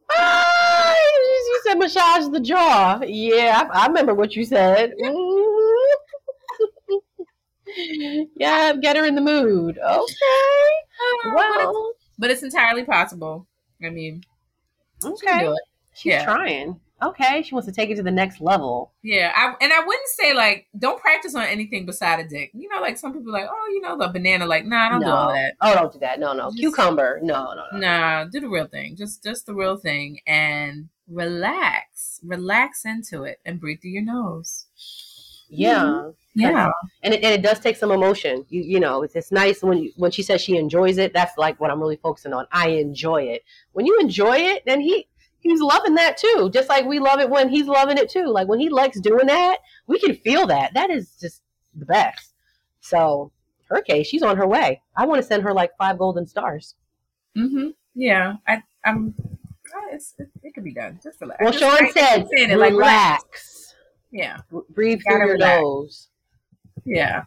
Ah, 0.09 0.95
you 0.95 1.61
said 1.65 1.75
massage 1.75 2.27
the 2.31 2.39
jaw. 2.39 3.01
Yeah, 3.05 3.69
I, 3.71 3.83
I 3.83 3.87
remember 3.87 4.13
what 4.13 4.35
you 4.35 4.45
said. 4.45 4.93
Yeah, 8.35 8.73
get 8.81 8.95
her 8.95 9.05
in 9.05 9.15
the 9.15 9.21
mood. 9.21 9.77
Okay. 9.77 9.83
Uh, 9.83 11.31
but, 11.35 11.45
it's, 11.45 11.65
Well, 11.65 11.93
but 12.17 12.31
it's 12.31 12.43
entirely 12.43 12.83
possible. 12.83 13.45
I 13.83 13.89
mean, 13.89 14.23
okay. 15.03 15.53
She's 15.97 16.11
Yeah. 16.11 16.23
trying. 16.23 16.79
Okay, 16.99 17.43
she 17.43 17.53
wants 17.53 17.67
to 17.67 17.71
take 17.71 17.91
it 17.91 17.95
to 17.97 18.01
the 18.01 18.09
next 18.09 18.41
level. 18.41 18.91
Yeah, 19.03 19.31
I, 19.35 19.53
and 19.63 19.71
I 19.71 19.81
wouldn't 19.85 20.07
say 20.07 20.33
like 20.33 20.65
don't 20.79 20.99
practice 20.99 21.35
on 21.35 21.43
anything 21.43 21.85
beside 21.85 22.19
a 22.19 22.27
dick. 22.27 22.49
You 22.55 22.67
know, 22.69 22.81
like 22.81 22.97
some 22.97 23.13
people 23.13 23.31
like, 23.31 23.45
oh, 23.47 23.69
you 23.71 23.81
know, 23.81 23.95
the 23.99 24.07
banana. 24.07 24.47
Like, 24.47 24.65
nah, 24.65 24.87
I 24.87 24.89
don't 24.89 25.01
do 25.01 25.07
all 25.07 25.31
that. 25.31 25.53
Oh, 25.61 25.75
don't 25.75 25.93
do 25.93 25.99
that. 25.99 26.19
No, 26.19 26.33
no. 26.33 26.45
Just- 26.49 26.57
Cucumber. 26.57 27.19
No, 27.21 27.53
no, 27.53 27.63
no. 27.71 27.77
Nah, 27.77 28.23
do 28.25 28.39
the 28.39 28.49
real 28.49 28.65
thing. 28.65 28.95
Just 28.95 29.23
just 29.23 29.45
the 29.45 29.53
real 29.53 29.77
thing 29.77 30.21
and 30.25 30.89
relax. 31.07 32.19
Relax 32.23 32.83
into 32.83 33.23
it 33.23 33.39
and 33.45 33.59
breathe 33.59 33.79
through 33.81 33.91
your 33.91 34.03
nose. 34.03 34.65
Yeah. 35.49 35.83
Mm-hmm. 35.83 36.09
Yeah. 36.41 36.69
and 37.03 37.13
it, 37.15 37.23
and 37.23 37.33
it 37.33 37.41
does 37.41 37.59
take 37.59 37.77
some 37.77 37.91
emotion. 37.91 38.45
You 38.49 38.61
you 38.61 38.79
know, 38.79 39.03
it's, 39.03 39.15
it's 39.15 39.31
nice 39.31 39.61
when 39.63 39.77
you, 39.77 39.91
when 39.97 40.11
she 40.11 40.23
says 40.23 40.41
she 40.41 40.57
enjoys 40.57 40.97
it. 40.97 41.13
That's 41.13 41.37
like 41.37 41.59
what 41.59 41.69
I'm 41.71 41.79
really 41.79 41.95
focusing 41.97 42.33
on. 42.33 42.45
I 42.51 42.69
enjoy 42.69 43.23
it. 43.23 43.43
When 43.73 43.85
you 43.85 43.97
enjoy 43.99 44.37
it, 44.37 44.63
then 44.65 44.81
he 44.81 45.07
he's 45.39 45.61
loving 45.61 45.95
that 45.95 46.17
too. 46.17 46.49
Just 46.53 46.69
like 46.69 46.85
we 46.85 46.99
love 46.99 47.19
it 47.19 47.29
when 47.29 47.49
he's 47.49 47.67
loving 47.67 47.97
it 47.97 48.09
too. 48.09 48.27
Like 48.27 48.47
when 48.47 48.59
he 48.59 48.69
likes 48.69 48.99
doing 48.99 49.27
that, 49.27 49.59
we 49.87 49.99
can 49.99 50.15
feel 50.15 50.47
that. 50.47 50.73
That 50.73 50.89
is 50.89 51.11
just 51.19 51.41
the 51.75 51.85
best. 51.85 52.33
So 52.81 53.31
her 53.69 53.81
case, 53.81 54.07
she's 54.07 54.23
on 54.23 54.37
her 54.37 54.47
way. 54.47 54.81
I 54.95 55.05
want 55.05 55.21
to 55.21 55.27
send 55.27 55.43
her 55.43 55.53
like 55.53 55.71
five 55.77 55.97
golden 55.97 56.27
stars. 56.27 56.75
Mm-hmm. 57.37 57.69
Yeah. 57.95 58.35
I 58.47 58.63
I'm 58.83 59.13
uh, 59.19 59.79
it's, 59.91 60.15
it, 60.43 60.53
could 60.53 60.63
be 60.63 60.73
done. 60.73 60.99
Just 61.03 61.19
relax. 61.19 61.41
Well, 61.41 61.51
Sean 61.51 61.71
like- 61.71 61.91
said, 61.91 62.25
it, 62.31 62.57
like, 62.57 62.71
relax, 62.71 63.73
Yeah. 64.11 64.37
Breathe 64.69 65.01
through 65.07 65.17
your 65.17 65.33
relax. 65.33 65.61
nose. 65.61 66.07
Yeah. 66.85 67.23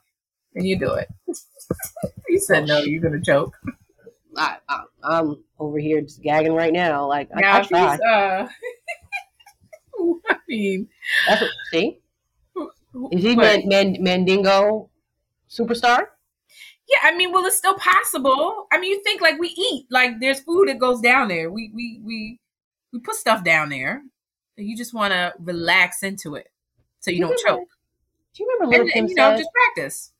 And 0.55 0.67
you 0.67 0.79
do 0.79 0.95
it. 0.95 1.09
you 2.29 2.41
said 2.41 2.67
no, 2.67 2.79
you're 2.79 3.03
gonna 3.03 3.21
choke. 3.23 3.55
I, 4.37 4.57
I, 4.69 4.83
I'm 5.03 5.43
over 5.59 5.79
here 5.79 6.01
just 6.01 6.23
gagging 6.23 6.55
right 6.55 6.73
now. 6.73 7.07
Like 7.07 7.29
I, 7.35 7.41
Now 7.41 7.57
I 7.59 7.63
try. 7.63 7.97
uh 7.97 8.49
I 10.31 10.37
mean 10.49 10.89
That's 11.29 11.43
what, 11.43 11.51
see. 11.73 11.99
Is 13.13 13.23
he 13.23 13.37
man, 13.37 13.69
man, 13.69 13.97
Mandingo 14.01 14.91
superstar? 15.49 16.07
Yeah, 16.89 16.99
I 17.05 17.17
mean, 17.17 17.31
well, 17.31 17.47
it's 17.47 17.57
still 17.57 17.77
possible. 17.77 18.67
I 18.73 18.81
mean, 18.81 18.91
you 18.91 19.03
think 19.05 19.21
like 19.21 19.39
we 19.39 19.49
eat, 19.49 19.87
like 19.91 20.19
there's 20.21 20.41
food 20.41 20.69
that 20.69 20.79
goes 20.81 21.01
down 21.01 21.29
there. 21.29 21.49
We 21.51 21.71
we 21.73 22.01
we 22.05 22.41
we 22.93 22.99
put 22.99 23.15
stuff 23.15 23.45
down 23.45 23.69
there. 23.69 24.03
And 24.59 24.69
you 24.69 24.77
just 24.77 24.93
want 24.93 25.13
to 25.13 25.33
relax 25.39 26.03
into 26.03 26.35
it, 26.35 26.49
so 26.99 27.11
you 27.13 27.21
don't 27.21 27.39
choke. 27.47 27.69
Do 28.35 28.43
you 28.43 28.51
remember 28.59 28.73
Little 28.73 28.87
And, 28.87 28.93
Kim 28.93 29.05
and, 29.05 29.11
you 29.11 29.17
know, 29.17 29.31
said? 29.31 29.39
just 29.39 29.51
practice. 29.53 30.13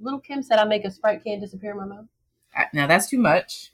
Little 0.00 0.18
Kim 0.20 0.42
said, 0.42 0.58
"I 0.58 0.64
make 0.64 0.84
a 0.86 0.90
Sprite 0.90 1.22
can 1.22 1.40
disappear 1.40 1.72
in 1.72 1.76
my 1.76 1.84
mouth." 1.84 2.06
now 2.72 2.86
that's 2.86 3.08
too 3.08 3.18
much. 3.18 3.70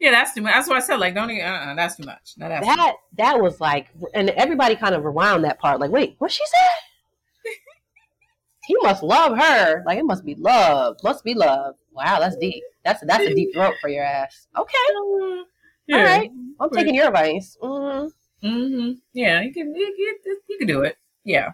yeah, 0.00 0.10
that's 0.10 0.34
too 0.34 0.42
much. 0.42 0.52
That's 0.52 0.68
what 0.68 0.76
I 0.76 0.80
said 0.80 0.96
like, 0.96 1.14
don't 1.14 1.30
even. 1.30 1.44
Uh-uh, 1.44 1.74
that's 1.74 1.96
too 1.96 2.04
much. 2.04 2.34
No, 2.36 2.48
that's 2.48 2.66
that 2.66 2.76
much. 2.76 2.94
that 3.18 3.40
was 3.40 3.60
like, 3.60 3.88
and 4.14 4.30
everybody 4.30 4.76
kind 4.76 4.94
of 4.94 5.04
rewound 5.04 5.44
that 5.44 5.58
part. 5.58 5.80
Like, 5.80 5.90
wait, 5.90 6.16
what 6.18 6.30
she 6.30 6.42
said? 6.44 7.50
he 8.66 8.76
must 8.82 9.02
love 9.02 9.36
her. 9.38 9.82
Like, 9.84 9.98
it 9.98 10.04
must 10.04 10.24
be 10.24 10.34
love. 10.34 10.96
Must 11.02 11.24
be 11.24 11.34
love. 11.34 11.74
Wow, 11.92 12.20
that's 12.20 12.36
deep. 12.36 12.62
That's 12.84 13.02
that's 13.06 13.24
a 13.24 13.34
deep 13.34 13.54
throat 13.54 13.74
for 13.80 13.88
your 13.88 14.04
ass. 14.04 14.48
Okay. 14.58 14.74
Uh, 14.96 15.44
yeah. 15.86 15.96
All 15.96 16.04
right. 16.04 16.30
I'm 16.60 16.70
taking 16.70 16.94
your 16.94 17.08
advice. 17.08 17.56
Mm-hmm. 17.62 18.46
mm-hmm. 18.46 18.92
Yeah, 19.12 19.40
you 19.40 19.52
can 19.52 19.74
you, 19.74 19.94
you, 19.96 20.18
you, 20.48 20.58
can 20.58 20.66
do 20.66 20.82
it. 20.82 20.96
Yeah. 21.24 21.52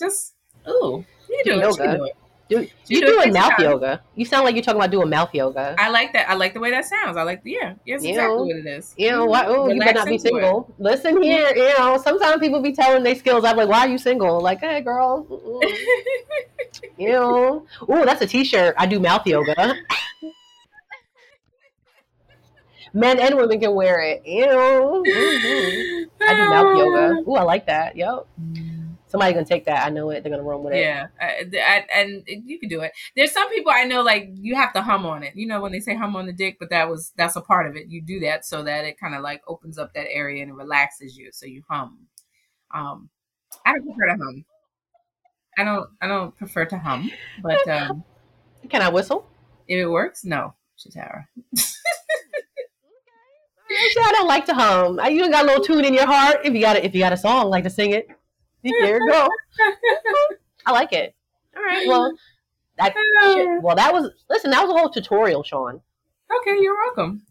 Just 0.00 0.34
ooh, 0.68 1.04
you 1.28 1.42
do, 1.44 1.52
do 1.52 1.58
it. 1.58 1.62
Yoga. 1.62 1.84
You 1.84 1.96
do 1.96 2.04
it. 2.04 2.16
Dude, 2.48 2.62
You 2.86 2.96
you 2.96 3.00
do 3.02 3.06
doing 3.12 3.32
mouth 3.34 3.58
yoga? 3.58 4.00
You 4.14 4.24
sound 4.24 4.46
like 4.46 4.54
you're 4.54 4.64
talking 4.64 4.80
about 4.80 4.90
doing 4.90 5.10
mouth 5.10 5.34
yoga. 5.34 5.74
I 5.78 5.90
like 5.90 6.14
that. 6.14 6.30
I 6.30 6.34
like 6.34 6.54
the 6.54 6.60
way 6.60 6.70
that 6.70 6.86
sounds. 6.86 7.18
I 7.18 7.22
like. 7.22 7.42
Yeah. 7.44 7.74
Yes. 7.84 8.02
Exactly 8.02 8.36
what 8.36 8.56
it 8.56 8.66
is. 8.66 8.94
You 8.96 9.10
know 9.10 9.26
what? 9.26 9.46
Oh, 9.48 9.68
you 9.68 9.78
better 9.78 9.92
not 9.92 10.06
be 10.06 10.14
into 10.14 10.28
it. 10.28 10.32
single. 10.32 10.74
Listen 10.78 11.22
here. 11.22 11.52
You 11.54 11.78
know, 11.78 12.00
sometimes 12.02 12.40
people 12.40 12.62
be 12.62 12.72
telling 12.72 13.02
their 13.02 13.16
skills. 13.16 13.44
I'm 13.44 13.56
like, 13.58 13.68
why 13.68 13.80
are 13.80 13.88
you 13.88 13.98
single? 13.98 14.40
Like, 14.40 14.60
hey, 14.60 14.80
girl. 14.80 15.26
you 16.96 17.12
know. 17.12 17.66
Oh, 17.86 18.04
that's 18.06 18.22
a 18.22 18.26
T-shirt. 18.26 18.74
I 18.78 18.86
do 18.86 18.98
mouth 18.98 19.26
yoga. 19.26 19.74
Men 22.94 23.20
and 23.20 23.36
women 23.36 23.60
can 23.60 23.74
wear 23.74 24.00
it. 24.00 24.22
You 24.24 24.46
know. 24.46 25.04
mhm. 25.06 26.06
I 26.22 26.34
do 26.34 26.48
mouth 26.48 26.78
yoga. 26.78 27.22
Ooh, 27.30 27.34
I 27.34 27.42
like 27.42 27.66
that. 27.66 27.94
Yep. 27.96 28.26
Somebody 29.08 29.32
gonna 29.32 29.46
take 29.46 29.64
that. 29.64 29.86
I 29.86 29.90
know 29.90 30.10
it. 30.10 30.22
They're 30.22 30.30
gonna 30.30 30.42
run 30.42 30.62
with 30.62 30.74
it. 30.74 30.80
Yeah, 30.80 31.06
I, 31.20 31.46
I, 31.56 31.86
and 31.92 32.22
you 32.26 32.58
can 32.58 32.68
do 32.68 32.82
it. 32.82 32.92
There's 33.16 33.32
some 33.32 33.48
people 33.50 33.72
I 33.74 33.84
know 33.84 34.02
like 34.02 34.28
you 34.34 34.54
have 34.54 34.72
to 34.74 34.82
hum 34.82 35.06
on 35.06 35.22
it. 35.22 35.34
You 35.34 35.46
know 35.46 35.60
when 35.62 35.72
they 35.72 35.80
say 35.80 35.94
hum 35.94 36.14
on 36.14 36.26
the 36.26 36.32
dick, 36.32 36.58
but 36.60 36.70
that 36.70 36.88
was 36.90 37.12
that's 37.16 37.34
a 37.34 37.40
part 37.40 37.66
of 37.66 37.76
it. 37.76 37.88
You 37.88 38.02
do 38.02 38.20
that 38.20 38.44
so 38.44 38.62
that 38.64 38.84
it 38.84 39.00
kind 39.00 39.14
of 39.14 39.22
like 39.22 39.42
opens 39.48 39.78
up 39.78 39.94
that 39.94 40.06
area 40.10 40.42
and 40.42 40.50
it 40.50 40.54
relaxes 40.54 41.16
you. 41.16 41.30
So 41.32 41.46
you 41.46 41.62
hum. 41.68 42.06
Um, 42.74 43.08
I 43.64 43.72
don't 43.72 43.84
prefer 43.84 44.06
to 44.08 44.22
hum. 44.22 44.44
I 45.56 45.64
don't. 45.64 45.90
I 46.02 46.06
don't 46.06 46.36
prefer 46.36 46.66
to 46.66 46.78
hum, 46.78 47.10
but 47.42 47.66
um, 47.66 48.04
Can 48.68 48.82
I 48.82 48.90
whistle? 48.90 49.26
if 49.66 49.78
it 49.78 49.86
works, 49.86 50.24
no, 50.24 50.54
Shatara. 50.78 51.26
Actually, 53.70 54.02
I 54.02 54.12
don't 54.12 54.28
like 54.28 54.46
to 54.46 54.54
hum. 54.54 54.98
I, 54.98 55.08
you 55.08 55.30
got 55.30 55.44
a 55.44 55.46
little 55.46 55.64
tune 55.64 55.84
in 55.84 55.94
your 55.94 56.06
heart. 56.06 56.40
If 56.44 56.54
you 56.54 56.60
got 56.60 56.76
a, 56.76 56.84
if 56.84 56.94
you 56.94 57.00
got 57.00 57.12
a 57.12 57.16
song, 57.16 57.50
like 57.50 57.64
to 57.64 57.70
sing 57.70 57.92
it. 57.92 58.08
There 58.62 58.98
you 58.98 59.10
go. 59.10 59.28
I 60.66 60.72
like 60.72 60.92
it. 60.92 61.14
All 61.56 61.62
right. 61.62 61.86
Well, 61.88 62.16
I, 62.80 62.90
shit, 62.90 63.62
well, 63.62 63.76
that 63.76 63.92
was 63.92 64.10
listen. 64.30 64.50
That 64.50 64.62
was 64.62 64.70
a 64.70 64.78
whole 64.78 64.88
tutorial, 64.90 65.42
Sean. 65.42 65.80
Okay, 66.40 66.60
you're 66.60 66.76
welcome. 66.76 67.22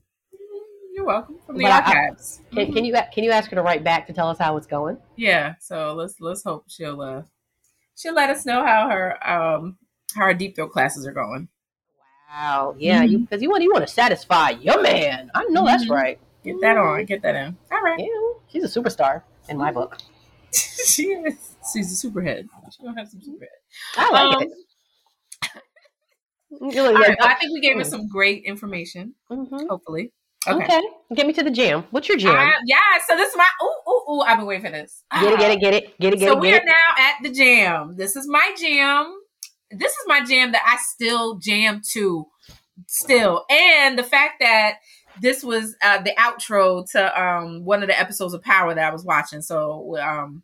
You're 0.93 1.05
welcome 1.05 1.37
from 1.45 1.57
the 1.57 1.63
But 1.63 1.71
I- 1.71 1.77
archives. 1.99 2.41
Can, 2.53 2.73
can 2.73 2.83
you 2.85 2.95
can 3.13 3.23
you 3.23 3.31
ask 3.31 3.49
her 3.51 3.55
to 3.55 3.61
write 3.61 3.83
back 3.83 4.07
to 4.07 4.13
tell 4.13 4.29
us 4.29 4.37
how 4.39 4.57
it's 4.57 4.67
going? 4.67 4.97
Yeah, 5.15 5.55
so 5.59 5.93
let's 5.93 6.15
let's 6.19 6.43
hope 6.43 6.65
she'll 6.67 6.99
uh 7.01 7.21
she'll 7.95 8.15
let 8.15 8.29
us 8.29 8.45
know 8.45 8.65
how 8.65 8.89
her 8.89 9.15
um 9.29 9.77
how 10.15 10.25
her 10.25 10.33
deep 10.33 10.55
throat 10.55 10.71
classes 10.71 11.05
are 11.05 11.11
going. 11.13 11.47
Wow. 12.29 12.75
Yeah, 12.77 13.03
you 13.03 13.19
because 13.19 13.41
you 13.41 13.49
want 13.49 13.63
you 13.63 13.71
want 13.71 13.87
to 13.87 13.93
satisfy 13.93 14.49
your 14.51 14.81
man. 14.81 15.29
I 15.35 15.43
know 15.49 15.65
that's 15.65 15.85
Mhm. 15.85 15.91
right. 15.91 16.19
Get 16.43 16.59
that 16.61 16.77
on, 16.77 17.05
get 17.05 17.21
that 17.21 17.35
in. 17.35 17.57
All 17.71 17.81
right. 17.81 17.99
Yeah, 17.99 18.39
she's 18.49 18.63
a 18.63 18.79
superstar 18.81 19.21
in 19.49 19.57
my 19.57 19.71
book. 19.71 19.97
she 20.85 21.03
is. 21.03 21.55
She's 21.73 22.03
a 22.03 22.07
superhead. 22.07 22.47
She 22.71 22.83
gonna 22.83 22.99
have 22.99 23.09
some 23.09 23.19
superhead. 23.19 23.57
I 23.97 24.09
like 24.11 24.35
Um, 24.37 24.41
it. 24.43 24.49
You 26.49 26.67
look 26.67 26.75
all 26.77 26.93
like- 26.93 27.07
right, 27.09 27.17
I 27.21 27.33
think 27.35 27.53
we 27.53 27.59
gave 27.59 27.75
her 27.77 27.83
some 27.83 28.07
great 28.07 28.43
information. 28.45 29.13
Mhm. 29.29 29.67
Hopefully. 29.67 30.13
Okay. 30.47 30.63
Okay. 30.63 30.81
Get 31.13 31.27
me 31.27 31.33
to 31.33 31.43
the 31.43 31.51
jam. 31.51 31.83
What's 31.91 32.07
your 32.07 32.17
jam? 32.17 32.33
I- 32.35 32.53
yeah. 32.65 32.77
So 33.07 33.17
this 33.17 33.29
is 33.29 33.35
my. 33.35 33.45
Ooh, 33.61 33.91
ooh, 33.91 34.13
ooh! 34.13 34.21
I've 34.21 34.37
been 34.37 34.47
waiting 34.47 34.63
for 34.65 34.71
this. 34.71 35.03
get 35.11 35.33
it, 35.33 35.39
get 35.39 35.51
it, 35.51 35.59
get 35.59 35.73
it, 35.73 35.99
get 35.99 36.13
it, 36.13 36.19
get 36.19 36.27
so 36.29 36.31
it, 36.31 36.35
So 36.35 36.39
we 36.39 36.53
are 36.53 36.57
it. 36.57 36.63
now 36.65 36.95
at 36.97 37.15
the 37.21 37.29
jam. 37.31 37.95
This 37.97 38.15
is 38.15 38.27
my 38.29 38.55
jam. 38.57 39.13
This 39.71 39.91
is 39.91 40.03
my 40.07 40.23
jam 40.23 40.53
that 40.53 40.63
I 40.65 40.77
still 40.77 41.35
jam 41.39 41.81
to, 41.91 42.25
still, 42.87 43.43
and 43.49 43.99
the 43.99 44.03
fact 44.03 44.35
that 44.39 44.75
this 45.21 45.43
was 45.43 45.75
uh, 45.83 46.01
the 46.01 46.13
outro 46.17 46.89
to 46.91 47.21
um, 47.21 47.65
one 47.65 47.81
of 47.83 47.89
the 47.89 47.99
episodes 47.99 48.33
of 48.33 48.41
Power 48.43 48.73
that 48.73 48.83
I 48.89 48.91
was 48.91 49.03
watching. 49.03 49.41
So 49.41 49.97
um, 49.97 50.43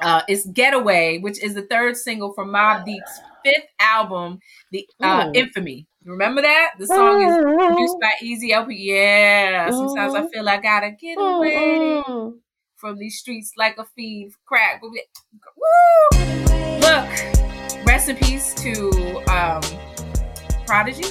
uh, 0.00 0.22
it's 0.28 0.46
"Getaway," 0.46 1.18
which 1.18 1.42
is 1.42 1.54
the 1.54 1.62
third 1.62 1.96
single 1.96 2.32
from 2.32 2.50
Mobb 2.50 2.84
Deep's 2.84 3.20
fifth 3.44 3.66
album, 3.80 4.40
the 4.70 4.88
uh, 5.02 5.30
"Infamy." 5.34 5.86
Remember 6.04 6.42
that 6.42 6.72
the 6.78 6.86
song 6.86 7.22
is 7.22 7.36
produced 7.68 7.96
by 8.00 8.10
EZ 8.20 8.42
Elpee. 8.50 8.76
Yeah, 8.76 9.70
sometimes 9.70 10.14
I 10.14 10.22
Mhm. 10.22 10.30
feel 10.32 10.48
I 10.48 10.56
gotta 10.56 10.90
get 10.90 11.16
away 11.16 12.02
Mhm. 12.08 12.38
from 12.74 12.98
these 12.98 13.18
streets 13.18 13.52
like 13.56 13.78
a 13.78 13.84
fiend. 13.84 14.32
Crack. 14.44 14.82
Woo! 14.82 14.90
Look, 16.80 17.86
rest 17.86 18.08
in 18.08 18.16
peace 18.16 18.52
to 18.54 18.90
um, 19.30 19.62
Prodigy. 20.66 21.06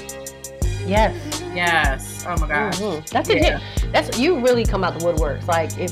Yes. 0.85 1.40
Yes. 1.53 2.25
Oh 2.27 2.35
my 2.37 2.47
gosh. 2.47 2.77
Mhm. 2.79 3.09
That's 3.09 3.29
a 3.29 3.35
Yeah. 3.35 3.41
jam. 3.59 3.61
That's 3.91 4.17
you 4.19 4.39
really 4.39 4.63
come 4.65 4.83
out 4.83 4.97
the 4.97 5.05
woodworks. 5.05 5.47
Like 5.47 5.71
if 5.77 5.91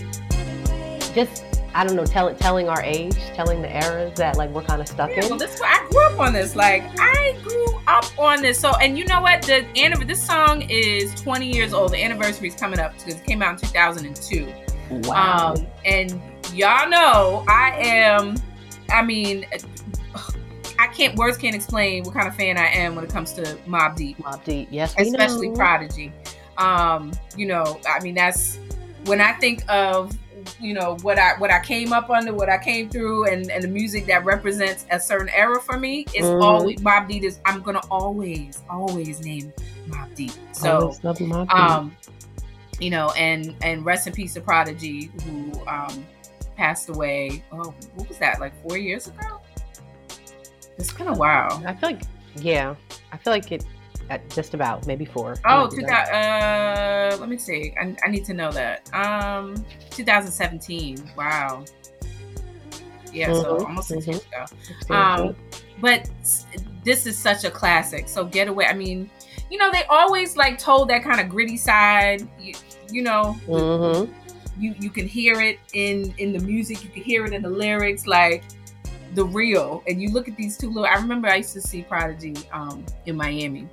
just 1.13 1.45
I 1.75 1.85
don't 1.85 1.95
know, 1.95 2.03
tell, 2.05 2.33
telling 2.33 2.67
our 2.67 2.81
age, 2.81 3.15
telling 3.35 3.61
the 3.61 3.69
eras 3.85 4.13
that 4.17 4.37
like 4.37 4.49
we're 4.49 4.63
kind 4.63 4.81
of 4.81 4.87
stuck 4.87 5.11
Yeah, 5.11 5.23
in. 5.23 5.29
well, 5.29 5.37
this 5.37 5.61
I 5.63 5.85
grew 5.91 6.03
up 6.07 6.19
on 6.19 6.33
this. 6.33 6.55
Like 6.55 6.83
I 6.99 7.35
grew 7.43 7.79
up 7.87 8.05
on 8.17 8.41
this. 8.41 8.59
So, 8.59 8.71
and 8.81 8.97
you 8.97 9.05
know 9.05 9.21
what? 9.21 9.43
The 9.43 9.65
anniv- 9.75 10.07
this 10.07 10.21
song 10.25 10.63
is 10.63 11.13
20 11.21 11.45
years 11.53 11.71
old. 11.73 11.91
The 11.91 12.03
anniversary 12.03 12.47
is 12.47 12.55
coming 12.55 12.79
up 12.79 12.93
because 12.97 13.13
it 13.21 13.23
came 13.25 13.43
out 13.43 13.61
in 13.61 13.69
2002. 13.69 14.51
Wow. 15.07 15.53
Um, 15.55 15.67
and 15.85 16.19
y'all 16.53 16.89
know 16.89 17.45
I 17.47 17.73
am. 17.79 18.35
I 18.91 19.03
mean, 19.03 19.45
I 20.79 20.87
can't. 20.87 21.15
Words 21.15 21.37
can't 21.37 21.55
explain 21.55 22.03
what 22.03 22.13
kind 22.13 22.27
of 22.27 22.35
fan 22.35 22.57
I 22.57 22.67
am 22.67 22.95
when 22.95 23.03
it 23.03 23.11
comes 23.11 23.33
to 23.33 23.43
Mobb 23.67 23.95
Deep. 23.97 24.17
Mobb 24.19 24.43
Deep. 24.45 24.69
Yes, 24.71 24.95
especially 24.97 25.49
know. 25.49 25.55
Prodigy. 25.55 26.11
Um, 26.57 27.11
you 27.35 27.45
know, 27.47 27.79
I 27.87 28.01
mean, 28.01 28.15
that's 28.15 28.57
when 29.05 29.19
I 29.21 29.33
think 29.33 29.63
of 29.69 30.17
you 30.59 30.73
know 30.73 30.97
what 31.01 31.19
I 31.19 31.33
what 31.37 31.51
I 31.51 31.59
came 31.61 31.91
up 31.91 32.09
under, 32.09 32.33
what 32.33 32.49
I 32.49 32.57
came 32.57 32.89
through, 32.89 33.27
and 33.27 33.51
and 33.51 33.61
the 33.63 33.67
music 33.67 34.05
that 34.07 34.23
represents 34.23 34.85
a 34.89 34.99
certain 34.99 35.29
era 35.29 35.59
for 35.61 35.77
me 35.77 36.05
is 36.15 36.25
Mhm. 36.25 36.41
always 36.41 36.79
Mobb 36.79 37.07
Deep. 37.09 37.23
Is 37.23 37.39
I'm 37.45 37.61
gonna 37.61 37.81
always 37.91 38.61
always 38.69 39.19
name 39.19 39.51
Mobb 39.89 40.15
Deep. 40.15 40.31
So 40.53 40.95
Deep. 41.13 41.31
um 41.53 41.95
you 42.79 42.89
know 42.89 43.11
and 43.17 43.53
and 43.61 43.83
rest 43.85 44.07
in 44.07 44.13
peace 44.13 44.33
to 44.35 44.41
prodigy 44.41 45.11
who 45.25 45.51
um 45.67 46.05
passed 46.55 46.87
away 46.89 47.43
oh 47.51 47.73
what 47.95 48.07
was 48.07 48.17
that 48.19 48.39
like 48.39 48.53
four 48.67 48.77
years 48.77 49.07
ago 49.07 49.41
it's 50.79 50.93
been 50.93 51.07
a 51.07 51.13
while. 51.13 51.61
I 51.65 51.73
feel 51.75 51.89
like 51.91 52.01
yeah, 52.37 52.75
I 53.11 53.17
feel 53.17 53.33
like 53.33 53.51
it 53.51 53.65
at 54.09 54.27
just 54.29 54.53
about 54.53 54.87
maybe 54.87 55.05
four. 55.05 55.35
oh 55.45 55.67
two 55.69 55.85
uh 55.85 57.15
let 57.19 57.29
me 57.29 57.37
see. 57.37 57.73
I, 57.79 57.95
I 58.03 58.09
need 58.09 58.25
to 58.25 58.33
know 58.33 58.51
that. 58.51 58.89
Um 58.93 59.55
2017 59.91 61.11
wow. 61.17 61.63
Yeah 63.13 63.33
so 63.33 63.57
Mhm, 63.57 63.65
almost 63.65 63.87
6 63.89 64.05
mhm. 64.05 64.07
years 64.07 64.25
ago. 64.25 64.95
Um 64.95 65.35
but 65.81 66.09
this 66.83 67.05
is 67.05 67.17
such 67.17 67.43
a 67.43 67.51
classic. 67.51 68.07
So 68.07 68.25
getaway 68.25 68.65
i 68.65 68.73
mean 68.73 69.09
you 69.51 69.57
know 69.57 69.71
they 69.71 69.83
always 69.89 70.37
like 70.37 70.57
told 70.59 70.89
that 70.89 71.03
kind 71.03 71.19
of 71.19 71.27
gritty 71.29 71.57
side 71.57 72.27
you, 72.39 72.53
you 72.91 73.01
know? 73.01 73.35
Mhm. 73.47 74.09
you 74.59 74.75
you 74.79 74.89
can 74.89 75.07
hear 75.07 75.41
it 75.41 75.57
in 75.73 76.13
in 76.17 76.33
the 76.33 76.39
music 76.39 76.83
you 76.83 76.89
can 76.89 77.01
hear 77.03 77.25
it 77.25 77.33
in 77.33 77.41
the 77.41 77.49
lyrics 77.49 78.05
like 78.07 78.43
the 79.15 79.25
real 79.25 79.83
and 79.87 80.01
you 80.01 80.09
look 80.09 80.27
at 80.27 80.35
these 80.37 80.57
two 80.57 80.67
little 80.67 80.85
i 80.85 80.93
remember 80.95 81.27
i 81.27 81.35
used 81.37 81.53
to 81.53 81.61
see 81.61 81.81
prodigy 81.83 82.35
um 82.51 82.85
in 83.05 83.15
miami 83.15 83.67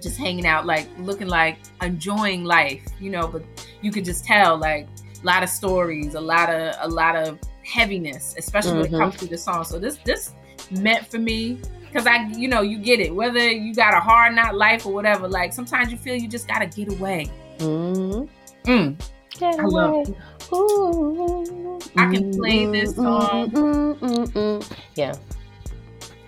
just 0.00 0.16
hanging 0.16 0.46
out 0.46 0.64
like 0.64 0.86
looking 0.98 1.26
like 1.28 1.58
enjoying 1.82 2.44
life 2.44 2.82
you 3.00 3.10
know 3.10 3.26
but 3.26 3.42
you 3.82 3.90
could 3.90 4.04
just 4.04 4.24
tell 4.24 4.56
like 4.56 4.86
a 5.22 5.26
lot 5.26 5.42
of 5.42 5.48
stories 5.48 6.14
a 6.14 6.20
lot 6.20 6.48
of 6.48 6.74
a 6.80 6.88
lot 6.88 7.16
of 7.16 7.38
heaviness 7.64 8.34
especially 8.38 8.72
when 8.74 8.86
it 8.86 8.92
Mhm. 8.92 8.98
comes 8.98 9.16
through 9.16 9.28
the 9.28 9.38
song 9.38 9.64
so 9.64 9.78
this 9.78 9.96
this 10.04 10.32
meant 10.70 11.06
for 11.06 11.18
me 11.18 11.58
because 11.86 12.06
i 12.06 12.26
you 12.28 12.46
know 12.48 12.60
you 12.62 12.78
get 12.78 13.00
it 13.00 13.14
whether 13.14 13.50
you 13.50 13.74
got 13.74 13.92
a 13.92 14.00
hard 14.00 14.34
not 14.34 14.54
life 14.56 14.86
or 14.86 14.92
whatever 14.92 15.28
like 15.28 15.52
sometimes 15.52 15.90
you 15.90 15.98
feel 15.98 16.14
you 16.14 16.28
just 16.28 16.46
gotta 16.48 16.66
get 16.66 16.90
away 16.92 17.26
Mhm. 17.58 18.28
Mm. 18.64 19.00
I 19.42 19.62
love 19.64 19.94
away. 19.94 20.04
Ooh. 20.52 21.78
I 21.96 22.06
can 22.12 22.34
play 22.36 22.66
this 22.66 22.92
Mm, 22.94 22.96
song. 22.96 23.50
mm, 23.50 23.98
mm, 23.98 24.26
mm. 24.32 24.72
Yeah. 24.96 25.14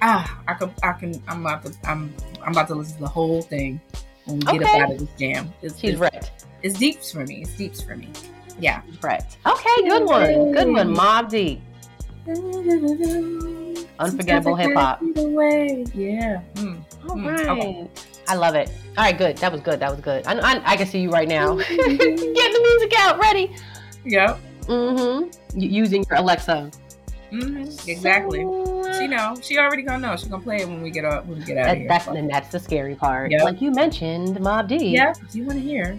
ah, 0.01 0.41
I 0.49 0.55
can, 0.55 0.71
I 0.83 0.93
can, 0.93 1.23
I'm 1.29 1.41
about 1.47 1.65
to, 1.65 1.75
I'm, 1.89 2.15
I'm 2.45 2.53
about 2.53 2.69
to 2.69 2.75
listen 2.75 2.97
to 2.97 3.03
the 3.03 3.09
whole 3.09 3.43
thing 3.43 3.81
when 4.27 4.39
we 4.41 4.45
get 4.45 4.63
Okay. 4.63 4.79
up 4.81 4.89
out 4.89 4.93
of 4.93 4.99
this 5.01 5.09
jam. 5.19 5.53
It's, 5.63 5.79
She's 5.79 5.91
it's, 5.93 6.01
right. 6.01 6.31
it's 6.63 6.79
deep 6.79 7.03
for 7.03 7.25
me. 7.27 7.43
It's 7.43 7.57
deep 7.57 7.77
for 7.77 7.97
me. 7.97 8.11
Yeah. 8.59 8.83
Right. 9.03 9.23
Okay, 9.47 9.89
good 9.89 10.05
one. 10.07 10.53
Good 10.53 10.69
one. 10.69 10.95
Mobb 10.95 11.29
Deep. 11.31 11.61
Unforgettable 13.99 14.55
hip 14.57 14.75
hop. 14.75 15.01
Yeah. 15.03 16.41
Mm. 16.55 16.83
All 17.09 17.17
Mm, 17.17 17.27
right. 17.27 17.49
okay. 17.51 17.89
I 18.29 18.35
love 18.35 18.55
it. 18.55 18.71
All 18.97 19.05
right, 19.05 19.17
good. 19.17 19.37
That 19.39 19.51
was 19.53 19.61
good. 19.61 19.81
That 19.81 19.91
was 19.91 20.01
good. 20.01 20.27
I, 20.27 20.35
I, 20.39 20.73
I 20.73 20.77
can 20.77 20.87
see 20.87 21.01
you 21.01 21.11
right 21.11 21.29
now. 21.29 21.57
Getting 21.57 21.97
the 21.97 22.77
music 22.79 22.99
out, 22.99 23.19
ready. 23.19 23.55
Yep. 24.05 24.39
Mm-hmm. 24.63 25.59
using 25.59 26.05
your 26.09 26.19
Alexa. 26.19 26.71
hmm 27.31 27.63
Exactly. 27.87 28.41
She 28.99 29.09
know. 29.09 29.35
She 29.41 29.59
already 29.59 29.83
gonna 29.83 30.07
know. 30.07 30.17
She 30.17 30.29
gonna 30.29 30.43
play 30.43 30.57
it 30.59 30.69
when 30.69 30.83
we 30.83 30.91
get 30.91 31.05
up. 31.05 31.27
When 31.27 31.39
we 31.39 31.45
get 31.45 31.57
out 31.59 31.71
of 31.73 31.79
here. 31.79 31.89
that's 31.89 32.07
and 32.07 32.29
that's 32.31 32.49
the 32.51 32.61
scary 32.61 32.95
part. 32.95 33.31
Yep. 33.31 33.43
Like 33.43 33.63
you 33.63 33.71
mentioned, 33.73 34.39
Mob 34.41 34.69
D. 34.69 34.77
yeah. 34.89 35.15
You 35.33 35.45
want 35.45 35.59
to 35.59 35.65
hear? 35.65 35.99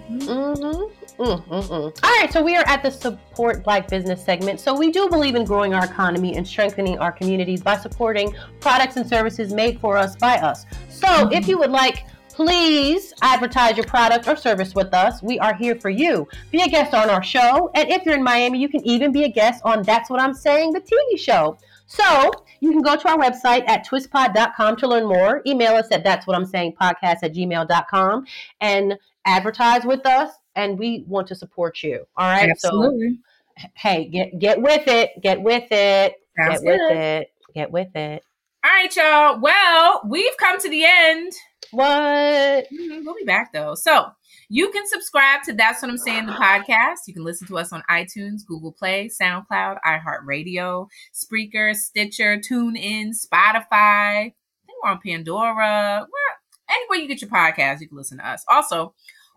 Mhm. 1.18 1.44
Mm-hmm. 1.44 1.54
Mm-mm-mm. 1.54 2.04
All 2.04 2.20
right, 2.20 2.32
so 2.32 2.42
we 2.42 2.56
are 2.56 2.64
at 2.68 2.84
the 2.84 2.90
support 2.90 3.64
Black 3.64 3.88
business 3.88 4.24
segment. 4.24 4.60
So 4.60 4.76
we 4.78 4.92
do 4.92 5.10
believe 5.10 5.36
in 5.36 5.46
growing 5.46 5.74
our 5.74 5.86
economy 5.86 6.36
and 6.36 6.48
strengthening 6.48 6.98
our 7.00 7.12
communities 7.12 7.62
by 7.62 7.78
supporting 7.78 8.36
products 8.60 8.98
and 8.98 9.08
services 9.08 9.54
made 9.54 9.80
for 9.80 9.98
us 9.98 10.16
by 10.16 10.38
us. 10.38 10.66
So 10.90 11.30
if 11.32 11.48
you 11.48 11.58
would 11.60 11.72
like, 11.72 12.06
please 12.30 13.14
advertise 13.22 13.78
your 13.78 13.86
product 13.86 14.28
or 14.28 14.36
service 14.36 14.74
with 14.74 14.92
us. 14.94 15.22
We 15.22 15.38
are 15.40 15.54
here 15.54 15.76
for 15.76 15.90
you. 15.90 16.28
Be 16.52 16.62
a 16.64 16.68
guest 16.68 16.94
on 16.94 17.10
our 17.10 17.22
show, 17.22 17.70
and 17.76 17.90
if 17.90 18.06
you're 18.06 18.16
in 18.16 18.24
Miami, 18.24 18.60
you 18.60 18.70
can 18.70 18.86
even 18.86 19.12
be 19.12 19.24
a 19.24 19.30
guest 19.30 19.62
on 19.64 19.84
That's 19.84 20.10
What 20.10 20.20
I'm 20.20 20.34
Saying, 20.34 20.74
the 20.74 20.82
TV 20.82 21.20
show. 21.20 21.58
So 21.86 22.32
you 22.60 22.72
can 22.72 22.82
go 22.82 22.96
to 22.96 23.10
our 23.10 23.18
website 23.18 23.68
at 23.68 23.86
twistpod.com 23.86 24.78
to 24.78 24.88
learn 24.88 25.06
more. 25.06 25.42
Email 25.46 25.76
us 25.76 25.88
at 25.92 26.04
that's 26.04 26.26
what 26.26 26.36
I'm 26.36 26.46
saying 26.46 26.74
podcast 26.82 27.20
at 27.22 27.34
gmail.com 27.36 28.26
and 28.62 28.98
advertise 29.26 29.86
with 29.86 30.06
us 30.06 30.32
and 30.56 30.78
we 30.78 31.04
want 31.08 31.28
to 31.28 31.36
support 31.36 31.84
you. 31.84 32.06
All 32.18 32.28
right. 32.28 32.50
Absolutely. 32.50 33.20
So 33.60 33.68
hey, 33.76 34.06
get 34.06 34.40
get 34.40 34.62
with 34.62 34.88
it. 34.88 35.22
Get 35.22 35.42
with 35.42 35.72
it. 35.72 36.16
Sounds 36.38 36.62
get 36.62 36.72
with 36.72 36.92
it. 36.92 37.32
Get 37.54 37.72
with 37.72 37.96
it. 37.96 38.24
All 38.66 38.72
right, 38.72 38.96
y'all. 38.96 39.40
Well, 39.42 40.02
we've 40.08 40.38
come 40.38 40.60
to 40.60 40.70
the 40.70 40.86
end. 40.86 41.34
What? 41.72 42.68
Mhm, 42.72 43.04
We'll 43.04 43.16
be 43.16 43.26
back 43.26 43.52
though. 43.52 43.76
So 43.76 44.08
you 44.50 44.70
can 44.70 44.88
subscribe 44.88 45.44
to 45.44 45.54
That's 45.54 45.82
What 45.82 45.92
I'm 45.92 45.98
Saying, 45.98 46.28
the 46.28 46.34
podcast. 46.34 47.00
You 47.08 47.14
can 47.14 47.24
listen 47.24 47.48
to 47.48 47.58
us 47.58 47.74
on 47.74 47.84
iTunes, 47.90 48.46
Google 48.46 48.72
Play, 48.72 49.10
SoundCloud, 49.10 49.80
iHeartRadio, 49.86 50.88
Spreaker, 51.14 51.76
Stitcher, 51.76 52.38
TuneIn, 52.38 53.10
Spotify. 53.10 53.66
I 53.72 54.34
think 54.66 54.84
we're 54.84 54.92
on 54.92 55.00
Pandora. 55.04 56.08
We're, 56.10 56.76
anywhere 56.76 57.00
you 57.00 57.08
get 57.08 57.22
your 57.22 57.32
podcast, 57.32 57.82
you 57.82 57.88
can 57.88 57.98
listen 57.98 58.20
to 58.20 58.28
us. 58.28 58.44
Also, 58.48 58.94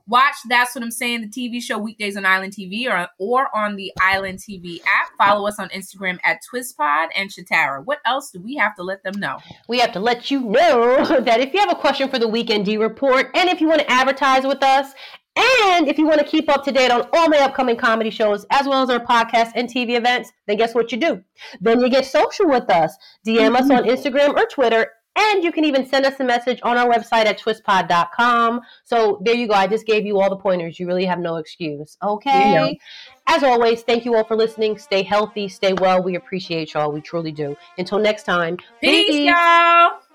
Watch 0.09 0.37
That's 0.49 0.74
What 0.74 0.85
I'm 0.85 0.91
Saying, 0.93 1.23
the 1.23 1.28
TV 1.28 1.61
show 1.61 1.78
weekdays 1.78 2.16
on 2.16 2.24
Island 2.24 2.53
TV 2.53 2.87
or, 2.89 3.09
or 3.19 3.49
on 3.57 3.74
the 3.74 3.93
Island 4.01 4.39
TV 4.39 4.81
app. 4.83 5.09
Follow 5.19 5.49
us 5.49 5.59
on 5.59 5.69
Instagram 5.70 6.19
at 6.23 6.41
TwistPod 6.45 7.09
and 7.16 7.28
Shatara. 7.28 7.85
What 7.85 7.99
else 8.05 8.31
do 8.31 8.41
we 8.41 8.55
have 8.57 8.77
to 8.77 8.85
let 8.85 9.03
them 9.03 9.19
know? 9.19 9.39
We 9.69 9.81
have 9.81 9.93
to 9.93 10.01
let 10.01 10.31
you 10.31 10.41
know 10.41 11.05
that 11.20 11.41
if 11.41 11.53
you 11.53 11.61
have 11.61 11.73
a 11.73 11.74
question 11.74 12.09
for 12.09 12.20
the 12.20 12.28
Weekend 12.28 12.66
D 12.66 12.77
report 12.77 13.31
and 13.35 13.49
if 13.49 13.61
you 13.61 13.69
want 13.69 13.81
to 13.81 13.91
advertise 13.91 14.47
with 14.47 14.62
us 14.62 14.93
and 15.37 15.87
if 15.87 15.99
you 15.99 16.07
want 16.07 16.20
to 16.20 16.24
keep 16.24 16.49
up 16.49 16.65
to 16.65 16.73
date 16.73 16.91
on 16.91 17.07
all 17.12 17.28
my 17.28 17.39
upcoming 17.39 17.77
comedy 17.77 18.09
shows, 18.09 18.47
as 18.51 18.66
well 18.66 18.83
as 18.83 18.89
our 18.89 19.05
podcast 19.05 19.53
and 19.55 19.69
TV 19.69 19.97
events, 19.97 20.33
then 20.47 20.57
guess 20.57 20.74
what 20.74 20.91
you 20.93 20.99
do? 20.99 21.23
Then 21.61 21.81
you 21.81 21.91
get 21.91 22.07
social 22.07 22.49
with 22.49 22.70
us. 22.70 22.97
DM 23.27 23.55
mm-hmm. 23.55 23.57
us 23.57 23.70
on 23.70 23.85
Instagram 23.85 24.35
or 24.35 24.47
Twitter. 24.47 24.89
And 25.17 25.43
you 25.43 25.51
can 25.51 25.65
even 25.65 25.87
send 25.87 26.05
us 26.05 26.21
a 26.21 26.25
message 26.25 26.61
on 26.63 26.77
our 26.77 26.89
website 26.89 27.25
at 27.25 27.41
twistpod.com. 27.41 28.61
So 28.85 29.21
there 29.25 29.35
you 29.35 29.49
go. 29.49 29.55
I 29.55 29.67
just 29.67 29.87
gave 29.87 30.05
you 30.05 30.21
all 30.21 30.29
the 30.29 30.37
pointers. 30.37 30.79
You 30.79 30.87
really 30.87 31.07
have 31.07 31.19
no 31.19 31.37
excuse. 31.37 31.97
Okay. 32.03 32.79
As 33.27 33.43
always, 33.43 33.83
thank 33.83 34.05
you 34.05 34.15
all 34.15 34.25
for 34.25 34.37
listening. 34.37 34.79
Stay 34.79 35.03
healthy, 35.03 35.49
stay 35.49 35.73
well. 35.73 36.03
We 36.03 36.15
appreciate 36.15 36.75
y'all. 36.75 36.93
We 36.93 37.01
truly 37.01 37.33
do. 37.33 37.57
Until 37.77 37.99
next 37.99 38.23
time. 38.23 38.59
Peace, 38.81 39.07
peace. 39.07 39.31
y'all. 39.31 40.06